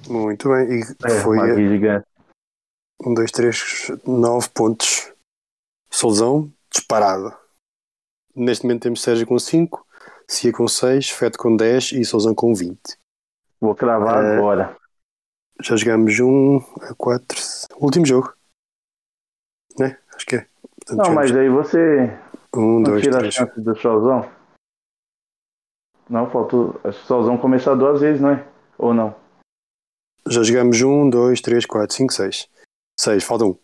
Muito 0.09 0.49
bem. 0.51 0.81
E 0.81 0.83
É, 1.05 1.21
foi 1.23 1.39
gigante. 1.69 2.07
1, 3.03 3.15
2, 3.15 3.31
3, 3.31 3.93
9 4.07 4.49
pontos. 4.51 5.13
Solzão, 5.91 6.53
disparado. 6.71 7.35
Neste 8.35 8.65
momento 8.65 8.83
temos 8.83 9.01
Sérgio 9.01 9.27
com 9.27 9.39
5, 9.39 9.87
Cia 10.29 10.53
com 10.53 10.69
6, 10.69 11.11
Feto 11.11 11.39
com 11.39 11.57
10 11.57 11.93
e 11.93 12.05
Solzão 12.05 12.35
com 12.35 12.55
20. 12.55 12.79
Vou 13.67 13.75
cravar 13.75 14.25
É. 14.25 14.37
agora. 14.37 14.77
Já 15.61 15.75
jogámos 15.75 16.21
um 16.21 16.59
a 16.83 16.95
4. 16.97 17.37
Último 17.81 18.07
jogo. 18.07 18.33
Né? 19.77 19.99
Acho 20.15 20.25
que 20.25 20.37
é. 20.37 20.47
Portanto, 20.87 21.09
Não, 21.09 21.15
mas 21.15 21.35
aí 21.35 21.49
você 21.49 22.17
Um, 22.55 22.75
não 22.79 22.83
dois, 22.85 23.03
tira 23.03 23.17
a 23.17 23.19
três. 23.19 23.35
chance 23.35 23.61
do 23.61 23.77
Solzão? 23.77 24.31
Não, 26.09 26.31
faltou. 26.31 26.81
Acho 26.85 26.97
que 26.99 27.05
o 27.05 27.07
Solzão 27.09 27.37
começar 27.39 27.75
duas 27.75 28.01
vezes, 28.01 28.21
não 28.23 28.31
é? 28.31 28.47
Ou 28.79 28.95
não? 28.95 29.17
Já 30.29 30.45
jogámos 30.45 30.81
um, 30.83 31.11
dois, 31.11 31.41
três, 31.41 31.67
quatro, 31.67 31.97
cinco, 31.97 32.13
seis. 32.13 32.49
Seis, 33.01 33.25
falta 33.25 33.47
um. 33.47 33.59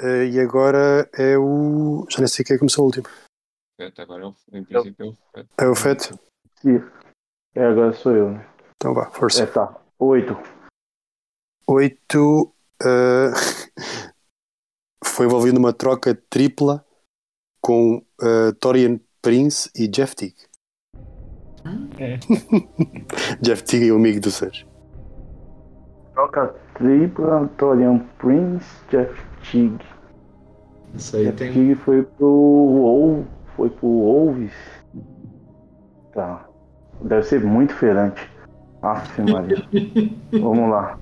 Eh, 0.00 0.28
e 0.28 0.40
agora 0.40 1.10
é 1.12 1.36
o. 1.36 2.06
Já 2.08 2.20
nem 2.20 2.26
sei 2.28 2.42
quem 2.42 2.58
começou 2.58 2.84
o 2.84 2.86
último. 2.86 3.06
Agora, 3.98 4.22
é 4.22 4.26
o- 4.26 4.34
em 4.54 4.64
princípio, 4.64 5.04
é 5.04 5.10
o 5.10 5.16
Fred. 5.34 5.48
É 5.60 5.66
o 5.68 5.74
Feto? 5.74 6.18
Sim. 6.62 6.78
É, 7.54 7.64
agora 7.66 7.92
sou 7.92 8.12
eu, 8.16 8.30
né? 8.32 8.46
Então 8.76 8.94
vá, 8.94 9.10
força. 9.10 9.42
É, 9.42 9.46
tá. 9.46 9.74
Oito. 9.98 10.36
Oito. 11.66 12.52
eh, 12.82 13.30
foi 15.04 15.26
envolvido 15.26 15.54
numa 15.58 15.72
troca 15.72 16.14
tripla 16.28 16.84
com 17.60 18.02
eh, 18.22 18.52
Torian 18.60 19.00
Prince 19.22 19.70
e 19.74 19.88
Jeff 19.88 20.14
Teague. 20.14 20.46
É. 21.98 22.18
Jeff 23.40 23.64
Teague 23.64 23.88
é 23.88 23.92
o 23.92 23.96
amigo 23.96 24.20
do 24.20 24.30
Sérgio. 24.30 24.68
Troca 26.12 26.54
tripla, 26.74 27.50
Torian 27.56 27.98
Prince, 28.18 28.66
Jeff 28.90 29.20
Teague. 29.50 29.84
Isso 30.94 31.16
aí 31.16 31.24
Jeff 31.24 31.38
tem. 31.38 31.52
Teague 31.52 31.74
foi 31.76 32.02
pro 32.02 32.26
Wolves. 32.26 33.26
Foi 33.56 33.70
pro 33.70 33.88
Wolves. 33.88 34.52
Tá. 36.12 36.46
Deve 37.02 37.22
ser 37.24 37.42
muito 37.42 37.74
feirante. 37.74 38.30
Aff, 38.92 39.22
Maria. 39.22 39.56
Vamos 40.32 40.70
lá. 40.70 40.98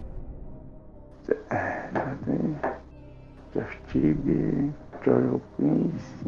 Teague, 3.92 4.72
Torian 5.04 5.40
Prince. 5.56 6.26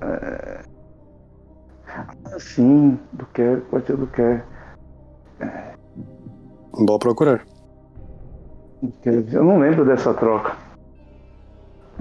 É... 0.00 0.62
Ah, 1.90 2.38
sim, 2.38 2.98
do 3.12 3.26
Kerr, 3.26 3.62
pode 3.70 3.86
ser 3.86 3.96
do 3.96 4.06
Kerr. 4.08 4.44
Vamos 6.72 6.98
procurar. 6.98 7.44
Eu 9.04 9.44
não 9.44 9.58
lembro 9.58 9.84
dessa 9.84 10.14
troca. 10.14 10.54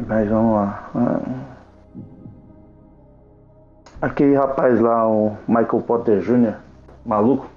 Mas 0.07 0.29
vamos 0.29 0.53
lá. 0.55 0.91
Aquele 4.01 4.35
rapaz 4.35 4.79
lá, 4.79 5.09
o 5.09 5.35
Michael 5.47 5.81
Potter 5.81 6.19
Jr., 6.19 6.59
maluco? 7.03 7.56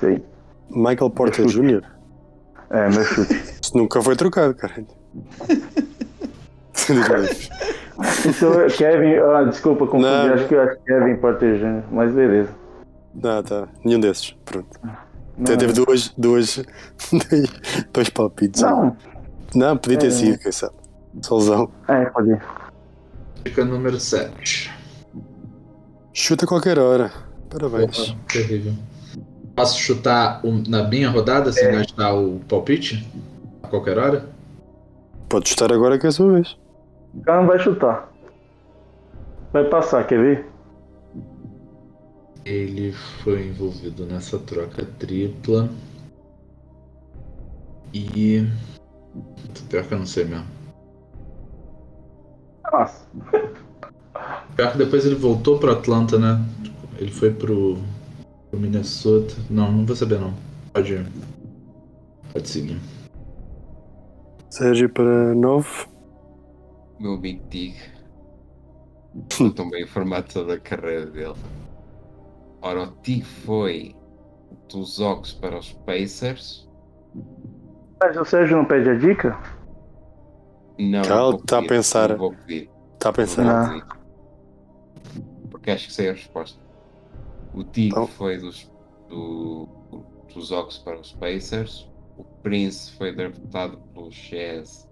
Sei. 0.00 0.22
Michael 0.70 1.10
Porter. 1.10 1.46
Jr. 1.46 1.82
É, 2.70 2.88
meu 2.88 3.04
chute. 3.04 3.34
Isso 3.62 3.76
nunca 3.76 4.02
foi 4.02 4.16
trocado, 4.16 4.54
caralho. 4.54 4.86
É 7.98 8.68
Kevin, 8.76 9.14
ah, 9.16 9.42
desculpa, 9.44 9.86
confundi. 9.86 10.04
Não. 10.04 10.34
Acho 10.34 10.46
que 10.46 10.54
eu 10.54 10.60
acho 10.62 10.78
Kevin 10.86 11.16
Potter 11.16 11.58
Jr., 11.58 11.82
mas 11.90 12.12
beleza. 12.12 12.50
Não, 13.14 13.42
tá. 13.42 13.66
Nenhum 13.84 13.98
desses. 14.00 14.36
Pronto. 14.44 14.68
Não, 14.82 15.44
Até 15.44 15.56
teve 15.56 15.72
duas, 15.72 16.10
duas, 16.16 16.62
dois 17.92 18.10
palpites. 18.10 18.60
Não, 18.62 18.96
Não, 19.54 19.76
podia 19.76 19.98
ter 19.98 20.08
É. 20.08 20.10
sido, 20.10 20.38
quem 20.38 20.52
sabe. 20.52 20.74
Solzão. 21.22 21.70
é, 21.88 22.04
pode 22.06 22.30
ir. 22.30 22.42
Dica 23.44 23.64
número 23.64 23.98
7. 23.98 24.70
Chuta 26.12 26.44
a 26.44 26.48
qualquer 26.48 26.78
hora. 26.78 27.10
Parabéns. 27.48 27.96
Porra, 28.10 28.18
terrível. 28.28 28.74
Posso 29.56 29.78
chutar 29.80 30.40
o- 30.44 30.62
na 30.68 30.82
minha 30.86 31.08
rodada 31.08 31.50
sem 31.50 31.72
gastar 31.72 32.12
o 32.14 32.40
palpite? 32.48 33.06
A 33.62 33.68
qualquer 33.68 33.98
hora? 33.98 34.28
Pode 35.28 35.48
chutar 35.48 35.72
agora 35.72 35.98
que 35.98 36.04
é 36.06 36.10
a 36.10 36.12
sua 36.12 36.32
vez. 36.34 36.56
O 37.14 37.20
cara 37.22 37.40
não 37.40 37.48
vai 37.48 37.58
chutar. 37.58 38.12
Vai 39.52 39.64
passar, 39.64 40.06
quer 40.06 40.20
ver? 40.20 40.46
Ele 42.44 42.92
foi 42.92 43.46
envolvido 43.48 44.04
nessa 44.04 44.38
troca 44.38 44.86
tripla. 44.98 45.68
E. 47.94 48.46
Pior 49.70 49.84
que 49.84 49.94
eu 49.94 49.98
não 49.98 50.06
sei 50.06 50.26
mesmo. 50.26 50.44
Nossa. 52.70 53.06
Pior 54.54 54.72
que 54.72 54.78
depois 54.78 55.06
ele 55.06 55.14
voltou 55.14 55.58
pro 55.58 55.72
Atlanta, 55.72 56.18
né? 56.18 56.44
Ele 56.98 57.10
foi 57.10 57.30
pro, 57.32 57.78
pro 58.50 58.60
Minnesota. 58.60 59.34
Não, 59.50 59.72
não 59.72 59.86
vou 59.86 59.96
saber 59.96 60.20
não. 60.20 60.34
Pode. 60.72 61.06
Pode 62.32 62.48
seguir. 62.48 62.78
Sérgio 64.50 64.88
para 64.88 65.34
9. 65.34 65.86
Meu 67.00 67.14
amigo 67.14 67.46
Tig. 67.48 67.76
Estou 69.30 69.70
bem 69.70 69.82
informado 69.82 70.32
sobre 70.32 70.54
a 70.54 70.60
carreira 70.60 71.06
dele. 71.06 71.34
Ora, 72.62 72.84
o 72.84 72.86
Tig 73.02 73.24
foi 73.24 73.94
dos 74.68 75.00
Ox 75.00 75.32
para 75.32 75.58
os 75.58 75.72
Pacers. 75.72 76.68
Mas 78.00 78.16
o 78.16 78.24
Sérgio 78.24 78.56
não 78.58 78.64
pede 78.64 78.90
a 78.90 78.94
dica? 78.94 79.38
Não, 80.78 81.02
Calma, 81.02 81.22
não 81.22 81.30
vou 81.32 81.40
tá 81.40 81.58
a 81.58 81.60
pedir, 81.60 81.74
pensar. 81.74 82.08
Não 82.10 82.18
vou 82.18 82.32
pedir. 82.32 82.70
Está 82.94 82.94
Está 82.94 83.08
a 83.08 83.12
pensar. 83.12 83.44
Não. 83.44 83.82
Porque 85.50 85.70
acho 85.70 85.86
que 85.86 85.92
sei 85.92 86.10
a 86.10 86.12
resposta. 86.12 86.65
O 87.56 87.64
Tig 87.64 87.88
Então. 87.88 88.06
foi 88.06 88.38
dos, 88.38 88.70
do, 89.08 89.66
dos 90.32 90.52
Ox 90.52 90.78
para 90.78 91.00
os 91.00 91.12
Pacers. 91.12 91.90
O 92.16 92.24
Prince 92.42 92.92
foi 92.96 93.14
draftado 93.14 93.78
pelo 93.92 94.10
Jazz, 94.10 94.88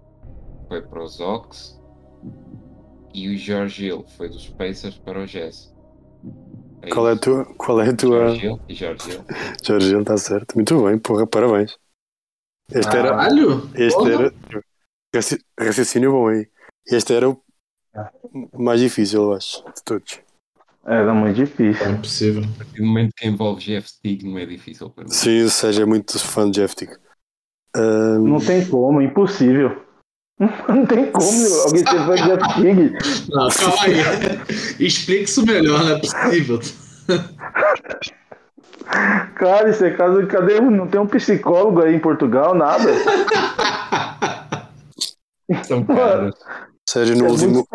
foi 0.67 0.81
para 0.81 1.03
os 1.03 1.19
Ox. 1.19 1.79
E 3.13 3.29
o 3.33 3.37
George 3.37 3.85
Hill 3.85 4.03
foi 4.17 4.27
dos 4.29 4.49
Pacers 4.49 4.97
para 4.97 5.21
o 5.21 5.25
Jazz. 5.25 5.73
É 6.81 6.89
Qual 6.89 7.07
é 7.09 7.15
tua. 7.15 7.45
Qual 7.55 7.79
é 7.81 7.89
a 7.89 7.95
tua. 7.95 8.17
George 8.35 8.45
Hill 8.45 8.59
e 8.67 8.73
George 8.73 9.09
Hill. 9.11 9.21
Jorge, 9.63 9.91
ele 9.93 10.01
está 10.01 10.17
certo. 10.17 10.55
Muito 10.55 10.83
bem, 10.83 10.97
porra, 10.99 11.25
parabéns. 11.25 11.77
Este 12.71 12.97
era. 12.97 13.09
Caralho! 13.09 13.69
Este 13.75 13.95
Porra. 13.97 14.11
era. 14.11 14.33
raci- 15.13 15.45
Raciocínio 15.59 16.11
bom 16.11 16.27
aí. 16.27 16.47
Este 16.87 17.13
era 17.13 17.29
o 17.29 17.41
mais 18.53 18.79
difícil, 18.81 19.21
eu 19.23 19.33
acho, 19.33 19.63
de 19.63 19.83
todos. 19.83 20.19
Era 20.87 21.13
muito 21.13 21.35
difícil. 21.35 21.85
É 21.85 21.91
impossível. 21.91 22.43
A 22.43 22.57
partir 22.57 22.77
do 22.79 22.85
momento 22.85 23.11
que 23.17 23.27
envolve 23.27 23.61
Jeff 23.63 23.89
Stig 23.89 24.23
não 24.23 24.37
é 24.37 24.45
difícil 24.45 24.89
para 24.89 25.03
mim. 25.05 25.09
Sim, 25.09 25.43
ou 25.43 25.49
seja, 25.49 25.81
é 25.81 25.85
muito 25.85 26.19
fã 26.19 26.49
de 26.49 26.59
Jeff 26.61 26.75
Tick. 26.75 26.91
Ahm, 27.75 28.19
Não 28.29 28.39
tem 28.39 28.65
como, 28.67 29.01
impossível. 29.01 29.81
Não 30.39 30.85
tem 30.85 31.11
como 31.11 31.27
alguém 31.63 31.79
ser 31.85 32.05
fã 32.05 32.15
de 32.15 32.23
Jeff 32.23 32.53
King. 32.55 32.93
Não, 33.29 33.49
calma 33.49 33.83
aí. 33.83 34.85
Explica 34.85 35.23
isso 35.23 35.45
melhor, 35.45 35.83
não 35.83 35.95
é 35.95 35.99
possível. 35.99 36.59
Cara, 39.35 39.69
isso 39.69 39.83
é 39.85 39.91
caso. 39.91 40.27
Cadê? 40.27 40.59
Não 40.59 40.87
tem 40.87 40.99
um 41.01 41.07
psicólogo 41.07 41.81
aí 41.81 41.95
em 41.95 41.99
Portugal, 41.99 42.53
nada. 42.53 42.91
São 45.63 45.83
caras. 45.85 46.35
Sérgio, 46.87 47.17
no 47.17 47.25
É 47.25 47.29
último. 47.29 47.67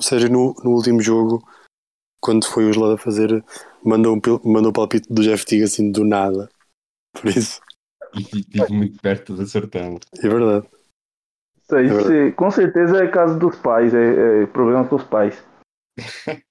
Sérgio 0.00 0.30
no, 0.30 0.54
no 0.64 0.70
último 0.70 1.00
jogo, 1.02 1.42
quando 2.22 2.46
foi 2.46 2.64
o 2.64 2.72
Gelado 2.72 2.94
a 2.94 2.98
fazer, 2.98 3.44
mandou, 3.84 4.16
um, 4.16 4.20
mandou 4.50 4.70
o 4.70 4.72
palpite 4.72 5.12
do 5.12 5.22
Jeff 5.22 5.44
Tick 5.44 5.62
assim 5.62 5.90
do 5.90 6.04
nada. 6.04 6.48
Por 7.12 7.26
isso, 7.28 7.60
E 8.14 8.20
estive 8.22 8.72
muito 8.72 9.00
perto 9.02 9.34
de 9.34 9.42
acertar. 9.42 9.90
é 10.22 10.28
verdade. 10.28 10.66
Isso 11.62 11.76
aí, 11.76 11.86
É 11.86 11.92
verdade. 11.92 12.28
se- 12.30 12.32
com 12.36 12.50
certeza 12.50 13.04
é 13.04 13.08
caso 13.08 13.38
dos 13.38 13.56
pais, 13.56 13.92
é, 13.92 14.42
é 14.42 14.46
problema 14.46 14.86
com 14.88 14.96
os 14.96 15.04
pais. 15.04 15.42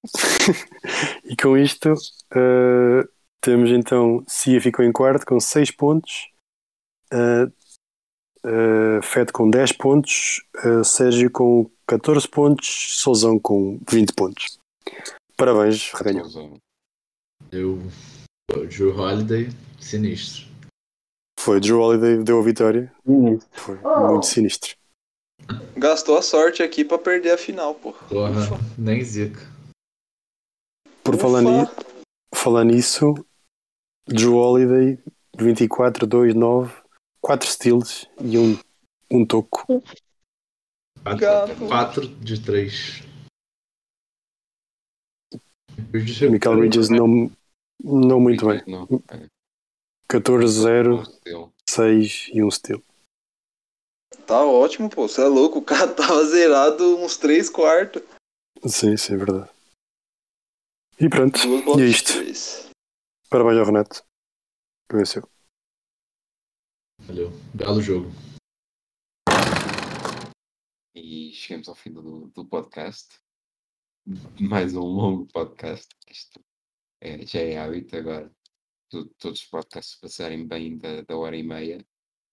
E 1.25 1.35
com 1.35 1.57
isto, 1.57 1.93
eh, 2.35 3.07
temos 3.41 3.69
então 3.71 4.23
Cia 4.27 4.59
ficou 4.61 4.83
em 4.85 4.91
quarto 4.91 5.25
com 5.25 5.39
6 5.39 5.71
pontos, 5.71 6.29
uh, 7.13 7.51
Fed 9.01 9.31
com 9.31 9.49
10 9.49 9.71
pontos, 9.73 10.43
Sérgio 10.83 11.29
com 11.31 11.69
14 11.87 12.27
pontos, 12.27 12.67
Souzão 12.99 13.39
com 13.39 13.79
20 13.89 14.13
pontos. 14.13 14.57
Parabéns, 15.41 15.91
reganhou. 15.93 16.59
Eu. 17.51 17.79
O 18.55 18.67
Drew 18.67 18.95
Holiday, 18.95 19.49
sinistro. 19.79 20.45
Foi, 21.39 21.59
Drew 21.59 21.79
Holiday 21.79 22.23
deu 22.23 22.39
a 22.39 22.43
vitória. 22.43 22.93
Foi 23.53 23.75
muito 24.07 24.27
sinistro. 24.27 24.75
Gastou 25.75 26.15
a 26.15 26.21
sorte 26.21 26.61
aqui 26.61 26.85
pra 26.85 26.99
perder 26.99 27.31
a 27.31 27.39
final, 27.39 27.73
pô. 27.73 27.91
Porra, 27.91 28.39
nem 28.77 29.03
zica. 29.03 29.41
Por 31.03 31.17
falar, 31.17 31.41
ni 31.41 31.67
falar 32.35 32.63
nisso, 32.63 33.15
Drew 34.07 34.35
Holiday, 34.35 35.03
24, 35.39 36.05
2, 36.05 36.35
9, 36.35 36.71
4 37.19 37.49
steals 37.49 38.07
e 38.23 38.37
um, 38.37 38.59
um 39.09 39.25
toco. 39.25 39.81
4 41.67 42.07
de 42.07 42.39
3. 42.39 43.09
Michael 45.91 46.57
Bridges 46.57 46.89
não, 46.89 47.31
não 47.83 48.19
muito 48.19 48.47
bem. 48.47 48.63
Não. 48.65 48.87
É. 49.09 49.27
14, 50.07 50.61
0, 50.61 51.05
Steal. 51.05 51.53
6 51.69 52.29
e 52.33 52.43
um 52.43 52.51
steal. 52.51 52.81
Tá 54.25 54.43
ótimo, 54.43 54.89
pô. 54.89 55.07
Você 55.07 55.21
é 55.21 55.27
louco. 55.27 55.59
O 55.59 55.63
cara 55.63 55.87
tava 55.93 56.23
zerado 56.25 56.97
uns 56.97 57.17
3 57.17 57.49
quartos. 57.49 58.01
Sim, 58.65 58.95
sim, 58.95 59.13
é 59.13 59.17
verdade. 59.17 59.49
E 60.99 61.09
pronto, 61.09 61.39
e 61.79 61.81
é 61.81 61.85
isto. 61.87 62.13
Parabéns 63.29 63.57
ao 63.57 63.65
Renato. 63.65 64.03
Que 64.89 64.97
venceu. 64.97 65.27
Valeu. 66.99 67.31
Belo 67.53 67.81
jogo. 67.81 68.11
E 70.93 71.31
chegamos 71.33 71.67
ao 71.67 71.75
fim 71.75 71.91
do, 71.91 72.27
do 72.27 72.45
podcast. 72.45 73.19
Mais 74.39 74.75
um 74.75 74.81
longo 74.81 75.27
podcast. 75.27 75.87
Isto 76.09 76.43
é- 76.99 77.25
já 77.25 77.39
é 77.41 77.57
hábito 77.57 77.95
agora. 77.95 78.31
to- 78.89 79.07
todos 79.19 79.39
os 79.41 79.47
podcasts 79.47 79.97
passarem 80.01 80.45
bem 80.45 80.77
da, 80.77 81.01
da 81.03 81.15
hora 81.15 81.37
e 81.37 81.43
meia. 81.43 81.85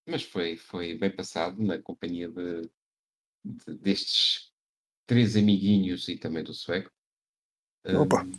Mas 0.08 0.24
foi, 0.24 0.56
foi 0.56 0.98
bem 0.98 1.14
passado 1.14 1.62
na 1.62 1.80
companhia 1.80 2.28
de, 2.28 2.62
de- 3.44 3.74
destes 3.78 4.52
três 5.06 5.36
amiguinhos 5.36 6.08
e 6.08 6.18
também 6.18 6.42
do 6.42 6.52
sueco. 6.52 6.90
Opa. 7.86 8.24
Hum, 8.24 8.32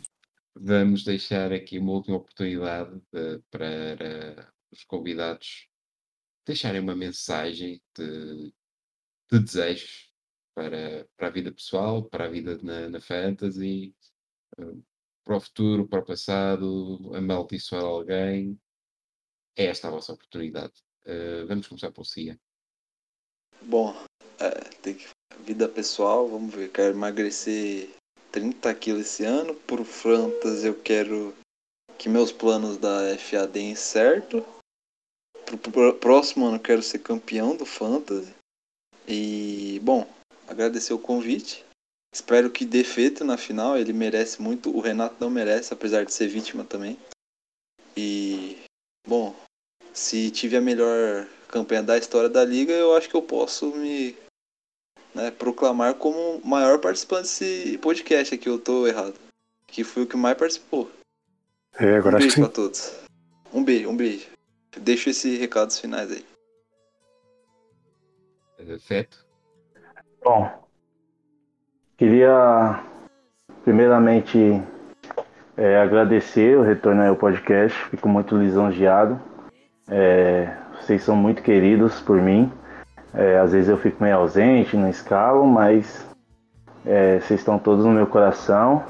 vamos 0.54 1.02
deixar 1.02 1.50
aqui 1.50 1.78
uma 1.78 1.92
última 1.92 2.18
oportunidade 2.18 3.00
de- 3.10 3.38
para 3.50 4.52
os 4.70 4.84
convidados 4.84 5.66
deixarem 6.46 6.80
uma 6.82 6.94
mensagem 6.94 7.80
de, 7.96 8.52
de 9.32 9.38
desejos 9.40 10.09
para, 10.60 11.08
para 11.16 11.28
a 11.28 11.30
vida 11.30 11.50
pessoal, 11.50 12.04
para 12.04 12.26
a 12.26 12.28
vida 12.28 12.58
na, 12.62 12.90
na 12.90 13.00
fantasy, 13.00 13.94
eh, 14.58 14.74
para 15.24 15.36
o 15.36 15.40
futuro, 15.40 15.88
para 15.88 16.00
o 16.00 16.04
passado, 16.04 17.10
amaldiçoar 17.14 17.82
alguém. 17.82 18.60
É 19.56 19.64
esta 19.66 19.88
a 19.88 19.90
vossa 19.90 20.12
oportunidade. 20.12 20.74
Eh, 21.06 21.44
vamos 21.44 21.66
começar 21.66 21.90
por 21.90 22.04
Cia. 22.04 22.38
Bom, 23.62 23.94
é, 24.38 24.50
tem 24.82 24.94
que. 24.94 25.08
Vida 25.46 25.66
pessoal, 25.66 26.28
vamos 26.28 26.54
ver. 26.54 26.70
Quero 26.70 26.94
emagrecer 26.94 27.88
30 28.30 28.74
quilos 28.74 29.00
esse 29.02 29.24
ano. 29.24 29.54
Pro 29.54 29.84
Fantas 29.84 30.64
eu 30.64 30.78
quero 30.78 31.34
que 31.96 32.10
meus 32.10 32.30
planos 32.30 32.76
da 32.76 33.16
FA 33.16 33.46
deem 33.46 33.74
certo. 33.74 34.44
Pro, 35.46 35.56
pro 35.56 35.94
próximo 35.94 36.46
ano 36.46 36.60
quero 36.60 36.82
ser 36.82 36.98
campeão 36.98 37.56
do 37.56 37.64
Fantasy. 37.64 38.34
E, 39.08 39.80
bom, 39.82 40.06
agradecer 40.50 40.92
o 40.92 40.98
convite. 40.98 41.64
Espero 42.12 42.50
que 42.50 42.64
dê 42.64 42.82
feito 42.82 43.24
na 43.24 43.36
final. 43.36 43.78
Ele 43.78 43.92
merece 43.92 44.42
muito. 44.42 44.76
O 44.76 44.80
Renato 44.80 45.16
não 45.20 45.30
merece, 45.30 45.72
apesar 45.72 46.04
de 46.04 46.12
ser 46.12 46.26
vítima 46.26 46.64
também. 46.64 46.98
E, 47.96 48.58
bom, 49.06 49.34
se 49.92 50.30
tive 50.30 50.56
a 50.56 50.60
melhor 50.60 51.26
campanha 51.48 51.82
da 51.82 51.96
história 51.96 52.28
da 52.28 52.44
liga, 52.44 52.72
eu 52.72 52.96
acho 52.96 53.08
que 53.08 53.14
eu 53.14 53.22
posso 53.22 53.74
me 53.76 54.16
né, 55.14 55.30
proclamar 55.30 55.94
como 55.94 56.36
o 56.36 56.46
maior 56.46 56.78
participante 56.80 57.22
desse 57.22 57.78
podcast 57.78 58.34
aqui. 58.34 58.48
Eu 58.48 58.58
tô 58.58 58.86
errado. 58.86 59.14
Que 59.66 59.84
foi 59.84 60.02
o 60.02 60.06
que 60.06 60.16
mais 60.16 60.36
participou. 60.36 60.90
É, 61.78 61.96
agora 61.96 62.16
um 62.16 62.18
acho 62.18 62.26
beijo 62.26 62.34
que 62.34 62.40
pra 62.40 62.48
sim. 62.48 62.54
todos. 62.54 62.92
Um 63.52 63.64
beijo, 63.64 63.88
um 63.88 63.96
beijo. 63.96 64.26
Deixo 64.78 65.10
esse 65.10 65.36
recados 65.36 65.78
finais 65.78 66.10
aí. 66.10 66.24
Feto, 68.78 69.24
Bom, 70.22 70.50
queria 71.96 72.80
primeiramente 73.64 74.62
é, 75.56 75.80
agradecer 75.80 76.58
o 76.58 76.62
retorno 76.62 77.02
ao 77.02 77.16
podcast. 77.16 77.76
Fico 77.86 78.06
muito 78.06 78.36
lisonjeado. 78.36 79.18
É, 79.88 80.54
vocês 80.74 81.02
são 81.02 81.16
muito 81.16 81.42
queridos 81.42 82.00
por 82.02 82.20
mim. 82.20 82.52
É, 83.14 83.38
às 83.38 83.52
vezes 83.52 83.70
eu 83.70 83.78
fico 83.78 84.02
meio 84.02 84.18
ausente, 84.18 84.76
não 84.76 84.90
escalo, 84.90 85.46
mas 85.46 86.06
é, 86.84 87.18
vocês 87.20 87.40
estão 87.40 87.58
todos 87.58 87.86
no 87.86 87.92
meu 87.92 88.06
coração. 88.06 88.84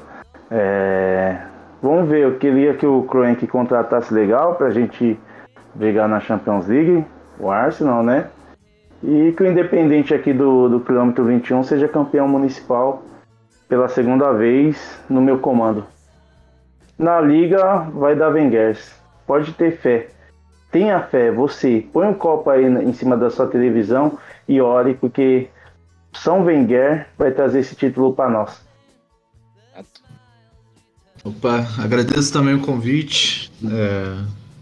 É, 0.49 1.37
vamos 1.81 2.09
ver, 2.09 2.23
eu 2.23 2.37
queria 2.37 2.73
que 2.73 2.85
o 2.85 3.03
Kroenk 3.03 3.47
contratasse 3.47 4.13
legal 4.13 4.55
pra 4.55 4.69
gente 4.69 5.17
brigar 5.73 6.09
na 6.09 6.19
Champions 6.19 6.67
League, 6.67 7.05
o 7.39 7.49
Arsenal, 7.49 8.03
né? 8.03 8.27
E 9.03 9.31
que 9.31 9.43
o 9.43 9.47
Independente 9.47 10.13
aqui 10.13 10.31
do, 10.31 10.69
do 10.69 10.79
quilômetro 10.79 11.25
21 11.25 11.63
seja 11.63 11.87
campeão 11.87 12.27
municipal 12.27 13.03
pela 13.67 13.87
segunda 13.87 14.31
vez 14.31 14.99
no 15.09 15.21
meu 15.21 15.39
comando. 15.39 15.85
Na 16.97 17.19
liga 17.19 17.79
vai 17.93 18.15
dar 18.15 18.29
Wengers. 18.29 18.93
Pode 19.25 19.53
ter 19.53 19.77
fé. 19.77 20.09
Tenha 20.71 21.01
fé, 21.01 21.31
você. 21.31 21.85
Põe 21.91 22.07
um 22.07 22.13
copo 22.13 22.49
aí 22.49 22.65
em 22.65 22.93
cima 22.93 23.17
da 23.17 23.29
sua 23.29 23.47
televisão 23.47 24.17
e 24.47 24.61
ore, 24.61 24.93
porque 24.93 25.49
São 26.13 26.43
Wenger 26.43 27.07
vai 27.17 27.31
trazer 27.31 27.59
esse 27.59 27.75
título 27.75 28.13
para 28.13 28.29
nós. 28.29 28.61
Opa, 31.23 31.65
agradeço 31.77 32.33
também 32.33 32.55
o 32.55 32.61
convite, 32.61 33.51
é, 33.63 34.17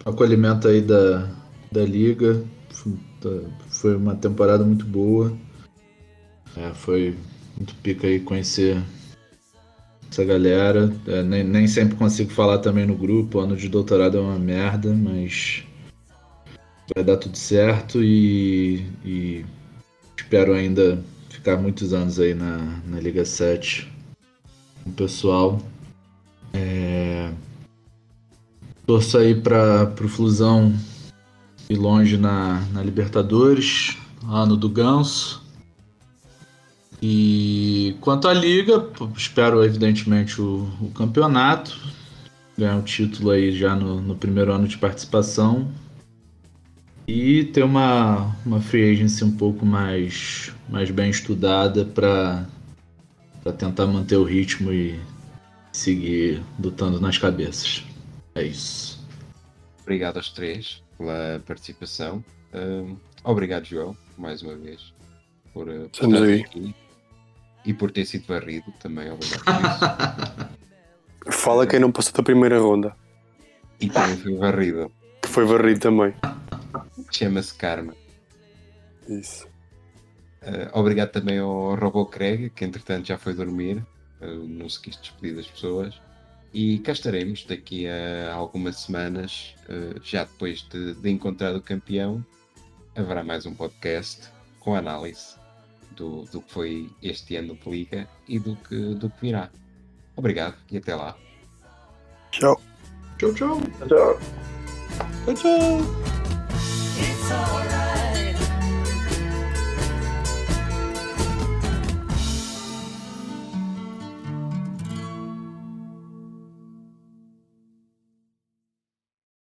acolhimento 0.06 0.68
aí 0.68 0.82
da, 0.82 1.28
da 1.72 1.82
liga. 1.82 2.44
Foi- 3.22 3.40
tá- 3.42 3.50
Foi 3.70 3.96
uma 3.96 4.16
temporada 4.16 4.64
muito 4.64 4.86
boa. 4.86 5.36
É, 6.56 6.74
foi 6.74 7.16
muito 7.56 7.76
pica 7.76 8.08
aí 8.08 8.20
conhecer 8.20 8.82
essa 10.12 10.24
galera. 10.26 10.92
É, 11.08 11.24
nem, 11.24 11.44
nem 11.44 11.68
sempre 11.68 11.96
consigo 11.96 12.32
falar 12.32 12.60
também 12.60 12.86
no 12.86 12.96
grupo. 12.96 13.38
O 13.38 13.42
ano 13.42 13.56
de 13.56 13.70
doutorado 13.70 14.18
é 14.18 14.22
uma 14.22 14.40
merda, 14.40 14.94
mas 14.94 15.64
vai 16.96 17.04
dar 17.04 17.18
tudo 17.18 17.38
certo 17.38 18.04
e, 18.04 18.84
e 19.06 19.46
espero 20.18 20.54
ainda 20.54 21.04
ficar 21.30 21.58
muitos 21.58 21.94
anos 21.94 22.20
aí 22.20 22.34
na, 22.34 22.82
na 22.88 23.00
Liga 23.00 23.24
7 23.24 23.92
com 24.84 24.90
o 24.90 24.94
pessoal. 24.94 25.62
É, 26.54 27.32
torço 28.88 29.20
aí 29.20 29.36
para 29.40 29.94
o 30.04 30.08
Flusão 30.08 30.74
ir 31.70 31.78
longe 31.78 32.18
na, 32.18 32.62
na 32.74 32.82
Libertadores, 32.82 33.96
ano 34.28 34.58
do 34.58 34.68
Ganso. 34.68 35.48
E 37.02 37.96
quanto 38.02 38.28
à 38.28 38.34
liga, 38.34 38.86
espero 39.16 39.64
evidentemente 39.64 40.42
o, 40.42 40.68
o 40.82 40.90
campeonato, 40.90 41.80
ganhar 42.58 42.76
um 42.76 42.82
título 42.82 43.30
aí 43.30 43.56
já 43.56 43.76
no, 43.76 44.02
no 44.02 44.16
primeiro 44.16 44.52
ano 44.52 44.68
de 44.68 44.78
participação 44.78 45.72
e 47.08 47.46
ter 47.46 47.64
uma, 47.64 48.36
uma 48.46 48.60
free 48.60 48.92
agency 48.92 49.24
um 49.24 49.32
pouco 49.32 49.66
mais, 49.66 50.52
mais 50.68 50.92
bem 50.92 51.10
estudada 51.10 51.86
para 51.86 52.46
tentar 53.58 53.88
manter 53.88 54.18
o 54.18 54.24
ritmo 54.24 54.74
e 54.74 55.00
seguir 55.72 56.42
lutando 56.62 57.00
nas 57.00 57.18
cabeças. 57.18 57.86
É 58.36 58.44
isso. 58.44 59.00
Obrigado 59.82 60.18
aos 60.18 60.30
três 60.30 60.84
pela 61.00 61.42
participação. 61.48 62.24
Obrigado, 63.24 63.66
João, 63.66 63.98
mais 64.18 64.42
uma 64.42 64.56
vez, 64.56 64.94
por, 65.54 65.68
uh, 65.68 65.90
por 65.90 66.06
estar 66.06 66.24
aí. 66.24 66.42
aqui. 66.42 66.76
E 67.66 67.74
por 67.74 67.92
ter 67.92 68.06
sido 68.06 68.26
varrido 68.28 68.72
também, 68.80 69.12
obrigado 69.12 69.44
por 69.44 70.58
isso. 71.26 71.32
Fala 71.44 71.68
quem 71.68 71.80
não 71.80 71.92
passou 71.92 72.14
da 72.14 72.24
primeira 72.24 72.60
ronda, 72.60 72.96
e 73.80 73.90
também 73.90 74.18
foi 74.18 74.36
varrido. 74.38 74.92
que 75.22 75.28
foi 75.28 75.46
varrido 75.46 75.80
também. 75.80 76.14
Chama-se 77.12 77.54
Karma. 77.56 77.94
Isso. 79.08 79.48
Uh, 80.42 80.70
obrigado 80.74 81.12
também 81.12 81.40
ao 81.40 81.76
Robô 81.76 82.06
Craig, 82.06 82.50
que 82.52 82.64
entretanto 82.64 83.08
já 83.08 83.18
foi 83.18 83.34
dormir, 83.34 83.86
uh, 84.22 84.48
não 84.48 84.70
se 84.70 84.82
quis 84.82 84.96
despedir 84.96 85.36
das 85.36 85.48
pessoas. 85.48 86.00
E 86.54 86.80
cá 86.80 86.92
estaremos 86.92 87.46
daqui 87.46 87.88
a 87.88 88.34
algumas 88.34 88.78
semanas, 88.78 89.56
uh, 89.70 90.00
já 90.04 90.24
depois 90.24 90.62
de, 90.70 90.96
de 90.96 91.10
encontrar 91.10 91.56
o 91.56 91.62
campeão, 91.62 92.26
haverá 92.96 93.24
mais 93.24 93.46
um 93.46 93.54
podcast 93.54 94.30
com 94.60 94.76
análise 94.76 95.36
do, 95.96 96.24
do 96.26 96.42
que 96.42 96.52
foi 96.52 96.90
este 97.04 97.36
ano 97.36 97.56
de 97.56 97.70
Liga 97.70 98.08
e 98.28 98.40
do 98.40 98.56
que, 98.56 98.96
do 98.96 99.10
que 99.10 99.22
virá. 99.22 99.50
Obrigado 100.16 100.56
e 100.72 100.78
até 100.78 100.96
lá. 100.96 101.16
Tchau. 102.32 102.60
Tchau, 103.18 103.34
tchau. 103.34 103.62
Tchau. 103.88 104.20
Tchau, 105.26 105.34
tchau. 105.36 105.80